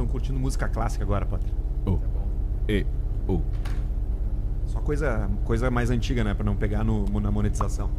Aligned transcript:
estamos 0.00 0.10
curtindo 0.12 0.38
música 0.38 0.68
clássica 0.68 1.04
agora, 1.04 1.26
Potter. 1.26 1.50
O. 1.86 1.98
E. 2.68 2.86
O. 3.28 3.42
Só 4.66 4.80
coisa, 4.80 5.28
coisa 5.44 5.70
mais 5.70 5.90
antiga, 5.90 6.24
né? 6.24 6.32
Pra 6.32 6.44
não 6.44 6.56
pegar 6.56 6.84
no, 6.84 7.04
na 7.20 7.30
monetização. 7.30 7.90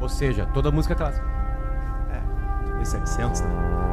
Ou 0.00 0.08
seja, 0.08 0.46
toda 0.46 0.70
música 0.70 0.94
clássica. 0.94 1.26
É, 2.10 2.76
1700, 2.76 3.40
né? 3.40 3.89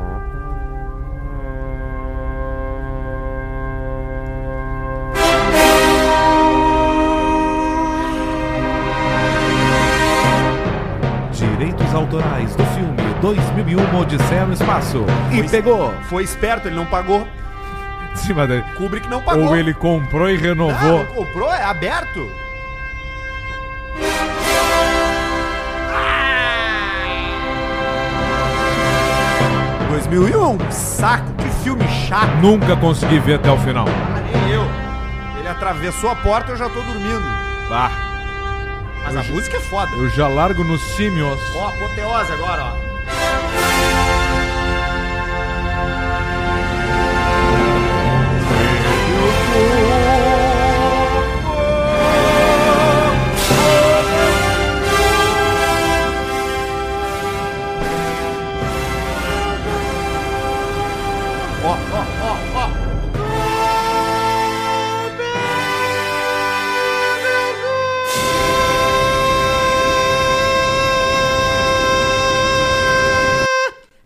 Autorais 11.98 12.56
do 12.56 12.64
filme 12.68 12.96
2001 13.22 14.00
Odisseia 14.00 14.46
no 14.46 14.54
Espaço. 14.54 15.04
E 15.32 15.38
Foi- 15.40 15.50
pegou. 15.50 15.94
Foi 16.10 16.24
esperto, 16.24 16.68
ele 16.68 16.76
não 16.76 16.86
pagou. 16.86 17.28
Cima 18.16 18.48
daí. 18.48 18.62
Kubrick 18.76 19.08
não 19.10 19.22
pagou. 19.22 19.48
Ou 19.48 19.56
ele 19.56 19.74
comprou 19.74 20.30
e 20.30 20.38
renovou. 20.38 21.00
não 21.00 21.06
comprou? 21.08 21.54
É 21.54 21.64
aberto? 21.64 22.28
Ah! 29.80 29.88
2001, 29.90 30.72
saco, 30.72 31.26
que 31.38 31.50
filme 31.64 31.88
chato. 31.88 32.30
Nunca 32.42 32.76
consegui 32.76 33.20
ver 33.20 33.36
até 33.36 33.52
o 33.52 33.58
final. 33.58 33.86
Ah, 33.88 34.20
nem 34.22 34.54
eu. 34.54 34.64
Ele 35.40 35.48
atravessou 35.48 36.10
a 36.10 36.16
porta 36.16 36.50
e 36.52 36.54
eu 36.54 36.58
já 36.58 36.70
tô 36.70 36.80
dormindo. 36.82 37.24
Bah, 37.70 37.92
Mas 39.08 39.16
a 39.16 39.24
música 39.24 39.56
é 39.56 39.62
foda. 39.62 39.96
eu 39.96 40.10
já 40.10 40.28
largo 40.28 40.66
nos 40.66 40.82
símios. 40.96 41.40
Ó, 41.56 41.68
apoteose 41.70 42.34
agora, 42.34 42.64
ó. 42.66 42.88
Ó, 49.54 49.87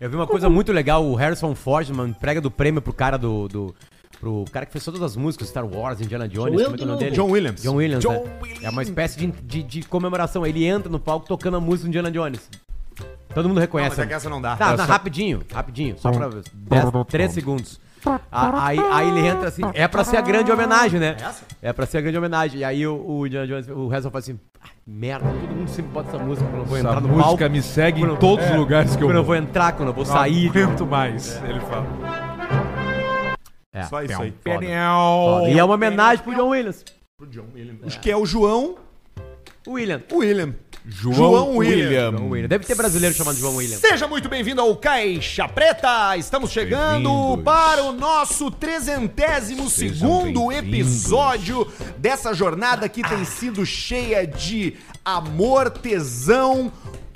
Eu 0.02 0.10
vi 0.10 0.16
uma 0.16 0.26
coisa 0.26 0.50
muito 0.50 0.72
legal, 0.72 1.04
o 1.04 1.14
Harrison 1.14 1.54
Ford, 1.54 1.88
uma 1.90 2.08
entrega 2.08 2.40
do 2.40 2.50
prêmio 2.50 2.82
pro 2.82 2.92
cara 2.92 3.16
do. 3.16 3.46
do 3.46 3.74
pro 4.20 4.44
cara 4.52 4.66
que 4.66 4.72
fez 4.72 4.84
todas 4.84 5.00
as 5.00 5.14
músicas, 5.16 5.48
Star 5.48 5.64
Wars, 5.64 6.00
Indiana 6.00 6.28
Jones, 6.28 6.60
como 6.62 6.74
é 6.74 6.76
que 6.78 6.82
é 6.82 6.86
o 6.86 6.88
nome 6.88 6.98
dele? 7.00 7.14
John 7.16 7.30
Williams. 7.30 7.62
John 7.62 7.74
Williams, 7.76 8.02
John 8.02 8.12
né? 8.24 8.38
Williams. 8.42 8.64
É 8.64 8.70
uma 8.70 8.82
espécie 8.82 9.16
de, 9.18 9.26
de, 9.28 9.62
de 9.62 9.82
comemoração. 9.82 10.44
Ele 10.44 10.64
entra 10.64 10.90
no 10.90 10.98
palco 10.98 11.26
tocando 11.26 11.56
a 11.56 11.60
música 11.60 11.84
do 11.84 11.88
Indiana 11.88 12.10
Jones. 12.10 12.50
Todo 13.32 13.48
mundo 13.48 13.56
Não, 13.56 13.62
reconhece. 13.62 13.90
mas 13.96 13.98
é 14.00 14.06
que 14.08 14.14
essa 14.14 14.28
não 14.28 14.40
dá. 14.42 14.56
Tá, 14.56 14.72
É 14.72 14.76
tá, 14.76 14.86
só- 14.86 14.92
rapidinho, 14.92 15.42
rapidinho, 15.52 15.96
só 15.98 16.10
pra 16.10 17.04
3 17.04 17.32
segundos. 17.32 17.80
Aí, 18.30 18.78
aí 18.80 19.08
ele 19.08 19.24
entra 19.26 19.46
assim, 19.48 19.62
é 19.74 19.86
pra 19.86 20.02
ser 20.02 20.16
a 20.16 20.20
grande 20.20 20.50
homenagem, 20.50 20.98
né? 20.98 21.16
essa? 21.20 21.44
É 21.62 21.72
pra 21.72 21.86
ser 21.86 21.98
a 21.98 22.00
grande 22.00 22.18
homenagem. 22.18 22.60
E 22.60 22.64
aí 22.64 22.84
o, 22.84 23.00
o 23.00 23.24
Indiana 23.26 23.46
Jones, 23.46 23.68
o 23.68 23.86
Harrison 23.86 24.10
fala 24.10 24.18
assim, 24.18 24.38
"Ah, 24.51 24.51
merda, 24.86 25.26
todo 25.28 25.54
mundo 25.54 25.68
sempre 25.68 25.90
bota 25.92 26.08
essa 26.16 26.18
música 26.24 26.46
quando 26.48 26.60
eu 26.60 26.64
vou 26.66 26.76
Essa 26.78 26.88
entrar 26.88 27.00
no 27.00 27.08
música 27.08 27.24
palco. 27.38 27.50
me 27.50 27.62
segue 27.62 28.00
em 28.00 28.06
Quando- 28.06 28.18
todos 28.18 28.44
os 28.44 28.50
é, 28.50 28.56
lugares 28.56 28.96
que 28.96 29.02
eu 29.02 29.08
Quando 29.08 29.16
eu 29.16 29.22
vou. 29.24 29.34
vou 29.34 29.36
entrar, 29.36 29.72
quando 29.72 29.88
eu 29.88 29.94
vou 29.94 30.04
Não 30.04 30.12
sair. 30.12 30.48
aguento 30.48 30.86
mais, 30.86 31.42
ele 31.44 31.60
fala. 31.60 31.86
É. 33.72 33.82
Só 33.84 34.02
isso 34.02 34.20
aí. 34.20 34.34
Foda. 34.44 35.48
E 35.48 35.58
é 35.58 35.64
uma 35.64 35.74
homenagem 35.74 36.22
pro 36.24 36.34
John 36.34 36.48
Williams. 36.48 36.84
Pro 37.16 37.26
John 37.26 37.46
Williams. 37.54 37.80
Acho 37.86 38.00
que 38.00 38.10
é 38.10 38.16
o 38.16 38.26
João 38.26 38.76
William. 39.66 40.02
William. 40.12 40.54
João, 40.84 41.14
João 41.14 41.56
William. 41.56 41.76
William. 41.76 42.10
João 42.10 42.30
William. 42.30 42.48
Deve 42.48 42.66
ter 42.66 42.74
brasileiro 42.74 43.14
chamado 43.14 43.38
João 43.38 43.56
William. 43.56 43.78
Seja 43.78 44.08
muito 44.08 44.28
bem-vindo 44.28 44.60
ao 44.60 44.74
Caixa 44.76 45.46
Preta! 45.46 46.16
Estamos 46.16 46.50
chegando 46.50 47.38
para 47.44 47.84
o 47.84 47.92
nosso 47.92 48.50
trezentésimo 48.50 49.70
segundo 49.70 50.50
episódio 50.50 51.70
dessa 51.98 52.34
jornada 52.34 52.88
que 52.88 53.02
tem 53.08 53.24
sido 53.24 53.64
cheia 53.64 54.26
de 54.26 54.74
amor, 55.04 55.70
tesão, 55.70 56.72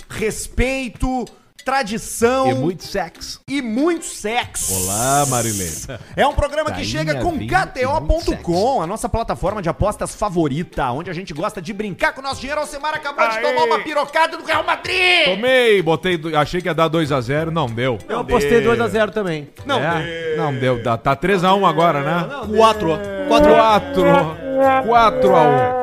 respeito, 0.09 1.25
tradição 1.67 2.49
E 2.49 2.55
muito 2.55 2.85
sexo. 2.85 3.41
e 3.49 3.61
muito 3.61 4.05
sexo. 4.05 4.73
Olá, 4.73 5.27
Marilene. 5.27 5.73
É 6.15 6.25
um 6.25 6.33
programa 6.33 6.71
que 6.71 6.77
Tainha, 6.77 6.89
chega 6.89 7.17
com 7.17 7.37
KTO.com, 7.37 8.81
a 8.81 8.87
nossa 8.87 9.09
plataforma 9.09 9.61
de 9.61 9.69
apostas 9.69 10.15
favorita, 10.15 10.89
onde 10.93 11.11
a 11.11 11.13
gente 11.13 11.35
gosta 11.35 11.61
de 11.61 11.73
brincar 11.73 12.13
com 12.13 12.21
o 12.21 12.23
nosso 12.23 12.41
dinheiro. 12.41 12.61
Alcemar 12.61 12.95
acabou 12.95 13.29
de 13.29 13.39
Aê! 13.39 13.43
tomar 13.43 13.65
uma 13.65 13.81
pirocada 13.81 14.37
do 14.37 14.45
Real 14.45 14.63
Madrid! 14.63 15.25
Tomei, 15.25 15.83
botei, 15.83 16.21
achei 16.37 16.63
que 16.63 16.69
ia 16.69 16.75
dar 16.75 16.89
2x0, 16.89 17.47
não 17.51 17.67
deu. 17.67 17.99
Eu 18.09 18.21
apostei 18.21 18.63
2x0 18.63 19.11
também. 19.11 19.49
Não 19.67 19.81
É. 19.81 20.37
Não 20.37 20.55
deu, 20.55 20.81
tá 20.83 21.17
3x1 21.17 21.69
agora, 21.69 22.01
né? 22.01 22.57
4 22.57 23.16
4 23.29 23.53
4x1. 23.53 24.47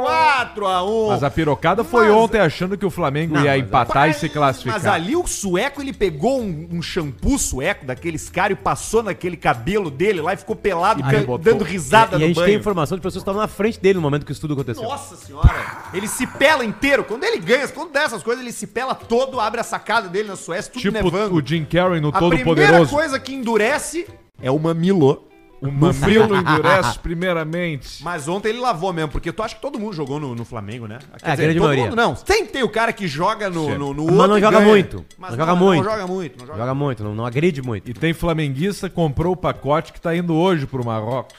4 0.03 0.65
a 0.67 0.83
1 0.83 1.07
Mas 1.09 1.23
a 1.23 1.29
pirocada 1.29 1.83
foi 1.83 2.07
Mas- 2.07 2.15
ontem 2.17 2.39
achando 2.39 2.77
que 2.77 2.85
o 2.85 2.89
Flamengo 2.89 3.37
ia 3.39 3.57
empatar 3.57 4.09
e 4.09 4.13
se 4.13 4.27
classificar. 4.29 4.73
Mas 4.75 4.85
ali 4.85 5.15
o 5.15 5.25
sueco, 5.27 5.81
ele 5.81 5.93
pegou 5.93 6.41
um, 6.41 6.67
um 6.71 6.81
shampoo 6.81 7.37
sueco 7.37 7.85
daqueles 7.85 8.29
caras 8.29 8.57
e 8.57 8.61
passou 8.61 9.03
naquele 9.03 9.37
cabelo 9.37 9.91
dele 9.91 10.21
lá 10.21 10.33
e 10.33 10.37
ficou 10.37 10.55
pelado, 10.55 11.01
can- 11.03 11.19
botou- 11.23 11.37
dando 11.37 11.63
risada 11.63 12.13
E 12.13 12.15
a 12.15 12.19
no 12.19 12.25
gente 12.27 12.35
tem 12.35 12.45
banho. 12.45 12.59
informação 12.59 12.97
de 12.97 13.01
pessoas 13.01 13.23
que 13.23 13.29
estavam 13.29 13.41
na 13.41 13.47
frente 13.47 13.79
dele 13.79 13.95
no 13.95 14.01
momento 14.01 14.25
que 14.25 14.31
o 14.31 14.33
estudo 14.33 14.53
aconteceu. 14.53 14.83
Nossa 14.83 15.15
senhora, 15.15 15.53
ele 15.93 16.07
se 16.07 16.25
pela 16.25 16.65
inteiro. 16.65 17.03
Quando 17.03 17.23
ele 17.23 17.37
ganha, 17.39 17.67
quando 17.67 17.91
dá 17.91 18.03
essas 18.03 18.23
coisas, 18.23 18.43
ele 18.43 18.51
se 18.53 18.67
pela 18.67 18.95
todo, 18.95 19.39
abre 19.39 19.61
a 19.61 19.63
sacada 19.63 20.07
dele 20.09 20.27
na 20.29 20.35
Suécia, 20.35 20.71
tudo 20.71 20.81
tipo 20.81 20.93
nevando. 21.03 21.35
o 21.35 21.45
Jim 21.45 21.63
Carrey 21.65 22.01
no 22.01 22.09
a 22.09 22.11
Todo 22.13 22.29
primeira 22.35 22.63
Poderoso. 22.71 22.91
coisa 22.91 23.19
que 23.19 23.33
endurece 23.33 24.07
é 24.41 24.49
o 24.51 24.57
mamilo. 24.59 25.27
O 25.67 25.71
mamilo 25.71 26.35
endurece 26.35 26.99
primeiramente. 26.99 28.03
Mas 28.03 28.27
ontem 28.27 28.49
ele 28.49 28.59
lavou 28.59 28.91
mesmo, 28.91 29.09
porque 29.09 29.31
tu 29.31 29.41
acha 29.41 29.55
que 29.55 29.61
todo 29.61 29.79
mundo 29.79 29.93
jogou 29.93 30.19
no, 30.19 30.35
no 30.35 30.45
Flamengo, 30.45 30.87
né? 30.87 30.99
Quer 31.19 31.29
É, 31.29 31.31
a 31.31 31.35
grande 31.35 31.53
todo 31.59 31.63
maioria. 31.67 31.83
mundo 31.85 31.95
não. 31.95 32.15
Sempre 32.15 32.47
tem 32.47 32.63
o 32.63 32.69
cara 32.69 32.91
que 32.93 33.07
joga 33.07 33.49
no, 33.49 33.77
no, 33.77 33.93
no 33.93 34.05
Mas 34.05 34.29
não 34.29 34.39
joga 34.39 34.57
ganha. 34.59 34.69
muito. 34.69 35.05
Mas 35.17 35.31
Não 35.31 35.37
joga 35.37 35.55
muito. 35.55 35.83
Não 35.83 35.91
joga 35.91 36.07
muito. 36.07 36.37
Não 36.39 36.45
joga 36.47 36.59
Joga 36.59 36.73
muito, 36.75 37.03
não, 37.03 37.15
não 37.15 37.25
agride 37.25 37.61
muito. 37.61 37.89
E 37.89 37.93
tem 37.93 38.13
flamenguista 38.13 38.89
que 38.89 38.95
comprou 38.95 39.33
o 39.33 39.37
pacote 39.37 39.91
que 39.93 39.99
tá 39.99 40.15
indo 40.15 40.33
hoje 40.35 40.65
pro 40.65 40.83
Marrocos. 40.85 41.33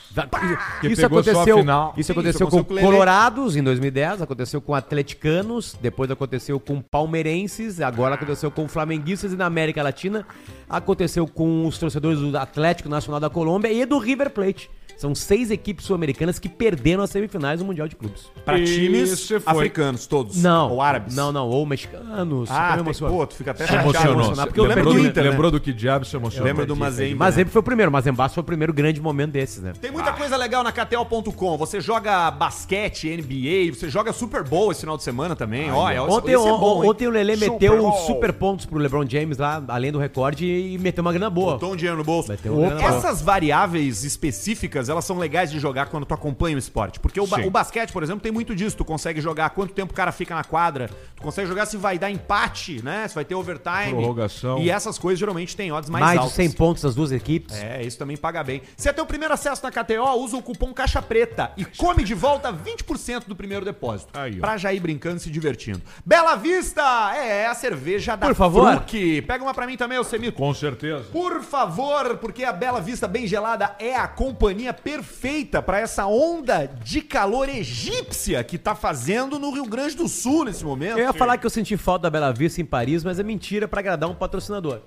Que 0.80 0.88
isso 0.88 1.02
pegou 1.02 1.22
só 1.22 1.30
a 1.30 1.32
aconteceu, 1.32 1.58
final. 1.58 1.94
isso 1.96 2.06
Sim, 2.06 2.12
aconteceu 2.12 2.46
isso 2.46 2.50
com 2.50 2.58
aconteceu 2.60 2.82
com. 2.82 2.90
Colorados 2.92 3.56
em 3.56 3.62
2010, 3.62 4.22
aconteceu 4.22 4.60
com 4.60 4.74
atleticanos, 4.74 5.76
depois 5.80 6.10
aconteceu 6.10 6.58
com 6.58 6.80
palmeirenses, 6.80 7.80
agora 7.80 8.14
aconteceu 8.14 8.50
com 8.50 8.66
flamenguistas 8.68 9.32
e 9.32 9.36
na 9.36 9.46
América 9.46 9.82
Latina 9.82 10.26
aconteceu 10.68 11.26
com 11.26 11.66
os 11.66 11.78
torcedores 11.78 12.18
do 12.18 12.36
Atlético 12.36 12.88
Nacional 12.88 13.20
da 13.20 13.30
Colômbia 13.30 13.72
e 13.72 13.84
do 13.84 13.98
River 14.14 14.30
Plate. 14.30 14.68
São 14.96 15.14
seis 15.14 15.50
equipes 15.50 15.84
sul-americanas 15.86 16.38
que 16.38 16.48
perderam 16.48 17.02
as 17.02 17.10
semifinais 17.10 17.60
do 17.60 17.64
Mundial 17.66 17.88
de 17.88 17.96
Clubes. 17.96 18.22
Pra 18.44 18.62
times 18.64 19.28
foi. 19.28 19.42
africanos, 19.44 20.06
todos. 20.06 20.40
Não, 20.42 20.70
Ou 20.72 20.80
árabes. 20.82 21.14
Não, 21.14 21.32
não, 21.32 21.48
ou 21.48 21.66
mexicanos. 21.66 22.48
Ah, 22.50 22.76
tem, 22.82 22.94
pô, 23.08 23.26
tu 23.26 23.34
fica 23.34 23.50
até 23.50 23.66
Se 23.66 23.74
emocionou. 23.74 24.12
emocionado, 24.14 24.48
Porque 24.48 24.60
eu 24.60 24.64
lembro 24.64 24.76
lembrou 24.84 24.94
do 24.94 25.00
do, 25.02 25.06
Inter, 25.08 25.24
né? 25.24 25.30
lembrou 25.30 25.50
do 25.50 25.60
que 25.60 25.72
diabo 25.72 26.04
se 26.04 26.16
emocionou. 26.16 26.46
lembro 26.46 26.66
do 26.66 26.76
Mazembe. 26.76 27.14
Mazembe 27.14 27.50
foi 27.50 27.60
o 27.60 27.62
primeiro, 27.62 27.90
Mazembaço 27.90 28.34
foi 28.34 28.42
o 28.42 28.44
primeiro 28.44 28.72
grande 28.72 29.00
momento 29.00 29.32
desses, 29.32 29.62
né? 29.62 29.72
Tem 29.80 29.90
muita 29.90 30.12
coisa 30.12 30.36
legal 30.36 30.62
na 30.62 30.72
KTO.com. 30.72 31.56
Você 31.58 31.80
joga 31.80 32.30
basquete, 32.30 33.08
NBA, 33.16 33.74
você 33.74 33.88
joga 33.88 34.12
Super 34.12 34.42
Bowl 34.44 34.70
esse 34.70 34.80
final 34.80 34.96
de 34.96 35.02
semana 35.02 35.34
também. 35.36 35.70
Olha, 35.70 36.02
Ontem, 36.04 36.32
esse 36.32 36.46
é 36.46 36.50
bom, 36.50 36.86
ontem 36.88 37.06
o 37.06 37.10
Lelê 37.10 37.36
Super 37.36 37.50
meteu 37.52 37.78
Bowl. 37.78 37.92
super 38.06 38.32
pontos 38.32 38.66
pro 38.66 38.78
LeBron 38.78 39.04
James 39.08 39.38
lá, 39.38 39.62
além 39.68 39.90
do 39.92 39.98
recorde, 39.98 40.44
e 40.46 40.78
meteu 40.78 41.02
uma 41.02 41.12
grana 41.12 41.30
boa. 41.30 41.52
Botou 41.54 41.72
um 41.72 41.76
dinheiro 41.76 41.96
no 41.98 42.04
bolso. 42.04 42.32
Essas 42.32 43.20
variáveis 43.22 44.04
específicas, 44.04 44.83
elas 44.88 45.04
são 45.04 45.18
legais 45.18 45.50
de 45.50 45.58
jogar 45.58 45.86
quando 45.86 46.04
tu 46.06 46.14
acompanha 46.14 46.56
o 46.56 46.58
esporte. 46.58 46.98
Porque 47.00 47.20
o, 47.20 47.26
ba- 47.26 47.40
o 47.40 47.50
basquete, 47.50 47.92
por 47.92 48.02
exemplo, 48.02 48.20
tem 48.20 48.32
muito 48.32 48.54
disso. 48.54 48.76
Tu 48.76 48.84
consegue 48.84 49.20
jogar 49.20 49.50
quanto 49.50 49.72
tempo 49.74 49.92
o 49.92 49.96
cara 49.96 50.12
fica 50.12 50.34
na 50.34 50.44
quadra. 50.44 50.88
Tu 51.16 51.22
consegue 51.22 51.46
jogar 51.48 51.66
se 51.66 51.76
vai 51.76 51.98
dar 51.98 52.10
empate, 52.10 52.82
né? 52.82 53.06
Se 53.08 53.14
vai 53.14 53.24
ter 53.24 53.34
overtime. 53.34 53.90
Prorrogação. 53.90 54.58
E 54.58 54.70
essas 54.70 54.98
coisas 54.98 55.18
geralmente 55.18 55.56
têm 55.56 55.72
odds 55.72 55.88
mais, 55.90 56.04
Mais, 56.04 56.18
altas. 56.18 56.32
de 56.32 56.36
100 56.36 56.50
pontos 56.52 56.82
das 56.82 56.94
duas 56.94 57.12
equipes. 57.12 57.54
É, 57.56 57.82
isso 57.82 57.98
também 57.98 58.16
paga 58.16 58.42
bem. 58.42 58.62
Se 58.76 58.88
é 58.88 58.92
teu 58.92 59.06
primeiro 59.06 59.32
acesso 59.34 59.62
na 59.62 59.70
KTO, 59.70 60.14
usa 60.18 60.36
o 60.36 60.42
cupom 60.42 60.72
Caixa 60.72 61.00
Preta 61.00 61.52
e 61.56 61.64
come 61.64 62.04
de 62.04 62.14
volta 62.14 62.52
20% 62.52 63.26
do 63.26 63.36
primeiro 63.36 63.64
depósito. 63.64 64.10
Aí, 64.18 64.36
ó. 64.38 64.40
pra 64.40 64.56
já 64.56 64.72
ir 64.72 64.80
brincando 64.80 65.16
e 65.16 65.20
se 65.20 65.30
divertindo. 65.30 65.80
Bela 66.04 66.34
Vista! 66.36 66.82
É, 67.16 67.46
a 67.46 67.54
cerveja 67.54 68.16
da 68.16 68.26
Por 68.26 68.34
favor. 68.34 68.72
Fruc. 68.76 69.22
Pega 69.22 69.42
uma 69.42 69.54
pra 69.54 69.66
mim 69.66 69.76
também, 69.76 69.98
ô 69.98 70.04
Semito. 70.04 70.36
Com 70.36 70.52
certeza. 70.52 71.04
Por 71.12 71.42
favor, 71.42 72.16
porque 72.18 72.44
a 72.44 72.52
Bela 72.52 72.80
Vista 72.80 73.06
Bem 73.08 73.26
Gelada 73.26 73.74
é 73.78 73.94
a 73.96 74.06
companhia 74.08 74.73
perfeita 74.74 75.62
para 75.62 75.78
essa 75.78 76.06
onda 76.06 76.66
de 76.66 77.00
calor 77.00 77.48
egípcia 77.48 78.42
que 78.44 78.58
tá 78.58 78.74
fazendo 78.74 79.38
no 79.38 79.50
Rio 79.50 79.66
Grande 79.66 79.96
do 79.96 80.08
Sul 80.08 80.44
nesse 80.44 80.64
momento. 80.64 80.98
Eu 80.98 81.06
ia 81.06 81.12
falar 81.12 81.38
que 81.38 81.46
eu 81.46 81.50
senti 81.50 81.76
falta 81.76 82.04
da 82.04 82.10
Bela 82.10 82.32
Vista 82.32 82.60
em 82.60 82.64
Paris, 82.64 83.02
mas 83.02 83.18
é 83.18 83.22
mentira 83.22 83.66
pra 83.66 83.80
agradar 83.80 84.08
um 84.10 84.14
patrocinador. 84.14 84.80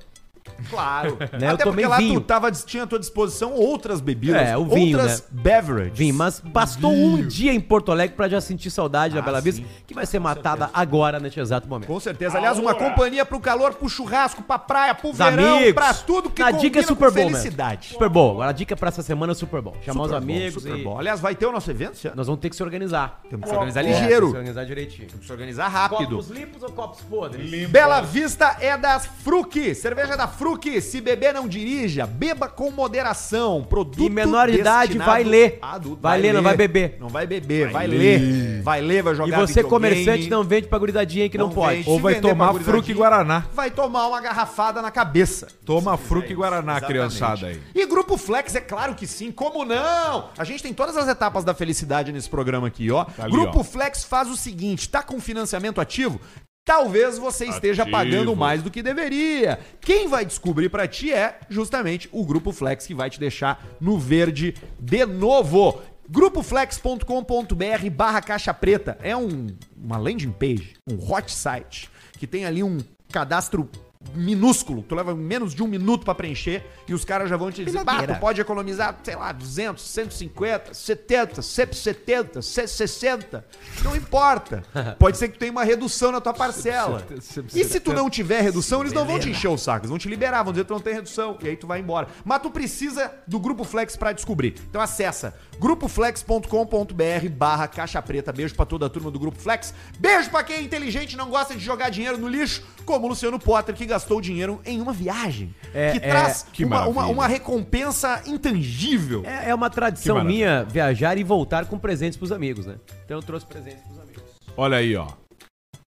Claro. 0.69 1.17
Né, 1.37 1.47
eu 1.49 1.53
Até 1.55 1.63
porque 1.65 1.85
lá 1.85 1.97
vinho. 1.97 2.19
tu 2.19 2.25
tava, 2.25 2.51
tinha 2.51 2.83
à 2.83 2.87
tua 2.87 2.97
disposição 2.99 3.53
outras 3.53 4.01
bebidas, 4.01 4.41
É, 4.41 4.57
o 4.57 4.65
vinho, 4.65 4.97
outras 4.97 5.21
né? 5.21 5.27
beverages. 5.43 5.97
Vim, 5.97 6.11
mas 6.11 6.39
bastou 6.39 6.91
um 6.91 7.21
dia 7.27 7.53
em 7.53 7.59
Porto 7.59 7.91
Alegre 7.91 8.15
pra 8.15 8.27
já 8.27 8.39
sentir 8.41 8.69
saudade 8.71 9.13
da 9.13 9.19
Ah, 9.19 9.23
Bela 9.23 9.41
Vista, 9.41 9.63
que 9.85 9.93
vai 9.93 10.05
ser 10.05 10.19
matada 10.19 10.69
agora, 10.73 11.19
neste 11.19 11.39
exato 11.39 11.67
momento. 11.67 11.87
Com 11.87 11.99
certeza. 11.99 12.37
Aliás, 12.37 12.57
uma 12.57 12.73
companhia 12.73 13.25
pro 13.25 13.39
calor, 13.39 13.73
pro 13.75 13.87
churrasco, 13.89 14.41
pra 14.41 14.57
praia, 14.57 14.95
pro 14.95 15.09
Os 15.09 15.17
verão, 15.17 15.57
amigos. 15.57 15.73
pra 15.73 15.93
tudo 15.93 16.29
que 16.29 16.41
Na 16.41 16.51
dica 16.51 16.79
é 16.79 16.83
Super 16.83 17.09
com 17.09 17.15
Bowl, 17.15 17.29
felicidade. 17.29 17.89
Super 17.89 18.09
Bowl. 18.09 18.31
Agora 18.33 18.49
a 18.49 18.53
dica 18.53 18.75
pra 18.75 18.87
essa 18.89 19.01
semana 19.03 19.33
é 19.33 19.35
Super 19.35 19.61
Bowl. 19.61 19.75
Chamar 19.85 20.03
os 20.03 20.07
Super 20.09 20.21
bom, 20.21 20.31
amigos 20.33 20.63
super 20.63 20.77
e 20.77 20.83
bom. 20.83 20.99
Aliás, 20.99 21.19
vai 21.19 21.35
ter 21.35 21.45
o 21.45 21.51
nosso 21.51 21.69
evento 21.69 21.99
ano? 22.05 22.15
nós 22.15 22.27
vamos 22.27 22.41
ter 22.41 22.49
que 22.49 22.55
se 22.55 22.63
organizar. 22.63 23.21
Temos 23.29 23.43
que 23.43 23.49
se 23.49 23.55
organizar 23.55 23.81
É, 23.81 23.83
tem 23.83 23.93
que 23.93 23.99
ligeiro. 24.01 24.25
se 24.27 24.33
organizar 24.35 24.65
direitinho. 24.65 25.07
Se 25.21 25.31
organizar 25.31 25.67
rápido. 25.67 26.09
Copos 26.17 26.29
limpos 26.29 26.63
ou 26.63 26.69
copos 26.71 27.01
podres? 27.01 27.69
Bela 27.69 28.01
Vista 28.01 28.57
é 28.59 28.77
das 28.77 29.05
Fruc. 29.05 29.75
Cerveja 29.75 30.15
da 30.15 30.27
Fruc. 30.37 30.79
Se 30.81 31.01
beber, 31.01 31.33
não 31.33 31.47
dirija. 31.47 32.05
Beba 32.05 32.47
com 32.47 32.69
moderação. 32.71 33.63
Produto 33.67 34.01
E 34.03 34.09
menor 34.09 34.49
de 34.49 34.59
idade 34.59 34.97
vai 34.97 35.23
ler. 35.23 35.57
adulto. 35.61 36.01
Vai 36.01 36.19
ler, 36.21 36.33
não 36.33 36.43
vai 36.43 36.55
beber. 36.55 36.97
Não 36.99 37.09
vai 37.09 37.25
beber, 37.25 37.71
vai, 37.71 37.87
ler. 37.87 38.61
Vai 38.61 38.81
ler, 38.81 39.01
vai 39.03 39.13
E 39.13 39.15
jogar 39.15 39.37
você, 39.39 39.61
videogame. 39.61 39.69
comerciante, 39.69 40.29
não 40.29 40.43
vende 40.43 40.67
pra 40.67 40.77
gurizadinha 40.77 41.23
aí 41.23 41.29
que 41.29 41.37
não, 41.37 41.47
Não 41.47 41.53
pode. 41.53 41.77
vende. 41.77 41.89
Ou 41.89 41.95
Se 41.97 42.01
vai 42.03 42.13
vender 42.15 42.29
tomar 42.29 42.45
pra 42.45 42.53
gurizadinha, 42.53 42.83
fruque 42.83 42.93
Guaraná. 42.93 43.45
Vai 43.53 43.71
tomar 43.71 44.07
uma 44.07 44.21
garrafada 44.21 44.81
na 44.81 44.91
cabeça. 44.91 45.47
Toma 45.65 45.97
fruque 45.97 46.33
Guaraná, 46.33 46.73
Exatamente. 46.77 46.87
criançada 46.87 47.47
aí. 47.47 47.59
E 47.73 47.85
Grupo 47.85 48.17
Flex, 48.17 48.53
é 48.55 48.61
claro 48.61 48.93
que 48.95 49.07
sim, 49.07 49.31
como 49.31 49.65
não? 49.65 50.29
A 50.37 50.43
gente 50.43 50.61
tem 50.61 50.73
todas 50.73 50.95
as 50.97 51.07
etapas 51.07 51.43
da 51.43 51.53
felicidade 51.53 52.11
nesse 52.11 52.29
programa 52.29 52.67
aqui, 52.67 52.91
ó. 52.91 53.05
Tá 53.05 53.23
ali, 53.23 53.31
Grupo 53.31 53.59
ó. 53.61 53.63
Flex 53.63 54.03
faz 54.03 54.29
o 54.29 54.37
seguinte, 54.37 54.87
tá 54.89 55.01
com 55.01 55.19
financiamento 55.19 55.81
ativo? 55.81 56.19
Talvez 56.67 57.17
você 57.17 57.45
esteja 57.45 57.83
Ativo. 57.83 57.97
pagando 57.97 58.35
mais 58.35 58.61
do 58.61 58.69
que 58.69 58.83
deveria. 58.83 59.57
Quem 59.79 60.09
vai 60.09 60.25
descobrir 60.25 60.67
pra 60.67 60.85
ti 60.85 61.13
é 61.13 61.39
justamente 61.49 62.09
o 62.11 62.25
Grupo 62.25 62.51
Flex 62.51 62.85
que 62.85 62.93
vai 62.93 63.09
te 63.09 63.17
deixar 63.17 63.65
no 63.79 63.97
verde 63.97 64.53
de 64.77 65.05
novo. 65.05 65.81
Grupoflex.com.br 66.09 67.89
barra 67.89 68.21
caixa 68.21 68.53
preta 68.53 68.97
é 69.01 69.15
um, 69.15 69.47
uma 69.81 69.97
landing 69.97 70.31
page, 70.31 70.73
um 70.85 70.95
hot 71.09 71.31
site, 71.31 71.89
que 72.19 72.27
tem 72.27 72.45
ali 72.45 72.61
um 72.61 72.79
cadastro 73.13 73.69
minúsculo. 74.13 74.83
Tu 74.83 74.95
leva 74.95 75.15
menos 75.15 75.53
de 75.53 75.63
um 75.63 75.67
minuto 75.67 76.05
pra 76.05 76.15
preencher 76.15 76.65
e 76.87 76.93
os 76.93 77.03
caras 77.03 77.29
já 77.29 77.37
vão 77.37 77.51
te 77.51 77.63
dizer, 77.63 77.83
bah, 77.83 78.05
tu 78.05 78.19
pode 78.19 78.41
economizar, 78.41 78.97
sei 79.03 79.15
lá, 79.15 79.31
200, 79.31 79.83
150, 79.83 80.73
70, 80.73 81.41
170, 81.41 82.41
160. 82.41 83.45
Não 83.83 83.95
importa. 83.95 84.63
Pode 84.99 85.17
ser 85.17 85.27
que 85.27 85.35
tu 85.35 85.39
tenha 85.39 85.51
uma 85.51 85.63
redução 85.63 86.11
na 86.11 86.19
tua 86.21 86.33
parcela. 86.33 87.05
E 87.53 87.63
se 87.63 87.79
tu 87.79 87.93
não 87.93 88.09
tiver 88.09 88.41
redução, 88.41 88.81
eles 88.81 88.93
não 88.93 89.05
vão 89.05 89.19
te 89.19 89.29
encher 89.29 89.47
o 89.47 89.57
saco. 89.57 89.81
Eles 89.81 89.89
vão 89.89 89.97
te 89.97 90.09
liberar, 90.09 90.43
vão 90.43 90.53
dizer 90.53 90.63
que 90.63 90.67
tu 90.67 90.73
não 90.73 90.81
tem 90.81 90.93
redução. 90.93 91.37
E 91.41 91.47
aí 91.47 91.55
tu 91.55 91.67
vai 91.67 91.79
embora. 91.79 92.07
Mas 92.23 92.41
tu 92.41 92.49
precisa 92.49 93.11
do 93.27 93.39
Grupo 93.39 93.63
Flex 93.63 93.95
pra 93.95 94.11
descobrir. 94.11 94.55
Então 94.69 94.81
acessa 94.81 95.33
grupoflex.com.br 95.59 97.29
barra 97.31 97.67
caixa 97.67 98.01
preta. 98.01 98.31
Beijo 98.31 98.55
pra 98.55 98.65
toda 98.65 98.85
a 98.85 98.89
turma 98.89 99.11
do 99.11 99.19
Grupo 99.19 99.39
Flex. 99.39 99.73
Beijo 99.99 100.29
pra 100.29 100.43
quem 100.43 100.57
é 100.57 100.61
inteligente 100.61 101.13
e 101.13 101.17
não 101.17 101.29
gosta 101.29 101.55
de 101.55 101.63
jogar 101.63 101.89
dinheiro 101.89 102.17
no 102.17 102.27
lixo, 102.27 102.63
como 102.87 103.05
o 103.05 103.09
Luciano 103.09 103.37
Potter, 103.37 103.75
que 103.75 103.85
gastou 103.85 104.21
dinheiro 104.21 104.61
em 104.65 104.79
uma 104.79 104.93
viagem. 104.93 105.53
É, 105.73 105.91
que 105.91 105.97
é, 105.97 106.09
traz 106.09 106.47
que 106.51 106.63
uma, 106.63 106.83
uma, 106.83 106.93
maravilha. 106.93 107.13
uma 107.13 107.27
recompensa 107.27 108.23
intangível. 108.25 109.23
É, 109.25 109.49
é 109.49 109.53
uma 109.53 109.69
tradição 109.69 110.23
minha 110.23 110.63
viajar 110.63 111.17
e 111.17 111.23
voltar 111.23 111.65
com 111.65 111.77
presentes 111.77 112.17
pros 112.17 112.31
amigos, 112.31 112.65
né? 112.65 112.77
Então 113.03 113.17
eu 113.17 113.21
trouxe 113.21 113.45
presentes 113.45 113.83
pros 113.83 113.99
amigos. 113.99 114.23
Olha 114.55 114.77
aí, 114.77 114.95
ó. 114.95 115.07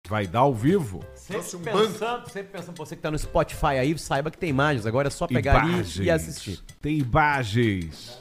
Vai 0.08 0.26
dar 0.26 0.40
ao 0.40 0.54
vivo? 0.54 1.04
Trouxe 1.26 1.56
um 1.56 1.62
Sempre 1.62 1.82
pensando, 1.82 2.30
sempre 2.30 2.52
pensando, 2.52 2.76
você 2.78 2.96
que 2.96 3.02
tá 3.02 3.10
no 3.10 3.18
Spotify 3.18 3.76
aí, 3.78 3.98
saiba 3.98 4.30
que 4.30 4.38
tem 4.38 4.48
imagens. 4.48 4.86
Agora 4.86 5.08
é 5.08 5.10
só 5.10 5.26
pegar 5.26 5.60
ali 5.60 5.74
Imagens. 5.74 5.98
e 5.98 6.10
assistir. 6.10 6.60
Tem 6.80 6.96
imagens. 6.96 8.18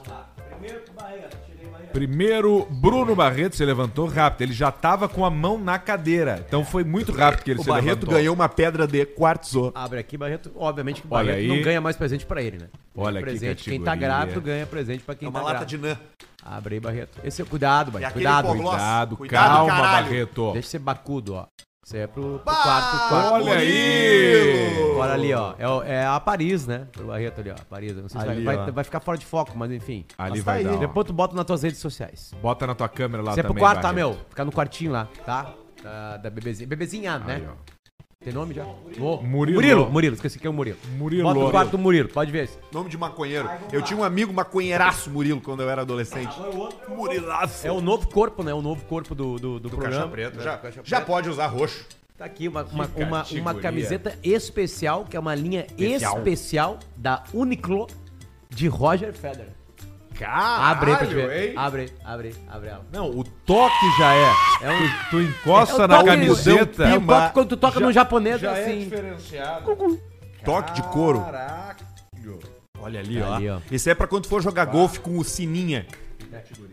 Primeiro, 0.50 0.84
Barreto, 0.94 1.38
tirei 1.46 1.46
Barreto. 1.46 1.47
Primeiro, 1.94 2.66
Bruno 2.70 3.16
Barreto 3.16 3.56
se 3.56 3.66
levantou 3.66 4.08
rápido. 4.08 4.42
Ele 4.42 4.54
já 4.54 4.72
tava 4.72 5.08
com 5.10 5.26
a 5.26 5.30
mão 5.30 5.58
na 5.58 5.80
cadeira. 5.80 6.44
Então 6.48 6.64
foi 6.64 6.84
muito 6.84 7.12
rápido 7.12 7.44
que 7.44 7.52
ele 7.52 7.60
O 7.60 7.64
se 7.64 7.70
Barreto 7.70 7.88
levantou. 8.02 8.14
ganhou 8.14 8.36
uma 8.36 8.48
pedra 8.50 8.86
de 8.88 9.06
quartzo. 9.06 9.72
Abre 9.76 10.00
aqui, 10.00 10.18
Barreto. 10.18 10.52
Obviamente 10.56 11.02
que 11.02 11.08
o 11.08 11.14
Olha 11.14 11.32
Barreto 11.32 11.40
aí. 11.52 11.58
não 11.58 11.62
ganha 11.64 11.82
mais 11.82 11.96
presente 11.96 12.26
pra 12.26 12.42
ele, 12.42 12.58
né? 12.58 12.68
Olha 12.96 13.20
que 13.20 13.26
presente. 13.26 13.64
Quem 13.70 13.80
tá 13.80 13.92
categoria. 13.92 14.08
grávido 14.18 14.42
ganha 14.42 14.66
presente 14.66 15.04
pra 15.04 15.16
quem 15.16 15.26
É 15.26 15.30
uma 15.30 15.40
tá 15.40 15.46
lata 15.46 15.60
grávido. 15.66 15.82
de 15.82 15.88
nã. 15.88 15.98
Abre 16.44 16.76
aí, 16.76 16.80
Barreto. 16.80 17.20
Esse 17.24 17.42
é 17.42 17.46
cuidado, 17.46 17.90
E 17.90 17.92
Barreto. 17.94 18.10
aquele 18.10 18.26
Cuidado. 18.26 18.46
hipoglós. 18.48 18.70
Cuidado, 18.76 19.18
Cuidado, 19.18 19.48
calma, 19.68 19.72
caralho. 19.76 20.06
Barreto. 20.08 20.44
Deixa 20.54 20.60
de 20.62 20.68
ser 20.68 20.80
bacudo, 20.80 21.34
ó. 21.36 21.46
Isso 21.88 21.96
aí 21.96 22.02
é 22.02 22.08
pro, 22.08 22.22
pro 22.22 22.42
Bah, 22.44 22.64
quarto, 22.64 23.08
quarto. 23.08 23.34
Olha 23.36 23.54
aí. 23.60 24.92
Agora 24.92 25.14
ali, 25.14 25.34
ó. 25.34 25.54
É, 25.58 25.70
o- 25.70 25.84
é 25.84 26.06
a 26.06 26.20
Paris, 26.20 26.68
né? 26.68 26.86
Pro 26.92 27.06
Barreto 27.06 27.40
ali, 27.40 27.50
ó. 27.52 27.56
Paris. 27.70 27.96
Não 27.96 28.10
sei 28.10 28.20
se 28.20 28.28
Ali, 28.28 28.44
vai, 28.44 28.58
ó. 28.58 28.64
vai, 28.64 28.72
vai 28.74 28.84
ficar 28.84 29.00
fora 29.00 29.18
de 29.18 29.26
foco, 29.26 29.54
mas 29.58 29.72
enfim. 29.72 30.04
Ali 30.18 30.32
Mas 30.32 30.44
vai 30.44 30.64
tá 30.66 30.72
dar. 30.72 30.80
Depois 30.80 31.08
tu 31.08 31.14
bota 31.14 31.34
nas 31.34 31.46
tuas 31.46 31.64
redes 31.64 31.80
sociais. 31.80 32.34
Bota 32.42 32.68
na 32.68 32.76
tua 32.76 32.90
câmera 32.90 33.24
lá 33.24 33.32
Isso 33.32 33.40
é 33.40 33.44
pro 33.44 33.52
também, 33.52 33.62
quarto, 33.64 33.78
tá, 33.82 33.94
Barreto. 33.94 33.96
meu? 33.96 34.26
Ficar 34.30 34.44
no 34.44 34.52
quartinho 34.52 34.92
lá, 34.92 35.08
tá? 35.26 35.54
Da, 35.82 36.18
da 36.18 36.30
bebezinha. 36.30 36.68
Bebezinha, 36.68 37.20
né? 37.20 37.36
Aí, 37.36 37.48
ó. 37.48 37.54
Tem 38.28 38.34
nome 38.34 38.54
já? 38.54 38.66
No- 38.98 39.22
Murilo. 39.24 39.56
Murilo, 39.56 39.90
Murilo. 39.90 40.16
Esqueci 40.16 40.38
que 40.38 40.46
é 40.46 40.50
o 40.50 40.54
Murilo. 40.54 40.78
Murilo. 40.98 41.24
Bota 41.24 41.40
no 41.40 41.50
quarto 41.50 41.72
do 41.72 41.78
Murilo, 41.78 42.10
pode 42.10 42.30
ver. 42.30 42.44
esse. 42.44 42.58
Nome 42.74 42.90
de 42.90 42.98
maconheiro. 42.98 43.50
Eu 43.72 43.82
tinha 43.82 43.98
um 43.98 44.04
amigo 44.04 44.34
maconheiraço, 44.34 45.10
Murilo, 45.10 45.40
quando 45.40 45.64
eu 45.64 45.70
era 45.70 45.84
adolescente. 45.84 46.36
Murilaço. 46.90 47.66
É 47.66 47.72
o 47.72 47.80
novo 47.80 48.06
corpo, 48.10 48.44
né? 48.44 48.54
O 48.54 48.62
novo 48.62 48.84
corpo 48.84 49.16
do, 49.16 49.36
do, 49.40 49.40
do, 49.40 49.60
Do 49.62 49.70
programa. 49.70 49.96
caixa 49.96 50.08
preta. 50.12 50.38
né? 50.40 50.44
Já, 50.44 50.56
Do 50.58 50.62
Caixa 50.62 50.82
já 50.84 50.98
Preta. 50.98 51.06
pode 51.10 51.30
usar 51.30 51.48
roxo. 51.48 51.86
Tá 52.18 52.26
aqui 52.26 52.50
uma, 52.50 52.64
uma, 52.66 52.90
uma, 52.98 53.26
uma 53.32 53.54
camiseta 53.56 54.20
especial, 54.22 55.06
que 55.06 55.16
é 55.16 55.20
uma 55.22 55.34
linha 55.34 55.66
Especial. 55.78 56.18
especial, 56.18 56.80
da 56.98 57.24
Uniqlo 57.34 57.88
de 58.50 58.68
Roger 58.68 59.14
Federer. 59.14 59.54
Caralho, 60.18 60.64
Abre 60.64 60.92
aí 60.92 60.98
pra 60.98 61.08
te 61.08 61.14
ver. 61.14 61.50
hein? 61.50 61.54
Abre, 61.56 61.94
abre, 62.04 62.36
abre 62.50 62.70
ela. 62.70 62.86
Não, 62.92 63.10
o 63.12 63.24
toque 63.24 63.98
já 64.00 64.14
é. 64.16 64.32
É 64.64 64.72
um, 64.72 64.80
Tu, 64.80 65.10
tu 65.12 65.22
encosta 65.22 65.84
É 65.84 65.88
na 65.88 65.98
toque- 65.98 66.10
camiseta. 66.10 66.84
é 66.86 66.96
o 66.98 67.00
Pima. 67.02 67.22
toque 67.22 67.34
quando 67.34 67.50
tu 67.50 67.58
toca 67.58 67.80
Já- 67.80 67.86
no 67.86 67.92
japonês, 67.92 68.42
já 68.42 68.58
é 68.58 68.64
assim. 68.66 68.80
diferenciado. 68.86 70.00
Toque 70.44 70.74
de 70.74 70.82
couro. 70.90 71.22
Caralho. 71.22 71.78
Olha 72.80 73.00
ali, 73.00 73.20
Tá 73.20 73.30
ó. 73.30 73.34
ali, 73.36 73.50
ó. 73.50 73.60
Esse 73.72 73.90
é 73.90 73.96
pra 73.96 74.08
quando 74.08 74.28
for 74.28 74.42
jogar 74.42 74.66
golfe 74.66 75.00
com 75.00 75.18
o 75.18 75.24
sininha. 75.24 75.86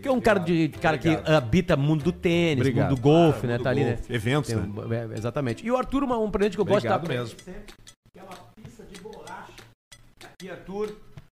que 0.02 0.08
é 0.08 0.12
um 0.12 0.20
cara, 0.20 0.38
de, 0.40 0.68
cara 0.68 0.98
que 0.98 1.08
habita 1.26 1.76
mundo 1.76 2.02
do 2.04 2.12
tênis, 2.12 2.58
Obrigado. 2.60 2.88
mundo 2.90 2.96
do 2.96 3.02
golfe, 3.02 3.46
né? 3.46 3.54
mundo 3.54 3.62
Tá 3.64 3.70
ali, 3.70 3.84
né? 3.84 3.98
Eventos, 4.10 4.50
Tem 4.50 4.58
né? 4.60 4.68
um- 4.68 4.92
é, 4.92 5.16
exatamente. 5.16 5.64
E 5.64 5.70
o 5.70 5.76
Arthur, 5.76 6.02
uma- 6.04 6.18
um 6.18 6.30
presente 6.30 6.56
que 6.56 6.60
eu 6.60 6.64
gosto 6.64 6.78
Obrigado 6.78 7.04
pra 7.04 7.14
ele 7.14 7.22
mesmo. 7.22 7.36
que 7.38 8.18
é 8.18 8.22
uma 8.22 8.36
pista 8.62 8.82
de 8.84 9.00
bolacha. 9.00 9.52
Aqui, 10.24 10.50
Arthur, 10.50 10.94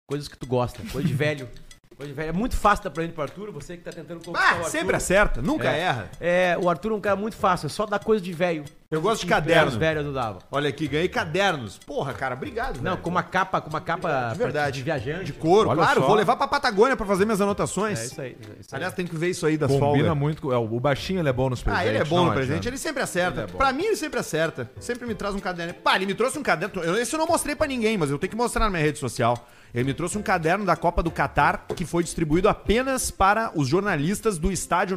coisas 0.09 0.27
que 0.29 0.37
tu 0.37 0.47
gosta, 0.47 0.83
coisa 0.93 1.07
de 1.07 1.15
velho. 1.15 1.49
É 2.17 2.33
muito 2.33 2.57
fácil 2.57 2.85
dar 2.85 2.91
presente 2.91 3.13
pro 3.13 3.23
Arthur, 3.23 3.51
você 3.51 3.77
que 3.77 3.83
tá 3.83 3.91
tentando 3.91 4.25
conquistar 4.25 4.39
o 4.39 4.55
Ah, 4.55 4.59
Arthur. 4.59 4.71
sempre 4.71 4.95
acerta, 4.97 5.43
nunca 5.43 5.69
É. 5.71 5.81
erra. 5.81 6.11
É, 6.21 6.57
o 6.61 6.71
Arthur 6.71 6.93
é 6.93 6.95
um 6.95 7.01
cara 7.01 7.17
muito 7.17 7.37
fácil, 7.37 7.67
é 7.67 7.69
só 7.69 7.87
dar 7.87 7.99
coisa 7.99 8.23
de 8.23 8.33
velho. 8.33 8.65
Eu 8.91 9.03
gosto 9.03 9.21
de 9.21 9.27
Os 9.27 9.31
caderno. 9.31 9.71
velhos 9.79 10.07
eu 10.07 10.15
dava. 10.15 10.39
Olha 10.51 10.71
aqui, 10.71 10.89
ganhei 10.89 11.11
cadernos. 11.11 11.77
Porra, 11.77 12.15
cara, 12.15 12.35
obrigado. 12.35 12.77
Não, 12.79 12.93
velho. 12.93 13.03
com 13.03 13.11
uma 13.11 13.23
capa, 13.23 13.61
com 13.61 13.69
uma 13.69 13.83
capa 13.83 14.31
De 14.33 14.39
verdade. 14.39 14.79
de 14.79 14.83
viajante. 14.83 15.25
De 15.27 15.33
couro, 15.35 15.69
Olha 15.69 15.83
claro. 15.83 16.01
só. 16.01 16.07
Vou 16.07 16.17
levar 16.17 16.37
pra 16.37 16.49
Patagônia 16.49 16.97
pra 16.97 17.05
fazer 17.05 17.27
minhas 17.27 17.39
anotações. 17.43 18.01
É 18.01 18.05
isso 18.07 18.21
aí. 18.23 18.29
é 18.31 18.61
isso 18.61 18.75
aí. 18.75 18.77
Aliás, 18.79 18.95
tem 18.95 19.07
que 19.07 19.15
ver 19.15 19.29
isso 19.29 19.45
aí 19.45 19.59
das 19.59 19.71
Combina 19.71 20.05
folgas. 20.07 20.17
muito. 20.17 20.41
com- 20.41 20.51
é, 20.55 20.57
o 20.57 20.81
baixinho 20.81 21.21
ele 21.21 21.29
é 21.29 21.33
bom 21.35 21.51
nos 21.51 21.63
presentes. 21.63 21.87
Ah, 21.87 21.91
ele 21.91 21.99
é 21.99 22.05
bom 22.05 22.17
não 22.17 22.25
no 22.27 22.33
presente, 22.33 22.51
adianta. 22.53 22.69
ele 22.71 22.79
sempre 22.79 23.03
acerta. 23.03 23.41
Ele 23.43 23.51
é 23.51 23.53
bom. 23.53 23.59
pra 23.59 23.73
mim, 23.75 23.85
ele 23.85 23.97
sempre 23.97 24.21
acerta. 24.21 24.71
Sempre 24.81 25.07
me 25.07 25.15
traz 25.15 25.35
um 25.35 25.39
caderno. 25.39 25.75
Pá, 25.75 25.95
ele 25.97 26.07
me 26.07 26.15
trouxe 26.15 26.39
um 26.39 26.43
caderno. 26.43 26.83
Eu, 26.83 26.97
esse 26.97 27.15
eu 27.15 27.19
não 27.19 27.27
mostrei 27.27 27.55
pra 27.55 27.67
ninguém, 27.67 27.99
mas 27.99 28.11
eu 28.11 28.19
tenho 28.19 28.31
que 28.31 28.37
mostrar 28.37 28.65
na 28.65 28.71
minha 28.71 28.83
rede 28.83 28.99
social. 28.99 29.47
Ele 29.75 29.85
me 29.85 29.93
trouxe 29.93 30.17
um 30.17 30.23
caderno 30.23 30.65
da 30.65 30.75
Copa 30.77 31.03
do 31.03 31.11
Catar 31.11 31.67
que 31.77 31.85
foi 31.85 32.03
distribuído 32.03 32.49
apenas 32.49 33.11
para 33.11 33.53
os 33.55 33.69
jornalistas 33.69 34.39
do 34.39 34.51
estádio 34.51 34.97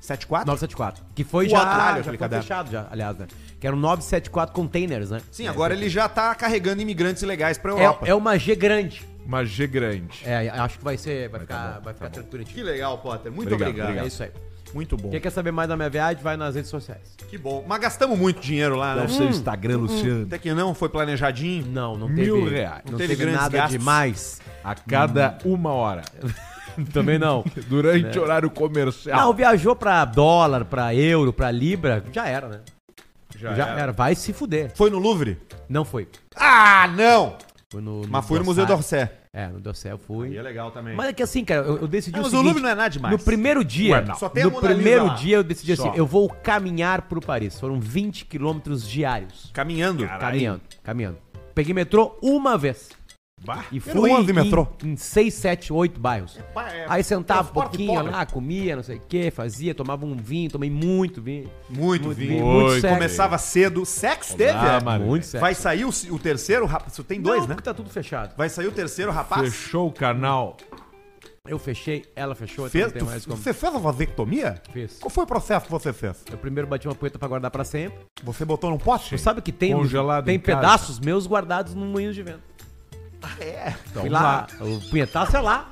974. 0.00 0.46
974. 0.46 1.04
Que 1.14 1.24
foi 1.24 1.48
Uau, 1.48 1.62
já, 1.62 1.62
aquele 1.90 1.98
já 1.98 2.04
foi 2.04 2.16
caderno. 2.18 2.42
fechado, 2.42 2.70
já, 2.70 2.86
aliás, 2.90 3.16
né? 3.18 3.26
Que 3.60 3.66
eram 3.66 3.76
974 3.78 4.54
containers, 4.54 5.10
né? 5.10 5.20
Sim, 5.30 5.46
agora 5.46 5.74
ele 5.74 5.88
já 5.88 6.08
tá 6.08 6.34
carregando 6.34 6.80
imigrantes 6.82 7.22
ilegais 7.22 7.58
pra 7.58 7.72
É, 7.72 7.74
Europa. 7.74 8.06
é 8.08 8.14
uma 8.14 8.38
G 8.38 8.54
grande. 8.56 9.04
Uma 9.26 9.44
G 9.44 9.66
grande. 9.66 10.22
É, 10.24 10.48
acho 10.48 10.78
que 10.78 10.84
vai 10.84 10.96
ser. 10.96 11.28
Vai 11.28 11.40
ficar, 11.40 11.74
bom, 11.76 11.80
vai 11.84 11.94
ficar 11.94 12.06
tá 12.10 12.22
tranquilo. 12.22 12.44
Que 12.44 12.62
legal, 12.62 12.98
Potter. 12.98 13.30
Muito 13.30 13.48
Obrigado, 13.48 13.68
obrigado. 13.68 13.86
obrigado. 13.88 14.04
É 14.04 14.08
isso 14.08 14.22
aí. 14.22 14.30
Muito 14.72 14.96
bom. 14.96 15.10
Quem 15.10 15.20
quer 15.20 15.30
saber 15.30 15.50
mais 15.50 15.68
da 15.68 15.76
minha 15.76 15.90
viagem, 15.90 16.22
vai 16.22 16.36
nas 16.36 16.54
redes 16.54 16.70
sociais. 16.70 17.16
Que 17.28 17.36
bom. 17.36 17.64
Mas 17.66 17.80
gastamos 17.80 18.16
muito 18.18 18.40
dinheiro 18.40 18.76
lá, 18.76 18.94
né? 18.94 19.02
É 19.02 19.04
o 19.06 19.08
seu 19.08 19.28
Instagram, 19.28 19.78
Luciano. 19.78 20.22
Até 20.26 20.38
que 20.38 20.54
não, 20.54 20.74
foi 20.74 20.88
planejadinho. 20.88 21.66
Não, 21.66 21.98
não 21.98 22.08
Mil 22.08 22.36
teve. 22.44 22.50
reais. 22.56 22.82
Não 22.84 22.92
Não 22.92 22.98
teve, 22.98 23.16
teve 23.16 23.30
nada 23.32 23.48
gastos. 23.58 23.72
demais. 23.78 24.40
A 24.62 24.74
cada 24.76 25.38
uma 25.44 25.70
hora. 25.72 26.02
Também 26.92 27.18
não. 27.18 27.44
Durante 27.68 28.16
Né? 28.16 28.20
horário 28.22 28.50
comercial. 28.50 29.18
Não, 29.20 29.32
viajou 29.32 29.74
pra 29.76 30.04
dólar, 30.04 30.64
pra 30.64 30.94
euro, 30.94 31.32
pra 31.32 31.50
libra, 31.50 32.04
já 32.12 32.26
era, 32.26 32.48
né? 32.48 32.60
já, 33.36 33.54
Já, 33.54 33.66
era. 33.68 33.80
era. 33.80 33.92
Vai 33.92 34.14
se 34.14 34.32
fuder. 34.32 34.72
Foi 34.74 34.90
no 34.90 34.98
Louvre? 34.98 35.38
Não 35.68 35.84
foi. 35.84 36.08
Ah, 36.36 36.88
não! 36.96 37.36
Foi 37.70 37.80
no, 37.80 38.02
Mas 38.08 38.26
foi 38.26 38.38
no 38.40 38.44
Museu 38.44 38.66
d'Orsay. 38.66 39.08
É, 39.32 39.46
no 39.46 39.60
Dorsal 39.60 39.92
eu 39.92 39.98
fui. 39.98 40.30
Aí 40.30 40.36
é 40.38 40.42
legal 40.42 40.72
também. 40.72 40.96
Mas 40.96 41.10
é 41.10 41.12
que 41.12 41.22
assim, 41.22 41.44
cara, 41.44 41.64
eu, 41.64 41.78
eu 41.82 41.86
decidi 41.86 42.16
Ah, 42.16 42.18
o 42.18 42.22
mas 42.24 42.26
o 42.26 42.30
seguinte, 42.30 42.44
Louvre 42.46 42.62
não 42.64 42.68
é 42.68 42.74
nada 42.74 42.88
demais. 42.90 43.16
No 43.16 43.24
primeiro 43.24 43.64
dia, 43.64 43.92
Ué, 43.94 44.04
não. 44.04 44.16
Só 44.16 44.28
tem 44.28 44.42
no 44.42 44.50
primeiro 44.50 45.06
lá. 45.06 45.14
dia 45.14 45.36
eu 45.36 45.44
decidi 45.44 45.72
assim, 45.74 45.84
Só. 45.84 45.94
eu 45.94 46.04
vou 46.04 46.28
caminhar 46.28 47.02
pro 47.02 47.20
Paris. 47.20 47.58
Foram 47.60 47.78
20 47.78 48.24
quilômetros 48.24 48.88
diários. 48.88 49.48
Caminhando. 49.54 50.04
Caminhando, 50.18 50.60
caminhando. 50.82 51.18
peguei 51.54 51.72
metrô 51.72 52.18
uma 52.20 52.58
vez. 52.58 52.88
Bah. 53.42 53.64
E 53.72 53.80
fui 53.80 54.24
de 54.24 54.32
metrô. 54.34 54.68
em, 54.84 54.90
em 54.92 54.96
seis, 54.96 55.32
sete, 55.34 55.72
oito 55.72 55.98
bairros. 55.98 56.38
é 56.38 56.84
Aí 56.88 57.02
sentava 57.02 57.40
um 57.40 57.44
transporte 57.44 57.68
pouquinho 57.70 57.94
pobre. 57.94 58.12
lá, 58.12 58.26
comia, 58.26 58.76
não 58.76 58.82
sei 58.82 58.98
o 58.98 59.00
que, 59.00 59.30
fazia, 59.30 59.74
tomava 59.74 60.04
um 60.04 60.14
vinho, 60.14 60.50
tomei 60.50 60.68
muito 60.70 61.22
vinho. 61.22 61.50
Muito, 61.68 62.10
vinho. 62.10 62.44
muito 62.44 62.66
Oi, 62.72 62.80
sexo. 62.80 62.94
Começava 62.94 63.38
cedo. 63.38 63.86
Sex 63.86 64.34
teve? 64.34 64.50
Ah, 64.58 64.78
é? 64.80 64.84
mano. 64.84 65.06
Muito 65.06 65.24
sexo. 65.24 65.40
Vai 65.40 65.54
sair 65.54 65.84
o, 65.86 65.88
o 65.88 66.18
terceiro, 66.18 66.66
rapaz. 66.66 66.92
Você 66.92 67.02
tem 67.02 67.20
dois, 67.20 67.40
Não, 67.42 67.48
né? 67.48 67.56
tá 67.62 67.72
tudo 67.72 67.88
fechado. 67.88 68.34
Vai 68.36 68.48
sair 68.50 68.66
o 68.66 68.72
terceiro, 68.72 69.10
rapaz. 69.10 69.42
Fechou 69.54 69.88
o 69.88 69.92
canal. 69.92 70.56
Eu 71.48 71.58
fechei, 71.58 72.04
ela 72.14 72.34
fechou, 72.34 72.66
então 72.66 72.80
Fez, 72.80 72.92
tu- 72.92 73.04
mais 73.06 73.24
como. 73.24 73.36
Você 73.38 73.54
fez 73.54 73.74
a 73.74 73.78
vasectomia? 73.78 74.60
Fiz. 74.70 74.98
Qual 75.00 75.08
foi 75.10 75.24
o 75.24 75.26
processo 75.26 75.64
que 75.64 75.72
você 75.72 75.90
fez? 75.92 76.22
Eu 76.30 76.36
primeiro 76.36 76.68
bati 76.68 76.86
uma 76.86 76.94
poeta 76.94 77.18
pra 77.18 77.26
guardar 77.26 77.50
pra 77.50 77.64
sempre. 77.64 77.98
Você 78.22 78.44
botou 78.44 78.70
num 78.70 78.76
pote? 78.76 79.08
Tu 79.08 79.18
sabe 79.18 79.40
que 79.40 79.50
tem, 79.50 79.72
Congelado 79.72 80.26
tem 80.26 80.36
em 80.36 80.38
casa. 80.38 80.58
pedaços 80.60 81.00
meus 81.00 81.26
guardados 81.26 81.74
no 81.74 81.86
moinho 81.86 82.12
de 82.12 82.22
vento. 82.22 82.49
É. 83.38 83.72
Fui 83.92 84.08
lá, 84.08 84.46
o 84.60 84.80
punhetaço 84.88 85.36
é 85.36 85.40
lá. 85.40 85.70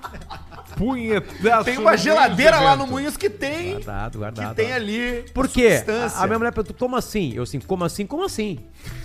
Punhetaço. 0.77 1.65
Tem 1.65 1.79
uma 1.79 1.97
geladeira 1.97 2.61
lá 2.61 2.77
no. 2.77 2.87
Moinhos 2.87 3.17
que 3.17 3.29
tem. 3.31 3.73
Guardado, 3.73 4.19
guardado. 4.19 4.49
Que 4.51 4.63
tem 4.63 4.73
ali. 4.73 5.25
Por 5.35 5.49
quê? 5.49 5.83
A, 6.15 6.25
a 6.25 6.27
minha 6.27 6.39
mulher 6.39 6.53
perguntou, 6.53 6.77
como 6.79 6.97
assim? 6.97 7.33
Eu 7.35 7.43
assim, 7.43 7.59
como 7.61 7.85
assim, 7.85 8.07
como 8.07 8.25
assim? 8.25 8.59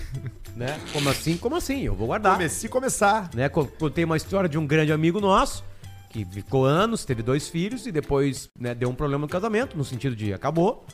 né? 0.56 0.80
Como 0.92 1.10
assim, 1.10 1.38
como 1.38 1.56
assim? 1.56 1.82
Eu 1.82 1.96
vou 1.96 2.08
guardar. 2.08 2.34
Comecei 2.34 2.70
a 2.70 2.72
começar. 2.72 3.30
né? 3.34 3.50
Co- 3.50 3.66
Contei 3.66 4.04
uma 4.04 4.18
história 4.18 4.48
de 4.50 4.58
um 4.58 4.68
grande 4.68 4.92
amigo 4.92 5.20
nosso 5.20 5.64
que 6.10 6.24
ficou 6.26 6.64
anos, 6.66 7.04
teve 7.06 7.24
dois 7.24 7.50
filhos 7.50 7.88
e 7.88 7.92
depois 7.92 8.48
né, 8.60 8.76
deu 8.76 8.88
um 8.88 8.94
problema 8.94 9.22
no 9.22 9.28
casamento, 9.28 9.76
no 9.76 9.84
sentido 9.84 10.16
de 10.16 10.32
acabou. 10.32 10.86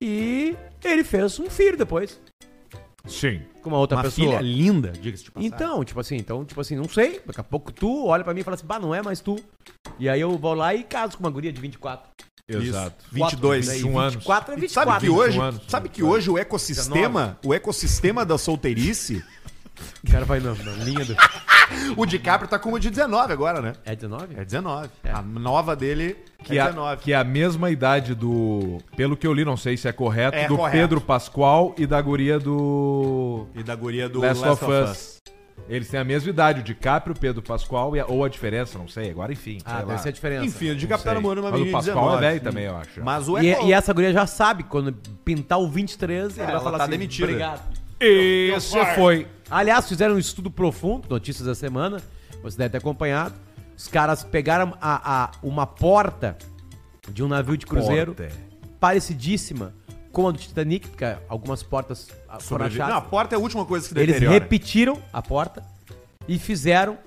E 0.00 0.56
ele 0.82 1.04
fez 1.04 1.38
um 1.38 1.48
filho 1.48 1.76
depois 1.76 2.18
Sim. 3.10 3.42
com 3.62 3.68
uma 3.70 3.78
outra 3.78 3.96
Uma 3.98 4.04
pessoa. 4.04 4.26
filha 4.26 4.40
linda, 4.40 4.90
diga-se 4.92 5.24
de 5.24 5.30
passagem. 5.30 5.54
Então, 5.54 5.84
tipo 5.84 6.00
assim, 6.00 6.16
então, 6.16 6.44
tipo 6.44 6.60
assim, 6.60 6.76
não 6.76 6.88
sei. 6.88 7.20
Daqui 7.26 7.40
a 7.40 7.44
pouco 7.44 7.70
tu 7.72 8.06
olha 8.06 8.24
pra 8.24 8.32
mim 8.32 8.40
e 8.40 8.44
fala 8.44 8.54
assim, 8.54 8.66
bah, 8.66 8.78
não 8.78 8.94
é 8.94 9.02
mais 9.02 9.20
tu. 9.20 9.36
E 9.98 10.08
aí 10.08 10.20
eu 10.20 10.36
vou 10.38 10.54
lá 10.54 10.74
e 10.74 10.82
caso 10.84 11.16
com 11.18 11.24
uma 11.24 11.30
guria 11.30 11.52
de 11.52 11.60
24. 11.60 12.08
Exato. 12.48 13.04
22. 13.12 13.66
Daí 13.66 13.76
21 13.82 13.98
anos. 13.98 14.14
24 14.14 14.52
é 14.52 14.56
E 14.56 14.60
24. 14.60 14.90
sabe 14.92 15.00
que 15.00 15.10
hoje, 15.10 15.30
21 15.32 15.42
anos. 15.44 15.62
sabe 15.68 15.88
que 15.88 16.02
hoje 16.02 16.30
o 16.30 16.38
ecossistema, 16.38 17.38
o 17.44 17.54
ecossistema 17.54 18.24
da 18.24 18.36
solteirice, 18.38 19.24
O 20.06 20.10
cara 20.10 20.24
vai 20.24 20.40
na, 20.40 20.54
na 20.54 20.72
linha 20.84 21.04
do... 21.04 21.16
o 21.96 22.06
DiCaprio 22.06 22.48
tá 22.48 22.58
com 22.58 22.68
uma 22.70 22.80
de 22.80 22.90
19 22.90 23.32
agora, 23.32 23.60
né? 23.60 23.72
É 23.84 23.94
19? 23.94 24.34
É 24.36 24.44
19. 24.44 24.88
É. 25.04 25.10
A 25.12 25.22
nova 25.22 25.76
dele 25.76 26.16
Que, 26.42 26.58
é 26.58 26.60
a, 26.62 26.66
19. 26.66 27.02
que 27.02 27.12
é 27.12 27.16
a 27.16 27.24
mesma 27.24 27.70
idade 27.70 28.14
do. 28.14 28.78
Pelo 28.96 29.16
que 29.16 29.26
eu 29.26 29.32
li, 29.32 29.44
não 29.44 29.56
sei 29.56 29.76
se 29.76 29.86
é 29.88 29.92
correto, 29.92 30.36
É 30.36 30.48
do 30.48 30.56
correto. 30.56 30.76
Pedro 30.76 31.00
Pascoal 31.00 31.74
e 31.78 31.86
da 31.86 32.00
guria 32.00 32.38
do. 32.38 33.46
E 33.54 33.62
da 33.62 33.74
guria 33.76 34.08
do 34.08 34.20
Last, 34.20 34.44
of 34.46 34.64
Us. 34.64 35.20
Eles 35.68 35.88
têm 35.88 36.00
a 36.00 36.04
mesma 36.04 36.30
idade, 36.30 36.60
o 36.60 36.62
DiCaprio, 36.64 37.14
Pedro 37.14 37.42
Pascoal, 37.42 37.94
e 37.94 38.00
a- 38.00 38.06
ou 38.06 38.24
a 38.24 38.28
diferença, 38.28 38.76
não 38.78 38.88
sei. 38.88 39.10
Agora, 39.10 39.30
enfim. 39.32 39.58
Ah, 39.64 39.76
sei 39.76 39.86
deve 39.86 39.98
ser 40.02 40.08
a 40.08 40.12
diferença. 40.12 40.46
Enfim, 40.46 40.66
o 40.66 40.68
Não 40.70 40.76
DiCaprio 40.76 41.04
tá 41.04 41.10
sei. 41.10 41.14
namorando 41.14 41.44
uma 41.44 41.50
Mas 41.50 41.60
o 41.60 41.64
menina 41.64 41.80
de 41.80 41.86
Pascoal 41.86 42.04
19. 42.16 42.24
é 42.24 42.28
velho 42.30 42.40
também, 42.42 42.64
eu 42.64 42.76
acho. 42.76 43.04
Mas 43.04 43.28
o 43.28 43.38
E, 43.38 43.50
eco... 43.50 43.66
e 43.66 43.72
essa 43.72 43.92
guria 43.92 44.12
já 44.12 44.26
sabe, 44.26 44.64
quando 44.64 44.92
pintar 45.24 45.60
o 45.60 45.68
23, 45.68 46.36
ele 46.36 46.44
vai 46.46 46.54
ela 46.54 46.64
falar 46.64 46.78
tá 46.78 46.84
assim, 46.84 46.90
demitida. 46.92 47.26
obrigado. 47.28 47.60
Esse 48.00 48.84
foi. 48.94 49.26
Aliás, 49.50 49.88
fizeram 49.88 50.14
um 50.14 50.18
estudo 50.18 50.50
profundo, 50.50 51.08
notícias 51.08 51.46
da 51.46 51.54
semana, 51.54 52.00
você 52.42 52.56
deve 52.56 52.70
ter 52.70 52.78
acompanhado. 52.78 53.34
Os 53.76 53.88
caras 53.88 54.22
pegaram 54.22 54.74
a, 54.80 55.24
a- 55.24 55.30
uma 55.42 55.66
porta 55.66 56.36
de 57.10 57.22
um 57.24 57.28
navio 57.28 57.56
de 57.56 57.66
cruzeiro 57.66 58.14
Porta. 58.14 58.32
parecidíssima 58.78 59.74
com 60.12 60.28
a 60.28 60.32
do 60.32 60.38
Titanic, 60.38 60.88
porque 60.88 61.04
algumas 61.28 61.62
portas 61.62 62.08
ah, 62.28 62.38
foram 62.40 62.66
achadas. 62.66 62.88
Não, 62.94 62.98
a 62.98 63.00
porta 63.00 63.34
é 63.34 63.36
a 63.36 63.40
última 63.40 63.64
coisa 63.64 63.88
que 63.88 63.98
Eles 63.98 64.06
deteriora. 64.14 64.34
repetiram 64.38 65.02
a 65.12 65.22
porta 65.22 65.64
e 66.28 66.38
fizeram, 66.38 66.98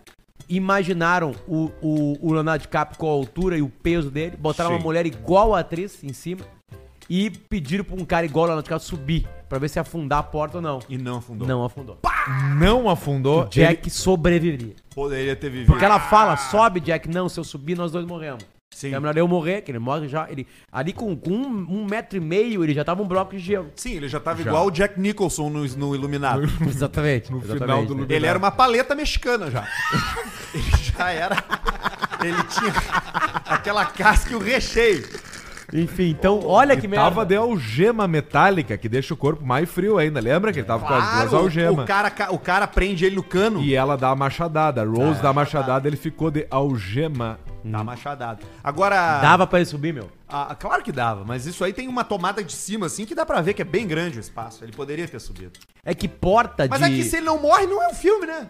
imaginaram 0.50 1.36
o, 1.48 1.70
o, 1.82 2.18
o 2.30 2.34
Leonardo 2.34 2.62
DiCaprio 2.64 2.98
com 2.98 3.08
a 3.08 3.12
altura 3.12 3.58
e 3.58 3.62
o 3.62 3.70
peso 3.70 4.10
dele, 4.10 4.36
botaram 4.38 4.72
Sim. 4.72 4.78
uma 4.78 4.84
mulher 4.84 5.06
igual 5.06 5.54
a 5.54 5.60
atriz 5.60 6.04
em 6.04 6.14
cima 6.14 6.42
e 7.16 7.30
pediram 7.30 7.84
pra 7.84 7.96
um 7.96 8.04
cara 8.04 8.26
igual 8.26 8.46
ao 8.46 8.48
Leonardo 8.48 8.66
DiCaprio 8.66 8.90
subir, 8.90 9.28
pra 9.48 9.60
ver 9.60 9.70
se 9.70 9.78
afundar 9.80 10.18
a 10.18 10.24
porta 10.24 10.58
ou 10.58 10.64
não. 10.64 10.80
E 10.90 10.98
não 10.98 11.18
afundou. 11.18 11.48
Não 11.48 11.64
afundou. 11.64 12.00
Não 12.58 12.90
afundou. 12.90 13.46
Jack 13.50 13.88
sobreviveria. 13.92 14.74
Poderia 14.96 15.36
ter 15.36 15.52
vivido. 15.52 15.68
Porque 15.68 15.86
ela 15.86 16.00
fala, 16.00 16.36
sobe, 16.36 16.80
Jack, 16.80 17.08
não, 17.08 17.30
se 17.30 17.40
eu 17.40 17.44
subir, 17.44 17.78
nós 17.78 17.92
dois 17.92 18.04
morremos. 18.04 18.44
Sim. 18.72 18.96
É 18.96 19.00
melhor 19.00 19.16
eu 19.16 19.28
morrer, 19.28 19.62
que 19.62 19.70
ele 19.70 19.78
morre 19.78 20.08
já. 20.08 20.28
Ele, 20.28 20.48
ali 20.72 20.92
com, 20.92 21.16
com 21.16 21.30
um, 21.30 21.68
um 21.70 21.86
metro 21.86 22.18
e 22.18 22.20
meio, 22.20 22.64
ele 22.64 22.74
já 22.74 22.84
tava 22.84 23.04
um 23.04 23.08
bloco 23.08 23.34
de 23.34 23.40
gelo. 23.40 23.70
Sim, 23.76 23.98
ele 23.98 24.08
já 24.08 24.20
tava 24.20 24.42
Já. 24.42 24.50
igual 24.50 24.66
o 24.66 24.72
Jack 24.72 25.00
Nicholson 25.00 25.52
no, 25.52 25.64
no 25.68 25.94
Iluminado. 25.94 26.42
Exatamente. 26.68 27.32
No 27.32 27.38
exatamente, 27.38 27.62
final 27.62 27.78
do 27.78 27.82
né? 27.82 27.86
Iluminado. 27.86 28.12
Ele 28.12 28.26
era 28.26 28.40
uma 28.40 28.50
paleta 28.50 28.96
mexicana 28.96 29.52
já. 29.52 29.68
ele 30.52 30.64
já 30.82 31.12
era. 31.12 31.38
Ele 32.24 32.44
tinha 32.46 32.74
aquela 33.46 33.86
casca 33.86 34.34
e 34.34 34.36
o 34.36 34.40
recheio. 34.40 35.08
Enfim, 35.74 36.10
então, 36.10 36.46
olha 36.46 36.78
que 36.78 36.86
E 36.86 36.88
merda. 36.88 37.06
tava 37.06 37.26
de 37.26 37.36
algema 37.36 38.08
metálica, 38.08 38.78
que 38.78 38.88
deixa 38.88 39.14
o 39.14 39.18
corpo 39.18 39.44
mais 39.46 39.68
frio 39.70 39.98
ainda. 39.98 40.20
Lembra 40.20 40.54
que 40.54 40.60
ele 40.60 40.68
tava 40.68 40.86
com 40.86 40.94
as 40.94 41.04
duas 41.04 41.14
Claro, 41.30 41.36
o 41.36 41.40
algemas? 41.40 41.86
cara, 41.88 42.10
ca- 42.12 42.32
o 42.32 42.38
cara 42.38 42.68
prende 42.68 43.06
ele 43.06 43.16
no 43.16 43.24
cano. 43.24 43.60
E 43.62 43.74
ela 43.74 43.98
dá 43.98 44.10
a 44.10 44.16
machadada. 44.16 44.82
A 44.82 44.86
Rose 44.86 45.22
dá 45.22 45.30
a 45.30 45.34
machadada, 45.34 45.88
ele 45.88 45.98
ficou 45.98 46.30
de 46.30 46.46
algema. 46.52 47.40
Dá 47.64 47.84
machadada. 47.84 48.40
Agora. 48.64 49.20
Dava 49.22 49.48
pra 49.48 49.60
ele 49.60 49.66
subir, 49.66 49.94
meu. 49.94 50.12
Ah, 50.28 50.56
claro 50.60 50.84
que 50.84 50.92
dava, 50.92 51.24
mas 51.26 51.46
isso 51.46 51.64
aí 51.64 51.72
tem 51.74 51.88
uma 51.88 52.04
tomada 52.04 52.44
de 52.44 52.52
cima, 52.54 52.88
assim, 52.88 53.06
que 53.06 53.16
dá 53.16 53.26
pra 53.26 53.40
ver 53.42 53.54
que 53.54 53.62
é 53.62 53.66
bem 53.66 53.88
grande 53.88 54.18
o 54.18 54.22
espaço. 54.22 54.64
Ele 54.64 54.72
poderia 54.74 55.08
ter 55.08 55.20
subido. 55.20 55.60
É 55.86 55.94
que 55.96 56.08
porta 56.08 56.68
Mas 56.70 56.80
de... 56.80 56.86
é 56.86 56.90
que 56.90 57.04
se 57.04 57.18
ele 57.18 57.26
não 57.26 57.40
morre, 57.42 57.66
não 57.68 57.82
é 57.82 57.88
um 57.88 57.94
filme, 57.94 58.26
né? 58.28 58.48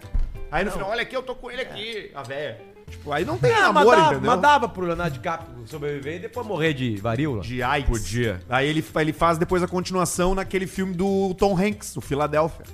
Aí 0.51 0.63
no 0.65 0.71
final, 0.71 0.89
olha 0.89 1.01
aqui, 1.01 1.15
eu 1.15 1.23
tô 1.23 1.35
com 1.35 1.49
ele 1.51 1.61
aqui, 1.61 2.11
a 2.15 2.21
véia. 2.23 2.72
Tipo, 2.93 3.11
aí 3.11 3.25
não 3.25 3.37
tem 3.37 3.51
Ah, 3.51 3.73
mas, 3.73 3.81
amor, 3.83 3.95
dava, 3.95 4.11
entendeu? 4.13 4.31
mas 4.31 4.41
dava 4.41 4.69
pro 4.69 4.85
Leonardo 4.85 5.13
DiCaprio 5.15 5.67
sobreviver 5.67 6.15
e 6.15 6.19
depois 6.19 6.45
morrer 6.45 6.73
de 6.73 6.95
varíola. 6.97 7.41
De 7.41 7.61
AIDS. 7.63 7.89
Podia. 7.89 8.39
Aí 8.47 8.67
ele, 8.67 8.85
ele 8.95 9.13
faz 9.13 9.37
depois 9.37 9.63
a 9.63 9.67
continuação 9.67 10.35
naquele 10.35 10.67
filme 10.67 10.93
do 10.93 11.33
Tom 11.33 11.57
Hanks, 11.57 11.97
o 11.97 12.01
Philadelphia. 12.01 12.65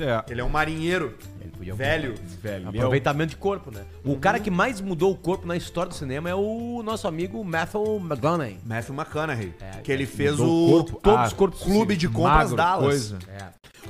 É. 0.00 0.24
Ele 0.32 0.40
é 0.40 0.44
um 0.44 0.48
marinheiro 0.48 1.14
Ele 1.46 1.56
podia 1.56 1.74
velho. 1.74 2.14
Velho. 2.42 2.68
Aproveitamento 2.68 3.30
de 3.30 3.36
corpo, 3.36 3.70
né? 3.70 3.82
O 4.04 4.16
cara 4.16 4.38
que 4.40 4.50
mais 4.50 4.80
mudou 4.80 5.12
o 5.12 5.16
corpo 5.16 5.46
na 5.46 5.56
história 5.56 5.88
do 5.88 5.94
cinema 5.94 6.28
é 6.28 6.34
o 6.34 6.82
nosso 6.84 7.06
amigo 7.08 7.42
Matthew 7.44 7.96
McConaughey. 8.04 8.58
Matthew 8.64 8.94
McConaughey. 8.94 9.54
É, 9.60 9.80
que 9.82 9.92
ele 9.92 10.06
fez 10.06 10.32
Mudou 10.32 10.46
o, 10.48 10.66
o 10.66 10.70
corpo. 10.84 11.00
todos 11.02 11.18
Ah, 11.20 11.26
os 11.26 11.32
corpos 11.32 11.58
sim, 11.60 11.64
clube 11.70 11.96
de 11.96 12.08
compras 12.08 12.50
magro, 12.50 12.56
Dallas. 12.56 12.86
coisa. 12.86 13.18
É. 13.28 13.44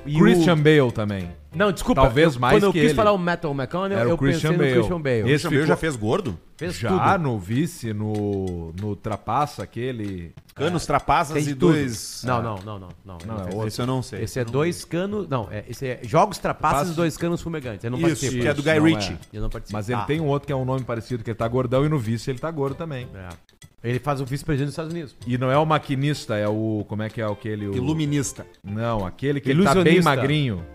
E 0.05 0.19
Christian 0.19 0.53
o... 0.53 0.57
Bale 0.57 0.93
também. 0.93 1.31
Não, 1.55 1.73
desculpa. 1.73 2.03
Talvez 2.03 2.35
eu- 2.35 2.41
mais 2.41 2.57
Quando 2.57 2.65
eu 2.65 2.73
que 2.73 2.81
quis 2.81 2.89
ele. 2.91 2.95
falar 2.97 3.13
o 3.13 3.19
Matthew 3.19 3.51
McConaughey, 3.53 3.97
Era 3.97 4.09
eu 4.11 4.15
o 4.15 4.19
Christian 4.19 4.51
pensei 4.51 4.59
Bale. 4.59 4.69
no 4.69 4.77
Christian 4.77 5.01
Bale. 5.01 5.19
Esse 5.21 5.27
Christian 5.31 5.49
Bale 5.51 5.61
ficou- 5.63 5.67
já 5.69 5.77
fez 5.77 5.97
gordo? 5.97 6.39
Fez 6.59 6.75
Já 6.75 6.89
tudo. 7.17 7.23
no 7.25 7.39
vice, 7.39 7.93
no, 7.95 8.73
no 8.81 8.95
Trapaça, 8.97 9.63
aquele. 9.63 10.33
Canos, 10.55 10.87
trapaças 10.87 11.35
Fez 11.35 11.49
e 11.49 11.55
tudo. 11.55 11.73
dois... 11.73 12.23
Não, 12.25 12.43
não, 12.43 12.57
não, 12.65 12.79
não. 12.79 12.89
Não, 13.05 13.19
Não, 13.27 13.37
não 13.37 13.43
é 13.49 13.53
fez. 13.53 13.67
Esse 13.67 13.83
eu 13.83 13.87
não 13.87 14.03
sei. 14.03 14.23
Esse 14.23 14.41
é 14.41 14.45
dois 14.45 14.85
canos... 14.87 15.29
Não, 15.29 15.49
é, 15.51 15.65
esse 15.69 15.87
é 15.87 16.01
Jogos 16.03 16.39
Trapaças 16.39 16.71
Trapaças. 16.71 16.93
e 16.95 16.97
Dois 16.97 17.17
Canos 17.19 17.43
Fumegantes. 17.47 17.85
Eu 17.85 17.91
não 17.93 17.99
Isso, 17.99 18.09
participo. 18.09 18.43
que 18.43 18.49
é 18.49 18.55
do 18.55 18.63
Guy 18.63 18.79
Ritchie. 18.81 19.17
Eu 19.33 19.41
não 19.43 19.49
participo. 19.49 19.77
Mas 19.77 19.89
ele 19.89 20.01
Ah. 20.01 20.05
tem 20.05 20.21
um 20.21 20.27
outro 20.27 20.47
que 20.47 20.53
é 20.53 20.57
um 20.57 20.65
nome 20.65 20.83
parecido, 20.85 21.23
que 21.23 21.31
ele 21.31 21.39
tá 21.39 21.47
gordão, 21.47 21.85
e 21.85 21.89
no 21.89 21.99
vice 21.99 22.31
ele 22.31 22.39
tá 22.39 22.51
gordo 22.51 22.75
também. 22.75 23.09
É. 23.15 23.29
Ele 23.85 23.99
faz 24.01 24.21
o 24.21 24.25
vice-presidente 24.25 24.67
dos 24.67 24.73
Estados 24.73 24.93
Unidos. 24.93 25.15
E 25.27 25.39
não 25.39 25.49
é 25.51 25.57
o 25.57 25.65
maquinista, 25.65 26.35
é 26.37 26.49
o. 26.49 26.85
Como 26.89 27.03
é 27.05 27.09
que 27.09 27.21
é 27.21 27.25
aquele? 27.25 27.69
O... 27.69 27.75
Iluminista. 27.77 28.45
Não, 28.65 29.07
aquele 29.07 29.41
que 29.41 29.51
ele 29.51 29.63
tá 29.63 29.75
bem 29.75 29.83
Ilusionista. 29.83 30.11
magrinho. 30.11 30.67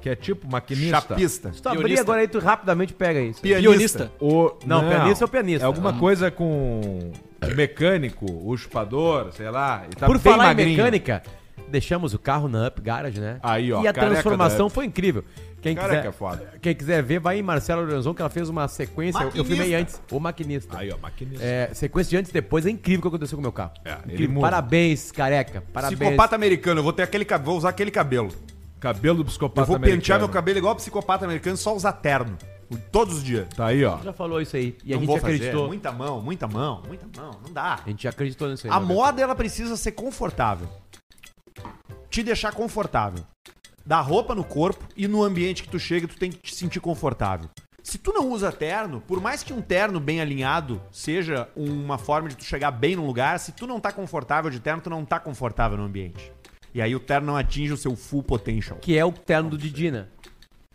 Que 0.00 0.08
é 0.10 0.14
tipo 0.16 0.48
maquinista. 0.50 1.00
Chapista. 1.00 1.52
Se 1.52 1.60
tu 1.60 1.68
abrir 1.68 1.80
Pianista. 1.82 2.02
agora 2.02 2.20
aí, 2.20 2.28
tu 2.28 2.38
rapidamente 2.38 2.92
pega 2.92 3.20
isso. 3.20 3.40
Pianista. 3.40 4.10
O... 4.20 4.52
Não, 4.64 4.88
pianista 4.88 5.24
é 5.24 5.26
o 5.26 5.28
pianista. 5.28 5.64
É 5.64 5.66
alguma 5.66 5.92
coisa 5.94 6.30
com 6.30 7.12
mecânico, 7.56 8.26
o 8.44 8.56
chupador, 8.56 9.32
sei 9.32 9.50
lá. 9.50 9.84
E 9.90 9.94
tá 9.96 10.06
Por 10.06 10.18
bem 10.18 10.32
falar 10.32 10.44
magrinho. 10.48 10.68
em 10.70 10.76
mecânica, 10.76 11.22
deixamos 11.68 12.14
o 12.14 12.18
carro 12.18 12.48
na 12.48 12.68
Up 12.68 12.80
Garage, 12.80 13.20
né? 13.20 13.38
Aí, 13.42 13.72
ó, 13.72 13.82
E 13.82 13.88
a 13.88 13.92
careca 13.92 14.12
transformação 14.14 14.66
Up. 14.66 14.74
foi 14.74 14.86
incrível. 14.86 15.24
Quem 15.62 15.74
Careca 15.76 15.96
quiser, 15.98 16.08
é 16.08 16.12
foda. 16.12 16.52
quem 16.60 16.74
quiser 16.74 17.02
ver, 17.02 17.20
vai 17.20 17.38
em 17.38 17.42
Marcelo 17.42 17.82
Lorenzon, 17.82 18.12
que 18.12 18.20
ela 18.20 18.28
fez 18.28 18.48
uma 18.48 18.66
sequência. 18.66 19.16
eu- 19.18 19.22
Eu 19.22 19.26
Maquinista. 19.28 19.54
filmei 19.56 19.74
antes, 19.74 20.02
o 20.10 20.18
maquinista. 20.20 20.76
Aí, 20.78 20.90
ó, 20.92 20.98
maquinista. 20.98 21.44
É, 21.44 21.70
sequência 21.72 22.10
de 22.10 22.16
antes 22.16 22.30
e 22.30 22.34
depois 22.34 22.66
é 22.66 22.70
incrível 22.70 22.98
o 22.98 23.02
que 23.02 23.08
aconteceu 23.08 23.36
com 23.38 23.40
o 23.40 23.42
meu 23.42 23.52
carro. 23.52 23.70
É, 23.84 23.92
ele 24.04 24.12
incrível. 24.14 24.34
muda. 24.34 24.46
Parabéns, 24.48 25.12
careca. 25.12 25.62
Parabéns. 25.72 25.98
Psicopata 26.00 26.34
americano, 26.34 26.80
eu 26.80 26.84
vou 26.84 26.92
ter 26.92 27.04
aquele 27.04 27.24
cabelo, 27.24 27.46
vou 27.46 27.58
usar 27.58 27.68
aquele 27.68 27.90
cabelo. 27.92 28.28
Cabelo 28.80 29.18
do 29.18 29.24
psicopata 29.24 29.60
eu 29.60 29.66
vou 29.66 29.76
pentear 29.76 29.92
americano. 29.94 30.18
meu 30.20 30.28
cabelo 30.28 30.58
igual 30.58 30.74
psicopata 30.74 31.24
americano, 31.24 31.56
só 31.56 31.74
usar 31.76 31.92
terno. 31.92 32.36
Todos 32.90 33.18
os 33.18 33.22
dias. 33.22 33.46
Tá 33.54 33.66
aí, 33.66 33.84
ó. 33.84 33.98
Já 34.02 34.12
falou 34.12 34.40
isso 34.40 34.56
aí. 34.56 34.76
E 34.84 34.92
a 34.92 34.96
Não 34.96 35.02
gente 35.02 35.06
vou 35.06 35.18
fazer. 35.20 35.34
acreditou. 35.34 35.66
Muita 35.68 35.92
mão, 35.92 36.20
muita 36.20 36.48
mão, 36.48 36.82
muita 36.88 37.06
mão. 37.20 37.38
Não 37.46 37.52
dá. 37.52 37.78
A 37.84 37.88
gente 37.88 38.08
acreditou 38.08 38.48
nisso 38.48 38.66
aí. 38.66 38.72
A 38.72 38.80
moda, 38.80 39.22
ela 39.22 39.34
precisa 39.36 39.76
ser 39.76 39.92
confortável. 39.92 40.66
Te 42.10 42.22
deixar 42.22 42.52
confortável. 42.52 43.24
Dar 43.84 44.00
roupa 44.00 44.34
no 44.34 44.44
corpo 44.44 44.84
e 44.96 45.08
no 45.08 45.22
ambiente 45.22 45.62
que 45.62 45.68
tu 45.68 45.78
chega, 45.78 46.06
tu 46.06 46.16
tem 46.16 46.30
que 46.30 46.38
te 46.38 46.54
sentir 46.54 46.80
confortável. 46.80 47.48
Se 47.82 47.98
tu 47.98 48.12
não 48.12 48.28
usa 48.28 48.52
terno, 48.52 49.00
por 49.00 49.20
mais 49.20 49.42
que 49.42 49.52
um 49.52 49.60
terno 49.60 49.98
bem 49.98 50.20
alinhado 50.20 50.80
seja 50.92 51.48
uma 51.56 51.98
forma 51.98 52.28
de 52.28 52.36
tu 52.36 52.44
chegar 52.44 52.70
bem 52.70 52.94
num 52.94 53.04
lugar, 53.04 53.40
se 53.40 53.50
tu 53.50 53.66
não 53.66 53.80
tá 53.80 53.90
confortável 53.90 54.50
de 54.50 54.60
terno, 54.60 54.80
tu 54.80 54.88
não 54.88 55.04
tá 55.04 55.18
confortável 55.18 55.76
no 55.76 55.84
ambiente. 55.84 56.32
E 56.72 56.80
aí 56.80 56.94
o 56.94 57.00
terno 57.00 57.26
não 57.26 57.36
atinge 57.36 57.72
o 57.72 57.76
seu 57.76 57.96
full 57.96 58.22
potential. 58.22 58.78
Que 58.80 58.96
é 58.96 59.04
o 59.04 59.12
terno 59.12 59.50
do 59.50 59.58
Didi, 59.58 59.90
né? 59.90 60.06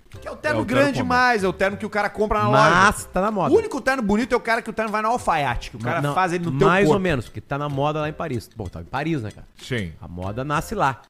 Que 0.10 0.28
é 0.28 0.32
o 0.32 0.36
terno 0.36 0.60
É 0.60 0.62
o 0.62 0.66
terno 0.66 0.66
grande 0.66 0.94
comum. 0.94 1.04
demais, 1.04 1.44
é 1.44 1.48
o 1.48 1.54
terno 1.54 1.78
que 1.78 1.86
o 1.86 1.90
cara 1.90 2.10
compra 2.10 2.40
na 2.40 2.50
loja. 2.50 2.70
Mas 2.70 3.06
tá 3.06 3.22
na 3.22 3.32
moda. 3.32 3.54
O 3.54 3.58
único 3.58 3.80
terno 3.82 4.04
bonito 4.04 4.34
é 4.34 4.36
o 4.36 4.42
cara 4.42 4.62
que 4.62 4.70
o 4.70 4.74
terno 4.74 4.92
vai 4.92 5.02
no 5.02 5.08
alfaiate, 5.10 5.72
que 5.72 5.78
o 5.78 5.80
cara 5.80 6.02
Não, 6.02 6.14
faz 6.14 6.34
ele 6.34 6.46
no 6.46 6.58
teu 6.58 6.68
Mais 6.68 6.90
ou 6.90 7.00
menos, 7.00 7.26
porque 7.26 7.42
tá 7.42 7.58
na 7.58 7.70
moda 7.70 8.02
lá 8.02 8.10
em 8.10 8.14
Paris. 8.14 8.50
Bom, 8.56 8.66
tá 8.66 8.82
em 8.82 8.86
Paris, 8.86 9.22
né, 9.22 9.32
cara? 9.32 9.48
Sim. 9.58 9.94
A 10.02 10.08
moda 10.08 10.44
nasce 10.44 10.76
lá. 10.76 11.02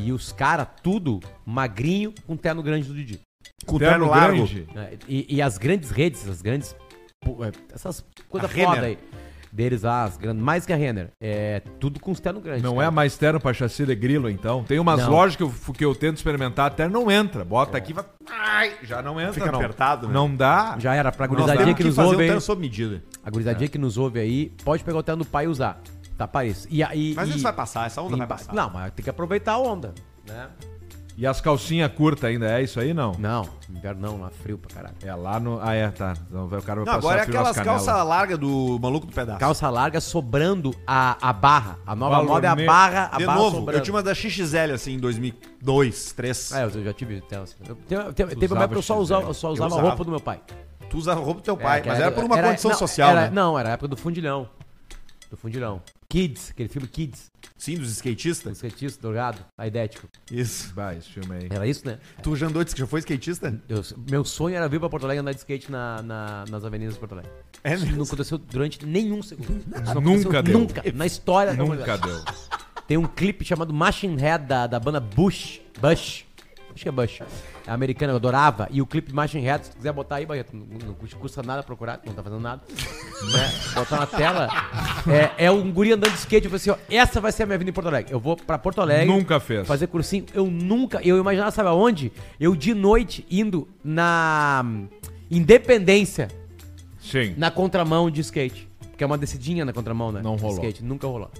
E 0.00 0.12
os 0.12 0.32
caras, 0.32 0.66
tudo 0.82 1.20
magrinho 1.46 2.12
com 2.26 2.36
terno 2.36 2.62
grande 2.62 2.88
do 2.88 2.94
Didi. 2.94 3.20
Com 3.66 3.76
o 3.76 3.78
terno, 3.78 4.08
largo. 4.08 4.36
grande. 4.36 4.66
né? 4.74 4.90
E, 5.08 5.36
e 5.36 5.40
as 5.42 5.56
grandes 5.58 5.90
redes, 5.90 6.28
as 6.28 6.42
grandes. 6.42 6.74
é, 7.24 7.52
Essas 7.72 8.04
coisas 8.28 8.50
Renner. 8.50 8.74
foda 8.74 8.86
aí. 8.86 8.98
Deles 9.52 9.82
lá, 9.82 10.02
as 10.02 10.16
grandes, 10.16 10.42
mais 10.42 10.66
que 10.66 10.72
a 10.72 10.76
Renner. 10.76 11.10
É 11.22 11.62
tudo 11.78 12.00
com 12.00 12.10
os 12.10 12.18
terno 12.18 12.40
grandes. 12.40 12.60
Não 12.64 12.74
cara. 12.74 12.88
é 12.88 12.90
mais 12.90 13.16
terno 13.16 13.38
pra 13.38 13.54
chassi 13.54 13.86
de 13.86 13.94
grilo, 13.94 14.28
então. 14.28 14.64
Tem 14.64 14.80
umas 14.80 15.00
Não. 15.02 15.10
lojas 15.12 15.36
que 15.36 15.44
eu, 15.44 15.54
que 15.78 15.84
eu 15.84 15.94
tento 15.94 16.16
experimentar, 16.16 16.66
até 16.66 16.88
não 16.88 17.08
entra. 17.08 17.44
Bota 17.44 17.78
aqui, 17.78 17.92
vai. 17.92 18.04
Ai, 18.28 18.72
já 18.82 19.00
não 19.00 19.20
entra, 19.20 19.34
Fica 19.34 19.52
não. 19.52 19.60
apertado, 19.60 20.08
né? 20.08 20.12
Não 20.12 20.34
dá. 20.34 20.76
Já 20.80 20.96
era 20.96 21.12
pra 21.12 21.28
gurizadinha 21.28 21.72
que 21.72 21.82
que 21.82 21.88
nos 21.88 21.96
ouve 21.98 22.16
um 22.16 22.18
aí. 22.18 22.26
terno. 22.26 23.02
A 23.22 23.30
gurizadinha 23.30 23.68
que 23.68 23.78
nos 23.78 23.96
ouve 23.96 24.18
aí, 24.18 24.52
pode 24.64 24.82
pegar 24.82 24.98
o 24.98 25.02
terno 25.04 25.22
do 25.22 25.30
pai 25.30 25.44
e 25.44 25.48
usar. 25.48 25.80
Tá 26.16 26.28
Paris. 26.28 26.66
E 26.70 26.82
aí. 26.82 27.12
Mas 27.16 27.28
e, 27.28 27.32
isso 27.32 27.42
vai 27.42 27.52
passar, 27.52 27.86
essa 27.86 28.00
onda 28.00 28.16
vai 28.16 28.26
passar. 28.26 28.52
Não, 28.54 28.70
mas 28.70 28.92
tem 28.92 29.02
que 29.02 29.10
aproveitar 29.10 29.52
a 29.54 29.58
onda. 29.58 29.92
Né? 30.26 30.48
E 31.16 31.24
as 31.28 31.40
calcinhas 31.40 31.92
curtas 31.92 32.28
ainda, 32.28 32.50
é 32.50 32.60
isso 32.60 32.80
aí, 32.80 32.92
não? 32.92 33.12
Não, 33.20 33.48
inverno 33.70 34.00
não, 34.00 34.20
lá 34.20 34.30
frio 34.30 34.58
pra 34.58 34.74
caralho. 34.74 34.96
É 35.00 35.14
lá 35.14 35.38
no. 35.38 35.60
Ah, 35.62 35.72
é, 35.72 35.88
tá. 35.88 36.12
Então, 36.28 36.48
vai- 36.48 36.58
o 36.58 36.62
cara 36.62 36.80
vai 36.84 36.86
Não, 36.86 37.00
passar 37.00 37.08
agora 37.08 37.20
é 37.20 37.22
aquelas 37.22 37.56
canelas. 37.56 37.84
calças 37.86 38.06
largas 38.08 38.36
do 38.38 38.78
maluco 38.82 39.06
do 39.06 39.12
pedaço. 39.12 39.38
Calça 39.38 39.70
larga 39.70 40.00
sobrando 40.00 40.74
a, 40.84 41.16
a 41.28 41.32
barra. 41.32 41.78
A 41.86 41.94
nova 41.94 42.16
Valor 42.16 42.28
moda 42.28 42.46
é 42.48 42.50
a 42.50 42.56
barra, 42.66 43.10
a 43.12 43.18
De 43.18 43.26
barra 43.26 43.38
novo, 43.38 43.56
sobrando. 43.58 43.78
eu 43.78 43.82
tinha 43.84 43.94
uma 43.94 44.02
da 44.02 44.12
XXL 44.12 44.72
assim 44.74 44.94
em 44.94 44.98
2002, 44.98 46.14
2003. 46.16 46.52
É, 46.52 46.64
eu 46.64 46.84
já 46.84 46.92
tive 46.92 47.20
Telsa. 47.20 47.54
Eu- 47.64 47.76
Teve, 47.76 48.12
teve, 48.12 48.36
teve 48.36 48.52
uma 48.52 48.62
época 48.64 48.74
que 48.74 48.78
eu 48.78 48.82
só 48.82 48.98
usava, 48.98 49.28
eu 49.28 49.34
só 49.34 49.52
usava 49.52 49.66
a 49.72 49.76
usava. 49.76 49.88
roupa 49.88 50.04
do 50.04 50.10
meu 50.10 50.20
pai. 50.20 50.40
Tu 50.90 50.96
usava 50.98 51.20
roupa 51.20 51.40
do 51.40 51.44
teu 51.44 51.56
pai, 51.56 51.78
É, 51.80 51.84
mas 51.86 52.00
era 52.00 52.10
por 52.10 52.24
uma 52.24 52.40
condição 52.42 52.70
não, 52.72 52.78
social, 52.78 53.10
era- 53.10 53.20
né? 53.22 53.30
Não, 53.32 53.56
era 53.56 53.68
a 53.68 53.72
época 53.74 53.86
do 53.86 53.96
fundilhão. 53.96 54.48
Do 55.30 55.36
fundilhão. 55.36 55.80
Kids, 56.14 56.50
aquele 56.50 56.68
filme 56.68 56.86
Kids. 56.86 57.32
Sim, 57.58 57.76
dos 57.76 57.90
skatistas. 57.90 58.58
skatista, 58.58 59.02
drogado, 59.02 59.38
aidético. 59.58 60.06
Isso. 60.30 60.72
Vai, 60.72 60.98
esse 60.98 61.08
filme 61.10 61.34
aí. 61.34 61.48
Era 61.50 61.66
isso, 61.66 61.84
né? 61.84 61.98
Tu 62.22 62.36
já 62.36 62.46
andou 62.46 62.62
de 62.62 62.70
já 62.76 62.86
foi 62.86 63.00
skatista? 63.00 63.60
Eu- 63.68 63.82
meu 64.08 64.24
sonho 64.24 64.54
era 64.54 64.68
vir 64.68 64.78
pra 64.78 64.88
Porto 64.88 65.02
Alegre 65.04 65.22
andar 65.22 65.32
de 65.32 65.38
skate 65.38 65.72
na, 65.72 66.00
na- 66.02 66.44
nas 66.48 66.64
avenidas 66.64 66.94
de 66.94 67.00
Porto 67.00 67.12
Alegre. 67.12 67.32
É 67.64 67.74
Isso 67.74 67.82
mesmo? 67.84 67.98
não 67.98 68.04
aconteceu 68.04 68.38
durante 68.38 68.86
nenhum 68.86 69.22
segundo. 69.24 69.56
Isso 69.58 69.94
não 69.94 70.00
Nunca 70.00 70.40
deu. 70.40 70.58
Nunca. 70.60 70.82
Na 70.94 71.04
história 71.06 71.52
da 71.52 71.64
Nunca 71.64 71.98
deu. 71.98 72.22
Tem 72.86 72.96
um 72.96 73.06
clipe 73.08 73.44
chamado 73.44 73.74
Machine 73.74 74.16
Head 74.20 74.46
da, 74.46 74.66
da 74.68 74.78
banda 74.78 75.00
Bush. 75.00 75.60
Bush. 75.80 76.24
Acho 76.72 76.82
que 76.82 76.88
é 76.88 76.92
Bush. 76.92 77.22
É 77.66 77.70
americana, 77.70 78.12
eu 78.12 78.16
adorava. 78.16 78.68
E 78.70 78.82
o 78.82 78.86
clipe 78.86 79.12
Machine 79.12 79.42
Head, 79.42 79.64
se 79.64 79.70
tu 79.70 79.76
quiser 79.78 79.92
botar 79.92 80.16
aí, 80.16 80.26
Barreto, 80.26 80.54
não, 80.54 80.66
não 80.66 80.94
custa 80.94 81.42
nada 81.42 81.62
procurar, 81.62 82.00
não 82.04 82.12
tá 82.12 82.22
fazendo 82.22 82.40
nada. 82.40 82.62
né? 82.68 83.52
Botar 83.74 84.00
na 84.00 84.06
tela. 84.06 84.48
É, 85.08 85.46
é 85.46 85.50
um 85.50 85.72
guri 85.72 85.92
andando 85.92 86.12
de 86.12 86.18
skate. 86.18 86.44
Eu 86.44 86.50
falei 86.50 86.56
assim: 86.56 86.70
ó, 86.70 86.76
essa 86.94 87.20
vai 87.20 87.32
ser 87.32 87.44
a 87.44 87.46
minha 87.46 87.56
vida 87.58 87.70
em 87.70 87.72
Porto 87.72 87.86
Alegre. 87.86 88.12
Eu 88.12 88.20
vou 88.20 88.36
pra 88.36 88.58
Porto 88.58 88.80
Alegre. 88.80 89.06
Nunca 89.06 89.40
fez. 89.40 89.66
Fazer 89.66 89.86
cursinho. 89.86 90.26
Eu 90.34 90.46
nunca. 90.46 91.00
Eu 91.02 91.18
imaginava, 91.18 91.50
sabe 91.50 91.68
aonde? 91.70 92.12
Eu 92.38 92.54
de 92.54 92.74
noite 92.74 93.26
indo 93.30 93.66
na 93.82 94.62
hum, 94.64 94.88
Independência, 95.30 96.28
Sim. 97.00 97.34
na 97.36 97.50
contramão 97.50 98.10
de 98.10 98.20
skate. 98.20 98.68
Que 98.96 99.02
é 99.02 99.06
uma 99.06 99.18
descidinha 99.18 99.64
na 99.64 99.72
contramão, 99.72 100.12
né? 100.12 100.20
Não 100.22 100.36
De 100.36 100.42
rolou. 100.42 100.58
Skate. 100.58 100.84
Nunca 100.84 101.06
rolou. 101.06 101.30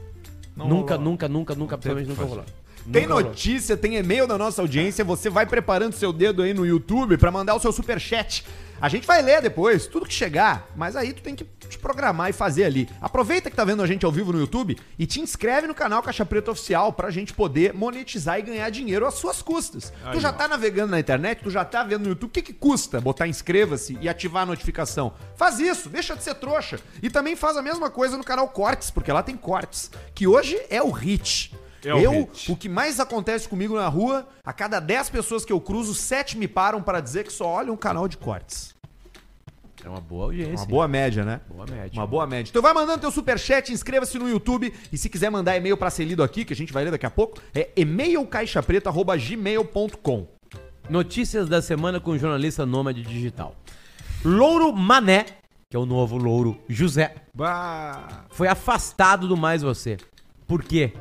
Não 0.56 0.68
nunca, 0.68 0.94
rolou. 0.94 1.10
nunca, 1.10 1.28
nunca, 1.28 1.54
nunca, 1.54 1.78
teve 1.78 2.00
absolutamente 2.00 2.08
nunca 2.08 2.24
rolou. 2.24 2.44
Tem 2.90 3.02
Nunca 3.02 3.14
rolou. 3.14 3.28
notícia, 3.30 3.76
tem 3.76 3.96
e-mail 3.96 4.26
da 4.26 4.36
nossa 4.36 4.60
audiência. 4.60 5.04
Você 5.04 5.30
vai 5.30 5.46
preparando 5.46 5.94
seu 5.94 6.12
dedo 6.12 6.42
aí 6.42 6.52
no 6.52 6.66
YouTube 6.66 7.16
pra 7.16 7.30
mandar 7.30 7.54
o 7.54 7.60
seu 7.60 7.72
superchat. 7.72 8.44
A 8.80 8.88
gente 8.88 9.06
vai 9.06 9.22
ler 9.22 9.40
depois, 9.40 9.86
tudo 9.86 10.04
que 10.04 10.12
chegar, 10.12 10.68
mas 10.76 10.94
aí 10.96 11.12
tu 11.12 11.22
tem 11.22 11.34
que 11.34 11.44
te 11.44 11.78
programar 11.78 12.28
e 12.28 12.32
fazer 12.32 12.64
ali. 12.64 12.88
Aproveita 13.00 13.48
que 13.48 13.56
tá 13.56 13.64
vendo 13.64 13.82
a 13.82 13.86
gente 13.86 14.04
ao 14.04 14.12
vivo 14.12 14.32
no 14.32 14.40
YouTube 14.40 14.76
e 14.98 15.06
te 15.06 15.20
inscreve 15.20 15.66
no 15.66 15.74
canal 15.74 16.02
Caixa 16.02 16.26
Preta 16.26 16.50
Oficial 16.50 16.92
pra 16.92 17.10
gente 17.10 17.32
poder 17.32 17.72
monetizar 17.72 18.38
e 18.38 18.42
ganhar 18.42 18.68
dinheiro 18.68 19.06
às 19.06 19.14
suas 19.14 19.40
custas. 19.40 19.92
tu 20.12 20.20
já 20.20 20.32
tá 20.32 20.46
navegando 20.48 20.90
na 20.90 21.00
internet, 21.00 21.42
tu 21.42 21.50
já 21.50 21.64
tá 21.64 21.82
vendo 21.82 22.02
no 22.02 22.08
YouTube, 22.10 22.28
o 22.28 22.32
que 22.32 22.42
que 22.42 22.52
custa 22.52 23.00
botar 23.00 23.26
inscreva-se 23.26 23.96
e 24.00 24.08
ativar 24.08 24.42
a 24.42 24.46
notificação? 24.46 25.14
Faz 25.36 25.58
isso, 25.60 25.88
deixa 25.88 26.14
de 26.14 26.22
ser 26.22 26.34
trouxa. 26.34 26.78
E 27.02 27.08
também 27.08 27.36
faz 27.36 27.56
a 27.56 27.62
mesma 27.62 27.88
coisa 27.88 28.18
no 28.18 28.24
canal 28.24 28.48
Cortes, 28.48 28.90
porque 28.90 29.12
lá 29.12 29.22
tem 29.22 29.36
cortes, 29.36 29.90
que 30.14 30.26
hoje 30.26 30.60
é 30.68 30.82
o 30.82 30.90
hit. 30.90 31.52
É 31.84 31.94
o 31.94 32.00
eu, 32.00 32.12
hit. 32.12 32.50
o 32.50 32.56
que 32.56 32.68
mais 32.68 32.98
acontece 33.00 33.48
comigo 33.48 33.76
na 33.76 33.86
rua, 33.88 34.26
a 34.44 34.52
cada 34.52 34.80
10 34.80 35.10
pessoas 35.10 35.44
que 35.44 35.52
eu 35.52 35.60
cruzo, 35.60 35.94
7 35.94 36.36
me 36.38 36.48
param 36.48 36.82
para 36.82 37.00
dizer 37.00 37.24
que 37.24 37.32
só 37.32 37.46
olham 37.46 37.74
um 37.74 37.76
canal 37.76 38.08
de 38.08 38.16
cortes. 38.16 38.74
É 39.84 39.88
uma 39.88 40.00
boa 40.00 40.24
audiência. 40.24 40.56
Uma 40.56 40.66
boa 40.66 40.88
média, 40.88 41.24
né? 41.24 41.40
Boa 41.46 41.66
média. 41.66 42.00
Uma 42.00 42.06
boa 42.06 42.26
média. 42.26 42.50
Então 42.50 42.62
vai 42.62 42.72
mandando 42.72 43.00
teu 43.00 43.10
superchat, 43.10 43.70
inscreva-se 43.70 44.18
no 44.18 44.26
YouTube 44.28 44.72
e 44.90 44.96
se 44.96 45.10
quiser 45.10 45.28
mandar 45.30 45.56
e-mail 45.58 45.76
pra 45.76 45.90
ser 45.90 46.06
lido 46.06 46.22
aqui, 46.22 46.42
que 46.44 46.54
a 46.54 46.56
gente 46.56 46.72
vai 46.72 46.84
ler 46.84 46.90
daqui 46.90 47.04
a 47.04 47.10
pouco, 47.10 47.38
é 47.54 47.68
e-mailcaixapreta.gmail.com 47.76 50.26
Notícias 50.88 51.48
da 51.48 51.60
semana 51.60 52.00
com 52.00 52.12
o 52.12 52.18
jornalista 52.18 52.64
nômade 52.64 53.02
digital. 53.02 53.54
Louro 54.24 54.72
Mané, 54.72 55.26
que 55.68 55.76
é 55.76 55.78
o 55.78 55.84
novo 55.84 56.16
Louro 56.16 56.58
José, 56.66 57.16
Bah. 57.34 58.24
foi 58.30 58.48
afastado 58.48 59.28
do 59.28 59.36
Mais 59.36 59.60
Você. 59.60 59.98
Por 60.46 60.62
quê? 60.62 60.94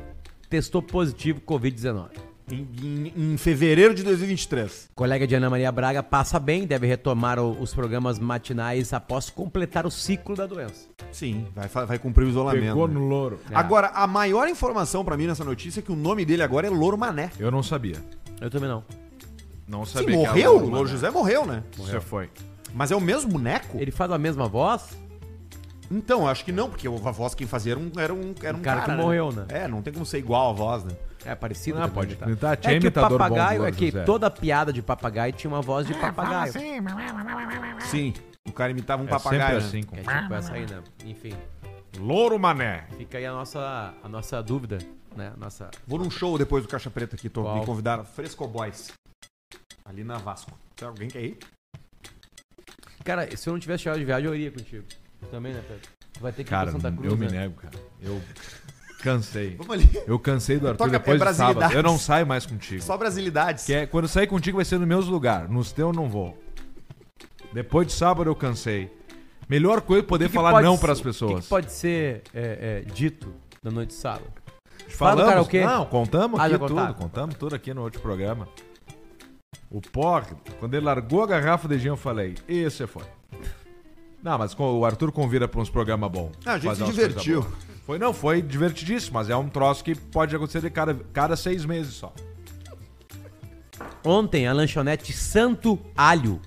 Testou 0.54 0.80
positivo 0.80 1.40
Covid-19. 1.40 2.10
em, 2.48 2.68
em- 2.80 3.32
em 3.32 3.36
fevereiro 3.36 3.92
de 3.92 4.04
2023. 4.04 4.88
Colega 4.94 5.26
de 5.26 5.34
Ana 5.34 5.50
Maria 5.50 5.72
Braga 5.72 6.00
passa 6.00 6.38
bem, 6.38 6.64
deve 6.64 6.86
retomar 6.86 7.40
o- 7.40 7.60
os 7.60 7.74
programas 7.74 8.20
matinais 8.20 8.92
após 8.92 9.28
completar 9.30 9.84
o 9.84 9.90
ciclo 9.90 10.36
da 10.36 10.46
doença. 10.46 10.86
Sim, 11.10 11.44
vai, 11.56 11.66
vai 11.86 11.98
cumprir 11.98 12.24
o 12.26 12.28
isolamento. 12.28 12.66
Pegou 12.66 12.86
né? 12.86 12.94
no 12.94 13.00
louro. 13.08 13.40
É. 13.50 13.56
Agora, 13.56 13.88
a 13.88 14.06
maior 14.06 14.46
informação 14.46 15.04
pra 15.04 15.16
mim 15.16 15.26
nessa 15.26 15.42
notícia 15.42 15.80
é 15.80 15.82
que 15.82 15.90
o 15.90 15.96
nome 15.96 16.24
dele 16.24 16.42
agora 16.44 16.68
é 16.68 16.70
Louro 16.70 16.96
Mané. 16.96 17.30
Eu 17.36 17.50
não 17.50 17.64
sabia. 17.64 17.96
Eu 18.40 18.48
também 18.48 18.68
não. 18.68 18.84
Não 19.66 19.84
Sim, 19.84 19.92
sabia. 19.94 20.06
que 20.18 20.22
era 20.22 20.28
morreu? 20.28 20.56
O 20.58 20.68
Louro. 20.70 20.88
José 20.88 21.10
morreu, 21.10 21.44
né? 21.46 21.64
Você 21.78 21.98
foi. 21.98 22.30
Mas 22.72 22.92
é 22.92 22.96
o 22.96 23.00
mesmo 23.00 23.30
boneco? 23.32 23.76
Ele 23.80 23.90
faz 23.90 24.10
a 24.12 24.18
mesma 24.18 24.46
voz? 24.46 24.96
Então, 25.90 26.26
acho 26.26 26.44
que 26.44 26.52
não, 26.52 26.68
porque 26.70 26.86
a 26.88 26.90
voz 26.90 27.34
quem 27.34 27.46
fazia 27.46 27.72
era 27.72 27.80
um, 27.80 27.90
era 27.96 28.12
um, 28.14 28.34
era 28.42 28.56
um 28.56 28.60
Um 28.60 28.62
cara 28.62 28.82
que 28.82 28.90
né? 28.90 28.96
morreu, 28.96 29.32
né? 29.32 29.46
É, 29.48 29.68
não 29.68 29.82
tem 29.82 29.92
como 29.92 30.04
ser 30.06 30.18
igual 30.18 30.50
a 30.50 30.52
voz, 30.52 30.84
né? 30.84 30.96
É 31.24 31.34
parecido. 31.34 31.78
Não, 31.78 31.88
também, 31.88 31.94
pode 31.94 32.16
tá? 32.16 32.26
imitar. 32.26 32.56
Tinha 32.56 32.72
É 32.74 32.78
que 32.78 32.84
o 32.84 32.88
imitador 32.88 33.10
bom 33.10 33.18
papagaio, 33.18 33.64
é 33.64 33.72
que 33.72 33.86
José. 33.90 34.04
toda 34.04 34.30
piada 34.30 34.72
de 34.72 34.82
papagaio 34.82 35.32
tinha 35.32 35.50
uma 35.50 35.62
voz 35.62 35.86
de 35.86 35.94
papagaio. 35.94 36.52
Sim. 37.80 38.12
O 38.46 38.52
cara 38.52 38.70
imitava 38.70 39.02
um 39.02 39.06
É 39.06 39.08
papagaio. 39.08 39.60
sempre 39.60 39.62
né? 39.62 39.66
assim. 39.68 39.82
Com... 39.82 39.96
É 39.96 40.20
tipo 40.22 40.34
essa 40.34 40.52
aí, 40.52 40.66
né? 40.66 40.82
Enfim, 41.04 41.34
Louro 41.98 42.38
Mané. 42.38 42.84
fica 42.98 43.16
aí 43.18 43.24
a 43.26 43.32
nossa, 43.32 43.94
a 44.02 44.08
nossa 44.08 44.42
dúvida, 44.42 44.78
né? 45.16 45.32
Nossa... 45.38 45.70
Vou 45.86 45.98
num 45.98 46.10
show 46.10 46.36
depois 46.36 46.62
do 46.64 46.68
Caixa 46.68 46.90
Preta 46.90 47.16
aqui, 47.16 47.28
tô, 47.28 47.42
Qual? 47.42 47.58
me 47.60 47.64
convidaram. 47.66 48.04
Fresco 48.04 48.46
Boys. 48.46 48.92
Ali 49.84 50.04
na 50.04 50.18
Vasco. 50.18 50.52
Tem 50.76 50.86
alguém 50.88 51.08
que 51.08 51.16
é 51.18 51.20
aí? 51.20 51.38
Cara, 53.02 53.34
se 53.36 53.48
eu 53.48 53.52
não 53.52 53.60
tivesse 53.60 53.82
chegado 53.84 53.98
de 53.98 54.04
viagem, 54.04 54.26
eu 54.26 54.34
iria 54.34 54.50
contigo. 54.50 54.84
Tu 55.24 55.30
também, 55.30 55.52
né, 55.52 55.62
Pedro? 55.66 55.82
Tu 56.12 56.20
vai 56.20 56.32
ter 56.32 56.44
que 56.44 56.48
ir 56.48 56.50
Cara, 56.50 56.70
pra 56.70 56.80
Santa 56.80 56.92
Cruz, 56.96 57.10
eu 57.12 57.18
me 57.18 57.26
né? 57.26 57.40
nego, 57.40 57.54
cara. 57.54 57.74
Eu 58.00 58.20
cansei. 59.02 59.56
Vamos 59.56 59.72
ali. 59.74 59.90
Eu 60.06 60.18
cansei 60.18 60.58
do 60.58 60.68
Arthur 60.68 60.78
Toca- 60.86 60.98
depois 60.98 61.20
é 61.20 61.24
de 61.30 61.34
sábado. 61.34 61.74
Eu 61.74 61.82
não 61.82 61.98
saio 61.98 62.26
mais 62.26 62.46
contigo. 62.46 62.82
Só 62.82 62.96
brasilidades. 62.96 63.64
Que 63.64 63.74
é, 63.74 63.86
quando 63.86 64.04
eu 64.04 64.08
sair 64.08 64.26
contigo 64.26 64.56
vai 64.56 64.64
ser 64.64 64.78
nos 64.78 64.86
meus 64.88 65.06
lugares. 65.06 65.50
Nos 65.50 65.72
teus 65.72 65.88
eu 65.94 66.00
não 66.02 66.08
vou. 66.08 66.38
Depois 67.52 67.86
de 67.86 67.92
sábado 67.92 68.30
eu 68.30 68.34
cansei. 68.34 68.90
Melhor 69.48 69.80
coisa 69.82 70.02
é 70.02 70.06
poder 70.06 70.24
que 70.26 70.30
que 70.30 70.34
falar 70.34 70.62
não 70.62 70.78
para 70.78 70.92
as 70.92 70.98
O 70.98 71.02
que, 71.02 71.08
pessoas. 71.08 71.44
que 71.44 71.50
pode 71.50 71.70
ser 71.70 72.22
é, 72.32 72.82
é, 72.86 72.90
dito 72.92 73.34
na 73.62 73.70
noite 73.70 73.90
de 73.90 73.94
sábado? 73.96 74.24
Falamos? 74.88 75.20
Fala, 75.20 75.24
cara, 75.32 75.42
o 75.42 75.46
quê? 75.46 75.64
Não, 75.64 75.84
contamos 75.86 76.40
Ah, 76.40 76.44
aqui 76.44 76.58
tudo. 76.58 76.68
contaram. 76.68 76.94
Contamos 76.94 77.34
tudo 77.36 77.54
aqui 77.54 77.74
no 77.74 77.82
outro 77.82 78.00
programa. 78.00 78.48
O 79.70 79.80
Porre, 79.80 80.34
quando 80.60 80.74
ele 80.74 80.84
largou 80.86 81.22
a 81.22 81.26
garrafa 81.26 81.66
de 81.68 81.78
gin, 81.78 81.88
eu 81.88 81.96
falei, 81.96 82.36
esse 82.48 82.86
foi. 82.86 83.02
Não, 84.24 84.38
mas 84.38 84.54
com- 84.54 84.78
o 84.78 84.84
Arthur 84.86 85.12
convida 85.12 85.46
para 85.46 85.60
uns 85.60 85.68
programas 85.68 86.10
bons. 86.10 86.32
Ah, 86.46 86.54
a 86.54 86.58
gente 86.58 86.76
se 86.76 86.84
divertiu. 86.84 87.46
Foi, 87.84 87.98
não, 87.98 88.14
foi 88.14 88.40
divertidíssimo, 88.40 89.12
mas 89.14 89.28
é 89.28 89.36
um 89.36 89.50
troço 89.50 89.84
que 89.84 89.94
pode 89.94 90.34
acontecer 90.34 90.62
de 90.62 90.70
cada, 90.70 90.94
cada 91.12 91.36
seis 91.36 91.66
meses 91.66 91.92
só. 91.92 92.10
Ontem, 94.02 94.46
a 94.46 94.52
lanchonete 94.52 95.12
Santo 95.12 95.78
Alho, 95.96 96.40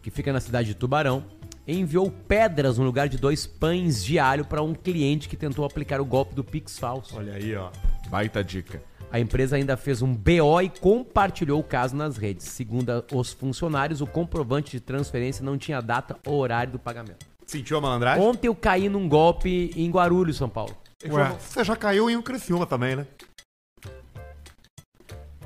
que 0.00 0.10
fica 0.10 0.32
na 0.32 0.40
cidade 0.40 0.68
de 0.68 0.74
Tubarão, 0.74 1.24
enviou 1.66 2.10
pedras 2.10 2.78
no 2.78 2.84
lugar 2.84 3.08
de 3.08 3.18
dois 3.18 3.46
pães 3.46 4.04
de 4.04 4.18
alho 4.18 4.44
para 4.44 4.62
um 4.62 4.72
cliente 4.74 5.28
que 5.28 5.36
tentou 5.36 5.64
aplicar 5.64 6.00
o 6.00 6.04
golpe 6.04 6.34
do 6.34 6.44
Pix 6.44 6.78
falso. 6.78 7.16
Olha 7.16 7.34
aí, 7.34 7.54
ó. 7.56 7.70
Baita 8.08 8.42
dica. 8.44 8.80
A 9.10 9.18
empresa 9.18 9.56
ainda 9.56 9.76
fez 9.76 10.02
um 10.02 10.14
BO 10.14 10.60
e 10.62 10.68
compartilhou 10.68 11.60
o 11.60 11.64
caso 11.64 11.96
nas 11.96 12.16
redes. 12.18 12.46
Segundo 12.46 13.04
os 13.12 13.32
funcionários, 13.32 14.00
o 14.00 14.06
comprovante 14.06 14.72
de 14.72 14.80
transferência 14.80 15.42
não 15.44 15.56
tinha 15.56 15.80
data 15.80 16.16
ou 16.26 16.38
horário 16.38 16.72
do 16.72 16.78
pagamento. 16.78 17.26
Sentiu 17.46 17.78
a 17.78 17.80
malandragem? 17.80 18.22
Ontem 18.22 18.48
eu 18.48 18.54
caí 18.54 18.88
num 18.90 19.08
golpe 19.08 19.70
em 19.74 19.90
Guarulhos, 19.90 20.36
São 20.36 20.48
Paulo. 20.48 20.76
Ué. 21.06 21.36
Você 21.40 21.64
já 21.64 21.74
caiu 21.74 22.10
em 22.10 22.16
um 22.16 22.22
Criciúma 22.22 22.66
também, 22.66 22.96
né? 22.96 23.06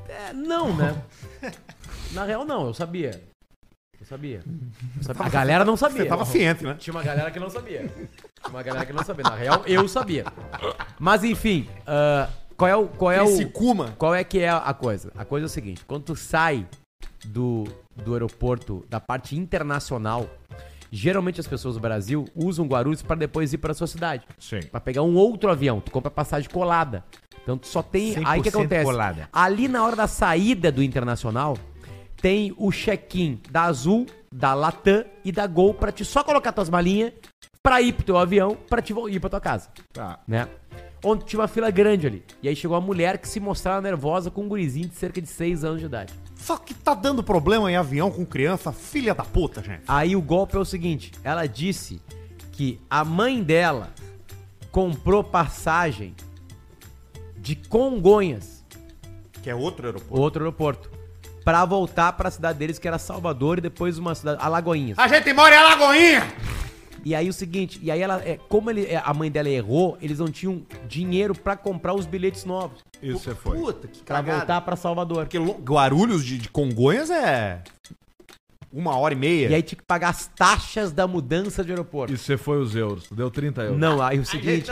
É, 0.08 0.32
não, 0.32 0.74
né? 0.74 1.00
Na 2.12 2.24
real, 2.24 2.44
não, 2.44 2.66
eu 2.66 2.74
sabia. 2.74 3.22
Eu 4.00 4.06
sabia. 4.06 4.42
Eu 4.96 5.02
sabia. 5.04 5.24
A 5.24 5.28
galera 5.28 5.64
não 5.64 5.76
sabia. 5.76 6.02
Você 6.02 6.08
tava 6.08 6.24
ciente, 6.24 6.64
né? 6.64 6.74
Tinha 6.78 6.92
uma 6.92 7.04
galera 7.04 7.30
que 7.30 7.38
não 7.38 7.48
sabia. 7.48 7.86
Tinha 7.86 8.48
uma 8.48 8.62
galera 8.62 8.84
que 8.84 8.92
não 8.92 9.04
sabia. 9.04 9.22
Na 9.22 9.36
real, 9.36 9.62
eu 9.64 9.86
sabia. 9.86 10.24
Mas 10.98 11.22
enfim, 11.22 11.68
ah, 11.86 12.28
qual 12.62 12.70
é 12.70 12.76
o. 12.76 12.86
Qual 12.86 13.10
é 13.10 13.24
Esse 13.24 13.44
o 13.44 13.50
Kuma. 13.50 13.94
qual 13.98 14.14
é 14.14 14.22
que 14.22 14.38
é 14.38 14.50
a 14.50 14.72
coisa? 14.72 15.10
A 15.16 15.24
coisa 15.24 15.46
é 15.46 15.48
o 15.48 15.50
seguinte: 15.50 15.84
quando 15.84 16.04
tu 16.04 16.16
sai 16.16 16.66
do, 17.24 17.64
do 17.96 18.12
aeroporto 18.12 18.84
da 18.88 19.00
parte 19.00 19.36
internacional, 19.36 20.28
geralmente 20.90 21.40
as 21.40 21.46
pessoas 21.46 21.74
do 21.74 21.80
Brasil 21.80 22.24
usam 22.34 22.66
Guarulhos 22.66 23.02
para 23.02 23.16
depois 23.16 23.52
ir 23.52 23.58
para 23.58 23.74
sua 23.74 23.86
cidade. 23.86 24.24
Sim. 24.38 24.60
Pra 24.70 24.80
pegar 24.80 25.02
um 25.02 25.14
outro 25.16 25.50
avião. 25.50 25.80
Tu 25.80 25.90
compra 25.90 26.10
passagem 26.10 26.48
colada. 26.48 27.04
Então 27.42 27.58
tu 27.58 27.66
só 27.66 27.82
tem. 27.82 28.14
Aí 28.24 28.38
o 28.38 28.42
que 28.42 28.50
100% 28.50 28.54
acontece? 28.54 28.84
colada. 28.84 29.28
Ali 29.32 29.66
na 29.66 29.84
hora 29.84 29.96
da 29.96 30.06
saída 30.06 30.70
do 30.70 30.82
internacional, 30.82 31.58
tem 32.20 32.54
o 32.56 32.70
check-in 32.70 33.40
da 33.50 33.64
Azul, 33.64 34.06
da 34.32 34.54
Latam 34.54 35.04
e 35.24 35.32
da 35.32 35.48
Gol 35.48 35.74
pra 35.74 35.90
te 35.90 36.04
só 36.04 36.22
colocar 36.22 36.52
tuas 36.52 36.70
malinhas 36.70 37.12
pra 37.60 37.82
ir 37.82 37.92
pro 37.92 38.04
teu 38.04 38.16
avião, 38.16 38.56
pra 38.68 38.80
te 38.80 38.92
ir 39.10 39.18
pra 39.18 39.30
tua 39.30 39.40
casa. 39.40 39.68
Tá. 39.92 40.20
Né? 40.28 40.48
Onde 41.04 41.24
tinha 41.24 41.40
uma 41.40 41.48
fila 41.48 41.70
grande 41.70 42.06
ali. 42.06 42.24
E 42.42 42.48
aí 42.48 42.54
chegou 42.54 42.76
uma 42.76 42.86
mulher 42.86 43.18
que 43.18 43.28
se 43.28 43.40
mostrava 43.40 43.80
nervosa 43.80 44.30
com 44.30 44.42
um 44.44 44.48
gurizinho 44.48 44.88
de 44.88 44.94
cerca 44.94 45.20
de 45.20 45.28
6 45.28 45.64
anos 45.64 45.80
de 45.80 45.86
idade. 45.86 46.12
Só 46.36 46.56
que 46.56 46.74
tá 46.74 46.94
dando 46.94 47.22
problema 47.22 47.70
em 47.70 47.76
avião 47.76 48.10
com 48.10 48.24
criança, 48.24 48.72
filha 48.72 49.14
da 49.14 49.24
puta, 49.24 49.62
gente. 49.62 49.82
Aí 49.88 50.14
o 50.14 50.22
golpe 50.22 50.56
é 50.56 50.58
o 50.60 50.64
seguinte: 50.64 51.10
ela 51.24 51.46
disse 51.46 52.00
que 52.52 52.80
a 52.88 53.04
mãe 53.04 53.42
dela 53.42 53.90
comprou 54.70 55.22
passagem 55.24 56.14
de 57.36 57.56
Congonhas, 57.56 58.64
Que 59.42 59.50
é 59.50 59.54
outro 59.54 59.86
aeroporto. 59.86 60.20
outro 60.20 60.42
aeroporto, 60.44 60.90
pra 61.44 61.64
voltar 61.64 62.12
pra 62.12 62.30
cidade 62.30 62.58
deles, 62.58 62.78
que 62.78 62.86
era 62.86 62.98
Salvador, 62.98 63.58
e 63.58 63.60
depois 63.60 63.98
uma 63.98 64.14
cidade, 64.14 64.40
Alagoinhas. 64.40 64.98
A 64.98 65.08
gente 65.08 65.32
mora 65.32 65.52
em 65.54 65.58
Alagoinha! 65.58 66.32
E 67.04 67.14
aí 67.14 67.28
o 67.28 67.32
seguinte, 67.32 67.80
e 67.82 67.90
aí 67.90 68.00
ela, 68.00 68.22
é, 68.24 68.38
como 68.48 68.70
ele, 68.70 68.86
é, 68.86 69.02
a 69.04 69.12
mãe 69.12 69.30
dela 69.30 69.48
errou, 69.48 69.98
eles 70.00 70.18
não 70.20 70.28
tinham 70.30 70.62
dinheiro 70.88 71.34
pra 71.34 71.56
comprar 71.56 71.94
os 71.94 72.06
bilhetes 72.06 72.44
novos, 72.44 72.80
Isso 73.02 73.18
você 73.20 73.34
foi. 73.34 73.58
Puta, 73.58 73.88
que 73.88 74.02
Pra 74.04 74.16
cagada. 74.16 74.38
voltar 74.38 74.60
pra 74.60 74.76
Salvador. 74.76 75.26
Porque 75.26 75.38
Guarulhos 75.38 76.24
de, 76.24 76.38
de 76.38 76.48
Congonhas 76.48 77.10
é 77.10 77.62
uma 78.72 78.96
hora 78.96 79.12
e 79.12 79.16
meia. 79.16 79.48
E 79.50 79.54
aí 79.54 79.62
tinha 79.62 79.76
que 79.76 79.84
pagar 79.84 80.08
as 80.08 80.28
taxas 80.28 80.92
da 80.92 81.06
mudança 81.06 81.62
de 81.62 81.70
aeroporto. 81.72 82.14
Isso 82.14 82.24
você 82.24 82.38
foi 82.38 82.58
os 82.58 82.74
euros. 82.74 83.06
Deu 83.10 83.30
30 83.30 83.62
euros. 83.64 83.78
Não, 83.78 84.00
aí 84.00 84.18
o 84.18 84.24
seguinte, 84.24 84.70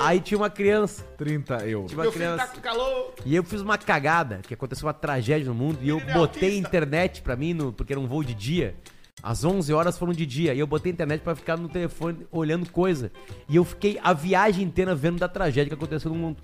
aí 0.00 0.20
tinha 0.20 0.38
uma 0.38 0.50
criança, 0.50 1.02
30 1.16 1.66
euros. 1.66 1.90
tinha 1.90 2.02
uma 2.04 2.12
criança. 2.12 2.46
tá 2.46 2.60
calor. 2.60 3.14
E 3.26 3.34
eu 3.34 3.42
fiz 3.42 3.60
uma 3.60 3.76
cagada, 3.76 4.40
que 4.46 4.54
aconteceu 4.54 4.86
uma 4.86 4.94
tragédia 4.94 5.48
no 5.48 5.54
mundo, 5.54 5.78
e 5.82 5.88
eu 5.88 5.98
Ele 5.98 6.10
é 6.10 6.14
botei 6.14 6.48
autista. 6.50 6.68
internet 6.68 7.22
pra 7.22 7.34
mim, 7.34 7.52
no, 7.54 7.72
porque 7.72 7.92
era 7.92 7.98
um 8.00 8.06
voo 8.06 8.22
de 8.22 8.34
dia. 8.34 8.76
Às 9.22 9.44
11 9.44 9.72
horas 9.72 9.98
foram 9.98 10.12
de 10.12 10.24
dia, 10.24 10.54
e 10.54 10.58
eu 10.58 10.66
botei 10.66 10.90
internet 10.92 11.20
pra 11.20 11.34
ficar 11.34 11.56
no 11.56 11.68
telefone 11.68 12.26
olhando 12.32 12.70
coisa. 12.70 13.12
E 13.48 13.56
eu 13.56 13.64
fiquei 13.64 13.98
a 14.02 14.12
viagem 14.12 14.64
inteira 14.64 14.94
vendo 14.94 15.18
da 15.18 15.28
tragédia 15.28 15.66
que 15.68 15.74
aconteceu 15.74 16.10
no 16.10 16.16
mundo. 16.16 16.38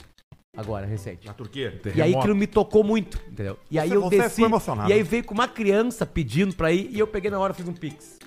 Agora, 0.56 0.86
recente. 0.86 1.26
Na 1.26 1.34
Turquia? 1.34 1.68
E 1.68 1.74
aí 1.74 1.80
Terremoto. 1.80 2.18
aquilo 2.18 2.34
me 2.34 2.46
tocou 2.46 2.82
muito, 2.82 3.18
entendeu? 3.30 3.58
E 3.70 3.78
aí 3.78 3.88
Você- 3.90 3.96
eu 3.96 4.00
você 4.02 4.16
desci, 4.18 4.30
ficou 4.36 4.46
emocionado. 4.48 4.90
e 4.90 4.92
aí 4.92 5.02
veio 5.02 5.22
com 5.24 5.34
uma 5.34 5.48
criança 5.48 6.06
pedindo 6.06 6.54
pra 6.54 6.72
ir, 6.72 6.88
e 6.90 6.98
eu 6.98 7.06
peguei 7.06 7.30
na 7.30 7.38
hora 7.38 7.52
e 7.52 7.56
fiz 7.56 7.68
um 7.68 7.74
pix. 7.74 8.18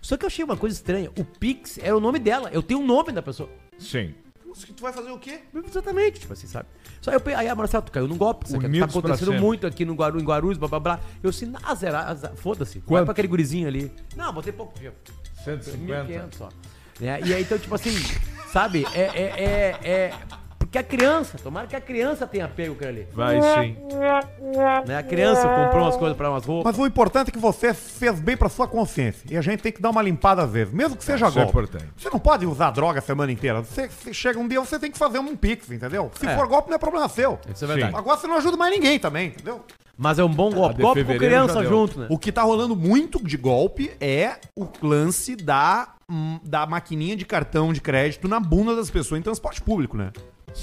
Só 0.00 0.16
que 0.16 0.24
eu 0.24 0.26
achei 0.26 0.44
uma 0.44 0.56
coisa 0.56 0.74
estranha, 0.74 1.10
o 1.16 1.24
pix 1.24 1.78
era 1.78 1.96
o 1.96 2.00
nome 2.00 2.18
dela, 2.18 2.50
eu 2.52 2.62
tenho 2.62 2.80
o 2.80 2.84
nome 2.86 3.12
da 3.12 3.22
pessoa. 3.22 3.48
Sim. 3.78 4.12
Tu 4.54 4.82
vai 4.82 4.92
fazer 4.92 5.10
o 5.10 5.18
quê? 5.18 5.40
Exatamente, 5.66 6.20
tipo 6.20 6.32
assim, 6.32 6.46
sabe? 6.46 6.68
Só 7.00 7.10
eu 7.10 7.20
pe- 7.20 7.34
aí 7.34 7.48
a 7.48 7.54
Marcela, 7.54 7.82
tu 7.82 7.90
caiu 7.90 8.06
num 8.06 8.16
golpe, 8.16 8.46
isso 8.46 8.56
aqui 8.56 8.68
tá 8.80 8.86
acontecendo 8.98 9.28
muito 9.40 9.66
aqui 9.66 9.84
no 9.84 9.94
Guaru, 9.94 10.20
em 10.20 10.24
Guarulhos, 10.24 10.58
blá 10.58 10.68
blá 10.68 10.80
blá. 10.80 11.00
Eu 11.22 11.30
assim, 11.30 11.52
ah, 11.62 11.74
zera, 11.74 12.00
azar, 12.00 12.32
foda-se. 12.36 12.82
Vai 12.86 13.02
pra 13.04 13.12
aquele 13.12 13.28
gurizinho 13.28 13.66
ali. 13.66 13.90
Não, 14.16 14.32
botei 14.32 14.52
pouco 14.52 14.74
dinheiro. 14.74 14.94
150. 15.44 16.04
1.500 16.04 16.34
só. 16.36 16.48
Né? 17.00 17.20
E 17.24 17.34
aí, 17.34 17.42
então, 17.42 17.58
tipo 17.58 17.74
assim, 17.74 17.94
sabe? 18.52 18.86
É, 18.94 19.00
é, 19.00 19.44
é, 19.84 19.90
é- 19.90 20.14
Porque 20.72 20.78
a 20.78 20.82
criança, 20.82 21.36
tomara 21.36 21.66
que 21.66 21.76
a 21.76 21.80
criança 21.82 22.26
tenha 22.26 22.48
pego 22.48 22.72
aquilo 22.72 22.88
ali. 22.88 23.06
Vai 23.12 23.38
sim. 23.42 23.76
Né? 24.86 24.96
A 24.96 25.02
criança 25.02 25.42
comprou 25.46 25.82
umas 25.82 25.98
coisas 25.98 26.16
pra 26.16 26.30
umas 26.30 26.46
roupas. 26.46 26.72
Mas 26.72 26.82
o 26.82 26.86
importante 26.86 27.28
é 27.28 27.30
que 27.30 27.38
você 27.38 27.74
fez 27.74 28.18
bem 28.18 28.38
pra 28.38 28.48
sua 28.48 28.66
consciência. 28.66 29.26
E 29.30 29.36
a 29.36 29.42
gente 29.42 29.60
tem 29.60 29.70
que 29.70 29.82
dar 29.82 29.90
uma 29.90 30.00
limpada 30.00 30.42
às 30.42 30.50
vezes, 30.50 30.72
mesmo 30.72 30.96
que 30.96 31.04
seja 31.04 31.28
Isso 31.28 31.38
é 31.38 31.42
golpe. 31.44 31.50
importante. 31.58 31.92
Você 31.94 32.08
não 32.08 32.18
pode 32.18 32.46
usar 32.46 32.70
droga 32.70 33.00
a 33.00 33.02
semana 33.02 33.30
inteira. 33.30 33.60
Você, 33.60 33.86
você 33.86 34.14
chega 34.14 34.38
um 34.38 34.48
dia, 34.48 34.60
você 34.60 34.78
tem 34.78 34.90
que 34.90 34.96
fazer 34.96 35.18
um 35.18 35.36
pix, 35.36 35.70
entendeu? 35.70 36.10
Se 36.14 36.26
É. 36.26 36.34
for 36.34 36.48
golpe, 36.48 36.70
não 36.70 36.76
é 36.76 36.78
problema 36.78 37.06
seu. 37.06 37.38
Isso 37.54 37.64
é 37.66 37.68
verdade. 37.68 37.94
Agora 37.94 38.16
você 38.16 38.26
não 38.26 38.36
ajuda 38.38 38.56
mais 38.56 38.72
ninguém 38.72 38.98
também, 38.98 39.26
entendeu? 39.28 39.62
Mas 39.98 40.18
é 40.18 40.24
um 40.24 40.32
bom 40.32 40.50
golpe. 40.50 40.76
de 40.76 40.82
Golpe 40.82 41.04
com 41.04 41.18
criança 41.18 41.62
junto, 41.66 42.00
né? 42.00 42.06
O 42.08 42.16
que 42.16 42.32
tá 42.32 42.40
rolando 42.40 42.74
muito 42.74 43.22
de 43.22 43.36
golpe 43.36 43.92
é 44.00 44.36
o 44.56 44.66
lance 44.80 45.36
da, 45.36 45.88
hum, 46.10 46.40
da 46.42 46.64
maquininha 46.64 47.14
de 47.14 47.26
cartão 47.26 47.74
de 47.74 47.80
crédito 47.82 48.26
na 48.26 48.40
bunda 48.40 48.74
das 48.74 48.90
pessoas 48.90 49.20
em 49.20 49.22
transporte 49.22 49.60
público, 49.60 49.98
né? 49.98 50.10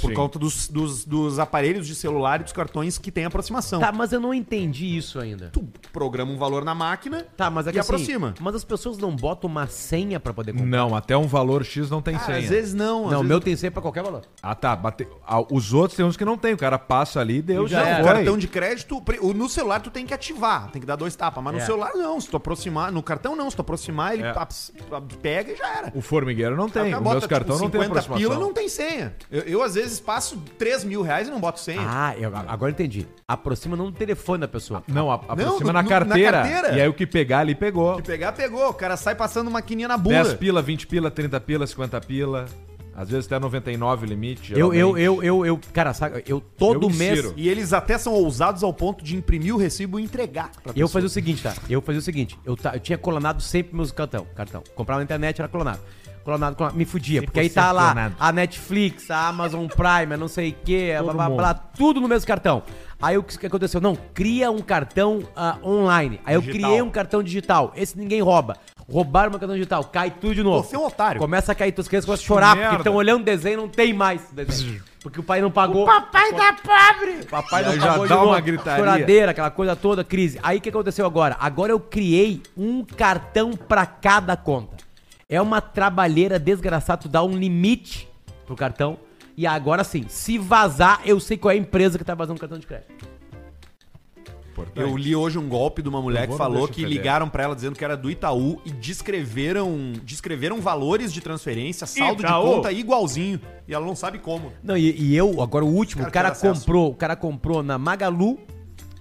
Por 0.02 0.10
Sim. 0.10 0.14
conta 0.14 0.38
dos, 0.40 0.68
dos, 0.68 1.04
dos 1.06 1.40
aparelhos 1.40 1.86
de 1.88 1.96
celular 1.96 2.40
e 2.42 2.44
dos 2.44 2.54
cartões 2.54 2.98
que 2.98 3.12
tem 3.12 3.26
aproximação. 3.26 3.80
Tá, 3.80 3.92
mas 3.92 4.14
eu 4.14 4.20
não 4.20 4.34
entendi 4.34 4.96
isso 4.98 5.20
ainda. 5.20 5.50
Tu 5.52 5.68
programa 5.92 6.32
um 6.32 6.38
valor 6.38 6.64
na 6.64 6.76
máquina 6.76 7.26
Tá, 7.36 7.50
mas 7.50 7.66
é 7.68 7.70
e 7.70 7.74
que 7.74 7.80
assim, 7.80 7.90
aproxima. 7.94 8.34
Mas 8.40 8.56
as 8.56 8.64
pessoas 8.64 8.98
não 8.98 9.16
botam 9.16 9.50
uma 9.50 9.68
senha 9.68 10.20
pra 10.20 10.34
poder 10.34 10.52
comprar. 10.54 10.68
Não, 10.68 10.96
até 10.96 11.18
um 11.18 11.28
valor 11.28 11.64
X 11.66 11.90
não 11.90 12.02
tem 12.02 12.14
Cara, 12.16 12.26
senha. 12.26 12.38
às 12.40 12.46
vezes 12.50 12.74
não. 12.74 13.06
às 13.06 13.12
Não, 13.12 13.22
o 13.22 13.24
meu 13.24 13.40
tem 13.40 13.56
senha 13.56 13.72
pra 13.72 13.82
qualquer 13.82 14.04
valor. 14.04 14.22
Ah, 14.42 14.54
tá. 14.56 14.76
bate- 14.76 15.08
ah, 15.28 15.42
Os 15.52 15.74
outros 15.74 15.98
tem 15.98 16.06
uns 16.06 16.16
que 16.16 16.24
não 16.26 16.38
tem. 16.38 16.54
O 16.54 16.58
cara 16.58 16.78
passa 16.78 17.20
ali 17.20 17.38
e 17.38 17.42
deu, 17.42 17.68
Já 17.68 17.82
já, 17.84 17.88
era. 17.90 18.04
foi. 18.04 18.14
cartão 18.14 18.38
de 18.38 18.48
crédito, 18.48 19.04
o- 19.22 19.34
no 19.34 19.50
celular 19.50 19.80
tu 19.82 19.90
tem 19.90 20.06
que 20.06 20.14
ativar, 20.14 20.70
tem 20.72 20.80
que 20.80 20.88
dar 20.88 20.96
dois 20.96 21.16
tapas, 21.16 21.44
mas 21.44 21.54
no 21.54 21.60
É. 21.60 21.66
celular 21.66 21.92
não, 21.96 22.20
se 22.22 22.30
tu 22.30 22.38
aproximar, 22.38 22.92
no 22.92 23.02
cartão 23.02 23.36
não, 23.36 23.50
se 23.50 23.56
tu 23.56 23.62
aproximar, 23.62 24.14
ele 24.14 24.24
É. 24.24 24.34
pega 25.22 25.52
e 25.52 25.56
já 25.56 25.68
era. 25.78 25.92
O 25.96 26.02
formigueiro 26.02 26.56
não 26.56 26.70
tem. 26.70 26.94
Os 26.94 27.02
meus 27.02 27.26
cartões 27.28 27.60
tipo, 27.60 27.64
não 27.66 27.70
tem 27.72 27.82
50 27.82 28.00
aproximação. 28.00 28.18
pila 28.30 28.40
não 28.40 28.54
tem 28.54 28.70
senha. 28.70 29.16
Eu, 29.32 29.42
eu, 29.44 29.64
às 29.64 29.76
vezes 29.76 29.79
passo 30.00 30.38
3 30.58 30.84
mil 30.84 31.02
reais 31.02 31.28
e 31.28 31.32
não 31.32 31.40
boto 31.40 31.60
senha. 31.60 31.82
Ah, 31.84 32.14
eu, 32.18 32.32
agora 32.36 32.70
eu 32.72 32.74
entendi. 32.74 33.08
Aproxima 33.28 33.76
não 33.78 33.86
no 33.86 33.92
telefone 33.92 34.42
da 34.42 34.48
pessoa. 34.48 34.84
Não, 34.88 35.10
a- 35.12 35.16
aproxima 35.16 35.50
no- 35.60 35.74
na, 35.74 35.84
no- 35.84 35.84
na 35.84 35.84
carteira, 35.84 36.42
carteira. 36.44 36.78
E 36.78 36.82
aí 36.82 36.88
o 36.88 36.94
que 36.94 37.06
pegar 37.08 37.40
ali 37.40 37.56
pegou. 37.56 37.96
Se 37.98 38.02
pegar, 38.04 38.32
pegou. 38.34 38.70
O 38.70 38.74
cara 38.74 38.98
sai 38.98 39.16
passando 39.16 39.50
maquininha 39.52 39.88
na 39.88 39.98
bunda. 39.98 40.24
10 40.24 40.34
pila, 40.36 40.62
20 40.62 40.88
pila, 40.88 41.10
30 41.12 41.40
pila, 41.40 41.66
50 41.68 42.02
pila. 42.02 42.46
Às 42.96 43.10
vezes 43.10 43.28
até 43.28 43.40
99 43.40 44.06
o 44.06 44.10
limite. 44.10 44.52
Eu, 44.52 44.74
eu, 44.74 44.74
geralmente. 44.74 45.04
eu, 45.06 45.24
eu, 45.24 45.46
eu, 45.46 45.60
cara, 45.72 45.94
sabe, 45.94 46.22
eu 46.28 46.42
todo 46.42 46.88
Eu 46.88 46.90
mês. 46.90 47.20
insiro. 47.20 47.34
E 47.38 47.48
eles 47.48 47.72
até 47.72 47.98
são 47.98 48.12
ousados 48.12 48.62
ao 48.62 48.74
ponto 48.74 49.02
de 49.06 49.16
imprimir 49.16 49.56
o 49.56 49.58
recibo 49.58 49.98
e 50.00 50.04
entregar 50.04 50.52
pra 50.62 50.74
Eu 50.76 50.90
fazia 50.90 51.08
o 51.08 51.10
seguinte, 51.10 51.42
tá? 51.42 51.54
Eu 51.70 51.82
fazia 51.82 52.00
o 52.00 52.04
seguinte, 52.04 52.38
eu, 52.44 52.58
ta- 52.58 52.74
eu 52.74 52.80
tinha 52.82 52.98
colonado 52.98 53.42
sempre 53.42 53.74
meus 53.74 53.90
cartão, 53.94 54.28
cartão. 54.36 54.62
Comprava 54.76 55.00
na 55.00 55.06
internet, 55.06 55.40
era 55.40 55.48
colonado. 55.48 55.80
Colonado, 56.30 56.56
colonado 56.56 56.76
me 56.76 56.86
fudia, 56.86 57.24
porque 57.24 57.40
aí 57.40 57.50
tá 57.50 57.72
lá 57.72 57.86
clonado. 57.86 58.16
a 58.20 58.32
Netflix, 58.32 59.10
a 59.10 59.28
Amazon 59.30 59.66
Prime, 59.68 60.14
a 60.14 60.18
não 60.18 60.28
sei 60.28 60.52
o 60.52 60.56
que, 60.64 60.94
blá 61.02 61.14
blá 61.14 61.30
blá, 61.30 61.54
tudo 61.54 62.00
no 62.00 62.08
mesmo 62.08 62.28
cartão. 62.28 62.62
Aí 63.02 63.18
o 63.18 63.24
que 63.24 63.46
aconteceu? 63.46 63.80
Não, 63.82 63.96
cria 64.14 64.52
um 64.52 64.60
cartão 64.60 65.24
ah, 65.36 65.58
online. 65.64 66.20
Aí 66.26 66.36
eu 66.36 66.42
Digital. 66.42 66.70
criei 66.70 66.82
um 66.82 66.90
cartão 66.90 67.24
digital. 67.24 67.72
Esse 67.76 67.98
ninguém 67.98 68.22
rouba. 68.22 68.58
Roubaram 68.92 69.30
meu 69.32 69.40
cartão 69.40 69.56
digital, 69.56 69.84
cai 69.86 70.12
tudo 70.12 70.36
de 70.36 70.44
novo. 70.44 70.68
Você 70.68 70.76
é 70.76 70.80
um 70.80 70.86
otário. 70.86 71.20
Começa 71.20 71.52
a 71.52 71.56
cair, 71.56 71.72
tuas 71.72 71.88
crianças 71.88 72.06
começam 72.06 72.26
a 72.26 72.28
chorar, 72.28 72.50
porque 72.50 72.62
merda. 72.62 72.78
estão 72.78 72.96
olhando 72.96 73.22
o 73.22 73.26
desenho 73.26 73.54
e 73.54 73.58
não 73.58 73.70
tem 73.70 73.94
mais 73.94 74.22
desenho. 74.32 74.84
Porque 75.02 75.20
o 75.20 75.24
pai 75.24 75.40
não 75.40 75.50
pagou. 75.50 75.84
O 75.84 75.86
papai 75.86 76.34
tá 76.34 76.54
pobre! 76.62 77.22
O 77.22 77.26
papai 77.28 77.64
não 77.64 77.76
já 77.76 77.88
pagou 77.88 78.04
de 78.04 78.10
dá 78.10 78.22
uma 78.22 78.40
gritaria. 78.42 78.84
Choradeira, 78.84 79.32
aquela 79.32 79.50
coisa 79.50 79.76
toda, 79.76 80.04
crise. 80.04 80.38
Aí 80.44 80.58
o 80.58 80.62
que 80.62 80.70
aconteceu 80.70 81.06
agora? 81.06 81.38
Agora 81.40 81.72
eu 81.72 81.80
criei 81.80 82.42
um 82.58 82.84
cartão 82.84 83.52
pra 83.52 83.86
cada 83.86 84.36
conta. 84.36 84.89
É 85.32 85.40
uma 85.40 85.62
trabalheira 85.62 86.40
desgraçada, 86.40 87.04
tu 87.04 87.08
dá 87.08 87.24
um 87.24 87.38
limite 87.38 88.10
pro 88.48 88.56
cartão. 88.56 88.98
E 89.38 89.46
agora 89.46 89.84
sim, 89.84 90.06
se 90.10 90.40
vazar, 90.40 91.02
eu 91.06 91.20
sei 91.20 91.38
qual 91.38 91.52
é 91.52 91.54
a 91.54 91.58
empresa 91.58 92.00
que 92.00 92.04
tá 92.04 92.16
vazando 92.16 92.38
o 92.38 92.40
cartão 92.40 92.58
de 92.58 92.66
crédito. 92.66 93.08
Importante. 94.52 94.80
Eu 94.90 94.98
li 94.98 95.16
hoje 95.16 95.38
um 95.38 95.48
golpe 95.48 95.84
de 95.84 95.88
uma 95.88 96.02
mulher 96.02 96.28
que 96.28 96.36
falou 96.36 96.68
que 96.68 96.84
ligaram 96.84 97.30
pra 97.30 97.44
ela 97.44 97.56
dizendo 97.56 97.78
que 97.78 97.86
era 97.86 97.96
do 97.96 98.10
Itaú 98.10 98.60
e 98.66 98.72
descreveram, 98.72 99.94
descreveram 100.04 100.60
valores 100.60 101.14
de 101.14 101.22
transferência, 101.22 101.86
saldo 101.86 102.24
Itaú? 102.24 102.44
de 102.44 102.56
conta 102.56 102.72
igualzinho. 102.72 103.40
E 103.68 103.74
ela 103.74 103.86
não 103.86 103.96
sabe 103.96 104.18
como. 104.18 104.52
Não, 104.64 104.76
e, 104.76 104.92
e 105.00 105.16
eu, 105.16 105.42
agora 105.42 105.64
o 105.64 105.70
último, 105.70 106.02
Cara, 106.02 106.10
o 106.10 106.12
cara 106.12 106.32
quero 106.32 106.52
acesso. 106.52 106.66
comprou, 106.66 106.90
o 106.92 106.96
cara 106.96 107.16
comprou 107.16 107.62
na 107.64 107.78
Magalu, 107.78 108.40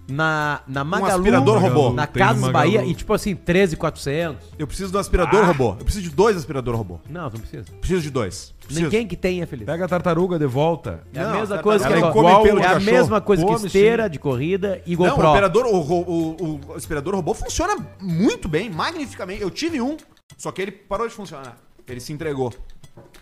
na, 0.08 0.60
na 0.66 0.82
Magalu, 0.84 1.16
aspirador 1.16 1.58
robô. 1.58 1.92
na 1.92 2.06
Tem 2.06 2.22
Casas 2.22 2.40
Magalu. 2.42 2.52
Bahia, 2.52 2.84
e 2.84 2.94
tipo 2.94 3.12
assim, 3.12 3.34
13,400. 3.36 4.48
Eu 4.58 4.66
preciso 4.66 4.90
de 4.90 4.96
um 4.96 5.00
aspirador 5.00 5.44
robô. 5.44 5.70
Eu 5.78 5.84
preciso 5.84 6.04
de 6.08 6.10
dois 6.10 6.36
aspirador 6.36 6.74
robô. 6.76 6.98
Não, 7.08 7.22
não 7.24 7.30
precisa. 7.30 7.64
Preciso 7.80 8.02
de 8.02 8.10
dois. 8.10 8.54
Preciso. 8.64 8.84
Ninguém 8.84 9.06
que 9.06 9.16
tenha, 9.16 9.46
feliz. 9.46 9.66
Pega 9.66 9.84
a 9.84 9.88
tartaruga 9.88 10.38
de 10.38 10.46
volta. 10.46 11.02
É 11.14 11.20
a 11.20 11.24
Não, 11.28 11.40
mesma 11.40 11.58
coisa 11.58 11.86
que 11.86 11.92
ela 11.92 12.12
come 12.12 12.42
pelo 12.42 12.58
É 12.58 12.60
de 12.62 12.66
a 12.66 12.72
cachorro. 12.74 12.92
mesma 12.96 13.20
coisa 13.20 13.44
que 13.44 13.52
Come, 13.52 13.66
esteira 13.66 14.04
sim. 14.04 14.10
de 14.10 14.18
corrida 14.18 14.82
e 14.86 14.96
Não, 14.96 15.04
o, 15.16 15.30
operador, 15.30 15.66
o, 15.66 15.78
o- 15.78 16.60
o 16.68 16.72
aspirador 16.74 17.14
robô 17.14 17.34
funciona 17.34 17.76
muito 18.00 18.48
bem, 18.48 18.70
magnificamente. 18.70 19.42
Eu 19.42 19.50
tive 19.50 19.80
um, 19.80 19.96
só 20.36 20.50
que 20.52 20.62
ele 20.62 20.72
parou 20.72 21.06
de 21.06 21.14
funcionar. 21.14 21.56
Ele 21.86 22.00
se 22.00 22.12
entregou. 22.12 22.52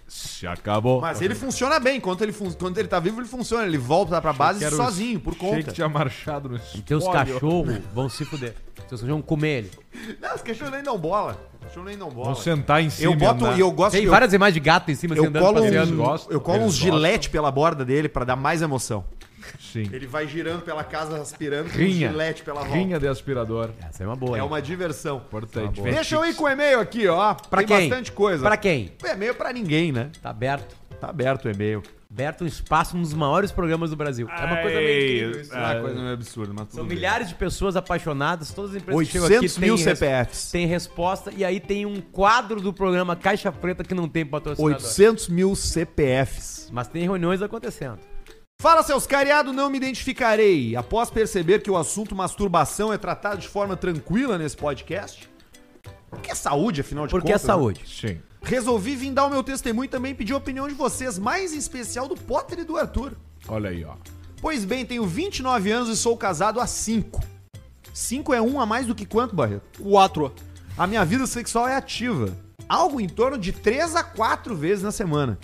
Se 0.09 0.47
acabou. 0.47 1.01
Mas 1.01 1.21
ele 1.21 1.35
funciona 1.35 1.81
bem. 1.81 1.97
Enquanto 1.97 2.23
ele, 2.23 2.33
fun... 2.33 2.51
Quando 2.53 2.79
ele 2.79 2.87
tá 2.87 3.01
vivo, 3.01 3.21
ele 3.21 3.29
funciona. 3.29 3.64
Ele 3.66 3.77
volta 3.79 4.21
pra 4.23 4.33
base 4.33 4.61
Quero- 4.61 4.77
sozinho, 4.77 5.19
por 5.19 5.35
Achei 5.35 5.49
conta. 5.51 5.62
que 5.64 5.73
tinha 5.73 5.88
marchado 5.88 6.49
no 6.49 6.61
E 6.75 6.83
teus 6.83 7.03
espólio. 7.05 7.35
cachorros 7.35 7.79
vão 7.92 8.09
se 8.09 8.25
fuder. 8.25 8.55
Seus 8.88 9.01
cachorros 9.01 9.09
vão 9.09 9.23
comer 9.23 9.59
ele. 9.59 9.71
Não, 10.21 10.35
os 10.35 10.42
cachorros 10.42 10.73
nem 10.73 10.83
dão 10.83 10.97
bola. 10.97 11.37
Os 11.61 11.66
cachorros 11.66 11.88
nem 11.88 11.99
dão 11.99 12.09
bola. 12.09 12.27
Vão 12.27 12.35
sentar 12.37 12.81
em 12.83 12.88
cima. 12.88 13.12
Eu 13.12 13.16
boto 13.19 13.47
e 13.57 13.61
eu 13.61 13.71
gosto 13.73 13.92
Tem 13.97 14.05
eu, 14.05 14.11
várias 14.12 14.33
imagens 14.33 14.55
de 14.55 14.61
gato 14.61 14.90
em 14.92 14.95
cima, 14.95 15.14
assim, 15.14 15.23
eu 15.25 15.29
andando, 15.29 15.42
colo 15.42 15.61
um, 15.64 15.97
gostam, 15.97 16.33
eu 16.33 16.40
colo 16.40 16.59
eles 16.59 16.69
uns 16.69 16.77
gilete 16.77 17.29
pela 17.29 17.51
borda 17.51 17.85
dele 17.85 18.09
pra 18.09 18.25
dar 18.25 18.37
mais 18.37 18.62
emoção. 18.62 19.05
Sim. 19.59 19.88
Ele 19.92 20.06
vai 20.06 20.26
girando 20.26 20.62
pela 20.62 20.82
casa, 20.85 21.20
aspirando 21.20 21.70
com 21.70 21.76
um 21.76 21.80
Rinha. 21.80 22.09
gilete 22.11 22.42
pela 22.42 22.61
volta. 22.61 22.74
Rinha 22.76 22.98
de 22.98 23.09
aspirador. 23.09 23.70
Essa 23.88 24.02
é 24.04 24.06
uma 24.06 24.16
boa, 24.16 24.37
É 24.37 24.40
hein? 24.40 24.46
uma 24.46 24.61
diversão. 24.62 25.18
Importante. 25.18 25.80
Deixa 25.80 26.14
eu 26.16 26.24
ir 26.24 26.35
com 26.35 26.44
o 26.44 26.48
e-mail 26.48 26.80
aqui, 26.80 27.06
ó. 27.09 27.35
Pra 27.35 27.59
Tem 27.59 27.66
quem? 27.68 27.88
bastante 27.88 28.12
coisa. 28.12 28.42
Pra 28.42 28.56
quem? 28.56 28.92
O 29.02 29.06
e-mail 29.06 29.35
pra 29.35 29.52
ninguém, 29.52 29.92
né? 29.92 30.11
Tá 30.22 30.30
aberto. 30.30 30.76
Tá 31.00 31.09
aberto 31.11 31.44
o 31.46 31.50
e-mail. 31.50 31.82
Aberto 32.11 32.44
um 32.44 32.46
espaço 32.46 32.96
nos 32.96 33.12
maiores 33.12 33.52
programas 33.52 33.90
do 33.90 33.96
Brasil. 33.96 34.26
É 34.30 34.44
uma 34.46 34.56
coisa 34.62 34.78
meio 34.78 35.16
incrível 35.26 35.40
isso. 35.42 35.54
É 35.54 35.59
uma 35.59 35.80
coisa 35.82 36.00
meio 36.00 36.12
absurda, 36.14 36.52
mas 36.54 36.66
tudo 36.68 36.76
São 36.76 36.87
bem. 36.87 36.96
milhares 36.96 37.28
de 37.28 37.35
pessoas 37.35 37.76
apaixonadas, 37.76 38.50
todas 38.52 38.70
as 38.70 38.76
empresas 38.78 39.06
que 39.06 39.12
chegam 39.12 39.26
aqui 39.26 39.35
800 39.37 39.59
mil 39.59 39.76
CPFs. 39.76 40.50
têm 40.50 40.66
resposta, 40.66 41.30
e 41.37 41.44
aí 41.44 41.61
tem 41.61 41.85
um 41.85 42.00
quadro 42.00 42.59
do 42.62 42.72
programa 42.72 43.14
Caixa 43.16 43.52
Preta 43.52 43.85
que 43.85 43.92
não 43.92 44.09
tem 44.09 44.24
patrocinador. 44.24 44.76
800 44.76 45.28
mil 45.28 45.54
CPFs. 45.54 46.70
Mas 46.72 46.88
tem 46.88 47.02
reuniões 47.02 47.42
acontecendo. 47.42 47.98
Fala, 48.59 48.83
seus 48.83 49.07
cariados, 49.07 49.55
não 49.55 49.69
me 49.69 49.77
identificarei. 49.77 50.75
Após 50.77 51.11
perceber 51.11 51.61
que 51.62 51.71
o 51.71 51.77
assunto 51.77 52.14
masturbação 52.14 52.90
é 52.92 52.97
tratado 52.97 53.38
de 53.38 53.49
forma 53.49 53.77
tranquila 53.77 54.38
nesse 54.38 54.57
podcast, 54.57 55.29
porque 56.09 56.31
é 56.31 56.35
saúde, 56.35 56.81
afinal 56.81 57.07
de 57.07 57.11
Porque 57.11 57.29
é 57.29 57.33
contas. 57.33 57.42
né? 57.42 57.47
saúde. 57.47 57.85
Sim. 57.87 58.21
Resolvi 58.42 58.97
vir 58.97 59.12
dar 59.12 59.27
o 59.27 59.31
meu 59.31 59.42
testemunho 59.42 59.85
e 59.85 59.88
também 59.88 60.14
pedir 60.14 60.33
a 60.33 60.38
opinião 60.38 60.66
de 60.66 60.75
vocês, 60.75 61.19
mais 61.19 61.53
em 61.53 61.59
especial 61.59 62.09
do 62.09 62.14
Potter 62.14 62.61
e 62.61 62.64
do 62.64 62.79
Arthur. 62.79 63.12
Olha 63.47 63.71
aí, 63.71 63.85
ó. 63.85 63.95
Pois 64.40 64.64
bem, 64.64 64.87
tenho 64.87 65.05
29 65.05 65.71
anos 65.71 65.88
e 65.90 65.97
sou 65.97 66.16
casado 66.16 66.59
há 66.59 66.66
5. 66.66 67.21
5 67.92 68.33
é 68.35 68.40
um 68.40 68.59
a 68.61 68.64
mais 68.64 68.87
do 68.87 68.95
que 68.95 69.05
quanto, 69.05 69.35
Barreto? 69.37 69.83
Quatro. 69.83 70.33
A 70.79 70.87
minha 70.87 71.05
vida 71.05 71.27
sexual 71.27 71.69
é 71.69 71.77
ativa. 71.77 72.35
Algo 72.69 73.01
em 73.01 73.09
torno 73.09 73.37
de 73.37 73.53
3 73.53 73.97
a 73.97 74.03
4 74.03 74.55
vezes 74.57 74.83
na 74.83 74.92
semana. 74.92 75.38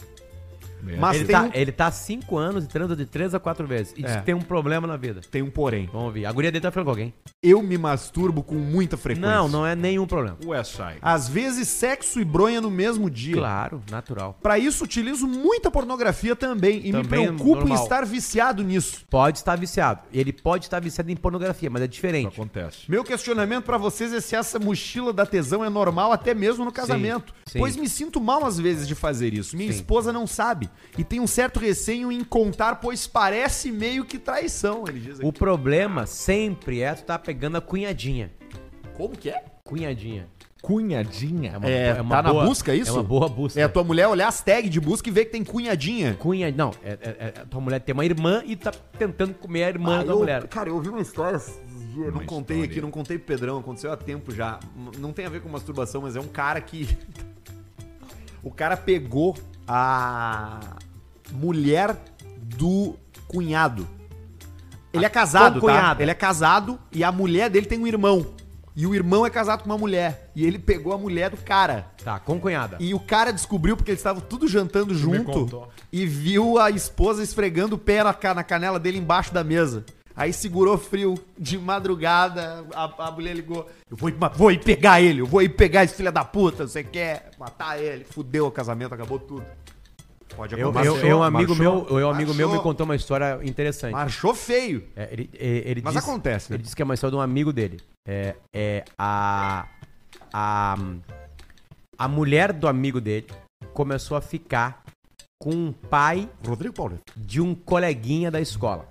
Mas 0.98 1.16
Ele 1.16 1.24
tem, 1.26 1.36
tá, 1.36 1.42
um, 1.44 1.50
ele 1.54 1.72
tá 1.72 1.86
há 1.86 1.92
5 1.92 2.36
anos 2.36 2.64
e 2.64 2.68
transa 2.68 2.96
de 2.96 3.06
3 3.06 3.34
a 3.34 3.40
4 3.40 3.66
vezes. 3.66 3.92
E 3.96 4.02
diz 4.02 4.10
É. 4.12 4.18
que 4.18 4.26
tem 4.26 4.34
um 4.34 4.40
problema 4.40 4.86
na 4.86 4.96
vida. 4.96 5.20
tem 5.30 5.40
um 5.42 5.50
porém. 5.50 5.86
Vamos 5.86 6.06
ouvir. 6.08 6.26
A 6.26 6.32
guria 6.32 6.50
dele 6.50 6.62
tá 6.62 6.70
falando 6.70 6.86
com 6.86 6.90
alguém. 6.90 7.14
Eu 7.42 7.62
me 7.62 7.78
masturbo 7.78 8.42
com 8.42 8.54
muita 8.56 8.96
frequência. 8.96 9.30
Não, 9.30 9.48
não 9.48 9.66
é 9.66 9.74
nenhum 9.76 10.06
problema. 10.06 10.36
West 10.44 10.72
Side. 10.76 10.98
Às 11.00 11.28
vezes 11.28 11.68
sexo 11.68 12.20
e 12.20 12.24
bronha 12.24 12.60
no 12.60 12.70
mesmo 12.70 13.08
dia. 13.08 13.36
Claro, 13.36 13.82
natural. 13.90 14.36
Pra 14.42 14.58
isso 14.58 14.84
utilizo 14.84 15.26
muita 15.26 15.70
pornografia 15.70 16.34
também 16.34 16.78
e 16.84 16.92
me 16.92 17.02
Também 17.02 17.24
é 17.24 17.26
preocupo 17.28 17.50
em 17.64 17.68
normal. 17.68 17.82
estar 17.82 18.04
viciado 18.04 18.62
nisso. 18.64 19.04
Pode 19.08 19.38
estar 19.38 19.56
viciado. 19.58 20.00
Ele 20.12 20.32
pode 20.32 20.64
estar 20.66 20.80
viciado 20.80 21.10
em 21.10 21.16
pornografia, 21.16 21.70
mas 21.70 21.82
é 21.82 21.84
Isso 21.84 21.92
diferente. 21.94 22.26
acontece. 22.28 22.90
Meu 22.90 23.04
questionamento 23.04 23.64
pra 23.64 23.78
vocês 23.78 24.12
é 24.12 24.20
se 24.20 24.34
essa 24.34 24.58
mochila 24.58 25.12
da 25.12 25.24
tesão 25.26 25.64
é 25.64 25.68
normal 25.70 26.12
até 26.12 26.34
mesmo 26.34 26.64
no 26.64 26.72
casamento. 26.72 27.32
sim. 27.46 27.58
Pois 27.58 27.76
me 27.76 27.88
sinto 27.88 28.20
mal 28.20 28.44
às 28.44 28.58
vezes 28.58 28.88
de 28.88 28.94
fazer 28.94 29.34
isso. 29.34 29.56
Minha 29.56 29.70
Sim. 29.72 29.78
esposa 29.78 30.12
não 30.12 30.26
sabe 30.26 30.70
e 30.98 31.02
tem 31.04 31.20
um 31.20 31.26
certo 31.26 31.58
receio 31.58 32.10
em 32.12 32.22
contar, 32.24 32.76
pois 32.76 33.06
parece 33.06 33.70
meio 33.72 34.04
que 34.04 34.18
traição, 34.18 34.84
ele 34.86 35.00
diz 35.00 35.18
aqui. 35.18 35.26
O 35.26 35.32
problema 35.32 36.06
sempre 36.06 36.80
é 36.82 36.94
tu 36.94 37.04
tá 37.04 37.18
pegando 37.18 37.56
a 37.56 37.60
cunhadinha. 37.60 38.30
Como 38.94 39.16
que 39.16 39.30
é? 39.30 39.42
Cunhadinha. 39.64 40.28
Cunhadinha. 40.60 41.58
uma- 41.58 41.68
É, 41.68 41.94
tá 41.94 42.22
na 42.22 42.32
busca 42.32 42.72
isso? 42.74 42.90
É 42.90 42.92
uma 42.92 43.02
boa 43.02 43.28
busca. 43.28 43.58
É 43.60 43.64
a 43.64 43.68
tua 43.68 43.82
mulher 43.82 44.06
olhar 44.06 44.28
as 44.28 44.40
tags 44.42 44.70
de 44.70 44.80
busca 44.80 45.08
e 45.08 45.12
ver 45.12 45.24
que 45.24 45.32
tem 45.32 45.42
cunhadinha. 45.42 46.14
Cunha... 46.14 46.52
Não, 46.52 46.70
é, 46.84 46.90
é- 46.92 46.98
é- 47.36 47.40
a 47.42 47.46
tua 47.46 47.60
mulher 47.60 47.80
tem 47.80 47.92
uma 47.92 48.04
irmã 48.04 48.42
e 48.46 48.54
tá 48.54 48.70
tentando 48.96 49.34
comer 49.34 49.64
a 49.64 49.68
irmã 49.70 50.00
Ah, 50.00 50.04
da 50.04 50.12
eu- 50.12 50.18
mulher. 50.18 50.46
Cara, 50.46 50.68
eu 50.68 50.76
ouvi 50.76 50.88
uma 50.88 51.00
história. 51.00 51.40
Eu 51.96 52.04
não 52.12 52.20
Uma 52.20 52.24
contei 52.24 52.56
história. 52.58 52.64
aqui, 52.70 52.80
não 52.80 52.90
contei 52.92 53.18
pro 53.18 53.26
Pedrão, 53.26 53.58
aconteceu 53.58 53.92
há 53.92 53.96
tempo 53.96 54.32
já. 54.32 54.60
Não 54.98 55.12
tem 55.12 55.26
a 55.26 55.28
ver 55.28 55.40
com 55.42 55.48
masturbação, 55.48 56.02
mas 56.02 56.14
é 56.16 56.20
um 56.20 56.28
cara 56.28 56.60
que. 56.60 56.88
o 58.42 58.50
cara 58.50 58.76
pegou 58.76 59.36
a 59.74 60.60
mulher 61.32 61.96
do 62.38 62.94
cunhado. 63.26 63.88
Ele 64.92 65.06
é 65.06 65.08
casado, 65.08 65.60
tá? 65.60 66.02
Ele 66.02 66.10
é 66.10 66.14
casado 66.14 66.78
e 66.92 67.02
a 67.02 67.10
mulher 67.10 67.48
dele 67.48 67.64
tem 67.66 67.78
um 67.78 67.86
irmão. 67.86 68.26
E 68.76 68.86
o 68.86 68.94
irmão 68.94 69.24
é 69.26 69.30
casado 69.30 69.62
com 69.62 69.66
uma 69.70 69.78
mulher. 69.78 70.30
E 70.34 70.44
ele 70.44 70.58
pegou 70.58 70.92
a 70.94 70.98
mulher 70.98 71.30
do 71.30 71.36
cara. 71.38 71.86
Tá, 72.02 72.18
com 72.18 72.38
cunhada. 72.40 72.76
E 72.80 72.92
o 72.94 73.00
cara 73.00 73.30
descobriu 73.32 73.76
porque 73.76 73.90
eles 73.90 74.00
estavam 74.00 74.20
tudo 74.22 74.46
jantando 74.48 74.94
junto 74.94 75.24
contou. 75.24 75.68
e 75.90 76.06
viu 76.06 76.58
a 76.58 76.70
esposa 76.70 77.22
esfregando 77.22 77.76
o 77.76 77.78
pé 77.78 78.02
na, 78.02 78.12
ca- 78.14 78.34
na 78.34 78.42
canela 78.42 78.78
dele 78.78 78.98
embaixo 78.98 79.32
da 79.32 79.42
mesa. 79.44 79.84
Aí 80.14 80.32
segurou 80.32 80.76
frio 80.76 81.14
de 81.38 81.56
madrugada, 81.58 82.64
a, 82.74 83.06
a 83.08 83.10
mulher 83.10 83.34
ligou. 83.34 83.68
Eu 83.90 83.96
vou, 83.96 84.10
vou 84.34 84.50
ir 84.52 84.62
pegar 84.62 85.00
ele, 85.00 85.20
eu 85.22 85.26
vou 85.26 85.40
ir 85.42 85.48
pegar 85.50 85.84
esse 85.84 85.94
filho 85.94 86.12
da 86.12 86.24
puta, 86.24 86.66
você 86.66 86.84
quer 86.84 87.30
matar 87.38 87.80
ele. 87.82 88.04
Fudeu 88.04 88.46
o 88.46 88.50
casamento, 88.50 88.94
acabou 88.94 89.18
tudo. 89.18 89.44
Pode 90.36 90.54
Eu, 90.58 90.70
acontecer. 90.70 90.88
eu, 91.04 91.08
eu, 91.08 91.18
um 91.18 91.22
amigo 91.22 91.54
marchou, 91.54 91.84
meu, 91.86 91.98
eu, 92.00 92.06
um 92.06 92.10
amigo 92.10 92.32
meu 92.34 92.50
me 92.50 92.58
contou 92.60 92.84
uma 92.86 92.96
história 92.96 93.38
interessante. 93.42 93.92
Marchou 93.92 94.34
feio. 94.34 94.82
É, 94.96 95.08
ele, 95.12 95.30
ele- 95.34 95.62
ele 95.70 95.82
Mas 95.84 95.94
disse- 95.94 96.08
acontece, 96.08 96.50
né? 96.50 96.56
Ele 96.56 96.62
disse 96.62 96.74
que 96.76 96.80
é 96.80 96.84
uma 96.86 96.94
história 96.94 97.10
de 97.12 97.16
um 97.18 97.20
amigo 97.20 97.52
dele. 97.52 97.80
É, 98.08 98.34
é 98.54 98.84
a, 98.98 99.66
a. 100.32 100.76
A 101.98 102.08
mulher 102.08 102.52
do 102.52 102.66
amigo 102.66 103.00
dele 103.00 103.26
começou 103.74 104.16
a 104.16 104.20
ficar 104.20 104.82
com 105.38 105.50
um 105.50 105.72
pai 105.72 106.28
Rodrigo 106.46 106.74
Paulo. 106.74 106.98
de 107.16 107.40
um 107.40 107.54
coleguinha 107.54 108.30
da 108.30 108.40
escola. 108.40 108.88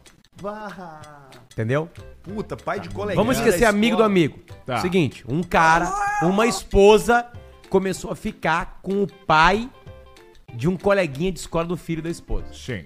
Entendeu? 1.51 1.89
Puta, 2.23 2.55
pai 2.57 2.79
de 2.79 2.89
colega. 2.89 3.15
Vamos 3.19 3.37
esquecer 3.37 3.65
amigo 3.65 3.97
do 3.97 4.03
amigo. 4.03 4.39
Tá. 4.65 4.77
Seguinte, 4.79 5.23
um 5.27 5.41
cara, 5.43 5.91
uma 6.23 6.45
esposa 6.47 7.25
começou 7.69 8.11
a 8.11 8.15
ficar 8.15 8.79
com 8.81 9.03
o 9.03 9.07
pai 9.07 9.69
de 10.53 10.67
um 10.67 10.75
coleguinha 10.77 11.31
de 11.31 11.39
escola 11.39 11.65
do 11.65 11.77
filho 11.77 12.01
da 12.01 12.09
esposa. 12.09 12.45
Sim. 12.53 12.85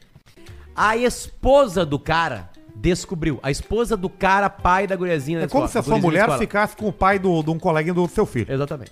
A 0.75 0.95
esposa 0.97 1.85
do 1.85 1.97
cara 1.97 2.49
descobriu. 2.75 3.39
A 3.41 3.49
esposa 3.49 3.95
do 3.95 4.09
cara, 4.09 4.49
pai 4.49 4.85
da 4.85 4.95
guriazinha 4.95 5.39
da 5.39 5.45
É 5.45 5.47
como 5.47 5.65
escola. 5.65 5.71
se 5.71 5.77
a 5.77 5.81
sua 5.83 5.99
guriazinha 5.99 6.01
da 6.01 6.07
mulher 6.07 6.21
escola. 6.23 6.39
ficasse 6.39 6.75
com 6.75 6.87
o 6.87 6.93
pai 6.93 7.17
do- 7.17 7.41
de 7.41 7.49
um 7.49 7.57
coleguinha 7.59 7.93
do 7.93 8.07
seu 8.07 8.25
filho. 8.25 8.51
Exatamente. 8.53 8.91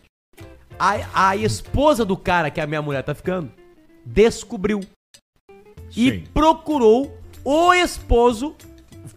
A, 0.80 1.30
a 1.30 1.36
esposa 1.36 2.04
do 2.04 2.18
cara 2.18 2.50
que 2.50 2.60
a 2.60 2.66
minha 2.66 2.82
mulher 2.82 3.04
tá 3.04 3.14
ficando 3.14 3.52
descobriu. 4.06 4.80
E 5.96 6.10
Sim. 6.10 6.24
procurou 6.34 7.16
o 7.44 7.74
esposo. 7.74 8.56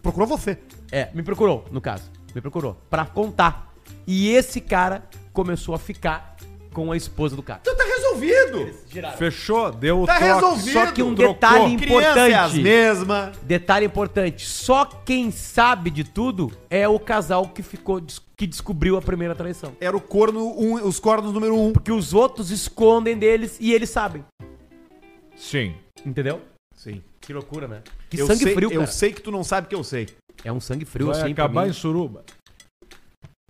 Procurou 0.01 0.27
você. 0.27 0.57
É, 0.91 1.09
me 1.13 1.23
procurou, 1.23 1.65
no 1.71 1.81
caso. 1.81 2.03
Me 2.33 2.41
procurou. 2.41 2.77
Pra 2.89 3.05
contar. 3.05 3.73
E 4.05 4.29
esse 4.29 4.61
cara 4.61 5.03
começou 5.33 5.73
a 5.75 5.79
ficar 5.79 6.35
com 6.73 6.91
a 6.91 6.97
esposa 6.97 7.35
do 7.35 7.41
cara. 7.41 7.59
Então 7.61 7.75
tá 7.75 7.83
resolvido. 7.83 8.71
Fechou, 9.17 9.71
deu 9.71 10.01
o 10.03 10.05
Tá 10.05 10.17
troque. 10.17 10.33
resolvido. 10.33 10.73
Só 10.73 10.91
que 10.91 11.01
um 11.03 11.15
Trocou. 11.15 11.33
detalhe 11.33 11.75
Criança 11.77 12.05
é 12.29 12.33
as 12.33 12.51
importante. 12.53 12.61
mesmas. 12.61 13.37
Detalhe 13.41 13.85
importante. 13.85 14.45
Só 14.45 14.85
quem 14.85 15.31
sabe 15.31 15.89
de 15.89 16.03
tudo 16.03 16.51
é 16.69 16.87
o 16.87 16.99
casal 16.99 17.47
que 17.49 17.63
ficou 17.63 18.01
que 18.35 18.45
descobriu 18.45 18.95
a 18.95 19.01
primeira 19.01 19.33
traição. 19.33 19.71
Era 19.81 19.97
o 19.97 20.01
corno, 20.01 20.53
um, 20.55 20.75
os 20.85 20.99
cornos 20.99 21.33
número 21.33 21.57
um. 21.57 21.73
Porque 21.73 21.91
os 21.91 22.13
outros 22.13 22.51
escondem 22.51 23.17
deles 23.17 23.57
e 23.59 23.73
eles 23.73 23.89
sabem. 23.89 24.23
Sim. 25.35 25.73
Entendeu? 26.05 26.41
Que 27.27 27.33
loucura, 27.33 27.67
né? 27.67 27.81
Que 28.09 28.21
eu 28.21 28.25
sangue 28.25 28.43
sei, 28.45 28.53
frio, 28.55 28.71
Eu 28.71 28.79
cara. 28.79 28.91
sei 28.91 29.11
que 29.11 29.21
tu 29.21 29.31
não 29.31 29.43
sabe 29.43 29.67
que 29.67 29.75
eu 29.75 29.83
sei. 29.83 30.07
É 30.45 30.51
um 30.51 30.61
sangue 30.61 30.85
frio, 30.85 31.07
Vai 31.07 31.21
assim, 31.21 31.35
pra 31.35 31.43
acabar 31.43 31.63
mim. 31.65 31.71
em 31.71 31.73
suruba. 31.73 32.23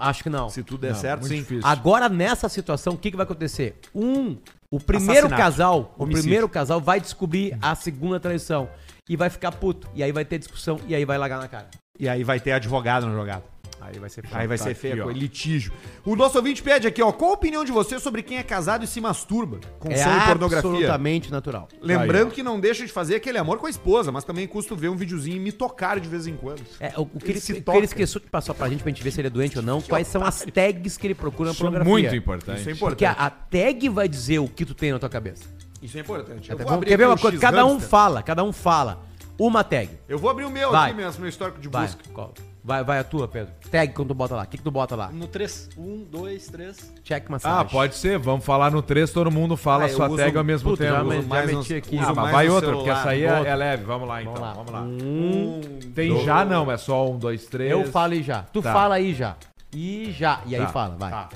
Acho 0.01 0.23
que 0.23 0.31
não. 0.31 0.49
Se 0.49 0.63
tudo 0.63 0.81
der 0.81 0.93
Não, 0.93 0.99
certo, 0.99 1.19
muito 1.21 1.33
sim. 1.33 1.41
difícil. 1.41 1.61
Agora, 1.63 2.09
nessa 2.09 2.49
situação, 2.49 2.93
o 2.93 2.97
que, 2.97 3.11
que 3.11 3.15
vai 3.17 3.23
acontecer? 3.23 3.77
Um, 3.93 4.35
o 4.71 4.79
primeiro 4.79 5.27
Assassinato. 5.27 5.41
casal, 5.43 5.95
o 5.95 6.03
Homicídio. 6.03 6.23
primeiro 6.23 6.49
casal 6.49 6.81
vai 6.81 6.99
descobrir 6.99 7.55
a 7.61 7.75
segunda 7.75 8.19
traição. 8.19 8.67
E 9.07 9.15
vai 9.15 9.29
ficar 9.29 9.51
puto. 9.51 9.87
E 9.93 10.01
aí 10.03 10.11
vai 10.11 10.25
ter 10.25 10.39
discussão 10.39 10.79
e 10.87 10.95
aí 10.95 11.05
vai 11.05 11.17
largar 11.19 11.39
na 11.39 11.47
cara. 11.47 11.69
E 11.99 12.09
aí 12.09 12.23
vai 12.23 12.39
ter 12.39 12.53
advogado 12.53 13.05
na 13.05 13.13
jogada. 13.13 13.43
Aí 13.79 13.99
vai 13.99 14.09
ser 14.09 14.23
Aí 14.31 14.47
vai 14.47 14.57
Tá 14.57 14.63
ser 14.65 14.71
aqui, 14.71 14.99
ó. 14.99 15.03
coisa, 15.05 15.19
litígio. 15.19 15.71
O 16.05 16.15
nosso 16.15 16.37
ouvinte 16.37 16.61
pede 16.63 16.87
aqui, 16.87 17.01
ó. 17.01 17.11
Qual 17.11 17.31
a 17.31 17.33
opinião 17.35 17.63
de 17.63 17.71
você 17.71 17.99
sobre 17.99 18.21
quem 18.23 18.37
é 18.37 18.43
casado 18.43 18.83
e 18.83 18.87
se 18.87 18.99
masturba? 18.99 19.57
É 19.57 19.69
Consome 19.79 20.19
pornografia. 20.25 20.69
absolutamente 20.69 21.31
natural. 21.31 21.67
Lembrando 21.81 22.27
Aí, 22.29 22.33
que 22.33 22.43
não 22.43 22.59
deixa 22.59 22.85
de 22.85 22.91
fazer 22.91 23.15
aquele 23.15 23.37
amor 23.37 23.59
com 23.59 23.67
a 23.67 23.69
esposa, 23.69 24.11
mas 24.11 24.23
também 24.23 24.45
custa 24.47 24.75
ver 24.75 24.89
um 24.89 24.95
videozinho 24.95 25.37
e 25.37 25.39
me 25.39 25.51
tocar 25.51 25.99
de 25.99 26.09
vez 26.09 26.27
em 26.27 26.35
quando. 26.35 26.61
É, 26.79 26.91
o, 26.97 27.03
o 27.03 27.05
que, 27.07 27.25
Ele 27.25 27.33
ele, 27.33 27.39
se 27.39 27.53
o 27.53 27.61
que 27.63 27.71
ele 27.71 27.85
esqueceu 27.85 28.19
de 28.19 28.27
passar 28.27 28.53
pra 28.53 28.67
gente, 28.67 28.81
pra 28.83 28.89
gente 28.91 29.03
ver 29.03 29.11
se 29.11 29.21
ele 29.21 29.27
é 29.27 29.31
doente 29.31 29.57
ou 29.57 29.63
não, 29.63 29.81
quais 29.81 30.07
são 30.07 30.23
as 30.23 30.41
tags 30.53 30.97
que 30.97 31.07
ele 31.07 31.15
procura 31.15 31.49
na 31.49 31.53
Isso 31.53 31.61
é 31.61 31.65
pornografia. 31.65 31.91
muito 32.09 32.15
importante. 32.15 32.59
Isso 32.61 32.69
é 32.69 32.75
Porque 32.75 33.05
importante. 33.05 33.21
a, 33.23 33.25
a 33.27 33.29
tag 33.29 33.89
vai 33.89 34.07
dizer 34.09 34.39
o 34.39 34.47
que 34.47 34.65
tu 34.65 34.73
tem 34.73 34.91
na 34.91 34.99
tua 34.99 35.09
cabeça. 35.09 35.43
Isso 35.81 35.97
é 35.97 36.01
importante. 36.01 36.51
Até 36.51 36.63
vamos- 36.65 36.83
quer 36.85 36.97
ver 36.97 37.03
aqui 37.03 37.11
uma 37.13 37.17
coisa? 37.17 37.37
Cada 37.37 37.65
um 37.65 37.79
fala, 37.79 38.23
cada 38.23 38.43
um 38.43 38.51
fala. 38.51 39.03
Uma 39.39 39.63
tag. 39.63 39.89
Eu 40.09 40.17
vou 40.17 40.31
abrir 40.31 40.45
o 40.45 40.49
meu 40.49 40.71
Vai. 40.71 40.89
aqui 40.89 40.97
mesmo, 40.99 41.21
meu 41.21 41.29
histórico 41.29 41.59
de 41.61 41.69
Vai. 41.69 41.85
busca. 41.85 42.01
Qual? 42.11 42.33
Vai, 42.67 42.83
vai 42.83 42.99
a 42.99 43.03
tua, 43.05 43.29
Pedro. 43.29 43.53
Tag 43.71 43.93
quando 43.93 44.09
tu 44.09 44.13
bota 44.13 44.35
lá. 44.35 44.43
O 44.43 44.45
que, 44.47 44.57
que 44.57 44.63
tu 44.63 44.69
bota 44.69 44.93
lá? 44.93 45.09
No 45.09 45.25
3. 45.25 45.69
1, 45.77 46.03
2, 46.11 46.47
3. 46.47 46.93
Check 47.01 47.29
massagem. 47.29 47.57
Ah, 47.59 47.63
pode 47.63 47.95
ser. 47.95 48.19
Vamos 48.19 48.43
falar 48.43 48.69
no 48.69 48.81
3, 48.81 49.09
todo 49.09 49.31
mundo 49.31 49.55
fala 49.55 49.85
Ah, 49.85 49.89
sua 49.89 50.13
tag 50.17 50.37
ao 50.37 50.43
mesmo 50.43 50.71
Puta, 50.71 50.83
tempo. 50.83 50.97
já 50.97 51.21
mais 51.21 51.45
meti 51.55 51.75
aqui. 51.75 51.97
Ah, 51.97 52.13
mas 52.13 52.29
vai 52.33 52.49
outra, 52.49 52.71
celular. 52.71 52.83
porque 52.83 52.89
essa 52.99 53.09
aí 53.11 53.23
é, 53.23 53.47
é 53.51 53.55
leve. 53.55 53.85
Vamos 53.85 54.05
lá, 54.05 54.21
então. 54.21 54.33
Vamos 54.33 54.47
lá. 54.49 54.53
Vamos 54.53 54.71
lá. 54.73 54.81
Um, 54.81 55.61
Tem 55.95 56.09
dois. 56.09 56.25
já 56.25 56.43
não, 56.43 56.69
é 56.69 56.75
só 56.77 57.09
um, 57.09 57.17
dois, 57.17 57.45
três. 57.45 57.71
Eu 57.71 57.85
falo 57.89 58.13
e 58.15 58.21
já. 58.21 58.41
Tu 58.43 58.61
Tá. 58.61 58.73
fala 58.73 58.95
aí 58.95 59.13
já. 59.13 59.37
E 59.73 60.11
já. 60.11 60.41
E 60.45 60.53
aí 60.53 60.61
Tá. 60.61 60.67
fala, 60.67 60.97
vai. 60.97 61.09
Tá. 61.11 61.29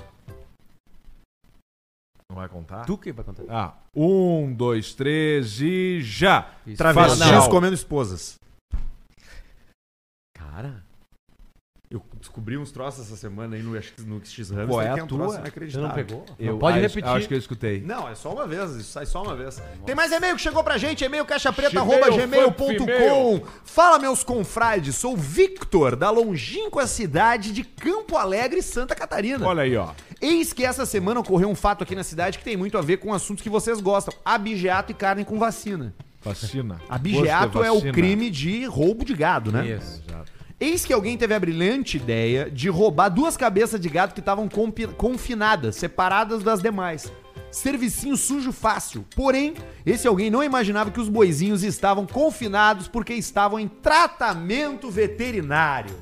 Não 2.30 2.36
vai 2.36 2.50
contar? 2.50 2.84
Tu 2.84 2.98
que 2.98 3.14
vai 3.14 3.24
contar. 3.24 3.44
Ah, 3.50 3.74
um, 3.96 4.52
dois, 4.54 4.94
três 4.94 5.62
e 5.62 6.02
já. 6.02 6.50
Travestis 6.76 7.48
comendo 7.48 7.74
esposas. 7.74 8.36
Cara, 10.38 10.84
Eu 11.92 12.02
descobri 12.20 12.58
uns 12.58 12.72
troços 12.72 13.06
essa 13.06 13.18
semana 13.18 13.58
aí 13.58 13.62
no, 13.62 13.72
no 13.72 13.78
X-Hamster. 14.26 14.68
Qual 14.68 14.82
é 14.82 14.90
a 14.90 15.04
um 15.04 15.08
tua? 15.08 15.28
você 15.28 15.78
não 15.78 15.90
pegou? 15.92 16.26
Eu 16.40 16.54
Não, 16.54 16.60
pode 16.60 16.78
acho- 16.78 16.88
repetir. 16.88 17.10
Acho 17.10 17.28
que 17.28 17.34
eu 17.34 17.38
escutei. 17.38 17.82
Não, 17.82 18.08
é 18.08 18.16
só 18.16 18.32
uma 18.32 18.48
vez, 18.48 18.72
isso 18.78 18.92
sai 18.92 19.06
só 19.06 19.22
uma 19.22 19.36
vez. 19.36 19.62
Tem 19.86 19.94
mais 19.94 20.10
e-mail 20.10 20.36
que 20.36 20.42
chegou 20.42 20.64
pra 20.64 20.78
gente, 20.78 21.04
e-mail 21.04 21.12
Gmail, 21.12 21.26
caixapreta.gmail.com. 21.26 23.42
Fala, 23.66 24.00
meus 24.00 24.24
confrades, 24.24 24.96
sou 24.96 25.18
Victor, 25.18 25.98
da 25.98 26.10
longínqua 26.10 26.88
cidade 26.88 27.52
de 27.52 27.66
Campo 27.66 28.16
Alegre, 28.16 28.62
Santa 28.62 28.96
Catarina. 28.96 29.46
Olha 29.46 29.64
aí, 29.64 29.76
ó. 29.76 29.90
Eis 30.22 30.54
que 30.54 30.64
essa 30.64 30.86
semana 30.86 31.20
ocorreu 31.20 31.50
um 31.50 31.56
fato 31.56 31.84
aqui 31.84 31.96
na 31.96 32.04
cidade 32.04 32.38
que 32.38 32.44
tem 32.44 32.56
muito 32.56 32.78
a 32.78 32.82
ver 32.82 32.98
com 32.98 33.14
assuntos 33.14 33.44
que 33.44 33.50
vocês 33.50 33.82
gostam: 33.82 34.14
abigeato 34.24 34.92
e 34.92 34.96
carne 34.96 35.26
com 35.26 35.38
vacina. 35.38 35.94
Vacina. 36.24 36.80
Abigeato 36.88 37.64
é 37.64 37.72
o 37.72 37.82
crime 37.92 38.30
de 38.30 38.66
roubo 38.66 39.04
de 39.04 39.14
gado, 39.14 39.52
né? 39.52 39.68
Isso. 39.68 40.02
Eis 40.62 40.86
que 40.86 40.94
alguém 40.94 41.18
teve 41.18 41.34
a 41.34 41.40
brilhante 41.40 41.98
ideia 41.98 42.48
de 42.48 42.70
roubar 42.70 43.10
duas 43.10 43.36
cabeças 43.36 43.80
de 43.80 43.90
gato 43.90 44.14
que 44.14 44.20
estavam 44.20 44.48
confinadas, 44.96 45.76
separadas 45.76 46.44
das 46.44 46.62
demais. 46.62 47.12
Servicinho 47.50 48.16
sujo 48.16 48.52
fácil. 48.52 49.04
Porém, 49.16 49.56
esse 49.84 50.08
alguém 50.08 50.30
não 50.30 50.44
imaginava 50.44 50.92
que 50.92 51.00
os 51.00 51.10
boizinhos 51.10 51.64
estavam 51.64 52.06
confinados 52.06 52.88
porque 52.88 53.16
estavam 53.16 53.60
em 53.60 53.68
tratamento 53.68 54.92
veterinário. 54.92 55.96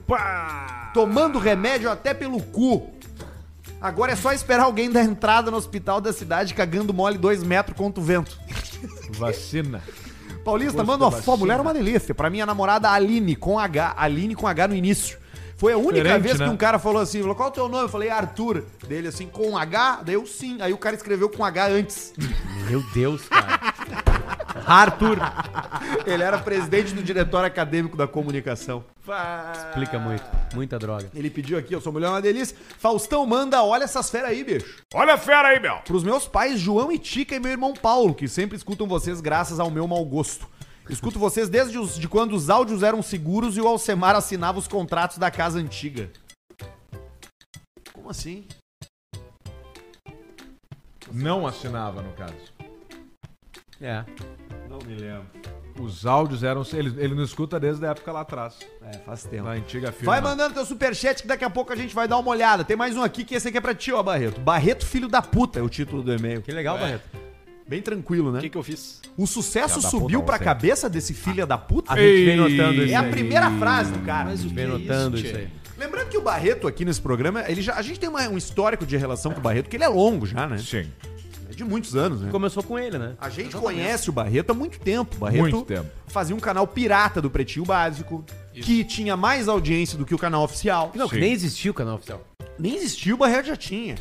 Tomando 0.93 1.39
remédio 1.39 1.89
até 1.89 2.13
pelo 2.13 2.41
cu. 2.41 2.91
Agora 3.79 4.11
é 4.11 4.15
só 4.17 4.33
esperar 4.33 4.63
alguém 4.63 4.91
dar 4.91 5.03
entrada 5.03 5.49
no 5.49 5.55
hospital 5.55 6.01
da 6.01 6.11
cidade 6.11 6.53
cagando 6.53 6.93
mole 6.93 7.17
dois 7.17 7.41
metros 7.41 7.77
contra 7.77 8.01
o 8.01 8.03
vento. 8.03 8.37
Vacina. 9.11 9.81
Paulista, 10.49 10.77
Gosto 10.83 10.87
manda 10.87 11.05
foto. 11.05 11.15
vacina. 11.21 11.37
Mulher 11.37 11.57
é 11.59 11.61
uma 11.61 11.73
delícia. 11.73 12.15
Pra 12.15 12.29
minha 12.29 12.45
namorada 12.45 12.89
Aline, 12.89 13.35
com 13.35 13.59
H. 13.59 13.93
Aline 13.97 14.35
com 14.35 14.47
H 14.47 14.67
no 14.67 14.75
início. 14.75 15.17
Foi 15.59 15.73
a 15.73 15.77
única 15.77 15.95
Diferente, 15.95 16.21
vez 16.21 16.39
né? 16.39 16.45
que 16.45 16.51
um 16.51 16.57
cara 16.57 16.79
falou 16.79 17.01
assim: 17.01 17.19
falou, 17.19 17.35
qual 17.35 17.49
é 17.49 17.51
o 17.51 17.53
teu 17.53 17.67
nome? 17.67 17.83
Eu 17.83 17.89
falei, 17.89 18.09
Arthur. 18.09 18.63
Dele 18.87 19.09
assim, 19.09 19.27
com 19.27 19.57
H? 19.57 20.03
Daí 20.05 20.15
eu 20.15 20.25
sim. 20.25 20.57
Aí 20.61 20.71
o 20.71 20.77
cara 20.77 20.95
escreveu 20.95 21.29
com 21.29 21.43
H 21.43 21.67
antes. 21.67 22.13
Meu 22.69 22.81
Deus, 22.93 23.27
cara. 23.27 23.59
Arthur. 24.65 25.17
Ele 26.05 26.23
era 26.23 26.37
presidente 26.37 26.93
do 26.93 27.03
diretório 27.03 27.45
acadêmico 27.45 27.97
da 27.97 28.07
comunicação. 28.07 28.85
Explica 29.53 29.99
muito. 29.99 30.23
Muita 30.53 30.79
droga. 30.79 31.09
Ele 31.13 31.29
pediu 31.29 31.57
aqui, 31.57 31.73
eu 31.73 31.81
sou 31.81 31.91
mulher 31.91 32.07
é 32.07 32.11
uma 32.11 32.21
delícia. 32.21 32.55
Faustão 32.77 33.25
manda, 33.25 33.61
olha 33.61 33.83
essas 33.83 34.09
feras 34.09 34.29
aí, 34.29 34.43
bicho. 34.43 34.81
Olha 34.93 35.15
a 35.15 35.17
fera 35.17 35.49
aí, 35.49 35.59
meu. 35.59 35.75
Pros 35.79 36.03
meus 36.05 36.25
pais, 36.25 36.57
João 36.57 36.89
e 36.89 36.97
Tica 36.97 37.35
e 37.35 37.39
meu 37.39 37.51
irmão 37.51 37.73
Paulo, 37.73 38.13
que 38.13 38.27
sempre 38.29 38.55
escutam 38.55 38.87
vocês 38.87 39.19
graças 39.19 39.59
ao 39.59 39.69
meu 39.69 39.85
mau 39.87 40.05
gosto. 40.05 40.47
Escuto 40.89 41.19
vocês 41.19 41.47
desde 41.47 41.77
os, 41.77 41.95
de 41.97 42.07
quando 42.07 42.33
os 42.35 42.49
áudios 42.49 42.81
eram 42.81 43.01
seguros 43.01 43.55
e 43.55 43.61
o 43.61 43.67
Alcemar 43.67 44.15
assinava 44.15 44.57
os 44.57 44.67
contratos 44.67 45.19
da 45.19 45.29
casa 45.29 45.59
antiga. 45.59 46.09
Como 47.93 48.09
assim? 48.09 48.47
Não 51.11 51.45
assinava, 51.45 52.01
no 52.01 52.11
caso. 52.13 52.35
É. 53.79 54.03
Não 54.67 54.79
me 54.79 54.95
lembro. 54.95 55.27
Os 55.79 56.05
áudios 56.05 56.43
eram. 56.43 56.63
Ele, 56.73 57.01
ele 57.01 57.15
não 57.15 57.23
escuta 57.23 57.59
desde 57.59 57.85
a 57.85 57.91
época 57.91 58.11
lá 58.11 58.21
atrás. 58.21 58.59
É, 58.81 58.97
faz 58.97 59.23
tempo. 59.23 59.43
Na 59.43 59.51
antiga 59.51 59.91
firma. 59.91 60.11
Vai 60.11 60.21
mandando 60.21 60.55
teu 60.55 60.65
superchat 60.65 61.21
que 61.21 61.27
daqui 61.27 61.45
a 61.45 61.49
pouco 61.49 61.71
a 61.71 61.75
gente 61.75 61.95
vai 61.95 62.07
dar 62.07 62.17
uma 62.17 62.29
olhada. 62.31 62.63
Tem 62.63 62.75
mais 62.75 62.97
um 62.97 63.03
aqui 63.03 63.23
que 63.23 63.35
esse 63.35 63.47
aqui 63.47 63.57
é 63.57 63.61
pra 63.61 63.73
ti, 63.73 63.91
ó, 63.91 64.03
Barreto. 64.03 64.41
Barreto, 64.41 64.85
filho 64.85 65.07
da 65.07 65.21
puta, 65.21 65.59
é 65.59 65.61
o 65.61 65.69
título 65.69 66.03
do 66.03 66.13
e-mail. 66.13 66.41
Que 66.41 66.51
legal, 66.51 66.75
Ué. 66.75 66.81
Barreto. 66.81 67.28
Bem 67.69 67.81
tranquilo, 67.83 68.31
né? 68.31 68.39
O 68.39 68.41
que, 68.41 68.49
que 68.49 68.57
eu 68.57 68.63
fiz? 68.63 68.99
O 69.15 69.27
sucesso 69.27 69.75
Filha 69.75 69.83
da 69.83 69.89
subiu 69.89 70.19
puta, 70.21 70.25
pra 70.31 70.37
você. 70.39 70.43
cabeça 70.43 70.89
desse 70.89 71.13
filho 71.13 71.45
da 71.45 71.55
puta? 71.57 71.93
A 71.93 71.97
gente 71.97 72.25
vem 72.25 72.35
notando 72.35 72.83
isso 72.83 72.91
É 72.93 72.95
a 72.95 73.01
aí. 73.01 73.11
primeira 73.11 73.51
frase 73.59 73.91
do 73.91 73.99
cara. 73.99 74.25
Mas 74.29 74.43
o 74.43 74.49
Vem 74.49 74.55
que 74.55 74.61
é 74.61 74.65
notando 74.67 75.17
isso, 75.17 75.25
isso 75.27 75.35
tchê? 75.35 75.41
aí. 75.43 75.49
Lembrando 75.77 76.09
que 76.09 76.17
o 76.17 76.21
Barreto 76.21 76.67
aqui 76.67 76.83
nesse 76.83 76.99
programa, 76.99 77.43
ele 77.47 77.61
já, 77.61 77.75
a 77.75 77.81
gente 77.83 77.99
tem 77.99 78.09
uma- 78.09 78.27
um 78.27 78.37
histórico 78.39 78.85
de 78.87 78.97
relação 78.97 79.31
com 79.31 79.39
o 79.39 79.43
Barreto, 79.43 79.69
que 79.69 79.77
ele 79.77 79.83
é 79.83 79.87
longo 79.87 80.25
já, 80.25 80.47
né? 80.47 80.57
Sim. 80.57 80.89
É 81.47 81.53
de 81.53 81.63
muitos 81.63 81.95
anos, 81.95 82.21
né? 82.21 82.31
Começou 82.31 82.63
com 82.63 82.77
ele, 82.79 82.97
né? 82.97 83.13
A 83.21 83.29
gente 83.29 83.55
conhece 83.55 84.09
o 84.09 84.13
Barreto 84.13 84.49
há 84.49 84.53
muito 84.55 84.79
tempo. 84.79 85.15
O 85.15 85.19
Barreto 85.19 85.39
Muito 85.41 85.61
tempo. 85.61 85.85
fazia 86.07 86.35
um 86.35 86.39
canal 86.39 86.65
pirata 86.65 87.21
do 87.21 87.29
Pretinho 87.29 87.65
Básico, 87.65 88.25
que 88.51 88.83
tinha 88.83 89.15
mais 89.15 89.47
audiência 89.47 89.95
do 89.95 90.05
que 90.07 90.15
o 90.15 90.17
canal 90.17 90.43
oficial. 90.43 90.91
Não, 90.95 91.07
que 91.07 91.15
Sim. 91.15 91.21
nem 91.21 91.33
existia 91.33 91.69
o 91.69 91.73
canal 91.73 91.95
oficial. 91.95 92.25
Nem 92.57 92.75
existia, 92.75 93.13
o 93.13 93.17
Barreto 93.17 93.45
já 93.45 93.55
tinha. 93.55 93.95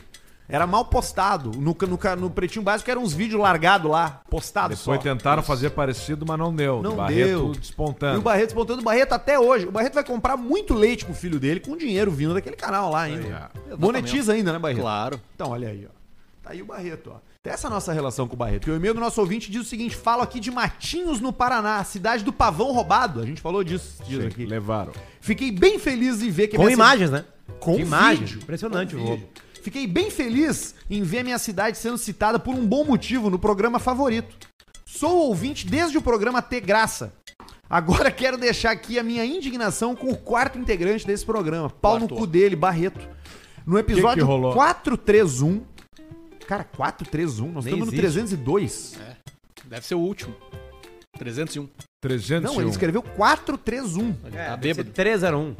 Era 0.48 0.66
mal 0.66 0.87
postado. 0.87 1.50
No, 1.56 1.76
no, 1.78 2.16
no 2.16 2.30
Pretinho 2.30 2.64
Básico 2.64 2.90
eram 2.90 3.02
uns 3.02 3.12
vídeos 3.12 3.38
largados 3.40 3.90
lá, 3.90 4.22
postados 4.30 4.78
Depois 4.78 4.96
só. 4.98 5.02
tentaram 5.02 5.42
fazer 5.42 5.70
parecido, 5.70 6.24
mas 6.26 6.38
não 6.38 6.54
deu. 6.54 6.82
Não 6.82 6.96
Barreto 6.96 7.26
deu. 7.26 7.52
E 7.54 7.58
despontando. 7.58 8.18
o 8.18 8.22
Barreto 8.22 8.46
despontando 8.46 8.80
o 8.80 8.84
Barreto 8.84 9.12
até 9.12 9.38
hoje. 9.38 9.66
O 9.66 9.70
Barreto 9.70 9.94
vai 9.94 10.04
comprar 10.04 10.38
muito 10.38 10.72
leite 10.72 11.04
pro 11.04 11.12
filho 11.12 11.38
dele 11.38 11.61
com 11.61 11.76
dinheiro 11.76 12.11
vindo 12.11 12.32
daquele 12.32 12.56
canal 12.56 12.90
lá 12.90 13.02
ainda. 13.02 13.50
Monetiza 13.78 14.32
ainda, 14.32 14.52
né, 14.52 14.58
Barreto? 14.58 14.80
Claro. 14.80 15.20
Então, 15.34 15.50
olha 15.50 15.68
aí, 15.68 15.87
ó. 15.87 15.98
Tá 16.42 16.50
aí 16.52 16.62
o 16.62 16.66
Barreto, 16.66 17.12
ó. 17.14 17.28
Tem 17.42 17.52
essa 17.52 17.68
nossa 17.68 17.92
relação 17.92 18.26
com 18.26 18.34
o 18.34 18.37
Barreto. 18.37 18.68
E 18.68 18.72
o 18.72 18.76
e-mail 18.76 18.94
do 18.94 19.00
nosso 19.00 19.20
ouvinte 19.20 19.50
diz 19.50 19.61
o 19.61 19.64
seguinte: 19.64 19.94
falo 19.94 20.22
aqui 20.22 20.40
de 20.40 20.50
Matinhos, 20.50 21.20
no 21.20 21.32
Paraná, 21.32 21.84
cidade 21.84 22.24
do 22.24 22.32
pavão 22.32 22.72
roubado. 22.72 23.20
A 23.20 23.26
gente 23.26 23.40
falou 23.40 23.62
disso 23.62 24.02
dias 24.02 24.22
Sim, 24.22 24.28
aqui. 24.28 24.46
levaram. 24.46 24.92
Fiquei 25.20 25.52
bem 25.52 25.78
feliz 25.78 26.22
em 26.22 26.30
ver 26.30 26.48
que 26.48 26.56
Com 26.56 26.68
imagens, 26.68 27.11
né? 27.11 27.24
Com 27.61 27.78
imagens. 27.78 28.32
Impressionante 28.34 28.96
Com 28.96 29.02
o 29.02 29.04
roubo. 29.04 29.28
Fiquei 29.62 29.87
bem 29.87 30.11
feliz 30.11 30.75
em 30.90 31.03
ver 31.03 31.23
minha 31.23 31.38
cidade 31.38 31.79
sendo 31.79 31.99
citada 31.99 32.38
por 32.38 32.55
um 32.55 32.66
bom 32.66 32.85
motivo 32.85 33.29
no 33.31 33.38
programa 33.38 33.79
favorito. 33.79 34.49
Sou 34.87 35.27
ouvinte 35.27 35.66
desde 35.66 35.99
o 35.99 36.03
programa 36.03 36.40
Ter 36.40 36.61
Graça. 36.61 37.12
Agora 37.68 38.11
quero 38.11 38.38
deixar 38.38 38.71
aqui 38.71 38.99
a 38.99 39.03
minha 39.03 39.25
indignação 39.25 39.94
com 39.94 40.09
o 40.11 40.16
quarto 40.16 40.59
integrante 40.59 41.07
desse 41.07 41.25
programa, 41.27 41.68
pau 41.68 41.99
no 41.99 42.09
cu 42.09 42.27
dele, 42.27 42.57
Barreto. 42.57 43.07
No 43.66 43.79
episódio 43.79 44.25
rolou? 44.25 44.55
431. 44.55 45.62
Cara, 46.47 46.64
431, 46.64 47.53
nós 47.53 47.64
Nem 47.66 47.75
estamos 47.75 47.92
no 47.92 48.01
existe. 48.01 48.37
302. 48.37 48.99
Deve 49.66 49.87
ser 49.87 49.94
o 49.97 49.99
último. 50.01 50.35
301. 51.18 51.68
301. 52.01 52.40
Não, 52.55 52.61
ele 52.62 52.71
escreveu 52.71 53.03
431. 53.03 54.16
Ele 54.25 54.37
É, 54.37 54.47
tá 54.47 54.57
deve 54.57 54.75
ser 54.75 54.83
bêbado. 54.85 54.94
301. 54.94 55.57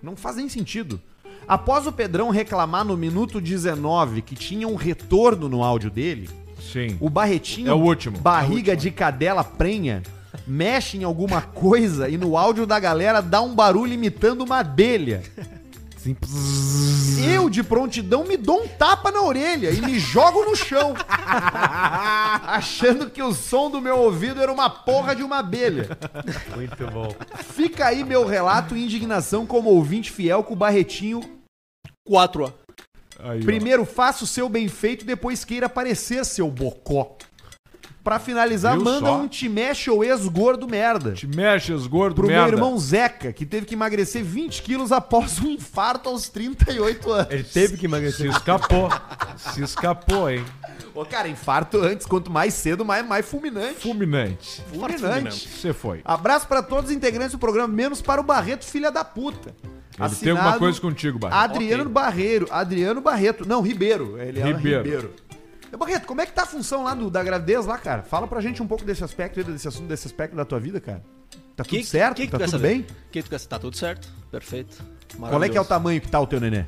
Não 0.00 0.14
faz 0.14 0.36
nem 0.36 0.48
sentido. 0.48 1.00
Após 1.48 1.86
o 1.86 1.92
Pedrão 1.92 2.30
reclamar 2.30 2.84
no 2.84 2.96
minuto 2.96 3.40
19 3.40 4.22
que 4.22 4.34
tinha 4.36 4.68
um 4.68 4.76
retorno 4.76 5.48
no 5.48 5.62
áudio 5.64 5.90
dele, 5.90 6.28
Sim. 6.60 6.96
o 7.00 7.10
Barretinho, 7.10 7.68
É 7.70 7.74
o 7.74 7.78
último. 7.78 8.18
barriga 8.18 8.76
de 8.76 8.90
cadela 8.90 9.42
prenha, 9.42 10.02
mexe 10.46 10.96
em 10.98 11.04
alguma 11.04 11.40
coisa 11.42 12.08
e 12.08 12.16
no 12.16 12.36
áudio 12.36 12.66
da 12.66 12.78
galera 12.78 13.20
dá 13.20 13.40
um 13.40 13.54
barulho 13.54 13.92
imitando 13.92 14.42
uma 14.42 14.60
abelha. 14.60 15.22
Sim. 16.02 16.16
Eu, 17.22 17.50
de 17.50 17.62
prontidão, 17.62 18.24
me 18.24 18.36
dou 18.36 18.62
um 18.62 18.68
tapa 18.68 19.10
na 19.10 19.20
orelha 19.20 19.70
e 19.70 19.82
me 19.82 19.98
jogo 19.98 20.44
no 20.44 20.56
chão. 20.56 20.94
Achando 21.06 23.10
que 23.10 23.22
o 23.22 23.34
som 23.34 23.70
do 23.70 23.80
meu 23.80 23.98
ouvido 23.98 24.40
era 24.40 24.50
uma 24.50 24.70
porra 24.70 25.14
de 25.14 25.22
uma 25.22 25.40
abelha. 25.40 25.88
Muito 26.54 26.86
bom. 26.86 27.14
Fica 27.54 27.86
aí 27.86 28.02
meu 28.02 28.24
relato 28.24 28.74
e 28.74 28.82
indignação 28.82 29.44
como 29.44 29.70
ouvinte 29.70 30.10
fiel 30.10 30.42
com 30.42 30.54
o 30.54 30.56
Barretinho 30.56 31.20
4A. 32.08 32.52
Aí. 33.22 33.44
Primeiro 33.44 33.84
faça 33.84 34.24
o 34.24 34.26
seu 34.26 34.48
bem 34.48 34.68
feito, 34.68 35.04
depois 35.04 35.44
queira 35.44 35.66
aparecer, 35.66 36.24
seu 36.24 36.50
bocó. 36.50 37.16
Pra 38.02 38.18
finalizar, 38.18 38.74
Viu 38.76 38.82
manda 38.84 39.06
só? 39.08 39.16
um 39.18 39.28
te 39.28 39.46
mexe 39.48 39.90
ou 39.90 40.02
ex-gordo 40.02 40.66
merda. 40.66 41.12
Te 41.12 41.26
mexes, 41.26 41.86
gordo, 41.86 42.14
Pro 42.14 42.26
merda. 42.28 42.46
meu 42.46 42.54
irmão 42.54 42.78
Zeca, 42.78 43.30
que 43.32 43.44
teve 43.44 43.66
que 43.66 43.74
emagrecer 43.74 44.24
20 44.24 44.62
quilos 44.62 44.90
após 44.90 45.38
um 45.38 45.50
infarto 45.50 46.08
aos 46.08 46.28
38 46.30 47.12
anos. 47.12 47.30
Ele 47.30 47.44
teve 47.44 47.74
que 47.74 47.80
Se 47.80 47.84
emagrecer. 47.86 48.30
escapou. 48.30 48.88
Se 49.36 49.62
escapou, 49.62 50.30
hein? 50.30 50.42
Ô, 50.94 51.04
cara, 51.04 51.28
infarto 51.28 51.78
antes, 51.78 52.06
quanto 52.06 52.30
mais 52.30 52.54
cedo, 52.54 52.84
mais, 52.84 53.06
mais 53.06 53.24
fulminante. 53.26 53.80
Fulminante. 53.80 54.62
Fulminante. 54.72 55.48
Você 55.48 55.72
foi. 55.74 56.00
Abraço 56.04 56.48
pra 56.48 56.62
todos 56.62 56.90
os 56.90 56.96
integrantes 56.96 57.32
do 57.32 57.38
programa, 57.38 57.68
menos 57.68 58.00
para 58.00 58.20
o 58.20 58.24
Barreto, 58.24 58.64
filha 58.64 58.90
da 58.90 59.04
puta. 59.04 59.54
Ele 59.98 60.16
tem 60.16 60.30
alguma 60.32 60.58
coisa 60.58 60.80
contigo, 60.80 61.18
Barreto. 61.18 61.38
Adriano. 61.52 61.90
Barreiro. 61.90 62.46
Adriano 62.50 63.00
Barreto. 63.02 63.46
Não, 63.46 63.60
Ribeiro. 63.60 64.16
Ele 64.18 64.40
é 64.40 64.44
Ribeiro. 64.46 64.82
Ribeiro. 64.82 65.14
Barreto, 65.78 66.06
como 66.06 66.20
é 66.20 66.26
que 66.26 66.32
tá 66.32 66.42
a 66.42 66.46
função 66.46 66.82
lá 66.84 66.94
do- 66.94 67.10
da 67.10 67.22
gravidez 67.22 67.64
lá, 67.66 67.78
cara? 67.78 68.02
Fala 68.02 68.26
pra 68.26 68.40
gente 68.40 68.62
um 68.62 68.66
pouco 68.66 68.84
desse 68.84 69.02
aspecto 69.04 69.42
desse 69.44 69.68
assunto, 69.68 69.86
desse 69.88 70.06
aspecto 70.06 70.34
da 70.36 70.44
tua 70.44 70.58
vida, 70.60 70.80
cara. 70.80 71.02
Tá 71.56 71.64
tudo 71.64 71.68
Que- 71.78 71.84
certo? 71.84 72.16
que 72.16 72.26
que 72.26 72.30
tá 72.32 72.38
tudo 72.38 72.50
saber? 72.50 72.68
bem? 72.68 72.86
Que 73.10 73.22
tu 73.22 73.30
quer 73.30 73.40
Tá 73.40 73.58
tudo 73.58 73.76
certo. 73.76 74.08
Perfeito. 74.30 74.82
Qual 75.18 75.42
é 75.42 75.48
que 75.48 75.56
é 75.58 75.60
o 75.60 75.64
tamanho 75.64 76.00
que 76.00 76.08
tá 76.08 76.20
o 76.20 76.26
teu 76.26 76.40
nenê? 76.40 76.64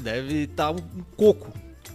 Deve 0.00 0.44
estar 0.44 0.70
um, 0.70 0.76
um 0.76 1.02
coco. 1.16 1.52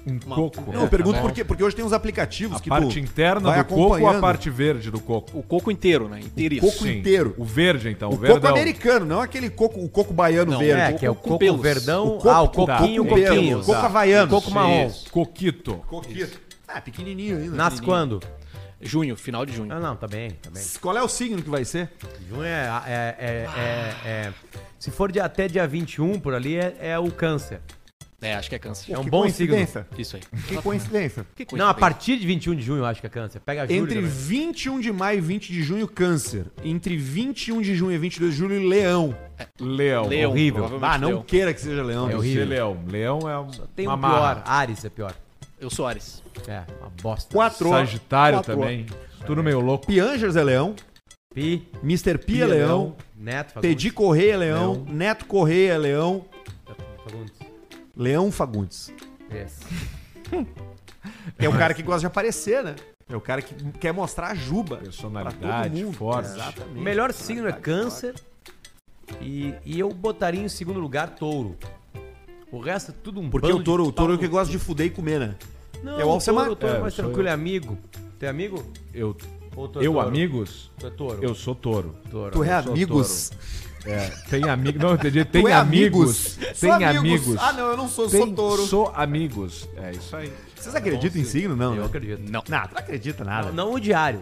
Um 0.08 0.20
Uma- 0.26 0.36
coco. 0.36 0.72
Não, 0.72 0.82
eu 0.84 0.88
pergunto 0.88 1.16
tá 1.16 1.22
por 1.22 1.32
quê? 1.32 1.44
Porque 1.44 1.64
hoje 1.64 1.76
tem 1.76 1.84
uns 1.84 1.92
aplicativos 1.94 2.58
A 2.58 2.60
que 2.60 2.70
parte 2.70 2.94
tu 2.94 3.00
interna 3.00 3.50
vai 3.50 3.58
do 3.64 3.66
coco 3.66 4.00
ou 4.00 4.08
a 4.08 4.20
parte 4.20 4.50
verde 4.52 4.92
do 4.92 5.00
coco? 5.00 5.38
O 5.38 5.42
coco 5.42 5.72
inteiro, 5.72 6.08
né? 6.08 6.20
Inteiríssimo. 6.20 6.72
coco 6.72 6.88
inteiro. 6.88 7.34
O 7.38 7.44
verde, 7.44 7.90
então. 7.90 8.12
O, 8.12 8.14
O 8.14 8.18
verdão. 8.18 8.40
coco 8.42 8.54
americano, 8.54 9.06
não 9.06 9.20
aquele 9.20 9.50
coco, 9.50 9.80
o 9.84 9.90
coco 9.90 10.14
baiano 10.14 10.52
Não, 10.52 10.60
verde. 10.60 10.82
É, 10.82 10.94
que 10.94 11.06
é 11.06 11.10
o 11.10 11.16
coco 11.16 11.40
pelos. 11.40 11.60
verdão. 11.62 12.06
O 12.08 12.12
coco- 12.18 12.30
ah, 12.30 12.42
o 12.44 12.48
tá, 12.48 12.78
coquinho, 12.78 13.04
coco 13.04 13.16
pelo, 13.16 13.28
coquinho. 13.36 13.60
coco 13.62 13.72
tá. 13.72 13.86
havaiano. 13.86 14.30
Coco 14.30 14.52
marrom. 14.52 14.88
Isso. 14.88 15.10
Coquito. 15.12 15.74
Coquito. 15.88 16.40
Ah, 16.68 16.80
pequenininho 16.82 17.38
ainda. 17.38 17.56
Nasce 17.56 17.82
quando? 17.82 18.20
Junho, 18.82 19.16
final 19.16 19.46
de 19.46 19.56
junho. 19.56 19.72
Ah, 19.74 19.80
não, 19.80 19.96
tá 19.96 20.06
bem, 20.08 20.32
tá 20.32 20.50
bem. 20.52 20.62
Qual 20.80 20.96
é 20.96 21.02
o 21.02 21.08
signo 21.08 21.42
que 21.42 21.50
vai 21.50 21.66
ser? 21.66 21.90
Junho 22.30 22.44
é, 22.44 22.70
é, 22.86 23.16
é, 23.18 23.48
é- 23.58 24.10
é- 24.28 24.34
Se 24.78 24.92
for 24.92 25.12
de 25.12 25.20
até 25.20 25.48
dia 25.48 25.66
21 25.66 26.20
por 26.20 26.36
ali, 26.36 26.58
é, 26.58 26.76
é 26.80 27.00
o 27.00 27.10
câncer. 27.10 27.62
É, 28.22 28.34
acho 28.34 28.50
que 28.50 28.56
é 28.56 28.60
câncer. 28.60 28.94
É 28.94 28.98
um 28.98 29.04
Que 29.04 29.10
bom 29.10 29.30
signo. 29.30 29.54
coincidência. 29.56 29.88
Isso 29.98 30.16
aí. 30.16 30.22
Que 30.48 30.62
coincidência. 30.62 31.26
Que 31.36 31.46
Não, 31.56 31.68
a 31.68 31.74
partir 31.74 32.18
de 32.18 32.26
21 32.26 32.56
de 32.56 32.62
junho 32.64 32.80
eu 32.80 32.86
acho 32.86 33.02
que 33.02 33.08
é 33.08 33.10
câncer. 33.10 33.40
Pega 33.42 33.68
julho 33.68 33.80
Entre 33.84 33.96
também. 33.96 34.10
21 34.10 34.80
de 34.80 34.92
maio 34.92 35.18
e 35.20 35.22
20 35.22 35.52
de 35.52 35.62
junho, 35.62 35.88
câncer. 35.88 36.46
Entre 36.64 36.98
21 36.98 37.62
de 37.62 37.76
junho 37.76 37.92
e 37.92 37.98
22 37.98 38.32
de 38.34 38.38
julho, 38.40 38.68
leão. 38.68 39.16
Leão. 39.60 40.08
Leão, 40.08 40.32
horrível. 40.32 40.80
Ah, 40.82 40.98
não 40.98 41.08
leão. 41.10 41.24
queira 41.24 41.54
que 41.54 41.62
seja 41.62 41.84
leão. 41.84 42.10
É 42.10 42.16
horrível. 42.16 42.46
leão. 42.48 42.84
Leão 42.88 43.20
é 43.30 43.38
um, 43.38 43.48
Tem 43.76 43.86
uma 43.86 43.96
um 43.96 43.98
marra. 43.98 44.36
pior. 44.36 44.44
Ares 44.48 44.86
é 44.86 44.90
pior. 44.90 45.14
Eu 45.60 45.70
sou 45.70 45.86
Ares. 45.86 46.24
É, 46.48 46.64
uma 46.80 46.90
bosta. 47.02 47.32
Quatro. 47.34 47.70
Sagitário 47.70 48.38
Quatro. 48.40 48.56
também. 48.56 48.86
Tudo 49.26 49.44
meio 49.44 49.60
louco. 49.60 49.86
Piangers 49.88 50.36
é 50.36 50.44
leão. 50.44 50.76
Pi, 51.34 51.68
Mr. 51.84 52.18
P, 52.18 52.26
Pi 52.26 52.42
é 52.42 52.44
é 52.44 52.48
leão. 52.48 52.96
Neto, 53.18 53.54
Fagundes. 53.54 53.70
Tedi 53.70 53.92
Correia 53.92 54.34
é 54.34 54.38
leão. 54.38 54.86
Neto 54.88 55.26
Correia 55.26 55.74
é 55.74 55.78
leão. 55.78 56.26
Fagundes. 57.04 57.45
Leão 57.96 58.32
Fagundes. 58.32 58.92
Yes. 59.32 59.60
É 61.38 61.48
o 61.48 61.52
cara 61.52 61.74
que 61.74 61.84
gosta 61.84 62.00
de 62.00 62.06
aparecer, 62.08 62.64
né? 62.64 62.76
É 63.08 63.16
o 63.16 63.22
cara 63.22 63.40
que 63.42 63.54
quer 63.74 63.92
mostrar 63.92 64.30
a 64.32 64.36
juba. 64.36 64.78
Personalidade 64.78 65.84
forte. 65.94 66.30
Exatamente. 66.32 66.80
O 66.80 66.82
melhor 66.82 67.14
signo 67.14 67.48
é 67.48 67.52
câncer. 67.52 68.16
E, 69.22 69.54
e 69.64 69.80
eu 69.80 69.90
botaria 69.90 70.42
em 70.42 70.48
segundo 70.50 70.80
lugar 70.80 71.12
touro. 71.12 71.56
O 72.52 72.60
resto 72.60 72.90
é 72.92 72.94
tudo 73.04 73.20
um 73.22 73.30
Porque 73.30 73.48
bando 73.48 73.60
o 73.60 73.64
touro, 73.64 73.84
de 73.84 73.90
o 73.90 73.92
touro 73.92 74.14
é 74.14 74.16
o 74.16 74.20
que 74.20 74.28
gosta 74.28 74.52
de 74.52 74.58
fuder 74.58 74.88
e 74.88 74.90
comer, 74.90 75.20
né? 75.20 75.36
Não, 75.84 76.00
É 76.00 76.06
o 76.06 76.10
Alcemar. 76.10 76.46
touro, 76.46 76.54
o 76.54 76.56
touro 76.56 76.74
é 76.74 76.78
É, 76.78 76.82
mais 76.82 76.96
tranquilo, 76.96 77.22
eu. 77.22 77.28
é 77.28 77.32
amigo. 77.32 77.78
Tem 78.18 78.28
amigo? 78.30 78.64
Eu, 78.94 79.16
é 79.20 79.56
eu 79.56 79.68
touro? 79.94 80.00
amigos, 80.00 80.72
Tu 80.80 80.88
é 80.88 80.90
touro. 80.90 81.20
eu 81.24 81.36
sou 81.36 81.54
touro. 81.54 81.96
touro. 82.10 82.32
Tu 82.32 82.44
é 82.44 82.52
amigos. 82.54 83.32
É, 83.86 84.08
tem 84.30 84.44
amigos. 84.50 84.82
Não, 84.82 84.90
eu 84.90 84.96
entendi. 84.96 85.26
Tem 85.26 85.48
é 85.48 85.54
amigos. 85.54 86.38
Sou 86.56 86.78
Tem 86.78 86.86
amigos. 86.86 87.38
Ah, 87.40 87.54
não, 87.54 87.68
eu 87.70 87.78
não 87.78 87.88
sou, 87.88 88.10
Tem, 88.10 88.22
sou 88.22 88.34
touro. 88.34 88.66
Sou 88.66 88.92
amigos. 88.96 89.68
É 89.78 89.92
isso 89.92 90.16
aí. 90.16 90.32
Vocês 90.56 90.74
acreditam 90.76 91.22
em 91.22 91.26
signo? 91.26 91.56
Não, 91.56 91.76
Eu 91.76 91.82
né? 91.82 91.86
acredito. 91.88 92.20
Não. 92.24 92.32
Não, 92.32 92.42
tu 92.44 92.52
não 92.74 92.80
acredita 92.80 93.24
nada. 93.24 93.48
Não, 93.52 93.68
não 93.68 93.74
o 93.74 93.80
diário. 93.80 94.22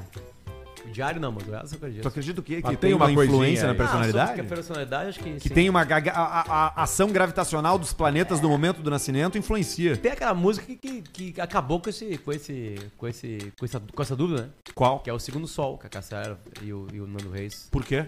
O 0.86 0.90
diário 0.90 1.20
não, 1.22 1.32
mas 1.32 1.48
o 1.48 1.52
resto 1.52 1.74
eu 1.74 1.78
acredito. 1.78 2.02
Tu 2.02 2.08
acredita 2.10 2.40
o 2.42 2.44
quê? 2.44 2.56
Que 2.58 2.68
tem 2.68 2.76
tem 2.76 2.94
uma, 2.94 3.06
uma 3.06 3.24
influência 3.26 3.64
na 3.66 3.72
aí. 3.72 3.78
personalidade? 3.78 4.32
Ah, 4.32 4.34
que 4.36 4.42
a 4.42 4.44
personalidade, 4.44 5.10
acho 5.10 5.20
que 5.20 5.32
que 5.36 5.48
sim. 5.48 5.54
tem 5.54 5.70
uma 5.70 5.82
a, 5.82 5.86
a- 6.12 6.74
a 6.76 6.84
ação 6.84 7.10
gravitacional 7.10 7.80
dos 7.80 7.94
planetas 7.94 8.42
no 8.42 8.50
momento 8.50 8.82
do 8.82 8.92
nascimento 8.92 9.38
influencia. 9.38 9.96
Tem 9.96 10.12
aquela 10.12 10.34
música 10.34 10.66
que, 10.68 11.02
que, 11.02 11.32
que 11.32 11.42
acabou 11.42 11.80
com 11.80 11.90
esse, 11.90 12.18
com 12.18 12.34
esse, 12.34 12.76
com 12.98 13.08
esse, 13.08 13.54
com 13.58 13.64
essa, 13.66 13.80
com 13.80 14.02
essa 14.02 14.16
dúvida, 14.16 14.42
né? 14.42 14.50
Qual? 14.76 15.00
Que 15.00 15.10
é 15.10 15.14
o 15.14 15.20
segundo 15.20 15.48
sol, 15.48 15.78
que 15.78 15.88
a 15.88 15.90
Cassiara 15.90 16.38
e 16.62 16.74
o, 16.74 16.86
e 16.92 17.00
o 17.00 17.08
Nando 17.08 17.32
Reis. 17.32 17.70
Por 17.72 17.86
quê? 17.86 18.08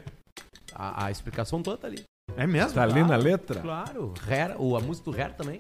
A, 0.74 1.06
a 1.06 1.12
explicação 1.12 1.62
toda 1.62 1.78
tá 1.78 1.88
ali. 1.88 2.04
É 2.36 2.48
mesmo? 2.48 2.74
Tá 2.74 2.84
ali 2.84 3.04
na 3.04 3.16
letra? 3.16 3.62
Claro. 3.62 4.14
Hair, 4.28 4.56
o, 4.60 4.76
a 4.76 4.82
música 4.82 5.12
do 5.12 5.18
Hair 5.18 5.34
também. 5.36 5.60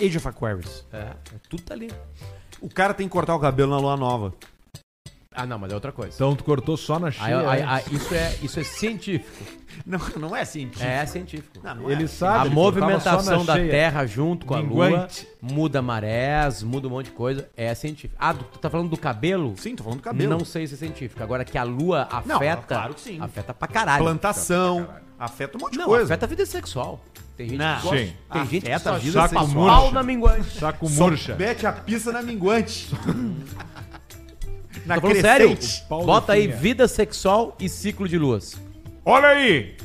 Age 0.00 0.18
of 0.18 0.28
Aquarius. 0.28 0.84
É, 0.92 0.98
é, 0.98 1.16
tudo 1.48 1.62
tá 1.62 1.74
ali. 1.74 1.90
O 2.60 2.68
cara 2.68 2.92
tem 2.92 3.08
que 3.08 3.12
cortar 3.12 3.34
o 3.34 3.40
cabelo 3.40 3.70
na 3.70 3.78
lua 3.78 3.96
nova. 3.96 4.34
Ah, 5.36 5.44
não, 5.46 5.58
mas 5.58 5.70
é 5.70 5.74
outra 5.74 5.92
coisa. 5.92 6.14
Então 6.14 6.34
tu 6.34 6.42
cortou 6.42 6.76
só 6.78 6.98
na 6.98 7.08
Aí, 7.08 7.12
cheia. 7.12 7.50
aí- 7.50 7.60
né? 7.60 7.66
aí- 7.68 7.82
isso, 7.94 8.14
é, 8.14 8.36
isso 8.42 8.58
é 8.60 8.64
científico. 8.64 9.44
Não, 9.84 9.98
não 10.18 10.34
é 10.34 10.42
científico. 10.46 10.82
É 10.88 11.04
científico. 11.04 11.58
Não, 11.62 11.74
não 11.74 11.90
Ele 11.90 12.04
é. 12.04 12.06
sabe. 12.06 12.38
a 12.38 12.46
ele 12.46 12.54
cortava 12.54 13.00
só 13.02 13.10
movimentação 13.20 13.38
na 13.40 13.44
da 13.44 13.54
cheia. 13.56 13.70
Terra 13.70 14.06
junto 14.06 14.46
com 14.46 14.54
a 14.54 14.58
Lua 14.60 14.86
Minguante. 14.86 15.28
muda 15.42 15.82
marés, 15.82 16.62
muda 16.62 16.86
um 16.88 16.90
monte 16.92 17.06
de 17.06 17.10
coisa. 17.12 17.46
É 17.54 17.74
científico. 17.74 18.14
Ah, 18.18 18.32
tu 18.32 18.58
tá 18.58 18.70
falando 18.70 18.88
do 18.88 18.96
cabelo? 18.96 19.52
Sim, 19.58 19.76
tô 19.76 19.84
falando 19.84 19.98
do 19.98 20.02
cabelo. 20.02 20.30
Não 20.30 20.46
sei 20.46 20.66
se 20.66 20.72
é 20.72 20.76
científico. 20.78 21.22
Agora 21.22 21.44
que 21.44 21.58
a 21.58 21.62
Lua 21.62 22.08
Não, 22.24 22.36
afeta. 22.36 22.62
claro 22.74 22.94
que 22.94 23.00
sim. 23.02 23.20
Afeta 23.20 23.52
pra 23.52 23.68
caralho. 23.68 24.02
Plantação. 24.02 24.88
Afeta 25.18 25.58
um 25.58 25.60
monte 25.60 25.72
de 25.72 25.78
Não, 25.78 25.84
coisa. 25.84 26.04
afeta 26.04 26.24
a 26.24 26.28
vida 26.28 26.46
sexual. 26.46 27.04
Tem 27.36 27.46
gente 27.50 27.58
Não. 27.58 27.76
que 27.76 27.82
gosta. 27.82 27.98
Sim. 27.98 28.12
Tem 28.32 28.46
gente 28.46 28.64
que 28.64 28.72
Afeta 28.72 28.90
só 28.90 28.96
a 28.96 28.98
vida 28.98 29.28
sexual. 29.28 29.66
pau 29.66 29.92
na 29.92 30.02
minguante. 30.02 30.58
Saco 30.58 30.88
murcha. 30.88 31.36
Mete 31.36 31.66
a 31.66 31.72
pista 31.72 32.12
na 32.12 32.22
minguante. 32.22 32.88
na 34.84 35.00
Tô 35.00 35.14
sério? 35.14 35.50
crescente. 35.56 35.84
Paulo 35.88 36.06
Bota 36.06 36.32
aí 36.34 36.46
vida 36.48 36.86
sexual 36.88 37.56
e 37.58 37.68
ciclo 37.68 38.08
de 38.08 38.18
luas. 38.18 38.54
Olha 39.04 39.28
aí! 39.28 39.76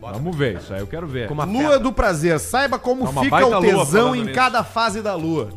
Vamos 0.00 0.36
ver, 0.36 0.58
isso 0.58 0.72
aí 0.72 0.80
eu 0.80 0.86
quero 0.86 1.06
ver. 1.06 1.28
Lua 1.28 1.42
afeta. 1.44 1.78
do 1.80 1.92
prazer. 1.92 2.38
Saiba 2.38 2.78
como 2.78 3.04
Tá 3.04 3.10
uma 3.10 3.22
fica 3.22 3.30
baita 3.36 3.48
o 3.48 3.60
lua 3.60 3.60
tesão 3.84 3.84
falando 3.84 4.16
em 4.16 4.22
nisso. 4.22 4.34
cada 4.34 4.62
fase 4.64 5.02
da 5.02 5.14
lua. 5.14 5.48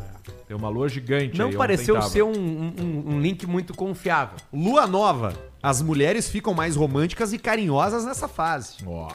Tem 0.48 0.58
uma 0.58 0.68
lua 0.68 0.90
gigante 0.90 1.38
Não 1.38 1.48
aí, 1.48 1.56
pareceu 1.56 1.96
ontem 1.96 2.02
tava. 2.02 2.12
ser 2.14 2.24
um, 2.24 2.32
um- 2.34 3.04
um 3.14 3.20
link 3.22 3.46
muito 3.46 3.74
confiável. 3.74 4.38
Lua 4.52 4.86
nova. 4.88 5.34
As 5.64 5.82
mulheres 5.82 6.28
ficam 6.28 6.54
mais 6.56 6.76
românticas 6.76 7.32
e 7.34 7.38
carinhosas 7.38 8.04
nessa 8.04 8.28
fase. 8.28 8.78
Ó, 8.86 9.10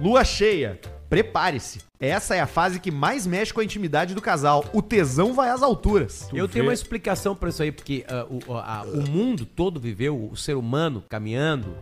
Lua 0.00 0.24
cheia. 0.24 0.80
Prepare-se. 1.08 1.78
Essa 2.02 2.34
é 2.34 2.40
a 2.40 2.46
fase 2.48 2.80
que 2.80 2.90
mais 2.90 3.26
mexe 3.26 3.54
com 3.54 3.60
a 3.60 3.64
intimidade 3.64 4.12
do 4.14 4.20
casal. 4.20 4.64
O 4.72 4.82
tesão 4.82 5.32
vai 5.32 5.50
às 5.50 5.62
alturas. 5.62 6.28
Eu 6.32 6.48
tenho 6.48 6.64
vê? 6.64 6.68
uma 6.70 6.74
explicação 6.74 7.34
pra 7.36 7.48
isso 7.48 7.62
aí, 7.62 7.70
porque 7.70 8.04
ah, 8.08 8.26
o, 8.28 8.54
a- 8.54 8.82
o 8.92 9.08
mundo 9.08 9.46
todo 9.46 9.78
viveu, 9.78 10.28
o 10.32 10.36
ser 10.36 10.56
humano 10.56 11.02
caminhando, 11.08 11.76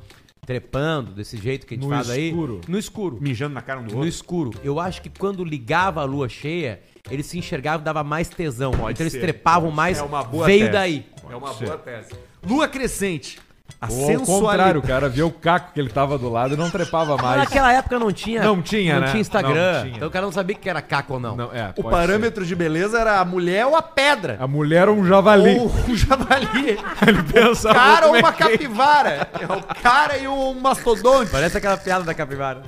trepando, 0.45 1.13
desse 1.13 1.37
jeito 1.39 1.67
que 1.67 1.75
a 1.75 1.77
gente 1.77 1.85
No 1.89 1.95
faz 1.95 2.09
escuro. 2.09 2.61
aí. 2.63 2.71
No 2.71 2.79
escuro. 2.79 3.19
Mijando 3.21 3.55
na 3.55 3.63
cara 3.63 3.81
um 3.81 3.85
do 3.85 3.91
No 3.93 3.97
outro. 3.97 4.09
escuro. 4.09 4.51
Eu 4.63 4.79
acho 4.79 5.01
que 5.01 5.09
quando 5.09 5.43
ligava 5.43 6.03
a 6.03 6.05
lua 6.05 6.29
cheia, 6.29 6.81
eles 7.11 7.25
se 7.27 7.39
enxergavam 7.39 7.81
e 7.81 7.85
dava 7.85 8.05
mais 8.05 8.29
tesão. 8.29 8.73
então 8.75 8.91
eles 9.01 9.13
ser, 9.13 9.21
trepavam 9.21 9.71
mais. 9.71 9.99
É 9.99 10.03
uma 10.03 10.23
boa 10.23 10.45
veio 10.47 10.61
tese. 10.67 10.73
daí. 10.73 11.07
É 11.31 11.35
uma 11.37 11.55
ser. 11.55 11.65
boa 11.65 11.79
tese. 11.79 12.11
Lua 12.47 12.69
crescente. 12.69 13.39
A 13.81 13.89
Ou 13.91 14.11
ao 14.17 14.21
contrário, 14.23 14.81
o 14.81 14.83
cara 14.83 15.09
via 15.09 15.27
o 15.27 15.31
caco 15.31 15.73
que 15.73 15.81
ele 15.81 15.91
tava 15.91 16.17
do 16.19 16.29
lado 16.31 16.55
e 16.55 16.57
não 16.57 16.71
trepava 16.71 17.15
Mas 17.17 17.23
mais. 17.25 17.39
naquela 17.41 17.73
época 17.73 17.99
não 17.99 18.13
tinha. 18.13 18.43
Não 18.43 18.63
tinha, 18.63 18.95
não 18.95 19.01
né? 19.03 19.09
tinha 19.11 19.21
Instagram. 19.21 19.73
Não 19.75 19.83
tinha. 19.83 19.97
Então 19.97 20.09
o 20.09 20.11
cara 20.11 20.25
não 20.27 20.33
sabia 20.33 20.55
que 20.57 20.69
era 20.69 20.81
caco 20.83 21.15
ou 21.15 21.21
não. 21.21 21.37
Não, 21.37 21.53
é, 21.55 21.73
O 21.77 21.85
parâmetro 21.85 22.45
de 22.45 22.55
beleza 22.55 22.99
era 22.99 23.21
a 23.21 23.25
mulher 23.25 23.67
ou 23.67 23.77
a 23.77 23.83
pedra. 23.83 24.37
ser. 24.37 24.43
A 24.43 24.47
mulher 24.47 24.89
é 24.89 24.91
um 24.91 25.05
javali. 25.07 25.57
Ou 25.59 25.71
um 25.89 25.95
javali. 25.97 26.79
Ele 27.07 27.23
pensava 27.33 27.75
cara 27.75 28.07
ou 28.07 28.13
como 28.13 28.17
é 28.17 28.21
uma 28.21 28.33
que- 28.33 28.39
capivara. 28.51 29.29
É 29.41 29.47
o 29.47 29.63
cara 29.83 30.19
e 30.19 30.29
um 30.29 30.55
mastodonte. 30.61 31.31
Parece 31.31 31.57
aquela 31.57 31.77
piada 31.77 32.05
da 32.05 32.15
capivara. 32.15 32.63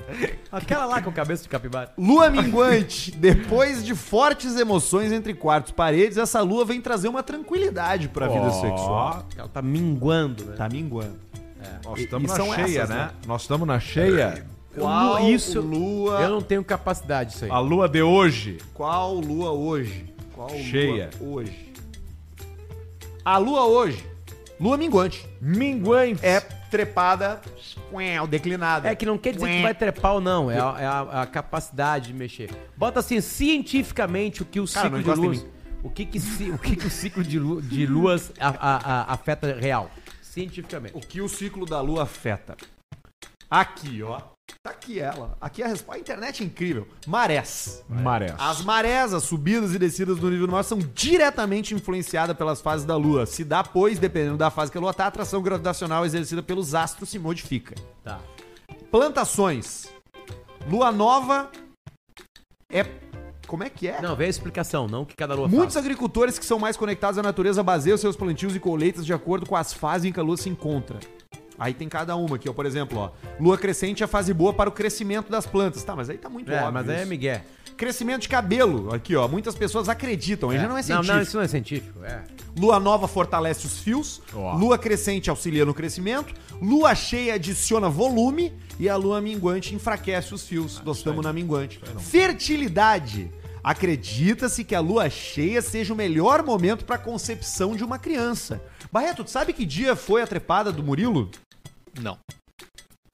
Aquela 0.51 0.85
lá 0.85 1.01
com 1.01 1.11
cabeça 1.11 1.43
de 1.43 1.49
capivara. 1.49 1.91
Lua 1.97 2.29
minguante. 2.29 3.11
Depois 3.11 3.83
de 3.83 3.95
fortes 3.95 4.55
emoções 4.57 5.11
entre 5.11 5.33
quartos 5.33 5.71
e 5.71 5.73
paredes, 5.73 6.17
essa 6.17 6.41
lua 6.41 6.65
vem 6.65 6.81
trazer 6.81 7.07
uma 7.07 7.23
tranquilidade 7.23 8.07
pra 8.09 8.27
vida 8.27 8.45
Ó, 8.47 8.51
sexual. 8.51 9.23
Ela 9.37 9.47
tá 9.47 9.61
minguando, 9.61 10.45
né? 10.45 10.55
Tá 10.55 10.67
minguando. 10.69 10.92
Nós 11.85 11.99
E- 11.99 12.03
estamos 12.03 12.31
e 12.31 12.37
na 12.37 12.45
cheia, 12.55 12.79
essas, 12.81 12.89
né? 12.89 12.95
né? 12.95 13.11
Nós 13.25 13.41
estamos 13.41 13.67
na 13.67 13.79
cheia. 13.79 14.45
Qual 14.75 15.29
isso- 15.29 15.61
lua? 15.61 16.21
Eu 16.21 16.29
não 16.29 16.41
tenho 16.41 16.63
capacidade 16.63 17.31
disso 17.31 17.45
aí. 17.45 17.51
A 17.51 17.59
lua 17.59 17.87
de 17.87 18.01
hoje. 18.01 18.57
Qual 18.73 19.15
lua 19.15 19.51
hoje? 19.51 20.13
Qual 20.33 20.49
Cheia. 20.49 21.09
lua 21.19 21.39
hoje? 21.41 21.73
A 23.23 23.37
lua 23.37 23.65
hoje. 23.65 24.03
Lua 24.59 24.77
minguante. 24.77 25.27
Minguante. 25.39 26.25
É 26.25 26.39
trepada, 26.39 27.39
declinada. 28.29 28.89
É 28.89 28.95
que 28.95 29.05
não 29.05 29.17
quer 29.17 29.33
dizer 29.33 29.47
que 29.47 29.61
vai 29.61 29.73
trepar 29.75 30.13
ou 30.15 30.21
não, 30.21 30.49
é 30.49 30.59
a, 30.59 30.75
é 30.79 30.85
a- 30.85 31.21
a 31.21 31.25
capacidade 31.27 32.07
de 32.07 32.13
mexer. 32.13 32.49
Bota 32.75 32.99
assim, 32.99 33.21
cientificamente, 33.21 34.41
o 34.41 34.45
que 34.45 34.59
o 34.59 34.67
Cara, 34.67 34.87
ciclo 34.97 35.03
de 35.03 35.19
luas. 35.21 35.45
O 35.83 35.89
que, 35.89 36.05
que, 36.05 36.17
o, 36.49 36.57
que, 36.57 36.75
que 36.77 36.87
o 36.87 36.89
ciclo 36.89 37.23
de, 37.23 37.37
lu- 37.37 37.61
de 37.61 37.85
luas 37.85 38.31
a- 38.39 38.47
a- 38.49 38.77
a- 39.11 39.13
afeta 39.13 39.53
real? 39.59 39.91
Cientificamente. 40.33 40.97
O 40.97 40.99
que 40.99 41.21
o 41.21 41.29
ciclo 41.29 41.63
da 41.63 41.79
lua 41.79 42.03
afeta? 42.03 42.57
Aqui, 43.47 44.01
ó. 44.01 44.19
Tá 44.63 44.71
aqui 44.71 44.99
ela. 44.99 45.37
Aqui 45.39 45.61
a 45.61 45.67
resposta. 45.67 45.95
A 45.95 45.99
internet 45.99 46.41
é 46.41 46.45
incrível. 46.47 46.87
Marés. 47.05 47.85
Marés. 47.87 48.33
As 48.39 48.63
marés, 48.63 49.13
as 49.13 49.23
subidas 49.25 49.75
e 49.75 49.77
descidas 49.77 50.17
do 50.17 50.31
nível 50.31 50.47
do 50.47 50.53
mar 50.53 50.63
são 50.63 50.79
diretamente 50.79 51.75
influenciadas 51.75 52.35
pelas 52.35 52.61
fases 52.61 52.83
da 52.83 52.95
Lua. 52.95 53.27
Se 53.27 53.43
dá, 53.43 53.63
pois, 53.63 53.99
dependendo 53.99 54.35
da 54.35 54.49
fase 54.49 54.71
que 54.71 54.77
a 54.79 54.81
Lua 54.81 54.91
tá, 54.91 55.05
a 55.05 55.07
atração 55.07 55.39
gravitacional 55.39 56.03
exercida 56.03 56.41
pelos 56.41 56.73
astros 56.73 57.09
se 57.09 57.19
modifica. 57.19 57.75
Como 63.53 63.63
é 63.63 63.69
que 63.69 63.87
é? 63.87 64.01
Não, 64.01 64.15
vê 64.15 64.25
a 64.25 64.29
explicação, 64.29 64.87
não 64.87 65.05
que 65.05 65.15
cada 65.15 65.35
lua 65.35 65.47
Muitos 65.47 65.75
faz. 65.75 65.85
agricultores 65.85 66.39
que 66.39 66.45
são 66.45 66.57
mais 66.57 66.75
conectados 66.75 67.19
à 67.19 67.21
natureza 67.21 67.61
baseiam 67.61 67.95
seus 67.99 68.15
plantios 68.15 68.55
e 68.55 68.59
colheitas 68.59 69.05
de 69.05 69.13
acordo 69.13 69.45
com 69.45 69.55
as 69.55 69.71
fases 69.71 70.05
em 70.05 70.11
que 70.11 70.19
a 70.19 70.23
lua 70.23 70.35
se 70.37 70.49
encontra. 70.49 70.97
Aí 71.59 71.71
tem 71.71 71.87
cada 71.87 72.15
uma 72.15 72.37
aqui, 72.37 72.49
ó. 72.49 72.53
Por 72.53 72.65
exemplo, 72.65 72.97
ó. 72.97 73.11
Lua 73.39 73.55
crescente 73.55 74.01
é 74.01 74.05
a 74.05 74.07
fase 74.07 74.33
boa 74.33 74.51
para 74.53 74.67
o 74.67 74.71
crescimento 74.73 75.29
das 75.31 75.45
plantas. 75.45 75.83
Tá, 75.83 75.95
mas 75.95 76.09
aí 76.09 76.17
tá 76.17 76.31
muito 76.31 76.51
É, 76.51 76.55
óbvio. 76.61 76.73
mas 76.73 76.89
aí 76.89 77.01
é. 77.03 77.05
Miguel. 77.05 77.41
Crescimento 77.77 78.23
de 78.23 78.29
cabelo. 78.29 78.91
Aqui, 78.91 79.15
ó. 79.15 79.27
Muitas 79.27 79.53
pessoas 79.53 79.87
acreditam. 79.87 80.49
Aí 80.49 80.57
já 80.57 80.63
não 80.67 80.71
é 80.75 80.79
Não, 80.79 80.83
científico. 80.83 81.13
não, 81.15 81.21
isso 81.21 81.37
não 81.37 81.43
é 81.43 81.47
científico. 81.47 82.03
É. 82.03 82.23
Lua 82.57 82.79
nova 82.79 83.07
fortalece 83.07 83.67
os 83.67 83.77
fios. 83.77 84.19
Ó. 84.33 84.55
Lua 84.57 84.79
crescente 84.79 85.29
auxilia 85.29 85.63
no 85.63 85.75
crescimento. 85.75 86.33
Lua 86.59 86.95
cheia 86.95 87.35
adiciona 87.35 87.87
volume. 87.87 88.51
E 88.79 88.89
a 88.89 88.95
lua 88.95 89.21
minguante 89.21 89.75
enfraquece 89.75 90.33
os 90.33 90.47
fios. 90.47 90.81
Nós 90.83 90.97
estamos 90.97 91.23
na 91.23 91.31
minguante. 91.31 91.79
Fertilidade. 91.99 93.29
Acredita-se 93.63 94.63
que 94.63 94.75
a 94.75 94.79
lua 94.79 95.09
cheia 95.09 95.61
seja 95.61 95.93
o 95.93 95.97
melhor 95.97 96.43
momento 96.43 96.83
para 96.83 96.95
a 96.95 96.99
concepção 96.99 97.75
de 97.75 97.83
uma 97.83 97.97
criança. 97.97 98.61
Barreto, 98.91 99.23
tu 99.23 99.29
sabe 99.31 99.53
que 99.53 99.65
dia 99.65 99.95
foi 99.95 100.21
a 100.21 100.27
trepada 100.27 100.71
do 100.71 100.83
Murilo? 100.83 101.31
Não. 102.01 102.17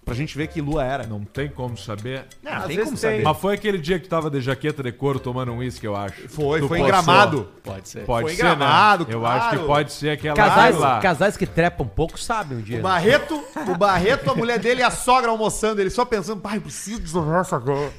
Pra 0.04 0.16
gente 0.16 0.36
ver 0.36 0.48
que 0.48 0.60
lua 0.60 0.84
era. 0.84 1.06
Não 1.06 1.24
tem 1.24 1.48
como 1.50 1.78
saber. 1.78 2.26
Não, 2.42 2.52
Às 2.52 2.66
tem 2.66 2.78
vezes 2.78 2.84
como 2.86 2.98
tem. 3.00 3.12
saber. 3.12 3.24
Mas 3.24 3.38
foi 3.38 3.54
aquele 3.54 3.78
dia 3.78 4.00
que 4.00 4.08
tu 4.08 4.10
tava 4.10 4.28
de 4.32 4.42
jaqueta 4.42 4.82
de 4.82 4.92
couro 4.92 5.20
tomando 5.20 5.52
um 5.52 5.58
uísque, 5.58 5.86
eu 5.86 5.96
acho. 5.96 6.28
Foi, 6.28 6.62
Tu 6.62 6.68
foi 6.68 6.80
em 6.80 6.82
postou. 6.82 7.04
Gramado. 7.04 7.50
Pode 7.64 7.88
ser. 7.88 8.06
Pode 8.06 8.24
Foi 8.26 8.36
ser, 8.36 8.42
Gramado, 8.42 9.06
né? 9.08 9.14
Eu 9.14 9.20
claro. 9.20 9.40
acho 9.44 9.60
que 9.60 9.66
pode 9.68 9.94
ser 9.94 10.10
aquela 10.10 10.36
Casais, 10.36 10.78
lá. 10.80 11.00
casais 11.00 11.38
que 11.38 11.46
trepam 11.46 11.86
um 11.86 11.90
pouco 11.90 12.20
sabem 12.20 12.58
um 12.58 12.62
dia. 12.62 12.80
O 12.80 12.82
Barreto, 12.82 13.40
o 13.68 13.78
Barreto, 13.78 14.32
a 14.32 14.36
mulher 14.36 14.58
dele 14.58 14.82
e 14.82 14.84
a 14.84 14.90
sogra 14.90 15.30
almoçando, 15.30 15.80
ele 15.80 15.92
só 15.92 16.04
pensando, 16.06 16.42
pai, 16.42 16.60
preciso 16.60 17.00
desovar 17.00 17.42
essa 17.42 17.56
agora. 17.56 17.94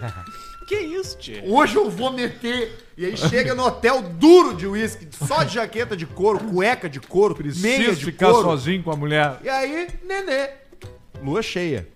Que 0.66 0.76
isso, 0.76 1.18
tio? 1.18 1.42
Hoje 1.52 1.76
eu 1.76 1.90
vou 1.90 2.12
meter. 2.12 2.78
E 2.96 3.06
aí 3.06 3.16
chega 3.16 3.54
no 3.54 3.64
hotel 3.64 4.02
duro 4.02 4.54
de 4.54 4.66
uísque, 4.66 5.08
só 5.26 5.42
de 5.42 5.54
jaqueta 5.54 5.96
de 5.96 6.06
couro, 6.06 6.38
cueca 6.50 6.88
de 6.88 7.00
couro, 7.00 7.34
meia 7.36 7.76
Preciso 7.76 7.96
de 7.96 8.04
ficar 8.06 8.26
couro. 8.30 8.42
sozinho 8.42 8.82
com 8.82 8.90
a 8.92 8.96
mulher. 8.96 9.38
E 9.42 9.48
aí, 9.48 9.88
nenê. 10.04 10.50
Lua 11.22 11.42
cheia. 11.42 11.88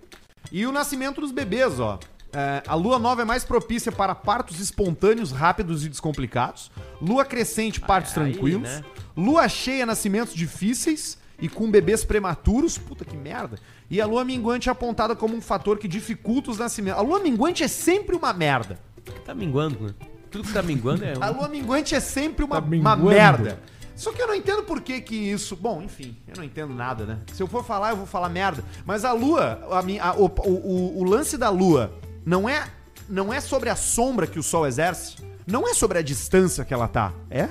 E 0.50 0.66
o 0.66 0.72
nascimento 0.72 1.20
dos 1.20 1.32
bebês, 1.32 1.78
ó. 1.80 1.98
É, 2.32 2.62
a 2.66 2.74
lua 2.74 2.98
nova 2.98 3.22
é 3.22 3.24
mais 3.24 3.44
propícia 3.44 3.90
para 3.90 4.14
partos 4.14 4.60
espontâneos, 4.60 5.32
rápidos 5.32 5.84
e 5.84 5.88
descomplicados. 5.88 6.70
Lua 7.00 7.24
crescente, 7.24 7.80
partos 7.80 8.16
Aí, 8.18 8.32
tranquilos. 8.32 8.62
né? 8.62 8.84
Lua 9.16 9.48
cheia, 9.48 9.86
nascimentos 9.86 10.34
difíceis 10.34 11.16
e 11.40 11.48
com 11.48 11.70
bebês 11.70 12.04
prematuros. 12.04 12.76
Puta 12.76 13.04
que 13.04 13.16
merda. 13.16 13.58
E 13.90 14.00
a 14.00 14.06
lua 14.06 14.24
minguante 14.24 14.68
é 14.68 14.72
apontada 14.72 15.14
como 15.14 15.36
um 15.36 15.40
fator 15.40 15.78
que 15.78 15.86
dificulta 15.86 16.50
os 16.50 16.58
nascimentos. 16.58 16.98
A 16.98 17.02
lua 17.02 17.20
minguante 17.20 17.62
é 17.62 17.68
sempre 17.68 18.16
uma 18.16 18.32
merda. 18.32 18.78
Tá 19.24 19.34
minguando, 19.34 19.78
né? 19.86 19.94
Tudo 20.30 20.44
que 20.44 20.52
tá 20.52 20.62
minguando 20.62 21.04
é. 21.04 21.14
A 21.20 21.30
Um... 21.30 21.36
lua 21.36 21.48
minguante 21.48 21.94
é 21.94 22.00
sempre 22.00 22.44
uma, 22.44 22.60
Tá 22.60 22.66
uma 22.66 22.96
merda. 22.96 23.60
Só 23.94 24.12
que 24.12 24.20
eu 24.20 24.26
não 24.26 24.34
entendo 24.34 24.62
por 24.64 24.80
que 24.82 25.00
que 25.00 25.14
isso... 25.14 25.56
Bom, 25.56 25.80
enfim, 25.82 26.16
eu 26.28 26.34
não 26.36 26.44
entendo 26.44 26.74
nada, 26.74 27.06
né? 27.06 27.18
Se 27.32 27.42
eu 27.42 27.46
for 27.46 27.64
falar, 27.64 27.90
eu 27.90 27.96
vou 27.96 28.06
falar 28.06 28.28
merda. 28.28 28.62
Mas 28.84 29.04
a 29.04 29.12
lua, 29.12 29.60
a, 29.70 29.78
a- 30.10 30.14
o, 30.16 30.26
o- 30.26 30.50
o- 30.50 30.98
o 30.98 31.04
lance 31.04 31.38
da 31.38 31.48
lua 31.48 31.94
não 32.24 32.46
é, 32.48 32.64
não 33.08 33.32
é 33.32 33.40
sobre 33.40 33.70
a 33.70 33.76
sombra 33.76 34.26
que 34.26 34.38
o 34.38 34.42
sol 34.42 34.66
exerce, 34.66 35.14
não 35.46 35.66
é 35.66 35.72
sobre 35.72 35.96
a 35.98 36.02
distância 36.02 36.62
que 36.64 36.74
ela 36.74 36.88
tá, 36.88 37.12
é? 37.30 37.48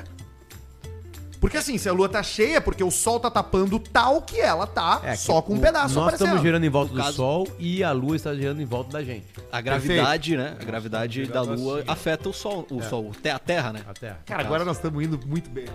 Porque 1.39 1.57
assim, 1.57 1.77
se 1.77 1.87
a 1.87 1.93
lua 1.93 2.09
tá 2.09 2.23
cheia, 2.23 2.57
é 2.57 2.59
porque 2.59 2.83
o 2.83 2.89
sol 2.89 3.19
tá 3.19 3.29
tapando 3.29 3.77
tal 3.79 4.21
que 4.21 4.39
ela 4.39 4.65
tá 4.65 5.01
É, 5.03 5.11
que 5.11 5.17
só 5.17 5.41
com 5.41 5.53
um 5.53 5.57
o- 5.57 5.61
pedaço 5.61 5.93
Nós 5.95 6.03
aparecendo. 6.05 6.27
estamos 6.27 6.41
girando 6.43 6.63
em 6.63 6.69
volta 6.69 6.91
No 6.91 6.97
do 6.97 7.03
caso- 7.03 7.17
Sol 7.17 7.47
e 7.59 7.83
a 7.83 7.91
Lua 7.91 8.15
está 8.15 8.33
girando 8.33 8.61
em 8.61 8.65
volta 8.65 8.91
da 8.93 9.03
gente. 9.03 9.25
A 9.51 9.61
gravidade, 9.61 10.35
né? 10.37 10.55
A 10.59 10.63
gravidade 10.63 11.25
da 11.27 11.41
Lua 11.41 11.79
assim. 11.81 11.89
afeta 11.89 12.29
o 12.29 12.33
Sol, 12.33 12.65
o 12.71 12.81
Sol, 12.81 13.11
te- 13.21 13.29
a 13.29 13.37
Terra, 13.39 13.73
né? 13.73 13.81
A 13.87 13.93
Terra. 13.93 14.19
Cara, 14.25 14.41
agora 14.43 14.65
nós 14.65 14.77
estamos 14.77 15.03
indo 15.03 15.19
muito 15.27 15.49
bem. 15.49 15.65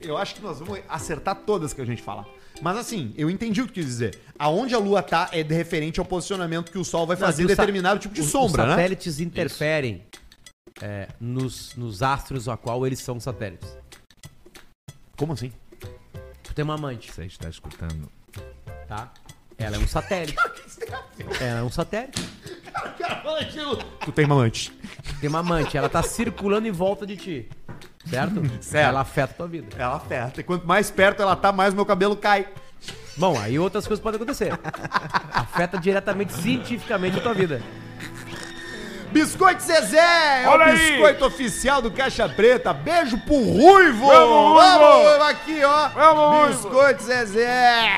Eu 0.00 0.16
acho 0.16 0.34
que 0.36 0.42
nós 0.42 0.60
vamos 0.60 0.78
acertar 0.88 1.34
todas 1.34 1.72
que 1.72 1.80
a 1.80 1.84
gente 1.84 2.00
falar. 2.02 2.24
Mas 2.62 2.76
assim, 2.76 3.12
eu 3.16 3.28
entendi 3.30 3.60
o 3.62 3.66
que 3.66 3.72
tu 3.72 3.74
quis 3.74 3.86
dizer. 3.86 4.18
Aonde 4.38 4.74
a 4.74 4.78
lua 4.78 5.02
tá 5.02 5.28
é 5.32 5.42
de 5.42 5.54
referente 5.54 5.98
ao 6.00 6.06
posicionamento 6.06 6.70
que 6.72 6.78
o 6.78 6.84
sol 6.84 7.06
vai 7.06 7.16
Não, 7.16 7.26
fazer 7.26 7.44
que 7.46 7.52
o 7.52 7.56
sa- 7.56 7.62
determinado 7.62 7.98
tipo 8.00 8.14
de 8.14 8.20
Os- 8.20 8.30
sombra, 8.30 8.62
os 8.62 8.68
né? 8.68 8.74
satélites 8.74 9.20
interferem 9.20 10.02
é, 10.80 11.08
nos, 11.20 11.74
nos 11.76 12.02
astros 12.02 12.48
a 12.48 12.56
qual 12.56 12.86
eles 12.86 13.00
são 13.00 13.18
satélites. 13.18 13.68
Como 15.18 15.32
assim? 15.32 15.52
Tu 16.42 16.54
tem 16.54 16.64
uma 16.64 16.74
amante, 16.74 17.12
Você 17.12 17.24
está 17.24 17.48
escutando. 17.48 18.08
tá? 18.86 19.12
Ela 19.58 19.76
é 19.76 19.78
um 19.80 19.88
satélite. 19.88 20.38
Ela 21.40 21.58
é 21.58 21.62
um 21.62 21.70
satélite. 21.70 22.22
Tu 24.04 24.12
tem 24.12 24.24
mamante. 24.26 24.72
Tem 25.20 25.28
uma 25.28 25.40
amante, 25.40 25.76
ela 25.76 25.88
tá 25.88 26.00
circulando 26.02 26.68
em 26.68 26.70
volta 26.70 27.04
de 27.04 27.16
ti. 27.16 27.48
Certo? 28.08 28.40
Certo. 28.62 28.88
Ela 28.88 29.00
afeta 29.00 29.32
a 29.32 29.36
tua 29.36 29.48
vida. 29.48 29.76
Ela 29.76 29.96
aperta. 29.96 30.40
E 30.40 30.44
quanto 30.44 30.64
mais 30.66 30.90
perto 30.90 31.20
ela 31.20 31.34
tá, 31.34 31.50
mais 31.50 31.74
meu 31.74 31.84
cabelo 31.84 32.16
cai. 32.16 32.46
Bom, 33.16 33.36
aí 33.38 33.58
outras 33.58 33.86
coisas 33.86 34.00
podem 34.02 34.16
acontecer. 34.16 34.52
Afeta 35.32 35.76
diretamente, 35.76 36.32
cientificamente 36.34 37.18
a 37.18 37.20
tua 37.20 37.34
vida. 37.34 37.60
Biscoito 39.12 39.62
Zezé! 39.62 40.42
É 40.44 40.48
Olha 40.48 40.66
o 40.66 40.68
aí! 40.68 40.90
biscoito 40.90 41.24
oficial 41.24 41.80
do 41.80 41.90
Caixa 41.90 42.28
Preta. 42.28 42.72
Beijo 42.72 43.18
pro 43.18 43.36
Ruivo! 43.36 44.06
Vamos, 44.06 44.62
Ruivo! 44.62 45.22
aqui, 45.24 45.64
ó! 45.64 45.88
Vamos, 45.88 46.38
Ruivo! 46.38 46.62
biscoito 46.68 47.02
Zezé! 47.02 47.88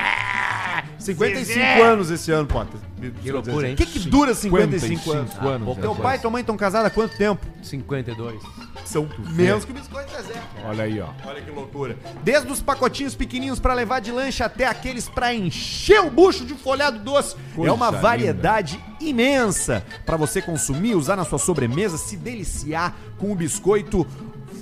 55 0.97 1.83
anos 1.83 2.09
esse 2.11 2.31
ano, 2.31 2.47
Potter. 2.47 2.79
Que 3.09 3.31
loucura, 3.31 3.67
hein? 3.67 3.73
O 3.73 3.77
que, 3.77 3.85
que 3.85 3.99
dura 3.99 4.33
55, 4.33 5.11
anos? 5.11 5.31
55 5.31 5.47
anos. 5.47 5.77
Teu 5.77 5.91
rapaz. 5.91 6.03
pai 6.03 6.17
e 6.17 6.19
tua 6.19 6.31
mãe 6.31 6.41
estão 6.41 6.57
casados 6.57 6.87
há 6.87 6.89
quanto 6.89 7.17
tempo? 7.17 7.45
52. 7.63 8.41
São 8.85 9.09
menos 9.33 9.65
que 9.65 9.71
o 9.71 9.73
biscoito 9.73 10.11
Zezé. 10.11 10.41
Olha 10.65 10.83
aí, 10.83 10.99
ó. 10.99 11.09
Olha 11.25 11.41
que 11.41 11.51
loucura. 11.51 11.97
Desde 12.23 12.51
os 12.51 12.61
pacotinhos 12.61 13.15
pequenininhos 13.15 13.59
pra 13.59 13.73
levar 13.73 13.99
de 14.01 14.11
lanche 14.11 14.43
até 14.43 14.65
aqueles 14.65 15.07
pra 15.07 15.33
encher 15.33 16.01
o 16.01 16.09
bucho 16.09 16.45
de 16.45 16.53
folhado 16.53 16.99
doce. 16.99 17.35
Coisa 17.55 17.69
é 17.69 17.73
uma 17.73 17.87
linda. 17.87 18.01
variedade 18.01 18.79
imensa 18.99 19.85
pra 20.05 20.17
você 20.17 20.41
consumir, 20.41 20.95
usar 20.95 21.15
na 21.15 21.25
sua 21.25 21.39
sobremesa, 21.39 21.97
se 21.97 22.17
deliciar 22.17 22.95
com 23.17 23.31
o 23.31 23.35
biscoito 23.35 24.05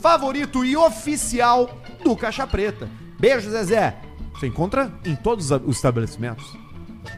favorito 0.02 0.64
e 0.64 0.78
oficial 0.78 1.70
do 2.04 2.16
Caixa 2.16 2.48
Preta. 2.48 2.90
Beijo, 3.20 3.50
Zezé. 3.50 3.96
Você 4.34 4.48
encontra 4.48 4.92
em 5.04 5.16
todos 5.16 5.52
os 5.52 5.76
estabelecimentos. 5.76 6.46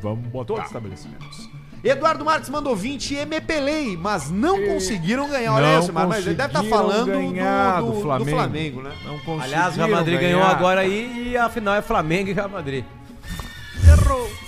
Vamos 0.01 0.31
Todos 0.31 0.47
botar. 0.47 0.61
os 0.61 0.67
estabelecimentos. 0.67 1.49
Eduardo 1.83 2.23
Marques 2.23 2.47
mandou 2.49 2.75
20 2.75 3.15
e 3.15 3.25
me 3.25 3.41
pelei, 3.41 3.97
mas 3.97 4.29
não 4.29 4.63
conseguiram 4.67 5.27
ganhar. 5.27 5.53
Olha 5.55 5.73
Não 5.73 5.79
isso, 5.79 5.91
mas 5.91 6.27
ele 6.27 6.35
deve 6.35 6.49
estar 6.49 6.59
conseguiram 6.59 6.87
falando 6.87 7.11
do, 7.11 7.85
do, 7.85 7.85
do 7.85 7.91
do 7.95 8.01
Flamengo. 8.01 8.37
Flamengo, 8.37 8.81
né? 8.83 8.91
Não 9.03 9.13
conseguiram 9.19 9.41
Aliás, 9.43 9.73
o 9.73 9.77
Real 9.77 9.89
Madrid 9.89 10.19
ganhou 10.19 10.41
ganhar. 10.41 10.55
agora 10.55 10.81
aí 10.81 11.29
e 11.31 11.37
a 11.37 11.49
final 11.49 11.73
é 11.73 11.81
Flamengo 11.81 12.29
e 12.29 12.33
Real 12.33 12.49
Madrid. 12.49 12.85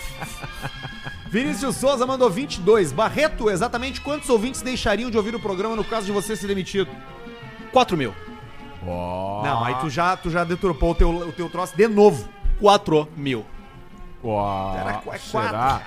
Vinícius 1.30 1.78
Souza 1.78 2.06
mandou 2.06 2.30
22. 2.30 2.92
Barreto, 2.92 3.50
exatamente 3.50 4.00
quantos 4.02 4.30
ouvintes 4.30 4.62
deixariam 4.62 5.10
de 5.10 5.18
ouvir 5.18 5.34
o 5.34 5.40
programa 5.40 5.76
no 5.76 5.84
caso 5.84 6.06
de 6.06 6.12
você 6.12 6.36
ser 6.36 6.46
demitido? 6.48 6.88
4 7.72 7.98
mil. 7.98 8.14
Ó, 8.86 9.42
Não, 9.44 9.64
aí 9.64 9.74
tu 9.82 9.90
já, 9.90 10.16
tu 10.16 10.30
já 10.30 10.44
deturpou 10.44 10.92
o 10.92 10.96
teu, 10.96 11.10
o 11.10 11.32
teu 11.32 11.50
troço 11.50 11.76
de 11.76 11.88
novo. 11.88 12.30
4 12.60 13.08
mil. 13.18 13.44
Era 14.80 14.94
qu- 15.00 15.14
é 15.14 15.18
será? 15.18 15.82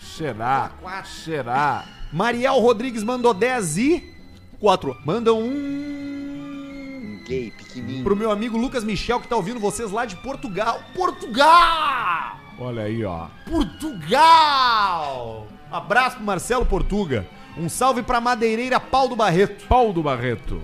Será? 0.00 0.70
quatro. 0.80 1.10
Será? 1.10 1.84
Mariel 2.12 2.58
Rodrigues 2.58 3.02
mandou 3.02 3.32
10 3.32 3.76
e... 3.78 4.14
4. 4.58 4.96
Manda 5.04 5.32
um... 5.32 7.22
Gay, 7.26 7.50
pequenininho. 7.52 8.02
Pro 8.04 8.16
meu 8.16 8.30
amigo 8.30 8.58
Lucas 8.58 8.82
Michel, 8.84 9.20
que 9.20 9.28
tá 9.28 9.36
ouvindo 9.36 9.60
vocês 9.60 9.90
lá 9.90 10.04
de 10.04 10.16
Portugal. 10.16 10.80
Portugal! 10.94 12.36
Olha 12.58 12.82
aí, 12.82 13.04
ó. 13.04 13.26
Portugal! 13.48 15.46
Abraço 15.70 16.16
pro 16.16 16.24
Marcelo 16.24 16.66
Portuga. 16.66 17.26
Um 17.56 17.68
salve 17.68 18.02
pra 18.02 18.20
madeireira 18.20 18.78
Pau 18.80 19.08
do 19.08 19.16
Barreto. 19.16 19.66
Paulo 19.66 19.92
do 19.92 20.02
Barreto. 20.02 20.60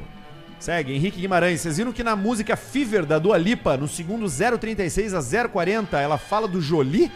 Segue, 0.58 0.92
Henrique 0.94 1.20
Guimarães. 1.20 1.60
Vocês 1.60 1.76
viram 1.76 1.92
que 1.92 2.02
na 2.02 2.16
música 2.16 2.56
Fever 2.56 3.04
da 3.06 3.18
Dua 3.18 3.36
Lipa, 3.38 3.76
no 3.76 3.86
segundo 3.86 4.26
036 4.28 5.14
a 5.14 5.48
040, 5.48 6.00
ela 6.00 6.18
fala 6.18 6.48
do 6.48 6.60
Jolie? 6.60 7.10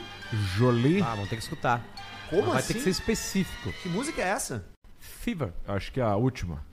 Jolie. 0.57 1.03
Ah, 1.03 1.15
vamos 1.15 1.29
ter 1.29 1.37
que 1.37 1.43
escutar. 1.43 1.83
Como 2.29 2.43
Mas 2.43 2.51
Vai 2.53 2.59
assim? 2.61 2.73
ter 2.75 2.79
que 2.79 2.85
ser 2.85 2.91
específico. 2.91 3.73
Que 3.83 3.89
música 3.89 4.23
é 4.23 4.29
essa? 4.29 4.65
Fever. 4.99 5.53
Acho 5.67 5.91
que 5.91 6.01
é 6.01 6.05
a 6.05 6.15
última. 6.15 6.65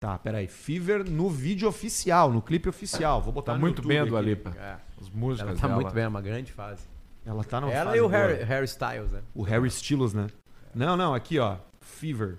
Tá, 0.00 0.18
peraí. 0.18 0.48
Fever 0.48 1.08
no 1.08 1.30
vídeo 1.30 1.68
oficial, 1.68 2.32
no 2.32 2.42
clipe 2.42 2.68
oficial. 2.68 3.22
Vou 3.22 3.32
botar 3.32 3.52
Tá 3.52 3.56
no 3.58 3.60
muito 3.60 3.76
YouTube 3.76 3.88
bem 3.88 3.98
a 3.98 4.02
aqui. 4.02 4.10
Dua 4.10 4.20
Lipa. 4.20 4.50
É. 4.58 4.76
As 5.00 5.08
músicas 5.10 5.50
Ela 5.50 5.60
tá 5.60 5.68
dela. 5.68 5.80
muito 5.80 5.94
bem, 5.94 6.04
é 6.04 6.08
uma 6.08 6.20
grande 6.20 6.52
fase. 6.52 6.82
Ela 7.24 7.44
tá 7.44 7.60
no 7.60 7.70
Ela 7.70 7.96
e 7.96 8.00
o 8.00 8.06
Harry, 8.08 8.42
Harry 8.42 8.64
Styles, 8.66 9.12
né? 9.12 9.20
O 9.34 9.42
Harry 9.42 9.68
Styles, 9.68 10.12
né? 10.12 10.26
Não, 10.74 10.96
não, 10.96 11.14
aqui 11.14 11.38
ó. 11.38 11.56
Fever. 11.80 12.38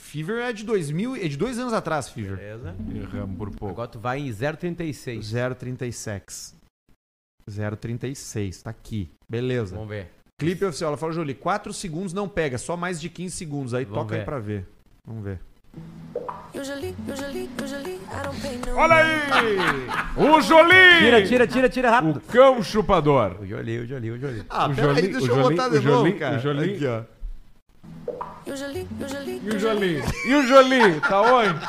Fever 0.00 0.38
é 0.38 0.52
de 0.52 0.64
2000, 0.64 1.16
é 1.16 1.28
de 1.28 1.36
dois 1.36 1.58
anos 1.58 1.72
atrás, 1.74 2.08
Fever. 2.08 2.36
Beleza. 2.36 2.74
Erramos 2.94 3.36
por 3.36 3.50
pouco. 3.50 3.74
Agora 3.74 3.88
tu 3.88 3.98
vai 4.00 4.18
em 4.18 4.32
036. 4.32 5.30
036. 5.58 6.54
036, 7.80 8.62
tá 8.62 8.70
aqui. 8.70 9.10
Beleza. 9.28 9.74
Vamos 9.74 9.90
ver. 9.90 10.08
Clipe 10.38 10.64
oficial, 10.64 10.88
ela 10.88 10.96
fala, 10.96 11.12
Jolie, 11.12 11.34
4 11.34 11.72
segundos 11.72 12.12
não 12.14 12.26
pega, 12.28 12.56
só 12.56 12.76
mais 12.76 12.98
de 13.00 13.10
15 13.10 13.36
segundos. 13.36 13.74
Aí 13.74 13.84
Vamos 13.84 14.02
toca 14.02 14.14
aí 14.14 14.20
ver. 14.20 14.24
pra 14.24 14.38
ver. 14.38 14.66
Vamos 15.06 15.22
ver. 15.24 15.38
Olha 18.74 18.94
aí! 18.96 19.16
O 20.16 20.40
Jolie! 20.40 20.98
Tira, 21.00 21.22
tira, 21.26 21.46
tira, 21.46 21.68
tira 21.68 21.90
rápido. 21.90 22.16
O 22.16 22.20
cão 22.20 22.62
chupador. 22.62 23.36
O 23.40 23.46
Jolie, 23.46 23.80
o 23.80 23.86
Jolie, 23.86 24.10
o 24.12 24.18
Jolie. 24.18 24.44
Ah, 24.48 24.66
O 24.66 24.74
peraí, 24.74 24.94
Jolie- 24.94 25.08
deixa 25.12 25.18
o 25.18 25.30
eu 25.30 25.34
Jolie- 25.42 25.56
botar 25.56 25.68
de 25.68 25.74
novo, 25.80 25.88
Jolie- 26.06 26.18
cara. 26.18 26.36
o 26.36 26.40
Jolie- 26.40 26.74
Aqui, 26.74 26.86
ó. 26.86 27.02
Usually, 28.46 28.86
usually, 29.00 29.40
E 29.44 29.48
o 29.48 29.58
Jolie? 29.58 30.02
E 30.26 30.34
o 30.34 30.42
Jolie? 30.46 31.00
Tá 31.00 31.20
onde? 31.20 31.54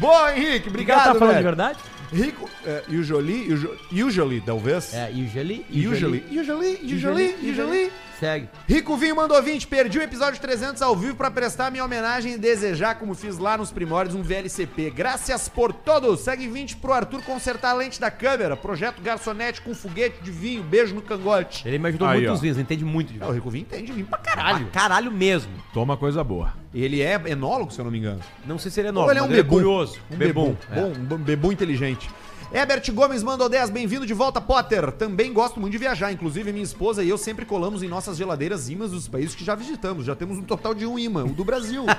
Boa, 0.00 0.36
Henrique. 0.36 0.68
O 0.68 0.70
Obrigado, 0.70 0.98
tá 0.98 1.04
falando 1.14 1.20
de 1.20 1.26
velho. 1.34 1.44
verdade? 1.44 1.78
Rico, 2.12 2.48
é, 2.66 2.82
usually, 2.88 3.52
usually, 3.52 3.78
usually, 3.92 4.40
talvez. 4.40 4.94
É, 4.94 5.10
usually, 5.10 5.64
Usually, 5.70 6.24
usually, 6.30 6.78
usually, 6.82 7.34
usually. 7.42 7.92
Segue. 8.18 8.48
Rico 8.68 8.96
Vinho 8.96 9.14
mandou 9.14 9.40
20, 9.40 9.66
perdi 9.68 9.98
o 9.98 10.02
episódio 10.02 10.40
300 10.40 10.82
ao 10.82 10.96
vivo 10.96 11.14
pra 11.14 11.30
prestar 11.30 11.70
minha 11.70 11.84
homenagem 11.84 12.32
e 12.34 12.38
desejar, 12.38 12.96
como 12.96 13.14
fiz 13.14 13.38
lá 13.38 13.56
nos 13.56 13.70
primórdios, 13.70 14.16
um 14.16 14.22
VLCP. 14.22 14.90
Graças 14.90 15.48
por 15.48 15.72
todos. 15.72 16.20
Segue 16.20 16.48
20 16.48 16.76
pro 16.78 16.92
Arthur 16.92 17.22
consertar 17.22 17.70
a 17.70 17.74
lente 17.74 18.00
da 18.00 18.10
câmera. 18.10 18.56
Projeto 18.56 19.00
garçonete 19.00 19.60
com 19.62 19.72
foguete 19.74 20.20
de 20.22 20.30
vinho. 20.32 20.64
Beijo 20.64 20.94
no 20.96 21.02
cangote. 21.02 21.66
Ele 21.66 21.78
me 21.78 21.88
ajudou 21.90 22.08
Aí, 22.08 22.16
muito 22.18 22.28
ó. 22.28 22.32
nos 22.32 22.40
vinhos, 22.40 22.58
entende 22.58 22.84
muito 22.84 23.12
de 23.12 23.20
É, 23.20 23.22
o 23.22 23.26
vinho. 23.26 23.34
Rico 23.34 23.50
Vinho 23.50 23.62
entende 23.62 23.92
vinho 23.92 24.06
pra 24.06 24.18
caralho. 24.18 24.66
Pra 24.66 24.80
caralho 24.80 25.12
mesmo. 25.12 25.52
Toma 25.72 25.96
coisa 25.96 26.24
boa. 26.24 26.52
Ele 26.74 27.00
é 27.00 27.20
enólogo, 27.26 27.72
se 27.72 27.78
eu 27.78 27.84
não 27.84 27.92
me 27.92 27.98
engano. 27.98 28.20
Não 28.44 28.58
sei 28.58 28.70
se 28.70 28.80
ele 28.80 28.88
é 28.88 28.90
Ou 28.90 28.94
novo, 28.94 29.10
ele 29.12 29.20
é 29.20 29.22
um 29.22 29.26
mas 29.28 29.36
bebum. 29.36 29.54
curioso. 29.54 29.98
Um 30.10 30.16
bebum. 30.16 30.56
bebum. 30.68 30.92
Bom, 31.08 31.14
um 31.14 31.18
bebum 31.18 31.52
inteligente. 31.52 32.10
Herbert 32.52 32.82
Gomes 32.94 33.22
mandou 33.22 33.46
10, 33.46 33.68
bem-vindo 33.68 34.06
de 34.06 34.14
volta, 34.14 34.40
Potter. 34.40 34.90
Também 34.92 35.32
gosto 35.34 35.60
muito 35.60 35.72
de 35.72 35.78
viajar, 35.78 36.10
inclusive 36.12 36.50
minha 36.50 36.64
esposa 36.64 37.04
e 37.04 37.08
eu 37.08 37.18
sempre 37.18 37.44
colamos 37.44 37.82
em 37.82 37.88
nossas 37.88 38.16
geladeiras 38.16 38.70
imãs 38.70 38.90
dos 38.90 39.06
países 39.06 39.34
que 39.34 39.44
já 39.44 39.54
visitamos. 39.54 40.06
Já 40.06 40.16
temos 40.16 40.38
um 40.38 40.42
total 40.42 40.74
de 40.74 40.86
um 40.86 40.98
imã, 40.98 41.24
o 41.24 41.28
do 41.32 41.44
Brasil. 41.44 41.84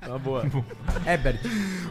Tá 0.00 0.18
boa. 0.18 0.44
Herbert. 1.06 1.38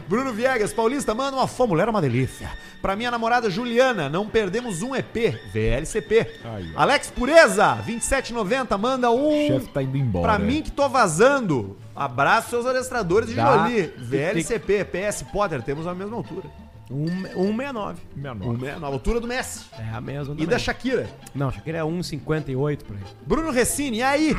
Bruno 0.06 0.30
Viegas, 0.32 0.74
Paulista, 0.74 1.14
manda 1.14 1.36
uma 1.38 1.46
fã, 1.46 1.66
mulher 1.66 1.86
é 1.86 1.90
uma 1.90 2.02
delícia. 2.02 2.50
Pra 2.82 2.94
minha 2.94 3.10
namorada 3.10 3.48
Juliana, 3.48 4.10
não 4.10 4.28
perdemos 4.28 4.82
um 4.82 4.94
EP, 4.94 5.34
VLCP. 5.54 6.40
Ó. 6.44 6.80
Alex 6.82 7.10
Pureza, 7.10 7.74
2790, 7.76 8.76
manda 8.76 9.10
O 9.10 9.28
um 9.32 9.46
chefe 9.46 9.68
tá 9.68 9.82
indo 9.82 9.96
embora. 9.96 10.34
pra 10.34 10.38
mim 10.38 10.60
que 10.62 10.70
tô 10.70 10.86
vazando. 10.86 11.78
Abraço 11.94 12.50
seus 12.50 12.66
adestradores 12.66 13.28
de. 13.30 13.34
Jolie. 13.36 13.90
VLCP, 13.98 14.84
PS 14.84 15.22
Potter, 15.32 15.62
temos 15.62 15.86
a 15.86 15.94
mesma 15.94 16.16
altura. 16.16 16.44
Um, 16.90 17.06
169. 17.06 17.98
Menor. 18.14 18.46
Um, 18.48 18.80
na 18.80 18.86
altura 18.86 19.20
do 19.20 19.26
Messi. 19.26 19.64
É 19.78 19.90
a 19.94 20.00
mesma 20.00 20.34
E 20.34 20.36
também. 20.36 20.46
da 20.46 20.58
Shakira. 20.58 21.08
Não, 21.34 21.50
Shakira 21.50 21.78
é 21.78 21.82
1,58 21.82 22.82
por 22.84 22.96
aí. 22.96 23.02
Bruno 23.26 23.50
Recine, 23.50 23.98
e 23.98 24.02
aí? 24.02 24.36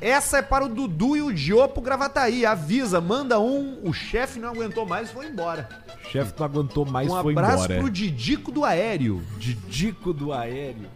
Essa 0.00 0.38
é 0.38 0.42
para 0.42 0.64
o 0.64 0.68
Dudu 0.68 1.16
e 1.16 1.22
o 1.22 1.32
Diopo 1.32 1.80
Gravataí. 1.80 2.44
Avisa, 2.46 3.00
manda 3.00 3.38
um. 3.38 3.80
O 3.84 3.92
chefe 3.92 4.38
não 4.38 4.48
aguentou 4.48 4.86
mais 4.86 5.10
e 5.10 5.12
foi 5.12 5.26
embora. 5.26 5.68
O 6.04 6.08
chefe 6.08 6.32
não 6.38 6.46
aguentou 6.46 6.84
mais 6.86 7.10
Um 7.10 7.20
foi 7.22 7.32
abraço 7.32 7.64
embora. 7.64 7.78
pro 7.80 7.90
Didico 7.90 8.50
do 8.50 8.64
Aéreo. 8.64 9.22
Didico 9.38 10.12
do 10.12 10.32
aéreo. 10.32 10.88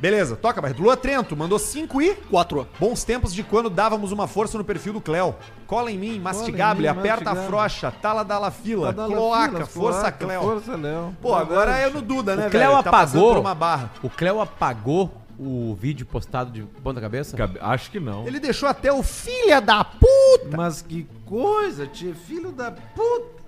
Beleza, 0.00 0.36
toca, 0.36 0.60
Barreto. 0.62 0.80
Lua 0.80 0.96
Trento 0.96 1.36
mandou 1.36 1.58
5 1.58 2.00
e. 2.00 2.14
4. 2.14 2.68
Bons 2.78 3.02
tempos 3.02 3.34
de 3.34 3.42
quando 3.42 3.68
dávamos 3.68 4.12
uma 4.12 4.28
força 4.28 4.56
no 4.56 4.64
perfil 4.64 4.92
do 4.92 5.00
Cléo. 5.00 5.34
Cola 5.66 5.90
em 5.90 5.98
mim, 5.98 6.20
mastigable, 6.20 6.86
em 6.86 6.92
mim, 6.92 6.98
aperta 6.98 7.30
a 7.30 7.34
mastigável. 7.34 7.48
frocha, 7.50 7.90
tala 7.90 8.22
da 8.24 8.38
la 8.38 8.50
fila, 8.52 8.92
Tá 8.94 9.06
cloaca, 9.06 9.52
fila, 9.52 9.66
força 9.66 10.00
cloaca, 10.12 10.24
Cléo. 10.24 10.40
Força 10.42 10.76
Léo. 10.76 11.16
Pô, 11.20 11.34
agora 11.34 11.76
é 11.76 11.90
no 11.90 12.00
Duda, 12.00 12.36
né, 12.36 12.46
O 12.46 12.50
Cléo 12.50 12.70
velho? 12.70 12.82
Tá 12.84 12.90
apagou. 12.90 13.32
por 13.34 13.40
uma 13.40 13.54
barra. 13.56 13.90
O 14.02 14.08
Cléo 14.08 14.40
apagou 14.40 15.10
o 15.36 15.74
vídeo 15.74 16.06
postado 16.06 16.50
de 16.52 16.62
ponta 16.82 17.00
cabeça? 17.00 17.36
Cabe- 17.36 17.58
Acho 17.60 17.90
que 17.90 17.98
não. 17.98 18.24
Ele 18.26 18.38
deixou 18.38 18.68
até 18.68 18.92
o 18.92 19.02
filha 19.02 19.60
da 19.60 19.82
puta. 19.84 20.56
Mas 20.56 20.80
que 20.80 21.08
coisa, 21.26 21.86
tio. 21.88 22.14
Filho 22.14 22.52
da 22.52 22.70
puta. 22.70 23.38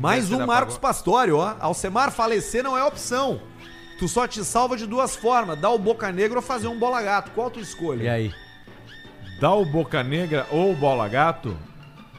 Mais 0.00 0.32
um 0.32 0.44
Marcos 0.46 0.78
Pastório, 0.78 1.36
ó. 1.36 1.54
Alcemar 1.60 2.10
falecer 2.10 2.62
não 2.64 2.76
é 2.76 2.84
opção. 2.84 3.40
Tu 3.98 4.06
só 4.08 4.26
te 4.26 4.44
salva 4.44 4.76
de 4.76 4.86
duas 4.86 5.16
formas, 5.16 5.58
dar 5.58 5.70
o 5.70 5.78
boca 5.78 6.12
negra 6.12 6.38
ou 6.38 6.42
fazer 6.42 6.68
um 6.68 6.78
bola 6.78 7.00
gato. 7.02 7.30
Qual 7.32 7.50
tu 7.50 7.60
escolhe? 7.60 8.04
E 8.04 8.08
aí? 8.08 8.34
Dá 9.40 9.52
o 9.52 9.66
Boca 9.66 10.02
Negra 10.02 10.46
ou 10.50 10.72
o 10.72 10.74
Bola 10.74 11.06
Gato? 11.08 11.54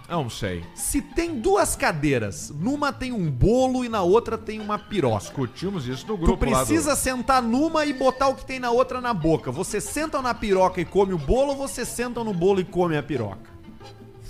Não 0.08 0.30
sei. 0.30 0.64
Se 0.76 1.02
tem 1.02 1.40
duas 1.40 1.76
cadeiras, 1.76 2.52
numa 2.52 2.94
tem 2.94 3.12
um 3.12 3.30
bolo 3.30 3.84
e 3.84 3.90
na 3.90 4.04
outra 4.04 4.38
tem 4.38 4.60
uma 4.60 4.78
piroca. 4.78 5.18
Discutimos 5.22 5.88
isso 5.88 6.06
no 6.08 6.16
Tu 6.16 6.22
grupo 6.22 6.46
lá 6.46 6.60
do- 6.62 6.66
precisa 6.68 6.96
sentar 6.96 7.42
numa 7.42 7.86
e 7.88 7.94
botar 7.94 8.28
o 8.28 8.36
que 8.36 8.46
tem 8.46 8.60
na 8.60 8.70
outra 8.70 9.02
na 9.02 9.14
boca. 9.16 9.52
Você 9.52 9.82
senta 9.82 10.22
na 10.22 10.34
piroca 10.36 10.80
e 10.80 10.86
come 10.86 11.12
o 11.14 11.18
bolo 11.18 11.50
ou 11.50 11.56
você 11.58 11.84
senta 11.84 12.24
no 12.24 12.34
bolo 12.36 12.60
e 12.62 12.64
come 12.64 12.96
a 12.96 13.02
piroca? 13.04 13.57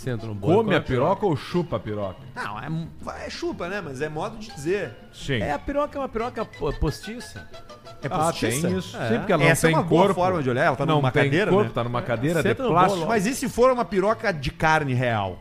Senta 0.08 0.26
no. 0.26 0.36
Come 0.36 0.74
a 0.74 0.82
piroca 0.82 1.26
ou 1.26 1.36
chupa 1.36 1.76
a 1.76 1.80
piroca? 1.80 2.20
Não, 2.34 2.58
é, 2.60 3.26
é 3.26 3.30
chupa, 3.30 3.68
né? 3.68 3.82
Mas 3.84 4.00
é 4.02 4.08
modo 4.08 4.38
de 4.38 4.50
dizer. 4.54 4.96
Sim. 5.12 5.42
É, 5.42 5.52
a 5.52 5.60
piroca 5.60 5.98
é 5.98 6.02
uma 6.02 6.08
piroca 6.08 6.46
po- 6.46 6.72
postiça. 6.80 7.46
É 8.02 8.08
ah, 8.10 8.10
postiça? 8.10 8.68
tem 8.68 8.78
isso. 8.78 8.96
É. 8.96 9.10
Sim, 9.10 9.18
porque 9.18 9.34
ela 9.34 9.44
não 9.44 9.50
Essa 9.50 9.68
é 9.68 9.70
tem 9.70 9.78
uma 9.78 9.84
boa 9.84 10.06
corpo. 10.06 10.22
forma 10.22 10.42
de 10.42 10.50
olhar, 10.50 10.64
ela 10.66 10.76
tá 10.78 10.86
não 10.86 10.98
numa 10.98 11.12
tem 11.12 11.24
cadeira, 11.26 11.52
corpo, 11.52 11.66
né? 11.66 11.72
tá 11.74 11.84
numa 11.84 12.02
cadeira 12.02 12.42
de 12.42 12.56
plástico. 12.56 13.06
Mas 13.06 13.26
e 13.26 13.36
se 13.36 13.50
for 13.50 13.70
uma 13.72 13.84
piroca 13.84 14.32
de 14.32 14.50
carne 14.52 14.94
real? 14.94 15.40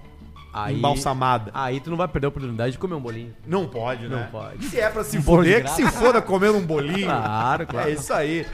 Aí, 0.53 0.75
Embalsamada. 0.75 1.51
Aí 1.55 1.81
tu 1.81 1.91
não 1.91 1.99
vai 1.99 2.09
perder 2.09 2.27
a 2.27 2.29
oportunidade 2.31 2.73
de 2.73 2.79
comer 2.79 2.95
um 2.95 3.01
bolinho. 3.01 3.35
Não 3.47 3.69
pode, 3.69 4.09
né? 4.09 4.23
Não 4.23 4.41
pode. 4.41 4.65
Se 4.65 4.81
é 4.81 4.89
pra 4.89 5.05
se 5.05 5.19
Um 5.19 5.23
fuder, 5.23 5.65
que 5.65 5.71
se 5.71 5.87
foda 5.93 6.21
comendo 6.23 6.57
um 6.57 6.65
bolinho. 6.65 7.07
Claro, 7.07 7.67
claro. 7.67 7.89
É 7.91 7.93
isso 7.93 8.13
aí. 8.13 8.47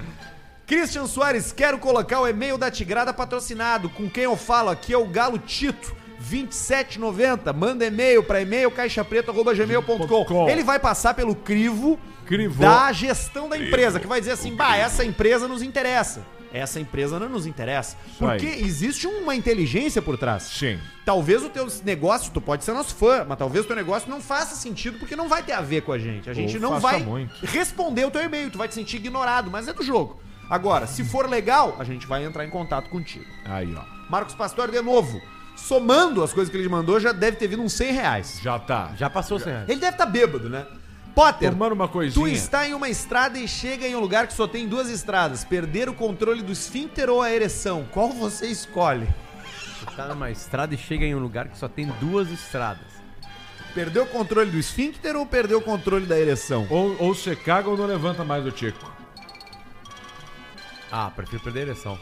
Christian 0.67 1.07
Soares, 1.07 1.53
quero 1.53 1.79
colocar 1.79 2.21
o 2.21 2.27
e-mail 2.27 2.59
da 2.59 2.71
Tigrada 2.71 3.13
patrocinado. 3.13 3.89
Com 3.91 4.09
quem 4.11 4.25
eu 4.25 4.37
falo 4.37 4.71
aqui 4.71 4.93
é 4.93 4.99
o 4.99 5.07
Galo 5.07 5.39
Tito. 5.39 5.95
2790, 6.23 7.53
manda 7.53 7.85
e-mail 7.85 8.23
para 8.23 8.41
e-mail 8.41 8.71
caixapreto.gmail.com. 8.71 10.49
Ele 10.49 10.63
vai 10.63 10.79
passar 10.79 11.15
pelo 11.15 11.35
crivo 11.35 11.99
Crivou. 12.27 12.67
da 12.67 12.93
gestão 12.93 13.49
da 13.49 13.59
empresa, 13.59 13.99
que 14.01 14.07
vai 14.07 14.21
dizer 14.21 14.33
assim: 14.33 14.55
bah, 14.55 14.77
essa 14.77 15.05
empresa 15.05 15.49
nos 15.49 15.63
interessa. 15.63 16.23
Essa 16.53 16.79
empresa 16.79 17.19
não 17.19 17.31
nos 17.31 17.47
interessa. 17.47 17.97
Porque 18.19 18.47
existe 18.47 19.07
uma 19.07 19.35
inteligência 19.35 20.03
por 20.03 20.19
trás. 20.19 20.43
Sim. 20.43 20.79
Talvez 21.03 21.43
o 21.43 21.49
teu 21.49 21.67
negócio, 21.83 22.31
tu 22.31 22.43
pode 22.43 22.63
ser 22.63 22.73
nosso 22.73 22.95
fã, 22.95 23.25
mas 23.27 23.39
talvez 23.39 23.65
o 23.65 23.69
teu 23.69 23.75
negócio 23.75 24.11
não 24.11 24.21
faça 24.21 24.55
sentido 24.55 24.99
porque 24.99 25.17
não 25.17 25.31
vai 25.31 25.43
ter 25.43 25.53
a 25.53 25.63
ver 25.63 25.81
com 25.81 25.93
a 25.93 25.99
gente. 25.99 26.29
A 26.29 26.35
gente 26.35 26.57
Ou 26.57 26.61
não 26.61 26.79
vai 26.79 27.03
muito. 27.03 27.35
responder 27.47 28.05
o 28.05 28.11
teu 28.11 28.23
e-mail, 28.23 28.51
tu 28.51 28.59
vai 28.59 28.69
te 28.69 28.75
sentir 28.75 28.97
ignorado, 28.97 29.51
mas 29.51 29.67
é 29.67 29.73
do 29.73 29.83
jogo. 29.83 30.21
Agora, 30.51 30.87
se 30.87 31.03
for 31.03 31.27
legal, 31.27 31.77
a 31.79 31.85
gente 31.85 32.07
vai 32.07 32.23
entrar 32.23 32.45
em 32.45 32.51
contato 32.51 32.91
contigo. 32.91 33.25
Aí, 33.47 33.75
ó. 33.75 33.83
Marcos 34.11 34.35
Pastor 34.35 34.71
de 34.71 34.83
novo. 34.83 35.23
Somando 35.63 36.23
as 36.23 36.33
coisas 36.33 36.51
que 36.51 36.57
ele 36.59 36.69
mandou, 36.69 36.99
já 36.99 37.13
deve 37.13 37.37
ter 37.37 37.47
vindo 37.49 37.63
uns 37.63 37.73
100 37.73 37.93
reais. 37.93 38.41
Já 38.43 38.59
tá. 38.59 38.93
Já 38.97 39.09
passou 39.09 39.39
sem 39.39 39.53
reais. 39.53 39.69
Ele 39.69 39.81
deve 39.81 39.93
estar 39.93 40.07
bêbado, 40.07 40.49
né? 40.49 40.67
Potter, 41.15 41.51
Tomando 41.51 41.73
uma 41.73 41.87
tu 41.87 41.93
coisinha. 41.93 42.29
está 42.29 42.67
em 42.67 42.73
uma 42.73 42.89
estrada 42.89 43.39
e 43.39 43.47
chega 43.47 43.87
em 43.87 43.95
um 43.95 44.01
lugar 44.01 44.27
que 44.27 44.33
só 44.33 44.49
tem 44.49 44.67
duas 44.67 44.89
estradas. 44.89 45.45
Perder 45.45 45.89
o 45.89 45.95
controle 45.95 46.43
do 46.43 46.51
esfíncter 46.53 47.11
ou 47.11 47.21
a 47.21 47.31
ereção? 47.31 47.87
Qual 47.91 48.09
você 48.11 48.47
escolhe? 48.47 49.07
Você 49.79 49.95
tá 49.95 50.09
numa 50.09 50.31
estrada 50.31 50.75
e 50.75 50.79
chega 50.79 51.05
em 51.05 51.15
um 51.15 51.19
lugar 51.19 51.49
que 51.49 51.59
só 51.59 51.69
tem 51.69 51.87
duas 52.01 52.31
estradas. 52.31 52.87
Perdeu 53.75 54.05
o 54.05 54.07
controle 54.07 54.51
do 54.51 54.59
esfíncter 54.59 55.17
ou 55.17 55.27
perdeu 55.27 55.59
o 55.59 55.63
controle 55.63 56.07
da 56.07 56.19
ereção? 56.19 56.67
Ou, 56.71 56.97
ou 56.99 57.15
você 57.15 57.37
caga 57.37 57.69
ou 57.69 57.77
não 57.77 57.87
levanta 57.87 58.25
mais 58.25 58.45
o 58.47 58.51
tico. 58.51 58.91
Ah, 60.91 61.11
prefiro 61.15 61.43
perder 61.43 61.61
a 61.61 61.63
ereção. 61.63 61.99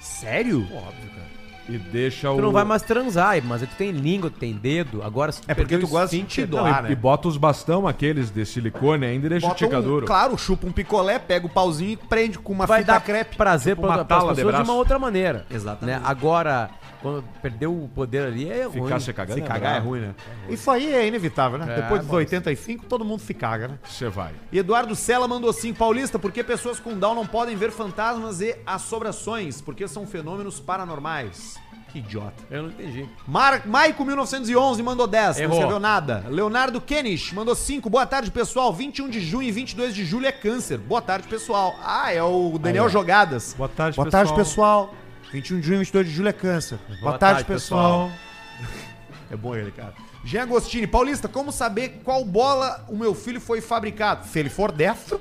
Sério? 0.00 0.60
Óbvio, 0.72 1.10
cara. 1.10 1.43
E 1.68 1.78
deixa 1.78 2.30
o. 2.30 2.36
Tu 2.36 2.42
não 2.42 2.52
vai 2.52 2.62
mais 2.64 2.82
transar, 2.82 3.40
mas 3.42 3.62
tu 3.62 3.68
tem 3.78 3.90
língua, 3.90 4.28
tu 4.28 4.38
tem 4.38 4.52
dedo. 4.52 5.02
Agora 5.02 5.32
se 5.32 5.40
tu 5.40 5.50
É 5.50 5.54
porque 5.54 5.78
tu 5.78 5.88
gosta 5.88 6.14
de 6.14 6.22
te 6.24 6.42
Não, 6.42 6.48
doar, 6.48 6.80
e, 6.80 6.82
né? 6.88 6.92
e 6.92 6.94
bota 6.94 7.26
os 7.26 7.38
bastão 7.38 7.88
aqueles 7.88 8.30
de 8.30 8.44
silicone 8.44 9.06
ainda 9.06 9.26
e 9.26 9.30
deixa 9.30 9.46
o 9.46 9.48
Bota 9.48 9.64
um- 9.64 9.68
ticaduro. 9.68 10.06
claro, 10.06 10.36
chupa 10.36 10.66
um 10.66 10.72
picolé, 10.72 11.18
pega 11.18 11.46
o 11.46 11.48
pauzinho 11.48 11.92
e 11.92 11.96
prende 11.96 12.38
com 12.38 12.52
uma 12.52 12.66
vai 12.66 12.80
fita 12.80 12.92
dar 12.92 13.00
crepe. 13.00 13.36
prazer 13.36 13.76
Tipo 13.76 13.86
pra, 13.86 13.96
uma 13.96 14.04
pras 14.04 14.18
tala 14.20 14.30
de 14.32 14.36
pessoas 14.36 14.52
de, 14.52 14.56
braço. 14.58 14.70
uma 14.70 14.78
outra 14.78 14.98
maneira. 14.98 15.46
Exatamente. 15.50 15.98
Né? 15.98 16.02
Agora, 16.04 16.68
quando 17.04 17.22
perdeu 17.42 17.70
o 17.70 17.86
poder 17.94 18.26
ali, 18.28 18.50
é 18.50 18.64
ruim. 18.64 18.82
Ficar 18.84 18.98
se 18.98 19.12
cagando. 19.12 19.38
Se 19.38 19.44
é 19.44 19.46
cagar 19.46 19.72
é 19.72 19.74
brabo. 19.74 19.90
ruim, 19.90 20.00
né? 20.00 20.14
Isso 20.48 20.70
aí 20.70 20.90
é 20.94 21.06
inevitável, 21.06 21.58
né? 21.58 21.66
É, 21.70 21.82
Depois 21.82 22.00
dos 22.00 22.08
mas- 22.08 22.16
85, 22.16 22.86
todo 22.86 23.04
mundo 23.04 23.20
se 23.20 23.34
caga, 23.34 23.68
né? 23.68 23.78
Você 23.84 24.08
vai. 24.08 24.32
E 24.50 24.58
Eduardo 24.58 24.96
Sela 24.96 25.28
mandou 25.28 25.50
assim, 25.50 25.74
Paulista, 25.74 26.18
por 26.18 26.32
que 26.32 26.42
pessoas 26.42 26.80
com 26.80 26.98
Down 26.98 27.14
não 27.14 27.26
podem 27.26 27.54
ver 27.56 27.70
fantasmas 27.70 28.40
e 28.40 28.56
assobrações? 28.66 29.60
Porque 29.60 29.86
são 29.86 30.06
fenômenos 30.06 30.58
paranormais. 30.60 31.62
Que 31.92 31.98
idiota. 32.00 32.42
Eu 32.50 32.62
não 32.64 32.70
entendi. 32.70 33.08
Mar 33.24 33.64
Maico 33.66 34.04
1911 34.04 34.82
mandou 34.82 35.06
10, 35.06 35.36
não 35.36 35.42
Errou. 35.44 35.54
escreveu 35.58 35.78
nada. 35.78 36.24
Leonardo 36.28 36.80
Kenish 36.80 37.32
mandou 37.32 37.54
5. 37.54 37.88
Boa 37.88 38.04
tarde, 38.04 38.32
pessoal. 38.32 38.72
21 38.72 39.08
de 39.08 39.20
junho 39.20 39.46
e 39.46 39.52
22 39.52 39.94
de 39.94 40.04
julho 40.04 40.26
é 40.26 40.32
câncer. 40.32 40.78
Boa 40.78 41.00
tarde, 41.00 41.28
pessoal. 41.28 41.76
Ah, 41.84 42.10
é 42.12 42.20
o 42.20 42.58
Daniel 42.58 42.86
Aí. 42.86 42.90
Jogadas. 42.90 43.54
Boa 43.56 43.68
tarde, 43.68 43.94
Boa 43.96 44.10
tarde, 44.10 44.34
pessoal. 44.34 44.92
21 45.34 45.58
de 45.60 45.66
junho 45.66 45.76
e 45.76 45.78
22 45.80 46.06
de 46.06 46.12
julho 46.12 46.28
é 46.28 46.32
câncer. 46.32 46.78
Boa, 47.00 47.18
tarde, 47.18 47.18
tarde, 47.18 47.44
pessoal. 47.44 48.08
É 49.28 49.36
bom 49.36 49.56
ele, 49.56 49.72
cara. 49.72 49.92
Jean 50.24 50.44
Agostini, 50.44 50.86
Paulista, 50.86 51.26
como 51.26 51.50
saber 51.50 52.00
qual 52.04 52.24
bola 52.24 52.84
o 52.88 52.96
meu 52.96 53.14
filho 53.16 53.40
foi 53.40 53.60
fabricado? 53.60 54.26
Se 54.28 54.38
ele 54.38 54.48
for 54.48 54.70
destro, 54.70 55.20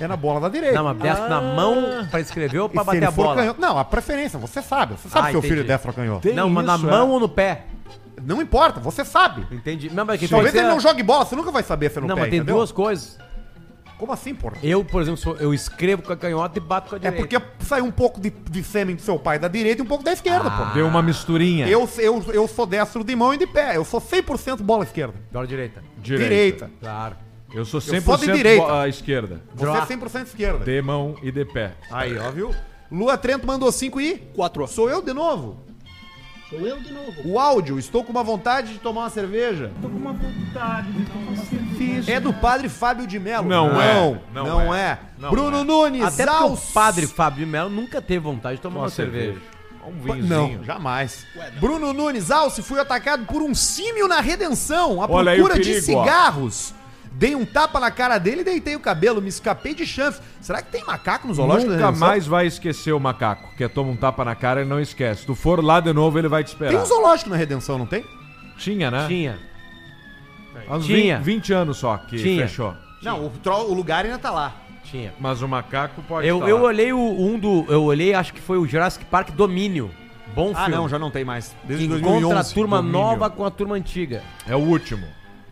é 0.00 0.08
na 0.08 0.16
bola 0.16 0.40
da 0.40 0.48
direita. 0.48 0.74
Não, 0.74 0.84
mas 0.92 0.98
destro 0.98 1.28
na 1.28 1.40
mão 1.40 2.04
pra 2.10 2.20
escrever 2.20 2.58
ou 2.58 2.66
E 2.66 2.70
pra 2.70 2.80
se 2.82 2.86
bater 2.86 3.04
a 3.04 3.10
bola? 3.12 3.36
canhoto- 3.36 3.60
Não, 3.60 3.78
a 3.78 3.84
preferência, 3.84 4.36
você 4.40 4.60
sabe. 4.60 4.94
Você 4.94 5.08
sabe 5.08 5.22
Ah, 5.22 5.26
se 5.26 5.30
seu 5.32 5.42
filho 5.42 5.60
é 5.60 5.64
destro 5.64 5.90
ou 5.90 5.94
canhoto. 5.94 6.22
Tem 6.22 6.34
não, 6.34 6.50
mas 6.50 6.66
na 6.66 6.76
mão 6.76 7.10
é. 7.10 7.12
ou 7.12 7.20
no 7.20 7.28
pé? 7.28 7.66
Não 8.20 8.42
importa, 8.42 8.80
você 8.80 9.04
sabe. 9.04 9.46
Entendi. 9.54 9.88
Não, 9.88 10.04
mas 10.04 10.18
que 10.18 10.26
Talvez 10.26 10.52
ele 10.52 10.66
não 10.66 10.80
jogue 10.80 11.02
bola, 11.04 11.24
você 11.24 11.36
nunca 11.36 11.52
vai 11.52 11.62
saber 11.62 11.92
se 11.92 11.98
é 11.98 12.00
no 12.00 12.08
Não, 12.08 12.16
pé, 12.16 12.22
mas 12.22 12.30
tem 12.30 12.38
entendeu? 12.40 12.56
duas 12.56 12.72
coisas. 12.72 13.18
Como 14.04 14.12
assim, 14.12 14.34
porra? 14.34 14.56
Eu, 14.62 14.84
por 14.84 15.00
exemplo, 15.00 15.16
sou- 15.18 15.36
eu 15.36 15.54
escrevo 15.54 16.02
com 16.02 16.12
a 16.12 16.16
canhota 16.16 16.58
e 16.58 16.60
bato 16.60 16.90
com 16.90 16.94
a 16.94 16.98
É 16.98 17.10
direita. 17.10 17.40
porque 17.40 17.64
saiu 17.64 17.84
um 17.86 17.90
pouco 17.90 18.20
de, 18.20 18.28
de 18.28 18.62
sêmen 18.62 18.94
do 18.96 19.00
seu 19.00 19.18
pai 19.18 19.38
da 19.38 19.48
direita 19.48 19.80
e 19.80 19.84
um 19.84 19.86
pouco 19.88 20.04
da 20.04 20.12
esquerda, 20.12 20.48
Ah. 20.48 20.66
pô. 20.68 20.74
Deu 20.74 20.86
uma 20.86 21.00
misturinha. 21.02 21.66
Eu, 21.66 21.88
eu, 21.96 22.22
eu 22.34 22.46
sou 22.46 22.66
destro 22.66 23.02
de 23.02 23.16
mão 23.16 23.32
e 23.32 23.38
de 23.38 23.46
pé. 23.46 23.76
Eu 23.78 23.84
sou 23.84 24.00
100% 24.00 24.62
bola 24.62 24.84
esquerda. 24.84 25.14
Bola 25.32 25.46
direita. 25.46 25.82
Direita. 25.96 26.70
Claro. 26.80 27.16
Eu 27.54 27.64
sou 27.64 27.80
sou 27.80 27.94
100% 27.94 28.20
de 28.26 28.32
direita. 28.32 28.66
bo- 28.66 28.72
à 28.72 28.88
esquerda. 28.88 29.40
Você 29.54 29.70
é 29.78 29.96
100% 29.96 30.26
esquerda. 30.26 30.64
De 30.64 30.82
mão 30.82 31.16
e 31.22 31.30
de 31.32 31.44
pé. 31.46 31.72
Aí, 31.90 32.18
ó, 32.18 32.30
viu? 32.30 32.54
Lua 32.92 33.16
Trento 33.16 33.46
mandou 33.46 33.72
5 33.72 34.00
e... 34.00 34.16
4 34.34 34.66
Sou 34.68 34.90
eu 34.90 35.00
de 35.00 35.12
novo. 35.14 35.56
Sou 36.50 36.60
eu 36.60 36.78
de 36.78 36.92
novo. 36.92 37.12
O 37.24 37.38
áudio, 37.38 37.78
estou 37.78 38.04
com 38.04 38.10
uma 38.12 38.22
vontade 38.22 38.74
de 38.74 38.78
tomar 38.78 39.02
uma 39.02 39.10
cerveja. 39.10 39.70
Estou 39.74 39.90
com 39.90 39.96
uma 39.96 40.12
vontade 40.12 40.92
de 40.92 41.04
tomar 41.04 41.30
uma 41.30 41.36
cerveja. 41.36 42.12
É 42.12 42.20
do 42.20 42.32
padre 42.34 42.68
Fábio 42.68 43.06
de 43.06 43.18
Mello. 43.18 43.48
Não 43.48 43.72
não 43.72 43.80
é, 43.80 44.20
Não, 44.32 44.44
não 44.44 44.74
é. 44.74 44.80
é, 44.80 44.98
não 45.18 45.30
Bruno 45.30 45.60
é. 45.60 45.64
Nunes, 45.64 46.02
Até 46.04 46.30
o 46.30 46.56
padre 46.56 47.06
Fábio 47.06 47.44
de 47.44 47.50
Mello 47.50 47.70
nunca 47.70 48.00
teve 48.02 48.20
vontade 48.20 48.56
de 48.56 48.62
tomar 48.62 48.80
uma, 48.80 48.90
cerveja. 48.90 49.38
Um 49.86 50.06
Pa- 50.06 50.14
vinhozinho. 50.14 50.58
Não, 50.58 50.64
jamais. 50.64 51.26
Bruno 51.60 51.92
Nunes, 51.92 52.30
Alce, 52.30 52.62
fui 52.62 52.78
atacado 52.78 53.26
por 53.26 53.42
um 53.42 53.54
símio 53.54 54.06
na 54.08 54.20
redenção, 54.20 55.02
à 55.02 55.06
Olha 55.10 55.32
aí 55.32 55.38
procura 55.38 55.58
de 55.62 55.70
perigo, 55.80 55.92
ó. 55.98 56.04
Dei 57.16 57.34
um 57.36 57.44
tapa 57.46 57.78
na 57.78 57.90
cara 57.92 58.18
dele 58.18 58.40
e 58.40 58.44
deitei 58.44 58.74
o 58.74 58.80
cabelo, 58.80 59.22
me 59.22 59.28
escapei 59.28 59.72
de 59.74 59.86
chanfre. 59.86 60.20
Será 60.40 60.60
que 60.60 60.72
tem 60.72 60.84
macaco 60.84 61.28
no 61.28 61.34
zoológico 61.34 61.70
Nunca 61.72 61.92
mais 61.92 62.26
vai 62.26 62.46
esquecer 62.46 62.92
o 62.92 62.98
macaco, 62.98 63.54
que 63.56 63.68
toma 63.68 63.90
um 63.92 63.96
tapa 63.96 64.24
na 64.24 64.34
cara 64.34 64.62
e 64.62 64.64
não 64.64 64.80
esquece. 64.80 65.20
Se 65.20 65.26
tu 65.26 65.34
for 65.34 65.62
lá 65.64 65.78
de 65.78 65.92
novo, 65.92 66.18
ele 66.18 66.26
vai 66.28 66.42
te 66.42 66.48
esperar. 66.48 66.70
Tem 66.72 66.80
um 66.80 66.84
zoológico 66.84 67.30
na 67.30 67.36
Redenção, 67.36 67.78
não 67.78 67.86
tem? 67.86 68.04
Tinha, 68.58 68.90
né? 68.90 69.06
Tinha. 69.06 69.38
Há 70.68 70.76
uns 70.76 70.86
Tinha. 70.86 71.18
20, 71.18 71.24
20 71.24 71.52
anos 71.52 71.76
só 71.76 71.96
que 71.98 72.16
Tinha. 72.16 72.46
fechou. 72.48 72.74
Não, 73.02 73.26
o, 73.26 73.30
tro- 73.30 73.68
o 73.70 73.74
lugar 73.74 74.04
ainda 74.04 74.18
tá 74.18 74.30
lá. 74.30 74.54
Tinha. 74.84 75.12
Mas 75.20 75.40
o 75.42 75.48
macaco 75.48 76.02
pode 76.02 76.26
Eu, 76.26 76.36
estar 76.38 76.48
eu 76.48 76.56
lá. 76.58 76.62
olhei 76.64 76.92
o, 76.92 76.98
um 76.98 77.38
do. 77.38 77.64
Eu 77.68 77.84
olhei, 77.84 78.12
acho 78.14 78.32
que 78.34 78.40
foi 78.40 78.58
o 78.58 78.66
Jurassic 78.66 79.04
Park 79.04 79.30
Domínio. 79.30 79.90
Bom 80.34 80.52
Ah, 80.54 80.64
filme. 80.64 80.74
não, 80.76 80.88
já 80.88 80.98
não 80.98 81.10
tem 81.10 81.24
mais. 81.24 81.48
Que 81.62 81.66
Desde 81.68 81.84
encontra 81.86 82.10
2011. 82.10 82.50
a 82.50 82.54
turma 82.54 82.76
Domínio. 82.78 83.00
nova 83.00 83.30
com 83.30 83.44
a 83.44 83.50
turma 83.50 83.76
antiga. 83.76 84.22
É 84.48 84.54
o 84.56 84.58
último. 84.58 85.06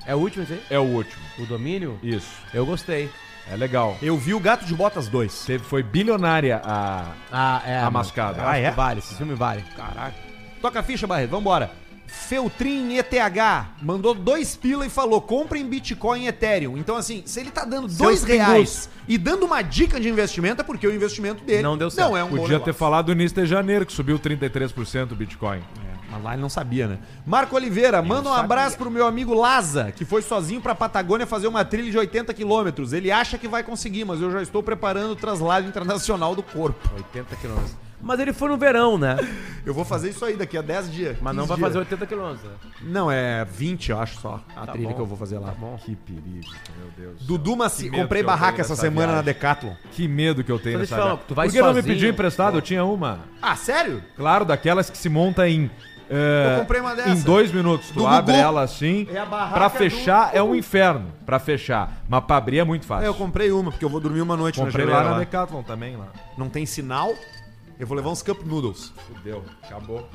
É 0.07 0.15
o 0.15 0.19
último 0.19 0.43
esse 0.45 0.55
aí? 0.55 0.63
É 0.71 0.79
o 0.79 0.83
último. 0.83 1.23
O 1.39 1.47
Domínio? 1.47 1.99
Isso. 2.03 2.31
Eu 2.53 2.67
gostei. 2.67 3.09
É 3.51 3.57
legal. 3.57 3.97
Eu 4.01 4.17
vi 4.17 4.35
o 4.35 4.41
Gato 4.41 4.65
de 4.65 4.75
Botas 4.75 5.09
2. 5.09 5.45
Teve, 5.45 5.65
foi 5.65 5.83
bilionária 5.83 6.61
a. 6.65 7.13
Ah, 7.31 7.63
é. 7.67 7.77
A 7.79 7.81
mano. 7.83 7.93
mascada. 7.93 8.43
Ah, 8.49 8.57
é? 8.57 8.71
Vale, 8.71 9.01
esse 9.01 9.15
filme 9.15 9.35
vale. 9.35 9.65
Caraca. 9.77 10.15
Toca 10.61 10.81
a 10.81 10.83
ficha, 10.83 11.07
Barreto, 11.07 11.31
vambora. 11.31 11.71
Feltrin 12.07 12.99
ETH 12.99 13.11
mandou 13.81 14.15
dois 14.15 14.55
pila 14.55 14.87
e 14.87 14.91
falou: 14.91 15.21
comprem 15.21 15.67
Bitcoin 15.67 16.25
e 16.25 16.29
Ethereum. 16.29 16.77
Então, 16.77 16.95
assim, 16.97 17.23
se 17.25 17.41
ele 17.41 17.51
tá 17.51 17.65
dando 17.65 17.89
dois 17.89 18.21
pingus. 18.21 18.37
reais 18.37 18.91
e 19.09 19.17
dando 19.17 19.45
uma 19.47 19.63
dica 19.63 19.99
de 19.99 20.09
investimento, 20.09 20.61
é 20.61 20.65
porque 20.65 20.87
o 20.87 20.95
investimento 20.95 21.43
dele 21.43 21.63
Não 21.63 21.77
deu 21.77 21.91
certo. 21.91 22.11
Não 22.11 22.17
é 22.17 22.23
um 22.23 22.29
bom 22.29 22.37
Podia 22.37 22.49
ter 22.59 22.67
negócio. 22.67 22.75
falado 22.75 23.09
no 23.09 23.21
início 23.21 23.43
de 23.43 23.47
janeiro, 23.49 23.87
que 23.87 23.93
subiu 23.93 24.19
33% 24.19 25.13
o 25.13 25.17
Bitcoin. 25.17 25.63
Mas 26.13 26.23
lá 26.23 26.33
ele 26.35 26.43
não 26.43 26.49
sabia, 26.51 26.87
né? 26.87 26.99
Marco 27.27 27.57
Oliveira, 27.57 28.03
manda 28.03 28.29
um 28.29 28.35
abraço 28.35 28.77
pro 28.77 28.91
meu 28.91 29.07
amigo 29.07 29.33
Laza, 29.33 29.91
que 29.93 30.05
foi 30.05 30.21
sozinho 30.21 30.61
pra 30.61 30.75
Patagônia 30.75 31.27
fazer 31.27 31.47
uma 31.49 31.65
trilha 31.65 31.91
de 31.91 31.97
80 31.97 32.35
quilômetros. 32.35 32.93
Ele 32.93 33.11
acha 33.11 33.39
que 33.39 33.49
vai 33.49 33.63
conseguir, 33.63 34.05
mas 34.05 34.21
eu 34.21 34.31
já 34.31 34.43
estou 34.43 34.63
preparando 34.63 35.13
o 35.13 35.17
traslado 35.17 35.67
internacional 35.67 36.35
do 36.37 36.43
corpo. 36.43 36.79
80 36.95 37.35
quilômetros. 37.37 37.77
Mas 38.05 38.19
ele 38.19 38.33
foi 38.33 38.49
no 38.49 38.57
verão, 38.59 38.99
né? 38.99 39.17
Eu 39.65 39.73
vou 39.73 39.85
fazer 39.85 40.11
isso 40.11 40.25
aí 40.25 40.35
daqui 40.37 40.59
a 40.59 40.61
10 40.61 40.91
dias. 40.91 41.17
Mas 41.23 41.37
não 41.37 41.45
15 41.45 41.49
vai 41.51 41.57
dias. 41.57 41.69
fazer 41.69 41.79
80 41.79 42.07
quilômetros. 42.09 42.43
né? 42.51 42.57
Não, 42.83 43.09
é 43.09 43.45
20, 43.45 43.91
eu 43.93 44.01
acho 44.01 44.19
só. 44.21 44.41
A 44.57 44.67
Tá 44.67 44.73
trilha 44.73 44.89
bom. 44.89 44.95
que 44.97 45.01
eu 45.01 45.07
vou 45.07 45.17
fazer 45.17 45.39
lá. 45.39 45.55
Que 45.85 45.95
perigo, 45.95 46.51
meu 46.81 46.91
Deus. 46.99 47.23
Dudu 47.23 47.55
Maci, 47.55 47.85
medo 47.89 48.03
comprei 48.03 48.25
barraca 48.25 48.61
essa 48.61 48.75
semana 48.75 49.07
na 49.07 49.23
viagem. 49.23 49.27
Decathlon. 49.27 49.75
Que 49.93 50.09
medo 50.09 50.43
que 50.43 50.51
eu 50.51 50.59
tenho 50.59 50.79
deixa 50.79 50.91
nessa 50.91 50.95
eu 50.97 50.99
falar, 50.99 51.11
viagem. 51.11 51.25
tu 51.29 51.35
vai 51.37 51.47
Por 51.47 51.53
que 51.53 51.63
não 51.63 51.75
me 51.75 51.81
pediu 51.85 52.11
emprestado? 52.11 52.57
Eu 52.59 52.61
tinha 52.61 52.85
uma. 52.85 53.21
Ah, 53.41 53.55
sério? 53.55 54.03
Claro, 54.17 54.45
daquelas 54.45 54.91
que 54.91 54.99
se 54.99 55.09
monta 55.09 55.49
em. 55.49 55.71
Eh, 56.13 56.55
Eu 56.55 56.61
comprei 56.61 56.81
uma 56.81 56.95
dessa. 56.95 57.09
Em 57.11 57.21
dois 57.23 57.51
minutos. 57.53 57.89
Tu 57.89 57.95
Do 58.01 58.07
abre 58.07 58.33
Gugu. 58.35 58.45
ela 58.45 58.63
assim. 58.63 59.07
É 59.11 59.25
pra 59.25 59.69
do 59.69 59.71
fechar 59.71 60.31
é 60.35 60.43
um 60.43 60.55
inferno. 60.55 61.07
Pra 61.25 61.39
fechar. 61.39 62.03
Mas 62.09 62.25
pra 62.25 62.37
abrir 62.37 62.59
é 62.59 62.65
muito 62.65 62.85
fácil. 62.87 63.05
É, 63.05 63.09
eu 63.09 63.15
comprei 63.15 63.51
uma, 63.51 63.71
porque 63.71 63.85
eu 63.85 63.89
vou 63.89 64.01
dormir 64.01 64.21
uma 64.21 64.37
noite 64.37 64.61
Comprei 64.61 64.85
na 64.85 64.91
lá 64.93 64.99
geleira 64.99 65.11
na 65.11 65.17
lá. 65.19 65.25
Decathlon 65.25 65.63
também. 65.63 65.97
lá. 65.97 66.09
Não 66.37 66.49
tem 66.49 66.67
sinal. 66.67 67.13
Eu 67.79 67.87
vou 67.87 67.97
levar 67.97 68.11
uns 68.11 68.23
Cup 68.23 68.43
Noodles. 68.45 68.93
Fudeu. 69.09 69.43
Acabou. 69.65 70.09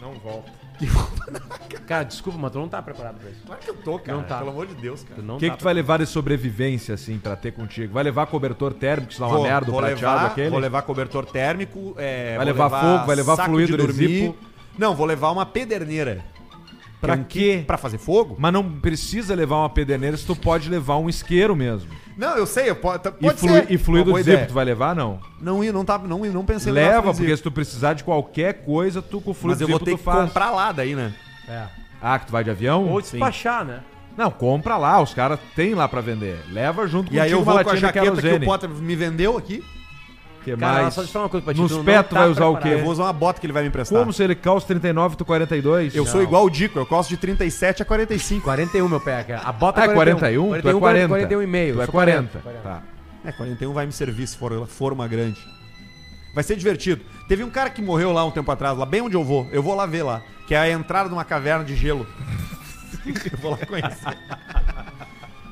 Não 0.00 0.12
volta. 0.14 0.50
Cara, 1.86 2.04
desculpa, 2.04 2.38
mas 2.38 2.52
tu 2.52 2.58
não 2.58 2.68
tá 2.68 2.82
preparado 2.82 3.16
pra 3.18 3.30
isso. 3.30 3.40
Claro 3.46 3.60
que 3.62 3.70
eu 3.70 3.74
tô, 3.76 3.98
cara. 3.98 4.18
Não 4.18 4.24
tá. 4.24 4.38
Pelo 4.38 4.50
amor 4.50 4.66
de 4.66 4.74
Deus, 4.74 5.02
cara. 5.02 5.14
Tu 5.16 5.22
não 5.24 5.36
O 5.36 5.38
que, 5.38 5.46
tá 5.46 5.52
que 5.54 5.58
tu 5.60 5.64
vai 5.64 5.72
levar 5.72 5.98
de 5.98 6.06
sobrevivência, 6.06 6.94
assim, 6.94 7.18
pra 7.18 7.34
ter 7.34 7.52
contigo? 7.52 7.94
Vai 7.94 8.04
levar 8.04 8.26
cobertor 8.26 8.74
térmico, 8.74 9.12
se 9.14 9.18
dá 9.20 9.26
uma 9.26 9.36
Vou, 9.36 9.44
merda, 9.44 9.68
o 9.70 9.72
vou 9.72 9.80
prateado 9.80 10.16
levar, 10.16 10.26
aquele? 10.26 10.50
vou 10.50 10.58
levar 10.58 10.82
cobertor 10.82 11.24
térmico. 11.24 11.94
é, 11.96 12.36
Vai 12.36 12.44
vou 12.44 12.54
levar 12.54 12.68
fogo, 12.80 13.06
vai 13.06 13.16
levar 13.16 13.36
saco 13.36 13.48
fluido 13.50 13.72
de 13.76 13.86
dormir. 13.86 14.34
Não, 14.78 14.94
vou 14.94 15.06
levar 15.06 15.30
uma 15.30 15.46
pederneira. 15.46 16.24
Pra 17.00 17.14
é 17.14 17.16
um 17.18 17.24
quê? 17.24 17.62
Pra 17.66 17.76
fazer 17.76 17.98
fogo? 17.98 18.36
Mas 18.38 18.52
não 18.52 18.64
precisa 18.80 19.34
levar 19.34 19.56
uma 19.56 19.68
pederneira 19.70 20.16
se 20.16 20.24
tu 20.26 20.34
pode 20.34 20.68
levar 20.68 20.96
um 20.96 21.08
isqueiro 21.08 21.54
mesmo. 21.54 21.90
Não, 22.16 22.36
eu 22.36 22.46
sei, 22.46 22.70
eu 22.70 22.76
pode, 22.76 23.06
E, 23.06 23.10
pode 23.26 23.38
flu- 23.38 23.48
ser. 23.50 23.66
e 23.70 23.76
fluido 23.76 24.10
Uma 24.10 24.22
boa 24.22 24.24
de 24.24 24.46
tu 24.46 24.54
vai 24.54 24.64
levar, 24.64 24.96
não? 24.96 25.20
Não, 25.40 25.62
ia- 25.62 25.72
não, 25.72 25.84
tá, 25.84 25.98
não, 25.98 26.20
não 26.24 26.44
pensei 26.46 26.72
em 26.72 26.74
levar 26.74 26.88
Leva, 26.88 27.12
porque 27.14 27.36
se 27.36 27.42
tu 27.42 27.50
precisar 27.52 27.92
de 27.92 28.02
qualquer 28.02 28.64
coisa, 28.64 29.02
tu 29.02 29.20
com 29.20 29.32
o 29.32 29.34
fluido 29.34 29.60
Mas 29.60 29.60
eu 29.60 29.68
vou 29.68 29.78
ter 29.78 29.90
tu 29.92 29.98
que 29.98 30.02
faz. 30.02 30.24
comprar 30.28 30.50
lá 30.50 30.72
daí, 30.72 30.94
né? 30.94 31.12
É. 31.46 31.64
Ah, 32.00 32.18
que 32.18 32.26
tu 32.26 32.32
vai 32.32 32.42
de 32.42 32.50
avião? 32.50 32.88
Ou 32.88 33.00
despachar, 33.02 33.64
né? 33.64 33.80
Não, 34.16 34.30
compra 34.30 34.78
lá, 34.78 35.00
os 35.02 35.12
caras 35.12 35.38
têm 35.54 35.74
lá 35.74 35.86
pra 35.86 36.00
vender. 36.00 36.38
Leva 36.50 36.86
junto 36.86 37.12
E 37.12 37.20
aí 37.20 37.30
eu 37.30 37.38
uma 37.42 37.44
vou 37.44 37.54
com 37.54 37.60
a 37.68 37.72
latinha 37.72 37.80
jaqueta 37.80 38.06
que 38.06 38.10
o 38.12 38.14
querosene. 38.16 38.46
Potter 38.46 38.70
me 38.70 38.96
vendeu 38.96 39.36
aqui. 39.36 39.62
Que 40.46 40.56
Cara, 40.56 40.82
mais? 40.82 40.94
só 40.94 41.00
deixa 41.00 41.10
eu 41.10 41.12
falar 41.12 41.24
uma 41.24 41.28
coisa 41.28 41.44
pra 41.44 41.54
ti. 41.54 41.60
Nos 41.60 41.72
tu 41.72 41.78
não 41.78 41.84
pés 41.84 42.06
tu 42.06 42.14
tá 42.14 42.20
vai 42.20 42.28
usar 42.28 42.46
o 42.46 42.56
quê? 42.58 42.68
Eu 42.68 42.82
vou 42.84 42.92
usar 42.92 43.02
uma 43.02 43.12
bota 43.12 43.40
que 43.40 43.46
ele 43.46 43.52
vai 43.52 43.62
me 43.64 43.68
emprestar. 43.68 43.98
Como 43.98 44.12
se 44.12 44.22
ele 44.22 44.36
calça 44.36 44.64
39 44.68 45.16
tu 45.16 45.24
42? 45.24 45.96
Eu 45.96 46.06
sou 46.06 46.22
igual 46.22 46.44
o 46.44 46.50
Dico, 46.50 46.78
eu 46.78 46.86
calço 46.86 47.08
de 47.08 47.16
37 47.16 47.82
a 47.82 47.84
45. 47.84 48.44
41, 48.44 48.88
meu 48.88 49.00
pé. 49.00 49.24
cara. 49.24 49.42
A 49.44 49.50
bota 49.50 49.80
Ah, 49.80 49.84
é 49.86 49.88
41? 49.88 50.60
Tu 50.60 50.68
é 50.68 50.72
40. 50.72 51.08
41 51.08 51.42
e 51.42 51.46
meio. 51.48 51.74
Tu 51.74 51.80
é 51.80 51.82
eu 51.82 51.86
sou 51.86 51.92
40. 51.92 52.38
40. 52.38 52.62
Tá. 52.62 52.82
É, 53.24 53.32
41 53.32 53.72
vai 53.72 53.86
me 53.86 53.92
servir 53.92 54.24
se 54.28 54.36
for, 54.36 54.68
for 54.68 54.92
uma 54.92 55.08
grande. 55.08 55.40
Vai 56.32 56.44
ser 56.44 56.54
divertido. 56.54 57.02
Teve 57.26 57.42
um 57.42 57.50
cara 57.50 57.68
que 57.68 57.82
morreu 57.82 58.12
lá 58.12 58.24
um 58.24 58.30
tempo 58.30 58.48
atrás, 58.52 58.78
lá 58.78 58.86
bem 58.86 59.00
onde 59.00 59.16
eu 59.16 59.24
vou. 59.24 59.48
Eu 59.50 59.64
vou 59.64 59.74
lá 59.74 59.84
ver 59.84 60.04
lá. 60.04 60.22
Que 60.46 60.54
é 60.54 60.58
a 60.58 60.70
entrada 60.70 61.08
de 61.08 61.14
uma 61.14 61.24
caverna 61.24 61.64
de 61.64 61.74
gelo. 61.74 62.06
eu 63.04 63.38
vou 63.38 63.50
lá 63.50 63.58
conhecer. 63.66 64.16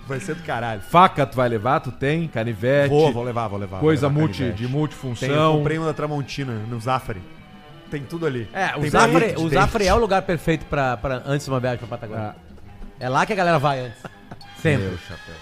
Vai 0.06 0.20
ser 0.20 0.34
do 0.34 0.42
caralho. 0.42 0.80
Faca 0.82 1.24
tu 1.26 1.36
vai 1.36 1.48
levar, 1.48 1.80
tu 1.80 1.90
tem, 1.90 2.28
canivete, 2.28 2.90
Vou, 2.90 3.12
vou 3.12 3.22
levar, 3.22 3.48
vou 3.48 3.58
levar. 3.58 3.80
coisa 3.80 4.08
vou 4.08 4.10
levar 4.10 4.20
multi, 4.20 4.38
canivete. 4.38 4.58
de 4.58 4.64
Tem, 4.64 4.72
eu 4.72 4.78
multifunção. 4.78 5.56
comprei 5.56 5.78
um 5.78 5.84
da 5.84 5.94
Tramontina, 5.94 6.52
no 6.68 6.78
Zafari. 6.80 7.22
Tem 7.90 8.02
tudo 8.02 8.26
ali. 8.26 8.48
É, 8.52 8.76
o 8.76 8.88
Zafre, 8.90 9.34
o 9.38 9.48
Zafre 9.48 9.86
é 9.86 9.94
o 9.94 9.98
lugar 9.98 10.22
perfeito 10.22 10.64
pra, 10.66 10.96
pra 10.96 11.22
antes 11.24 11.46
de 11.46 11.52
uma 11.52 11.60
viagem 11.60 11.78
pra 11.78 11.86
Patagônia. 11.88 12.34
É 12.98 13.08
lá 13.08 13.24
que 13.24 13.32
a 13.32 13.36
galera 13.36 13.58
vai 13.58 13.80
antes. 13.80 13.98
Sempre. 14.60 14.88
Meu 14.88 14.98
chapéu. 14.98 15.34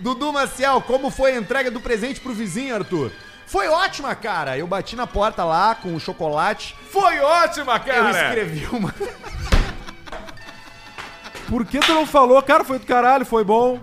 Dudu 0.00 0.32
Maciel, 0.32 0.80
como 0.82 1.10
foi 1.10 1.32
a 1.32 1.36
entrega 1.38 1.70
do 1.70 1.80
presente 1.80 2.20
pro 2.20 2.32
vizinho, 2.32 2.74
Arthur? 2.74 3.10
Foi 3.46 3.68
ótima, 3.68 4.14
cara. 4.14 4.56
Eu 4.56 4.66
bati 4.66 4.94
na 4.96 5.06
porta 5.06 5.44
lá 5.44 5.74
com 5.74 5.94
o 5.94 6.00
chocolate. 6.00 6.74
Foi 6.90 7.18
ótima, 7.18 7.78
cara! 7.80 7.98
Eu 7.98 8.10
escrevi 8.10 8.66
uma. 8.72 8.94
Por 11.48 11.64
que 11.64 11.80
tu 11.80 11.92
não 11.92 12.06
falou? 12.06 12.40
Cara, 12.42 12.64
foi 12.64 12.78
do 12.78 12.86
caralho, 12.86 13.24
foi 13.26 13.44
bom. 13.44 13.78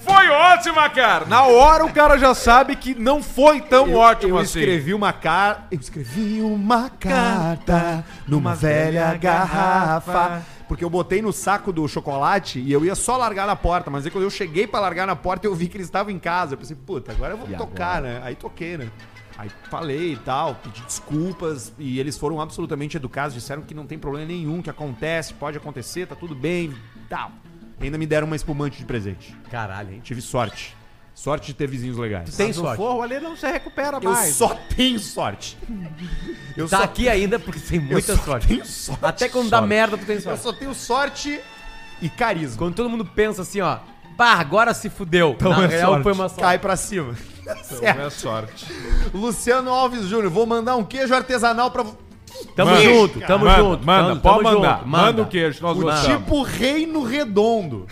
Foi 0.00 0.28
ótima, 0.28 0.88
cara! 0.90 1.26
Na 1.26 1.44
hora 1.44 1.84
o 1.84 1.92
cara 1.92 2.18
já 2.18 2.34
sabe 2.34 2.74
que 2.74 2.92
não 2.94 3.22
foi 3.22 3.60
tão 3.60 3.88
eu, 3.88 3.96
ótimo 3.96 4.34
eu 4.34 4.38
assim. 4.38 4.58
escrevi 4.58 4.92
uma 4.94 5.12
carta. 5.12 5.66
Eu 5.70 5.78
escrevi 5.78 6.40
uma 6.40 6.90
carta 6.90 8.04
numa 8.26 8.54
velha 8.54 9.14
garrafa. 9.14 10.42
Porque 10.66 10.82
eu 10.84 10.90
botei 10.90 11.20
no 11.20 11.32
saco 11.32 11.70
do 11.72 11.86
chocolate 11.86 12.58
e 12.58 12.72
eu 12.72 12.84
ia 12.84 12.94
só 12.94 13.16
largar 13.16 13.46
na 13.46 13.54
porta. 13.54 13.90
Mas 13.90 14.04
aí 14.04 14.10
quando 14.10 14.24
eu 14.24 14.30
cheguei 14.30 14.66
pra 14.66 14.80
largar 14.80 15.06
na 15.06 15.14
porta, 15.14 15.46
eu 15.46 15.54
vi 15.54 15.68
que 15.68 15.76
ele 15.76 15.84
estava 15.84 16.10
em 16.10 16.18
casa. 16.18 16.54
Eu 16.54 16.58
pensei, 16.58 16.74
puta, 16.74 17.12
agora 17.12 17.34
eu 17.34 17.36
vou 17.36 17.48
E 17.48 17.54
tocar, 17.54 18.00
né? 18.02 18.20
Aí 18.24 18.34
toquei, 18.34 18.78
né? 18.78 18.88
Aí 19.36 19.50
falei 19.70 20.12
e 20.12 20.16
tal, 20.16 20.54
pedi 20.56 20.82
desculpas 20.82 21.72
e 21.78 21.98
eles 21.98 22.16
foram 22.18 22.40
absolutamente 22.40 22.96
educados, 22.96 23.34
disseram 23.34 23.62
que 23.62 23.74
não 23.74 23.86
tem 23.86 23.98
problema 23.98 24.26
nenhum, 24.26 24.60
que 24.62 24.70
acontece, 24.70 25.34
pode 25.34 25.56
acontecer, 25.56 26.06
tá 26.06 26.14
tudo 26.14 26.34
bem, 26.34 26.72
tal. 27.12 27.30
E 27.78 27.84
ainda 27.84 27.98
me 27.98 28.06
deram 28.06 28.26
uma 28.26 28.36
espumante 28.36 28.78
de 28.78 28.84
presente. 28.86 29.36
Caralho, 29.50 29.92
hein? 29.92 30.00
Tive 30.02 30.22
sorte. 30.22 30.74
Sorte 31.14 31.48
de 31.48 31.54
ter 31.54 31.66
vizinhos 31.68 31.98
legais. 31.98 32.34
Tem 32.34 32.50
sorte. 32.54 32.78
forro 32.78 33.02
ali 33.02 33.20
não 33.20 33.36
se 33.36 33.46
recupera 33.46 33.98
Eu 34.00 34.14
só 34.32 34.54
tenho 34.74 34.98
sorte. 34.98 35.58
Eu 36.56 36.66
Tá 36.66 36.78
só, 36.78 36.84
aqui 36.84 37.06
ainda 37.10 37.38
porque 37.38 37.60
tem 37.60 37.78
muita 37.78 38.16
só 38.16 38.22
sorte. 38.24 38.46
tenho 38.48 38.64
sorte. 38.64 39.04
Até 39.04 39.28
quando 39.28 39.50
dá 39.50 39.58
Sorte. 39.58 39.68
merda, 39.68 39.98
tu 39.98 40.06
tem 40.06 40.16
eu 40.16 40.22
sorte. 40.22 40.42
só 40.42 40.52
tenho 40.54 40.74
sorte 40.74 41.38
e 42.00 42.08
carisma. 42.08 42.56
Quando 42.56 42.74
todo 42.74 42.88
mundo 42.88 43.04
pensa 43.04 43.42
assim, 43.42 43.60
ó, 43.60 43.78
pá, 44.16 44.32
agora 44.36 44.72
se 44.72 44.88
fudeu. 44.88 45.32
Então 45.32 45.50
Na 45.50 45.64
é 45.64 45.66
real 45.66 45.90
sorte. 45.90 46.02
foi 46.02 46.12
uma 46.14 46.28
sorte. 46.30 46.40
Cai 46.40 46.58
pra 46.58 46.76
cima. 46.76 47.14
Certo. 47.62 48.00
é 48.00 48.08
sorte. 48.10 48.66
Luciano 49.12 49.68
Alves 49.70 50.06
Júnior, 50.06 50.30
vou 50.30 50.46
mandar 50.46 50.76
um 50.76 50.84
queijo 50.84 51.14
artesanal 51.14 51.70
pra. 51.70 51.84
Tamo 52.54 52.70
Manda. 52.72 52.82
junto, 52.82 53.20
tamo 53.20 53.44
Manda, 53.46 53.56
junto. 53.62 53.86
manda, 53.86 54.08
tamo- 54.08 54.20
pode 54.20 54.42
tamo 54.44 54.56
mandar. 54.56 54.76
junto, 54.78 54.88
Manda 54.88 55.22
o 55.22 55.26
queijo, 55.26 55.62
nós 55.62 55.78
O 55.78 55.80
gostamos. 55.80 56.06
tipo 56.18 56.42
Reino 56.42 57.02
Redondo. 57.02 57.86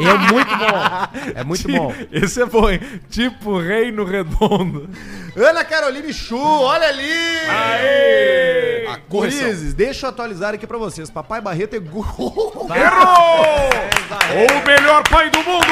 É 0.00 0.14
muito 0.32 0.56
bom. 0.56 1.32
É 1.34 1.42
muito 1.44 1.66
bom. 1.68 1.92
Esse 2.12 2.40
é 2.42 2.46
bom, 2.46 2.70
hein? 2.70 2.78
Tipo 3.10 3.58
Reino 3.58 4.04
Redondo. 4.04 4.88
Ana 5.36 5.64
Caroline 5.64 6.12
Chu, 6.12 6.38
olha 6.38 6.86
ali! 6.86 7.10
Aê! 7.48 8.88
Gurizes, 9.08 9.74
deixa 9.74 10.06
eu 10.06 10.10
atualizar 10.10 10.54
aqui 10.54 10.66
pra 10.68 10.78
vocês. 10.78 11.10
Papai 11.10 11.40
Barreto 11.40 11.74
é 11.74 11.80
gol. 11.80 12.04
Errou! 12.74 13.70
O 14.60 14.66
melhor 14.66 15.02
pai 15.08 15.30
do 15.30 15.38
mundo! 15.42 15.64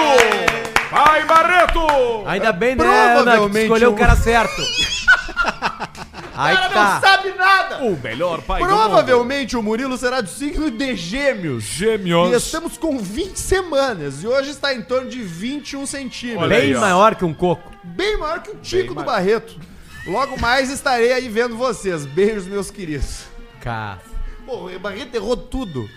Pai 0.91 1.25
Barreto! 1.25 1.81
Ainda 2.27 2.53
bem, 2.53 2.75
né, 2.75 2.85
Ana, 2.85 3.49
que 3.49 3.59
escolheu 3.59 3.91
um- 3.91 3.95
o 3.95 3.97
cara 3.97 4.17
certo. 4.17 4.61
Aí 6.37 6.55
cara 6.57 6.69
que 6.69 6.75
não 6.75 6.83
tá. 6.83 7.01
sabe 7.01 7.33
nada! 7.35 7.79
O 7.85 7.97
melhor 8.01 8.43
pai 8.43 8.61
do 8.61 8.69
mundo! 8.69 8.79
Provavelmente 8.79 9.57
o 9.57 9.63
Murilo 9.63 9.97
será 9.97 10.21
do 10.21 10.29
signo 10.29 10.71
de 10.71 10.95
Gêmeos. 10.97 11.65
Gêmeos. 11.65 12.33
E 12.33 12.37
estamos 12.37 12.77
com 12.77 12.99
20 12.99 13.37
semanas 13.37 14.23
e 14.23 14.27
hoje 14.27 14.51
está 14.51 14.75
em 14.75 14.83
torno 14.83 15.09
de 15.09 15.23
21 15.23 15.87
centímetros. 15.87 16.51
Aí, 16.53 16.61
Bem 16.61 16.77
ó. 16.77 16.81
maior 16.81 17.15
que 17.15 17.25
um 17.25 17.35
coco. 17.35 17.73
Bem 17.83 18.17
maior 18.19 18.43
que 18.43 18.51
o 18.51 18.57
Tico 18.57 18.89
do 18.89 18.97
maior. 18.97 19.07
Barreto. 19.07 19.59
Logo 20.07 20.39
mais 20.41 20.71
estarei 20.71 21.13
aí 21.13 21.29
vendo 21.29 21.57
vocês. 21.57 22.07
Beijos, 22.07 22.47
meus 22.47 22.71
queridos. 22.71 23.25
Cara. 23.61 24.01
Pô, 24.45 24.69
o 24.69 24.79
Barreto 24.79 25.15
errou 25.15 25.37
tudo. 25.37 25.89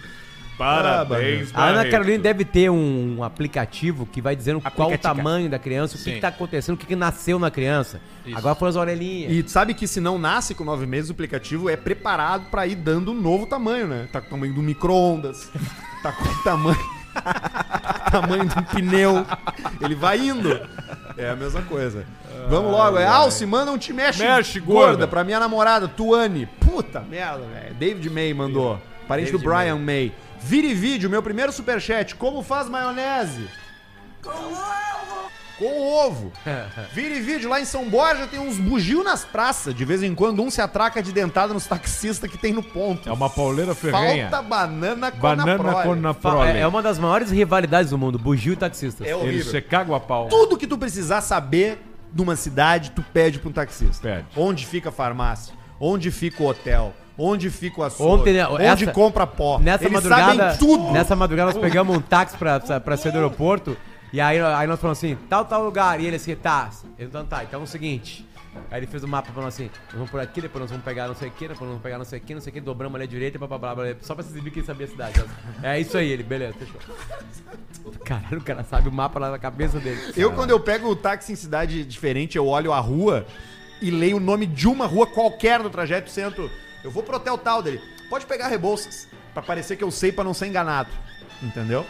Parabéns, 0.59 1.51
A 1.53 1.67
Ana. 1.67 1.89
Carolina 1.89 2.21
deve 2.21 2.43
ter 2.43 2.69
um 2.69 3.23
aplicativo 3.23 4.05
que 4.05 4.21
vai 4.21 4.35
dizendo 4.35 4.59
qual 4.75 4.91
o 4.91 4.97
tamanho 4.97 5.49
da 5.49 5.57
criança, 5.57 5.95
o 5.95 5.97
que, 5.97 6.03
Sim. 6.03 6.13
que 6.15 6.19
tá 6.19 6.27
acontecendo, 6.27 6.75
o 6.75 6.77
que, 6.77 6.85
que 6.85 6.97
nasceu 6.97 7.39
na 7.39 7.49
criança. 7.49 8.01
Agora 8.35 8.55
foram 8.55 8.69
as 8.69 8.75
orelhinhas. 8.75 9.31
E 9.31 9.49
sabe 9.49 9.73
que 9.73 9.87
se 9.87 10.01
não 10.01 10.17
nasce 10.17 10.53
com 10.53 10.65
9 10.65 10.85
meses, 10.85 11.09
o 11.09 11.13
aplicativo 11.13 11.69
é 11.69 11.77
preparado 11.77 12.49
pra 12.51 12.67
ir 12.67 12.75
dando 12.75 13.11
um 13.11 13.15
novo 13.15 13.45
tamanho, 13.45 13.87
né? 13.87 14.09
Tá 14.11 14.19
com 14.19 14.27
o 14.27 14.29
tamanho 14.31 14.53
do 14.53 14.61
micro-ondas, 14.61 15.49
tá 16.03 16.11
com 16.11 16.25
o 16.25 16.43
tamanho. 16.43 16.99
tamanho 18.11 18.45
de 18.45 18.59
um 18.59 18.63
pneu. 18.63 19.25
Ele 19.81 19.95
vai 19.95 20.19
indo. 20.19 20.59
É 21.17 21.29
a 21.29 21.35
mesma 21.37 21.61
coisa. 21.61 22.05
Vamos 22.49 22.71
logo. 22.71 22.97
É 22.97 23.05
Alce, 23.05 23.45
manda 23.45 23.71
um 23.71 23.77
te 23.77 23.93
mexe, 23.93 24.23
Mexe, 24.23 24.59
gorda, 24.59 24.91
gorda. 24.91 25.07
pra 25.07 25.23
minha 25.23 25.39
namorada, 25.39 25.87
Tuane. 25.87 26.45
Puta 26.45 26.99
merda, 26.99 27.45
velho. 27.45 27.75
David 27.75 28.09
May 28.09 28.33
mandou. 28.33 28.79
Parente 29.07 29.31
do 29.31 29.39
Brian 29.39 29.77
May. 29.77 30.11
Vire 30.41 30.73
vídeo, 30.73 31.09
meu 31.09 31.21
primeiro 31.21 31.51
superchat. 31.51 32.15
Como 32.15 32.41
faz 32.41 32.69
maionese? 32.69 33.47
Com 34.23 34.29
ovo. 34.29 35.31
Com 35.57 35.81
ovo. 35.81 36.31
Vire 36.93 37.19
vídeo, 37.19 37.49
lá 37.49 37.59
em 37.59 37.65
São 37.65 37.89
Borja 37.89 38.25
tem 38.27 38.39
uns 38.39 38.57
bugio 38.57 39.03
nas 39.03 39.25
praças. 39.25 39.75
De 39.75 39.83
vez 39.83 40.01
em 40.01 40.15
quando 40.15 40.41
um 40.41 40.49
se 40.49 40.61
atraca 40.61 41.03
de 41.03 41.11
dentada 41.11 41.53
nos 41.53 41.65
taxistas 41.67 42.29
que 42.31 42.37
tem 42.37 42.53
no 42.53 42.63
ponto. 42.63 43.09
É 43.09 43.11
uma 43.11 43.29
pauleira 43.29 43.75
ferrenha. 43.75 44.29
Falta 44.29 44.47
banana 44.47 45.11
com 45.11 45.19
Banana 45.19 45.83
com 45.83 45.95
na 45.95 46.13
prole. 46.13 46.51
É, 46.51 46.59
é 46.61 46.67
uma 46.67 46.81
das 46.81 46.97
maiores 46.97 47.29
rivalidades 47.29 47.91
do 47.91 47.97
mundo, 47.97 48.17
bugio 48.17 48.53
e 48.53 48.55
taxistas. 48.55 49.05
É 49.05 49.15
horrível. 49.15 49.51
se 49.51 49.61
caga 49.61 49.95
a 49.95 49.99
pau. 49.99 50.29
Tudo 50.29 50.57
que 50.57 50.65
tu 50.65 50.77
precisar 50.77 51.21
saber 51.21 51.79
numa 52.13 52.35
cidade, 52.35 52.91
tu 52.91 53.03
pede 53.13 53.39
pra 53.39 53.49
um 53.49 53.53
taxista. 53.53 54.07
Pede. 54.07 54.27
Onde 54.35 54.65
fica 54.65 54.89
a 54.89 54.91
farmácia? 54.91 55.53
Onde 55.79 56.09
fica 56.11 56.41
o 56.41 56.47
hotel? 56.47 56.93
Onde 57.21 57.49
fica 57.49 57.81
o 57.81 57.83
açougue? 57.83 58.21
Ontem, 58.21 58.33
né, 58.33 58.47
Onde 58.47 58.63
essa- 58.63 58.91
compra 58.93 59.27
pó? 59.27 59.59
Nessa 59.59 59.83
Eles 59.83 59.93
madrugada, 59.93 60.35
sabem 60.53 60.57
tudo. 60.57 60.91
nessa 60.91 61.15
madrugada 61.15 61.51
nós 61.51 61.61
pegamos 61.61 61.95
um 61.97 61.99
táxi 62.01 62.37
pra, 62.37 62.59
pra 62.59 62.95
sair 62.97 63.11
do 63.11 63.17
aeroporto 63.17 63.75
e 64.13 64.19
aí, 64.21 64.39
aí 64.39 64.65
nós 64.67 64.79
falamos 64.79 64.97
assim, 64.97 65.17
tal, 65.29 65.43
tal 65.45 65.63
lugar. 65.63 65.99
E 65.99 66.05
ele 66.07 66.15
assim, 66.15 66.33
tá. 66.35 66.69
Então 66.97 67.25
tá, 67.25 67.43
então 67.43 67.59
é 67.59 67.63
o 67.63 67.67
seguinte. 67.67 68.25
Aí 68.71 68.79
ele 68.79 68.87
fez 68.87 69.03
o 69.03 69.07
mapa 69.07 69.29
falando 69.31 69.49
assim, 69.49 69.65
nós 69.87 69.93
vamos 69.93 70.09
por 70.09 70.19
aqui, 70.19 70.41
depois 70.41 70.61
nós 70.61 70.71
vamos 70.71 70.83
pegar 70.83 71.07
não 71.07 71.13
sei 71.15 71.27
o 71.27 71.31
que, 71.31 71.41
depois 71.47 71.59
nós 71.59 71.69
vamos 71.69 71.83
pegar 71.83 71.97
não 71.99 72.05
sei 72.05 72.17
o 72.19 72.21
que, 72.21 72.33
não 72.33 72.41
sei 72.41 72.49
o 72.49 72.53
que, 72.55 72.59
dobramos 72.61 72.95
ali 72.95 73.03
à 73.03 73.07
direita, 73.07 73.37
blá, 73.37 73.47
blá, 73.47 73.57
blá, 73.59 73.75
blá, 73.75 73.85
só 74.01 74.15
pra 74.15 74.23
vocês 74.23 74.33
verem 74.33 74.51
que 74.51 74.59
ele 74.59 74.65
sabia 74.65 74.85
a 74.87 74.89
cidade. 74.89 75.23
É 75.61 75.79
isso 75.79 75.95
aí, 75.97 76.09
ele, 76.09 76.23
beleza, 76.23 76.55
fechou. 76.57 76.79
Caralho, 78.03 78.39
o 78.39 78.41
cara 78.43 78.63
sabe 78.63 78.89
o 78.89 78.91
mapa 78.91 79.19
lá 79.19 79.29
na 79.31 79.37
cabeça 79.37 79.79
dele. 79.79 79.99
Eu, 80.17 80.31
quando 80.33 80.49
eu 80.49 80.59
pego 80.59 80.89
o 80.89 80.95
táxi 80.95 81.33
em 81.33 81.35
cidade 81.35 81.83
diferente, 81.85 82.37
eu 82.37 82.47
olho 82.47 82.73
a 82.73 82.79
rua 82.79 83.25
e 83.81 83.91
leio 83.91 84.17
o 84.17 84.19
nome 84.19 84.45
de 84.47 84.67
uma 84.67 84.87
rua 84.87 85.05
qualquer 85.05 85.59
no 85.59 85.69
trajeto, 85.69 86.09
sento. 86.09 86.49
Eu 86.83 86.91
vou 86.91 87.03
pro 87.03 87.15
hotel 87.17 87.37
tal 87.37 87.61
dele. 87.61 87.81
Pode 88.09 88.25
pegar 88.25 88.47
Rebouças. 88.47 89.07
Pra 89.33 89.41
parecer 89.43 89.75
que 89.75 89.83
eu 89.83 89.91
sei 89.91 90.11
pra 90.11 90.23
não 90.23 90.33
ser 90.33 90.47
enganado. 90.47 90.89
Entendeu? 91.41 91.85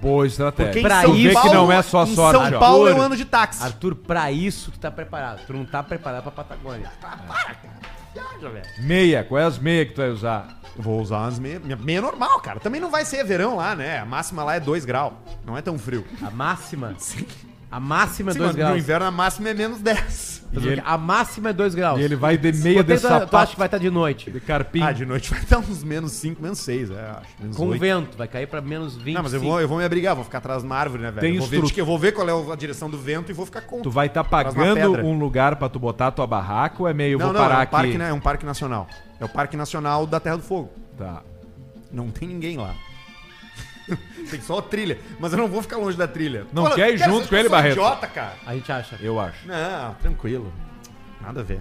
Boa 0.00 0.26
estratégia. 0.26 0.66
Porque 0.72 0.78
em 0.80 0.82
Pra 0.82 1.02
São 1.02 1.14
isso- 1.16 1.34
Paulo, 1.34 1.48
que 1.50 1.54
não 1.56 1.72
é 1.72 1.82
só 1.82 2.04
em 2.04 2.14
sorte, 2.14 2.50
São. 2.50 2.58
Paulo 2.60 2.86
é 2.86 2.90
um 2.90 2.94
Arthur, 2.94 3.04
ano 3.06 3.16
de 3.16 3.24
táxi. 3.24 3.62
Arthur, 3.62 3.94
pra 3.96 4.30
isso 4.32 4.70
tu 4.70 4.78
tá 4.78 4.90
preparado. 4.90 5.44
Tu 5.46 5.52
não 5.52 5.64
tá 5.64 5.82
preparado 5.82 6.22
pra 6.22 6.30
Patagônia. 6.32 6.90
Viaja, 8.14 8.48
velho. 8.48 8.66
Meia, 8.78 9.24
qual 9.24 9.40
é 9.40 9.44
as 9.44 9.58
meias 9.58 9.88
que 9.88 9.94
tu 9.94 10.00
vai 10.00 10.10
usar? 10.10 10.60
Vou 10.76 11.00
usar 11.00 11.18
umas 11.18 11.38
meia, 11.38 11.58
minha 11.60 11.76
meia 11.76 12.00
normal, 12.00 12.40
cara. 12.40 12.58
Também 12.60 12.80
não 12.80 12.90
vai 12.90 13.04
ser 13.04 13.22
verão 13.24 13.56
lá, 13.56 13.74
né? 13.74 13.98
A 13.98 14.04
máxima 14.06 14.42
lá 14.44 14.54
é 14.54 14.60
2 14.60 14.84
graus. 14.84 15.12
Não 15.44 15.56
é 15.56 15.62
tão 15.62 15.78
frio. 15.78 16.06
A 16.22 16.30
máxima. 16.30 16.94
A 17.72 17.80
máxima 17.80 18.30
é 18.30 18.34
Sim, 18.34 18.38
2 18.40 18.50
mas 18.50 18.56
no 18.56 18.62
graus. 18.66 18.78
inverno 18.78 19.06
a 19.06 19.10
máxima 19.10 19.48
é 19.48 19.54
menos 19.54 19.80
10. 19.80 20.42
Tô 20.52 20.58
E 20.58 20.62
dizendo 20.62 20.72
ele- 20.74 20.82
A 20.84 20.98
máxima 20.98 21.48
é 21.48 21.52
2 21.54 21.74
graus. 21.74 21.98
E 21.98 22.02
ele 22.02 22.14
vai 22.14 22.36
de 22.36 22.52
meia 22.52 22.84
de 22.84 22.92
que 22.94 23.00
tu- 23.00 23.06
acha 23.06 23.20
sapato 23.20 23.52
que 23.52 23.58
vai 23.58 23.66
estar 23.66 23.78
de 23.78 23.88
noite? 23.90 24.30
de 24.30 24.38
carpim. 24.40 24.82
Ah, 24.82 24.92
de 24.92 25.06
noite 25.06 25.30
vai 25.30 25.40
estar 25.40 25.56
uns 25.58 25.82
menos 25.82 26.12
5, 26.12 26.42
menos 26.42 26.58
6, 26.58 26.90
é, 26.90 27.00
acho. 27.00 27.30
Menos 27.40 27.56
Com 27.56 27.68
8. 27.68 27.80
vento, 27.80 28.18
vai 28.18 28.28
cair 28.28 28.46
pra 28.46 28.60
menos 28.60 28.94
20. 28.94 29.14
Não, 29.14 29.22
mas 29.22 29.32
eu 29.32 29.40
vou, 29.40 29.58
eu 29.58 29.66
vou 29.66 29.78
me 29.78 29.84
abrigar, 29.84 30.14
vou 30.14 30.22
ficar 30.24 30.38
atrás 30.38 30.60
de 30.60 30.66
uma 30.66 30.76
árvore, 30.76 31.02
né, 31.02 31.10
velho? 31.10 31.20
Tem 31.22 31.34
eu, 31.36 31.40
vou 31.40 31.48
ver, 31.48 31.78
eu 31.80 31.86
vou 31.86 31.98
ver 31.98 32.12
qual 32.12 32.28
é 32.28 32.52
a 32.52 32.56
direção 32.56 32.90
do 32.90 32.98
vento 32.98 33.30
e 33.30 33.32
vou 33.32 33.46
ficar 33.46 33.62
com. 33.62 33.80
Tu 33.80 33.90
vai 33.90 34.08
estar 34.08 34.22
Traz 34.24 34.54
uma 34.54 34.64
pagando 34.66 34.98
um 35.06 35.18
lugar 35.18 35.56
pra 35.56 35.70
tu 35.70 35.78
botar 35.78 36.10
tua 36.10 36.26
barraca 36.26 36.76
ou 36.82 36.86
é 36.88 36.92
meio, 36.92 37.18
não, 37.18 37.24
vou 37.26 37.32
não, 37.34 37.40
parar 37.40 37.54
é 37.54 37.58
um 37.58 37.62
aqui? 37.62 37.70
parque, 37.72 37.96
né? 37.98 38.10
É 38.10 38.12
um 38.12 38.20
parque 38.20 38.44
nacional. 38.44 38.86
É 39.18 39.24
o 39.24 39.28
Parque 39.30 39.56
Nacional 39.56 40.06
da 40.06 40.20
Terra 40.20 40.36
do 40.36 40.42
Fogo. 40.42 40.70
Tá. 40.98 41.22
Não 41.90 42.10
tem 42.10 42.28
ninguém 42.28 42.58
lá. 42.58 42.74
tem 44.30 44.40
só 44.40 44.58
a 44.58 44.62
trilha. 44.62 44.98
Mas 45.18 45.32
eu 45.32 45.38
não 45.38 45.48
vou 45.48 45.62
ficar 45.62 45.76
longe 45.78 45.96
da 45.96 46.08
trilha. 46.08 46.46
Não 46.52 46.70
quer 46.70 46.92
ir 46.94 46.98
junto 46.98 47.28
com 47.28 47.36
ele, 47.36 47.48
Barreto? 47.48 47.72
idiota, 47.72 48.06
cara. 48.06 48.34
A 48.46 48.54
gente 48.54 48.70
acha. 48.70 48.96
Eu 49.00 49.18
acho. 49.20 49.46
Não, 49.46 49.94
tranquilo. 49.94 50.52
Nada 51.20 51.40
a 51.40 51.44
ver. 51.44 51.60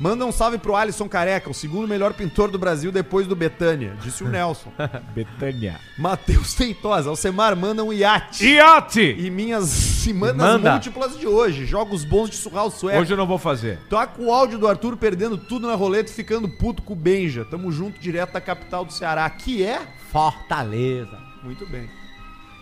Manda 0.00 0.24
um 0.24 0.32
salve 0.32 0.58
pro 0.58 0.74
Alisson 0.74 1.06
Careca, 1.08 1.48
o 1.50 1.54
segundo 1.54 1.86
melhor 1.86 2.12
pintor 2.14 2.50
do 2.50 2.58
Brasil 2.58 2.90
depois 2.90 3.26
do 3.26 3.36
Betânia, 3.36 3.94
disse 4.02 4.24
o 4.24 4.26
Nelson. 4.28 4.72
Betânia. 5.14 5.78
Matheus 5.96 6.54
Teitosa, 6.54 7.10
Alcemar 7.10 7.54
manda 7.54 7.84
um 7.84 7.92
iate. 7.92 8.44
Iate! 8.44 9.14
E 9.18 9.30
minhas 9.30 9.64
semanas 9.68 10.36
Manda. 10.36 10.72
múltiplas 10.72 11.16
de 11.18 11.26
hoje. 11.28 11.66
Jogos 11.66 12.04
bons 12.04 12.30
de 12.30 12.36
surrar 12.36 12.64
o 12.66 12.70
sueco. 12.70 13.00
Hoje 13.00 13.12
eu 13.12 13.16
não 13.16 13.26
vou 13.26 13.38
fazer. 13.38 13.78
Toca 13.88 14.20
o 14.20 14.32
áudio 14.32 14.58
do 14.58 14.66
Arthur 14.66 14.96
perdendo 14.96 15.36
tudo 15.36 15.68
na 15.68 15.74
roleta 15.74 16.10
e 16.10 16.14
ficando 16.14 16.48
puto 16.48 16.82
com 16.82 16.94
o 16.94 16.96
Benja. 16.96 17.44
Tamo 17.44 17.70
junto 17.70 18.00
direto 18.00 18.32
da 18.32 18.40
capital 18.40 18.84
do 18.84 18.92
Ceará, 18.92 19.28
que 19.30 19.62
é. 19.62 19.82
Fortaleza. 20.10 21.16
Muito 21.42 21.66
bem. 21.66 21.88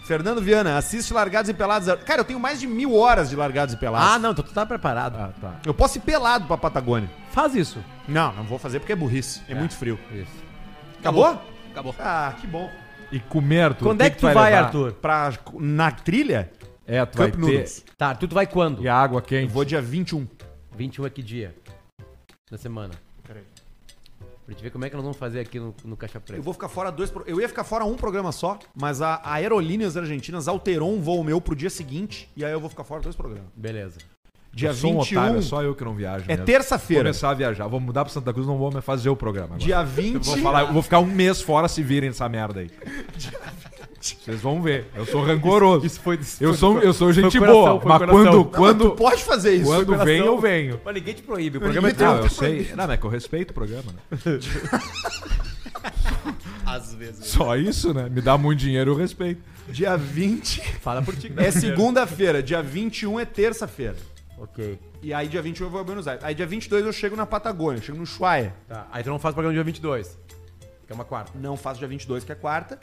Fernando 0.04 0.40
Viana, 0.40 0.76
assiste 0.76 1.12
Largados 1.12 1.48
e 1.48 1.54
Pelados. 1.54 1.88
Cara, 2.04 2.20
eu 2.20 2.24
tenho 2.24 2.40
mais 2.40 2.58
de 2.58 2.66
mil 2.66 2.96
horas 2.96 3.30
de 3.30 3.36
Largados 3.36 3.74
e 3.74 3.78
Pelados. 3.78 4.08
Ah, 4.10 4.18
não, 4.18 4.32
então 4.32 4.42
tu 4.44 4.52
tá 4.52 4.64
preparado. 4.66 5.16
Ah, 5.16 5.30
tá. 5.40 5.60
Eu 5.64 5.74
posso 5.74 5.98
ir 5.98 6.00
pelado 6.00 6.46
pra 6.46 6.56
Patagônia. 6.56 7.08
Faz 7.30 7.54
isso. 7.54 7.78
Não, 8.08 8.32
não 8.32 8.44
vou 8.44 8.58
fazer 8.58 8.80
porque 8.80 8.92
é 8.92 8.96
burrice. 8.96 9.40
É, 9.48 9.54
muito 9.54 9.76
frio. 9.76 9.98
Isso. 10.12 10.32
Acabou? 10.98 11.40
Acabou. 11.70 11.94
Ah, 11.98 12.34
que 12.40 12.46
bom. 12.46 12.68
E 13.12 13.20
comer, 13.20 13.60
Arthur. 13.62 13.84
Quando 13.84 14.00
o 14.00 14.04
é 14.04 14.10
que 14.10 14.16
tu 14.18 14.22
vai, 14.22 14.50
levar? 14.52 14.64
Arthur? 14.64 14.92
Pra, 14.94 15.32
na 15.60 15.90
trilha, 15.90 16.50
É, 16.86 17.04
tu 17.04 17.18
vai 17.18 17.30
Cup 17.30 17.40
ter... 17.40 17.46
Noodles. 17.46 17.84
Tá, 17.96 18.08
Arthur, 18.08 18.28
tu 18.28 18.34
vai 18.34 18.46
quando? 18.46 18.82
E 18.82 18.88
a 18.88 18.96
água 18.96 19.18
Eu 19.18 19.22
quente. 19.22 19.52
vou 19.52 19.64
dia 19.64 19.80
21. 19.82 20.26
21 20.76 21.06
é 21.06 21.10
que 21.10 21.22
dia? 21.22 21.54
Da 22.50 22.56
semana. 22.58 22.94
Pra 24.50 24.54
gente 24.56 24.64
ver 24.64 24.70
como 24.70 24.84
é 24.84 24.90
que 24.90 24.96
nós 24.96 25.04
vamos 25.04 25.16
fazer 25.16 25.38
aqui 25.38 25.60
no, 25.60 25.72
no 25.84 25.96
Caixa 25.96 26.18
Eu 26.18 26.22
Preta. 26.22 26.42
vou 26.42 26.52
ficar 26.52 26.68
fora 26.68 26.90
dois. 26.90 27.08
pro- 27.08 27.22
Eu 27.24 27.40
ia 27.40 27.48
ficar 27.48 27.62
fora 27.62 27.84
um 27.84 27.94
programa 27.94 28.32
só, 28.32 28.58
mas 28.74 29.00
a, 29.00 29.14
a 29.22 29.34
Aerolíneas 29.34 29.96
Argentinas 29.96 30.48
alterou 30.48 30.92
um 30.92 31.00
voo 31.00 31.22
meu 31.22 31.40
pro 31.40 31.54
dia 31.54 31.70
seguinte 31.70 32.28
e 32.36 32.44
aí 32.44 32.50
eu 32.50 32.58
vou 32.58 32.68
ficar 32.68 32.82
fora 32.82 33.00
dois 33.00 33.14
programas. 33.14 33.48
Beleza. 33.54 33.98
Dia 34.52 34.70
eu 34.70 34.74
sou 34.74 34.90
um 34.90 35.02
21 35.02 35.18
otário, 35.20 35.38
é 35.38 35.42
só 35.42 35.62
eu 35.62 35.72
que 35.76 35.84
não 35.84 35.94
viajo. 35.94 36.24
é 36.26 36.36
terça-feira. 36.36 37.04
Começar 37.04 37.30
a 37.30 37.34
viajar. 37.34 37.68
Vou 37.68 37.78
mudar 37.78 38.04
pra 38.04 38.12
Santa 38.12 38.32
Cruz, 38.32 38.44
não 38.48 38.58
vou 38.58 38.72
mais 38.72 38.84
fazer 38.84 39.08
o 39.08 39.14
programa 39.14 39.54
agora. 39.54 39.60
Dia 39.60 39.84
20. 39.84 40.14
Eu 40.16 40.20
vou, 40.20 40.36
falar, 40.38 40.62
eu 40.62 40.72
vou 40.72 40.82
ficar 40.82 40.98
um 40.98 41.06
mês 41.06 41.40
fora 41.40 41.68
se 41.68 41.80
virem 41.84 42.10
essa 42.10 42.28
merda 42.28 42.58
aí. 42.58 42.70
Vocês 44.00 44.40
vão 44.40 44.62
ver. 44.62 44.86
Eu 44.94 45.04
sou 45.04 45.22
rancoroso. 45.22 45.84
Isso 45.84 46.00
foi. 46.00 46.18
eu, 46.40 46.54
sou, 46.54 46.80
eu 46.80 46.92
sou 46.94 47.12
gente 47.12 47.38
coração, 47.38 47.62
boa. 47.62 47.80
foi 47.80 47.88
mas 47.90 47.98
coração. 47.98 48.14
quando, 48.24 48.24
Não, 48.32 48.38
Não, 48.38 48.44
quando, 48.50 48.84
mas 48.88 48.96
pode 48.98 49.22
fazer 49.24 49.54
isso. 49.56 49.64
quando 49.66 49.86
coração. 49.86 50.06
vem, 50.06 50.18
eu 50.18 50.38
venho. 50.40 50.80
Mas 50.84 50.94
ninguém 50.94 51.14
te 51.14 51.22
proíbe. 51.22 51.58
O 51.58 51.60
programa 51.60 51.88
é 51.88 51.90
é 51.90 51.94
Não, 51.94 52.14
teu. 52.14 52.22
eu 52.24 52.30
sei. 52.30 52.68
Não, 52.70 52.76
mas 52.86 52.90
é 52.90 52.96
que 52.96 53.04
eu 53.04 53.10
respeito 53.10 53.50
o 53.50 53.54
programa, 53.54 53.92
né? 53.92 54.00
Às 56.64 56.94
vezes. 56.94 57.26
Só 57.26 57.56
isso, 57.56 57.92
né? 57.92 58.08
Me 58.08 58.20
dá 58.20 58.38
muito 58.38 58.58
dinheiro, 58.60 58.92
eu 58.92 58.96
respeito. 58.96 59.42
Dia 59.68 59.96
20 59.96 60.60
Fala 60.80 61.02
por 61.02 61.14
ti. 61.16 61.32
é 61.36 61.50
segunda-feira, 61.50 62.42
dia 62.42 62.62
21 62.62 63.20
é 63.20 63.24
terça-feira. 63.24 63.96
Ok. 64.38 64.78
E 65.02 65.12
aí 65.12 65.28
dia 65.28 65.42
21 65.42 65.66
eu 65.66 65.70
vou 65.70 65.80
a 65.80 65.84
Buenos 65.84 66.06
Aires. 66.08 66.24
Aí 66.24 66.34
dia 66.34 66.46
22 66.46 66.84
eu 66.86 66.92
chego 66.92 67.16
na 67.16 67.26
Patagônia, 67.26 67.78
eu 67.78 67.82
chego 67.82 67.98
no 67.98 68.04
Ushuaia. 68.04 68.54
Tá. 68.68 68.86
Aí 68.90 69.02
tu 69.02 69.10
não 69.10 69.18
faz 69.18 69.32
o 69.32 69.34
programa 69.34 69.54
dia 69.54 69.64
22. 69.64 70.18
Que 70.86 70.92
é 70.92 70.94
uma 70.94 71.04
quarta. 71.04 71.32
Não 71.38 71.56
faço 71.56 71.78
dia 71.78 71.88
22, 71.88 72.24
que 72.24 72.32
é 72.32 72.34
quarta. 72.34 72.78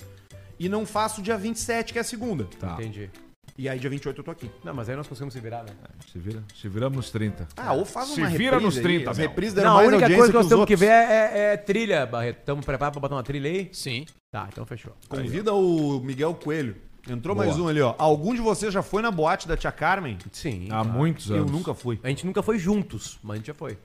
E 0.60 0.68
não 0.70 0.86
faço 0.86 1.22
dia 1.22 1.38
27, 1.38 1.94
que 1.94 2.00
é 2.00 2.04
segunda. 2.04 2.46
Tá. 2.60 2.74
Entendi. 2.74 3.10
E 3.58 3.68
aí 3.68 3.80
dia 3.80 3.90
28 3.90 4.20
eu 4.20 4.24
tô 4.24 4.30
aqui. 4.30 4.52
Não, 4.64 4.74
mas 4.74 4.88
aí 4.88 4.96
nós 4.96 5.08
conseguimos 5.08 5.34
se 5.34 5.40
virar, 5.40 5.64
né? 5.64 5.70
Se 6.12 6.20
vira, 6.20 6.44
se 6.56 6.68
viramos 6.70 6.96
nos 6.96 7.10
30. 7.10 7.48
Ah, 7.58 7.74
ou 7.74 7.86
faz 7.86 8.10
Se 8.10 8.20
uma 8.22 8.30
vira 8.30 8.58
reprise 8.58 8.66
nos 8.66 8.78
aí. 8.78 8.84
30, 8.84 9.12
As 9.12 9.18
meu. 9.18 9.28
reprises 9.30 9.54
deram 9.56 9.70
Não, 9.72 9.78
a 9.78 9.78
mais 9.78 9.88
única 9.90 10.04
audiência 10.06 10.18
coisa 10.20 10.32
que 10.32 10.38
nós 10.38 10.46
os 10.46 10.50
temos 10.50 10.66
que 10.66 10.74
outros. 10.74 10.80
ver 10.90 10.94
é, 10.94 11.14
é- 11.50 11.54
é 11.54 11.58
trilha, 11.58 12.06
Barreto. 12.06 12.40
Estamos 12.40 12.64
preparados 12.66 12.94
pra 12.96 13.02
botar 13.02 13.16
uma 13.16 13.24
trilha 13.24 13.50
aí? 13.50 13.70
Sim. 13.74 14.06
Tá, 14.32 14.48
então 14.52 14.64
fechou. 14.66 14.96
Convida 15.10 15.54
o 15.54 16.00
Miguel 16.02 16.36
Coelho. 16.36 16.76
Entrou 17.10 17.34
Boa. 17.36 17.48
mais 17.48 17.58
um 17.58 17.68
ali, 17.68 17.82
ó. 17.82 17.96
Algum 17.98 18.36
de 18.36 18.42
vocês 18.42 18.72
já 18.74 18.84
foi 18.84 19.02
na 19.02 19.10
boate 19.10 19.48
da 19.48 19.56
tia 19.58 19.72
Carmen? 19.72 20.18
Sim. 20.32 20.68
Há 20.70 20.84
muitos 20.84 21.30
Eu 21.30 21.38
anos. 21.38 21.52
nunca 21.52 21.74
fui. 21.74 22.00
A 22.04 22.10
gente 22.10 22.26
nunca 22.28 22.44
foi 22.44 22.60
juntos, 22.60 23.18
mas 23.24 23.36
a 23.36 23.38
gente 23.38 23.48
já 23.48 23.54
foi. 23.54 23.78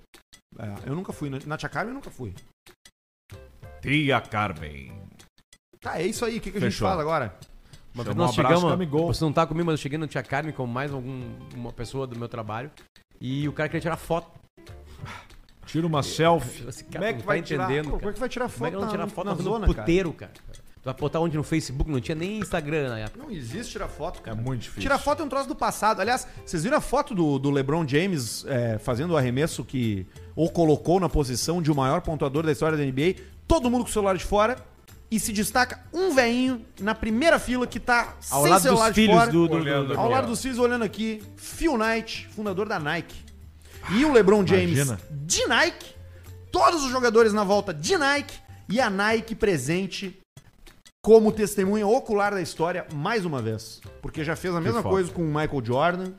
É, 0.59 0.75
eu 0.91 0.95
nunca 0.95 1.13
fui. 1.13 1.31
Na- 1.31 1.39
Na 1.47 1.57
tia 1.57 1.69
Carmen 1.69 1.91
eu 1.91 1.95
nunca 1.95 2.11
fui. 2.11 2.35
Tia 3.81 4.21
Carmen. 4.21 5.02
Tá, 5.83 6.01
é 6.01 6.07
isso 6.07 6.25
aí. 6.25 6.39
O 6.39 6.41
que, 6.41 6.51
que 6.51 6.57
a 6.59 6.61
gente 6.61 6.73
Fechou. 6.73 6.89
fala 6.89 7.03
agora? 7.03 7.35
Uma 7.95 8.05
Chama 8.05 8.05
vez 8.05 8.17
um 8.17 8.19
nós 8.19 8.31
abraço, 8.39 8.55
chegamos. 8.55 8.71
Camigol. 8.73 9.07
Você 9.13 9.25
não 9.25 9.33
tá 9.33 9.47
comigo, 9.47 9.67
mas 9.67 9.75
eu 9.75 9.79
cheguei 9.83 9.99
no 9.99 10.07
Tia 10.07 10.23
Carmen 10.23 10.53
com 10.55 10.67
mais 10.67 10.93
algum, 10.93 11.23
uma 11.55 11.73
pessoa 11.73 12.07
do 12.07 12.17
meu 12.19 12.29
trabalho. 12.29 12.71
E 13.21 13.47
o 13.49 13.53
cara 13.53 13.69
queria 13.69 13.83
tirar 13.83 13.97
foto. 13.97 14.31
Tira 15.67 15.87
uma 15.87 16.03
selfie. 16.03 16.69
Esse 16.69 16.85
Como 16.85 16.93
cara 16.95 17.09
é 17.09 17.13
não 17.13 17.17
que 17.19 17.23
tá 17.23 17.27
vai 17.27 17.43
tirar? 17.43 17.65
entendendo. 17.65 17.85
Pô, 17.85 17.91
cara. 17.93 17.99
Como 18.01 18.11
é 18.11 18.13
que 18.15 18.21
vai 18.21 18.29
tirar 18.29 18.51
Como 18.51 18.67
é 18.67 18.71
que 18.71 18.77
foto 18.77 18.85
não 18.85 18.91
tirar 18.91 19.05
na, 19.05 19.11
foto 19.11 19.25
na 19.27 19.35
no 19.35 19.43
zona, 19.43 19.67
cara? 19.67 19.75
puteiro, 19.81 20.13
cara? 20.13 20.33
Tu 20.33 20.85
vai 20.87 20.95
botar 20.95 21.21
onde 21.21 21.37
no 21.37 21.45
Facebook? 21.45 21.91
Não 21.91 22.01
tinha 22.01 22.15
nem 22.17 22.39
Instagram 22.39 22.89
na 22.89 22.99
época. 22.99 23.23
Não 23.23 23.31
existe 23.31 23.73
tirar 23.73 23.89
foto, 23.89 24.19
É 24.19 24.23
cara. 24.23 24.37
muito 24.37 24.63
difícil. 24.63 24.83
Tirar 24.83 24.99
foto 24.99 25.23
é 25.23 25.25
um 25.25 25.29
troço 25.29 25.49
do 25.49 25.55
passado. 25.55 26.01
Aliás, 26.01 26.27
vocês 26.45 26.65
viram 26.65 26.77
a 26.79 26.81
foto 26.81 27.15
do, 27.15 27.39
do 27.39 27.51
LeBron 27.51 27.87
James 27.87 28.45
é, 28.49 28.79
fazendo 28.79 29.13
o 29.13 29.17
arremesso 29.17 29.65
que 29.65 30.05
o 30.35 30.51
colocou 30.51 30.99
na 30.99 31.09
posição 31.09 31.63
de 31.63 31.71
o 31.71 31.75
maior 31.75 32.01
pontuador 32.01 32.45
da 32.45 32.51
história 32.53 32.77
da 32.77 32.85
NBA? 32.85 33.23
Todo 33.47 33.71
mundo 33.71 33.85
com 33.85 33.91
o 33.91 33.93
celular 33.93 34.17
de 34.17 34.25
fora. 34.25 34.57
E 35.13 35.21
se 35.21 35.31
destaca 35.31 35.79
um 35.93 36.15
veinho 36.15 36.65
na 36.81 36.95
primeira 36.95 37.39
fila 37.39 37.67
que 37.67 37.79
tá 37.79 38.17
Ao 38.31 38.43
sem 38.45 38.51
lado 38.51 38.63
celular 38.63 38.87
dos 38.87 38.95
de 38.95 39.01
filhos 39.03 39.15
fora. 39.19 39.31
do, 39.31 39.47
do, 39.47 39.55
Olhando 39.57 39.89
do- 39.93 40.01
Ao 40.01 40.09
lado 40.09 40.27
dos 40.29 40.41
filhos 40.41 40.59
olhando 40.59 40.85
aqui, 40.85 41.23
Phil 41.37 41.77
Knight, 41.77 42.29
fundador 42.35 42.67
da 42.67 42.79
Nike. 42.79 43.15
E 43.91 44.07
o 44.07 44.13
LeBron 44.13 44.47
James 44.47 44.79
Imagina. 44.79 44.99
de 45.11 45.47
Nike, 45.47 45.95
todos 46.51 46.83
os 46.83 46.91
jogadores 46.91 47.35
na 47.35 47.45
volta 47.45 47.75
de 47.75 47.95
Nike 47.99 48.35
e 48.71 48.81
a 48.81 48.89
Nike 48.89 49.35
presente 49.35 50.19
como 51.03 51.31
testemunha 51.31 51.87
ocular 51.87 52.33
da 52.33 52.41
história 52.41 52.87
mais 52.95 53.27
uma 53.27 53.43
vez. 53.43 53.83
Porque 54.01 54.25
já 54.25 54.35
fez 54.35 54.55
a 54.55 54.63
mesma 54.63 54.83
coisa 54.83 55.13
com 55.13 55.21
o 55.21 55.27
Michael 55.27 55.63
Jordan, 55.63 56.13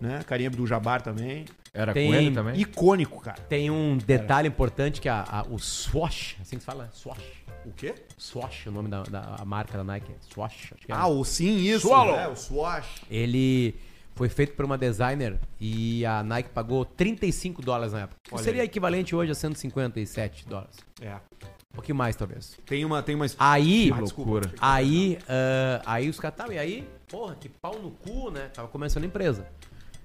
né? 0.00 0.24
Carinha 0.26 0.50
do 0.50 0.66
Jabbar 0.66 1.02
também. 1.02 1.44
Era 1.72 1.92
Tem- 1.92 2.08
com 2.08 2.14
ele 2.16 2.30
também? 2.32 2.60
Icônico, 2.60 3.20
cara. 3.20 3.40
Tem 3.48 3.70
um 3.70 3.96
detalhe 3.96 4.48
importante 4.48 5.00
que 5.00 5.08
a, 5.08 5.22
a- 5.28 5.42
o 5.48 5.58
Swash, 5.58 6.36
assim 6.40 6.56
que 6.56 6.62
se 6.62 6.66
fala? 6.66 6.88
Swash. 6.92 7.43
O 7.64 7.72
quê? 7.72 7.94
Swash, 8.18 8.66
o 8.66 8.70
nome 8.70 8.88
da, 8.88 9.02
da 9.02 9.44
marca 9.44 9.76
da 9.78 9.84
Nike. 9.84 10.12
Swash, 10.32 10.72
acho 10.74 10.86
que 10.86 10.92
é. 10.92 10.94
Ah, 10.94 11.06
o 11.06 11.24
sim, 11.24 11.56
isso. 11.56 11.88
Swallow. 11.88 12.14
É, 12.16 12.28
o 12.28 12.36
Swash. 12.36 13.02
Ele 13.10 13.74
foi 14.14 14.28
feito 14.28 14.54
por 14.54 14.64
uma 14.64 14.78
designer 14.78 15.38
e 15.60 16.04
a 16.06 16.22
Nike 16.22 16.50
pagou 16.50 16.84
35 16.84 17.62
dólares 17.62 17.92
na 17.92 18.02
época. 18.02 18.16
Que 18.22 18.34
Olha 18.34 18.44
seria 18.44 18.62
aí. 18.62 18.66
equivalente 18.66 19.14
hoje 19.16 19.32
a 19.32 19.34
157 19.34 20.46
dólares. 20.48 20.76
É. 21.00 21.14
Um 21.14 21.74
pouquinho 21.74 21.96
mais, 21.96 22.14
talvez. 22.14 22.56
Tem 22.66 22.84
uma, 22.84 23.02
tem 23.02 23.16
uma... 23.16 23.26
Aí, 23.38 23.90
Ah, 23.92 23.98
loucura. 23.98 24.52
aí, 24.60 25.18
ah, 25.28 25.82
aí 25.86 26.08
os 26.08 26.20
caras, 26.20 26.36
tá, 26.36 26.52
e 26.52 26.58
aí, 26.58 26.88
porra, 27.08 27.34
que 27.34 27.48
pau 27.48 27.76
no 27.82 27.90
cu, 27.90 28.30
né? 28.30 28.48
Tava 28.54 28.68
começando 28.68 29.02
a 29.02 29.06
empresa. 29.06 29.48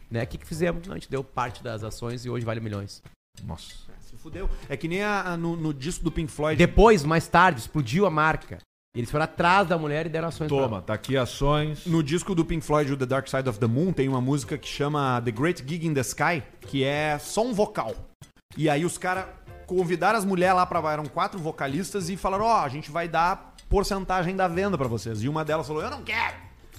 Né? 0.10 0.24
O 0.24 0.28
que 0.28 0.40
que 0.40 0.48
fizemos? 0.48 0.88
Não, 0.88 0.96
a 0.96 0.98
gente 0.98 1.12
deu 1.12 1.24
parte 1.24 1.62
das 1.62 1.84
ações 1.84 2.26
e 2.26 2.30
hoje 2.30 2.44
vale 2.44 2.60
milhões. 2.60 3.04
Nossa. 3.44 3.88
Fudeu. 4.30 4.50
É 4.70 4.78
que 4.78 4.88
nem 4.88 5.02
a- 5.02 5.22
a- 5.34 5.38
no, 5.38 5.56
no 5.56 5.74
disco 5.74 6.04
do 6.04 6.12
Pink 6.12 6.32
Floyd. 6.32 6.58
Depois, 6.58 7.04
mais 7.04 7.28
tarde, 7.28 7.60
explodiu 7.60 8.06
a 8.06 8.10
marca. 8.10 8.60
Eles 8.96 9.10
foram 9.12 9.24
atrás 9.26 9.68
da 9.68 9.78
mulher 9.78 10.06
e 10.08 10.10
deram 10.10 10.28
ações 10.30 10.48
pra 10.48 10.58
Toma, 10.58 10.82
tá 10.82 10.94
aqui 10.96 11.16
ações. 11.16 11.86
No 11.86 12.02
disco 12.02 12.34
do 12.34 12.44
Pink 12.44 12.66
Floyd, 12.66 12.92
o 12.92 12.98
The 12.98 13.06
Dark 13.06 13.28
Side 13.28 13.48
of 13.48 13.60
the 13.60 13.68
Moon, 13.68 13.94
tem 13.94 14.10
uma 14.10 14.20
música 14.20 14.58
que 14.58 14.68
chama 14.68 15.22
The 15.24 15.32
Great 15.32 15.64
Gig 15.68 15.86
in 15.86 15.94
the 15.94 16.02
Sky, 16.02 16.42
que 16.62 16.84
é 16.84 17.18
só 17.20 17.46
um 17.46 17.54
vocal. 17.54 17.94
E 18.58 18.68
aí 18.68 18.84
os 18.84 18.98
caras 18.98 19.26
convidaram 19.68 20.18
as 20.18 20.26
mulheres 20.26 20.56
lá 20.56 20.66
pra. 20.66 20.80
Eram 20.92 21.06
quatro 21.06 21.40
vocalistas 21.40 22.10
e 22.10 22.18
falaram: 22.18 22.46
Ó, 22.46 22.62
a 22.64 22.68
gente 22.70 22.90
vai 22.90 23.08
dar 23.08 23.54
porcentagem 23.70 24.36
da 24.36 24.48
venda 24.48 24.76
pra 24.78 24.88
vocês. 24.88 25.22
E 25.24 25.30
uma 25.30 25.46
delas 25.46 25.68
falou: 25.68 25.84
Eu 25.84 25.92
não 25.92 26.02
quero! 26.04 26.36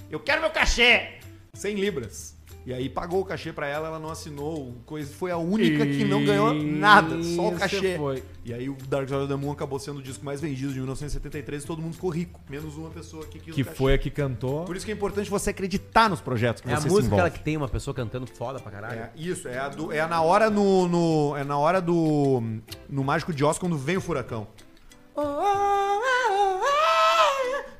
Eu 0.09 0.19
quero 0.19 0.41
meu 0.41 0.49
cachê! 0.51 1.13
100 1.53 1.75
libras. 1.75 2.30
E 2.63 2.71
aí 2.71 2.87
pagou 2.87 3.21
o 3.21 3.25
cachê 3.25 3.51
pra 3.51 3.67
ela, 3.67 3.87
ela 3.87 3.97
não 3.99 4.09
assinou. 4.11 4.75
Coisa, 4.85 5.11
foi 5.11 5.31
a 5.31 5.37
única 5.37 5.83
que 5.83 6.03
não 6.03 6.23
ganhou 6.23 6.53
nada, 6.53 7.21
só 7.23 7.47
o 7.49 7.55
cachê. 7.57 7.97
foi. 7.97 8.23
E 8.45 8.53
aí 8.53 8.69
o 8.69 8.75
Dark 8.87 9.07
Side 9.09 9.19
of 9.21 9.27
the 9.27 9.35
Moon 9.35 9.51
acabou 9.51 9.79
sendo 9.79 9.97
o 9.97 10.01
disco 10.03 10.23
mais 10.23 10.39
vendido 10.39 10.71
de 10.71 10.77
1973 10.79 11.63
e 11.63 11.65
todo 11.67 11.81
mundo 11.81 11.93
ficou 11.95 12.11
rico. 12.11 12.39
Menos 12.47 12.77
uma 12.77 12.89
pessoa 12.91 13.25
que 13.25 13.39
quis 13.39 13.55
Que 13.55 13.61
o 13.63 13.65
cachê. 13.65 13.77
foi 13.77 13.93
a 13.95 13.97
que 13.97 14.11
cantou. 14.11 14.63
Por 14.65 14.75
isso 14.75 14.85
que 14.85 14.91
é 14.91 14.95
importante 14.95 15.27
você 15.29 15.49
acreditar 15.49 16.07
nos 16.07 16.21
projetos 16.21 16.61
que 16.61 16.69
É 16.69 16.73
a 16.73 16.75
você 16.75 16.87
se 16.87 16.93
música 16.95 17.15
aquela 17.15 17.29
que 17.31 17.39
tem 17.39 17.57
uma 17.57 17.67
pessoa 17.67 17.95
cantando 17.95 18.27
foda 18.27 18.59
pra 18.59 18.71
caralho. 18.71 18.99
É, 18.99 19.11
isso, 19.15 19.47
é, 19.47 19.57
a 19.57 19.67
do- 19.67 19.91
é 19.91 20.05
na 20.05 20.21
hora 20.21 20.49
no, 20.51 20.87
no- 20.87 21.35
É 21.35 21.43
na 21.43 21.57
hora 21.57 21.81
do. 21.81 22.43
No 22.87 23.03
Mágico 23.03 23.33
de 23.33 23.43
Oz, 23.43 23.57
quando 23.57 23.75
vem 23.75 23.97
o 23.97 24.01
furacão. 24.01 24.47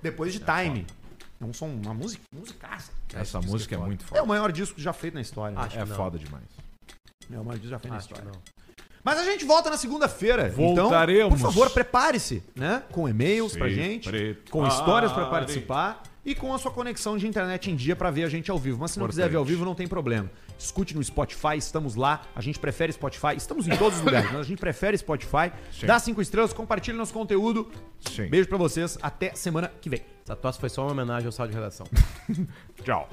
Depois 0.01 0.33
de 0.33 0.39
Time. 0.39 0.85
É 1.41 1.45
um 1.45 1.53
som, 1.53 1.67
uma 1.67 1.93
música, 1.93 2.21
musicaça. 2.31 2.91
Essa 3.13 3.41
música 3.41 3.73
é 3.75 3.77
muito 3.77 4.03
É 4.05 4.07
foda. 4.07 4.23
o 4.23 4.27
maior 4.27 4.51
disco 4.51 4.79
já 4.79 4.93
feito 4.93 5.15
na 5.15 5.21
história. 5.21 5.55
né? 5.57 5.63
Acho 5.65 5.79
É 5.79 5.85
foda 5.87 6.19
demais. 6.19 6.43
É 7.33 7.39
o 7.39 7.43
maior 7.43 7.57
disco 7.57 7.69
já 7.69 7.79
feito 7.79 7.91
na 7.91 7.97
Acho 7.97 8.07
que 8.09 8.13
história. 8.13 8.31
não. 8.33 8.41
Mas 9.03 9.17
a 9.17 9.23
gente 9.23 9.43
volta 9.45 9.69
na 9.71 9.77
segunda-feira. 9.77 10.49
Voltaremos. 10.51 11.33
Então, 11.39 11.49
por 11.51 11.53
favor, 11.53 11.69
prepare-se, 11.71 12.43
né? 12.55 12.83
Com 12.91 13.09
e-mails 13.09 13.57
pra 13.57 13.67
Se 13.67 13.73
gente, 13.73 14.07
prepare. 14.09 14.49
com 14.51 14.67
histórias 14.67 15.11
pra 15.11 15.25
participar 15.25 16.03
e 16.23 16.35
com 16.35 16.53
a 16.53 16.59
sua 16.59 16.69
conexão 16.71 17.17
de 17.17 17.27
internet 17.27 17.71
em 17.71 17.75
dia 17.75 17.95
pra 17.95 18.11
ver 18.11 18.25
a 18.25 18.29
gente 18.29 18.51
ao 18.51 18.59
vivo. 18.59 18.77
Mas 18.79 18.91
se 18.91 18.99
não 18.99 19.07
quiser 19.07 19.27
ver 19.27 19.37
ao 19.37 19.41
Importante. 19.41 19.49
vivo, 19.55 19.65
não 19.65 19.73
tem 19.73 19.87
problema. 19.87 20.29
Escute 20.63 20.95
no 20.95 21.03
Spotify, 21.03 21.57
estamos 21.57 21.95
lá. 21.95 22.21
A 22.35 22.41
gente 22.41 22.59
prefere 22.59 22.93
Spotify. 22.93 23.35
Estamos 23.35 23.67
em 23.67 23.75
todos 23.75 23.99
os 23.99 24.05
lugares, 24.05 24.31
mas 24.31 24.41
a 24.41 24.43
gente 24.43 24.59
prefere 24.59 24.97
Spotify. 24.97 25.51
Sim. 25.71 25.85
Dá 25.85 25.99
cinco 25.99 26.21
estrelas, 26.21 26.53
compartilhe 26.53 26.97
nosso 26.97 27.13
conteúdo. 27.13 27.71
Sim. 27.99 28.27
Beijo 28.27 28.47
pra 28.47 28.57
vocês. 28.57 28.97
Até 29.01 29.33
semana 29.35 29.71
que 29.81 29.89
vem. 29.89 30.01
Essa 30.23 30.35
tosse 30.35 30.59
foi 30.59 30.69
só 30.69 30.83
uma 30.83 30.91
homenagem 30.91 31.25
ao 31.25 31.31
sal 31.31 31.47
de 31.47 31.53
redação. 31.53 31.85
Tchau. 32.83 33.09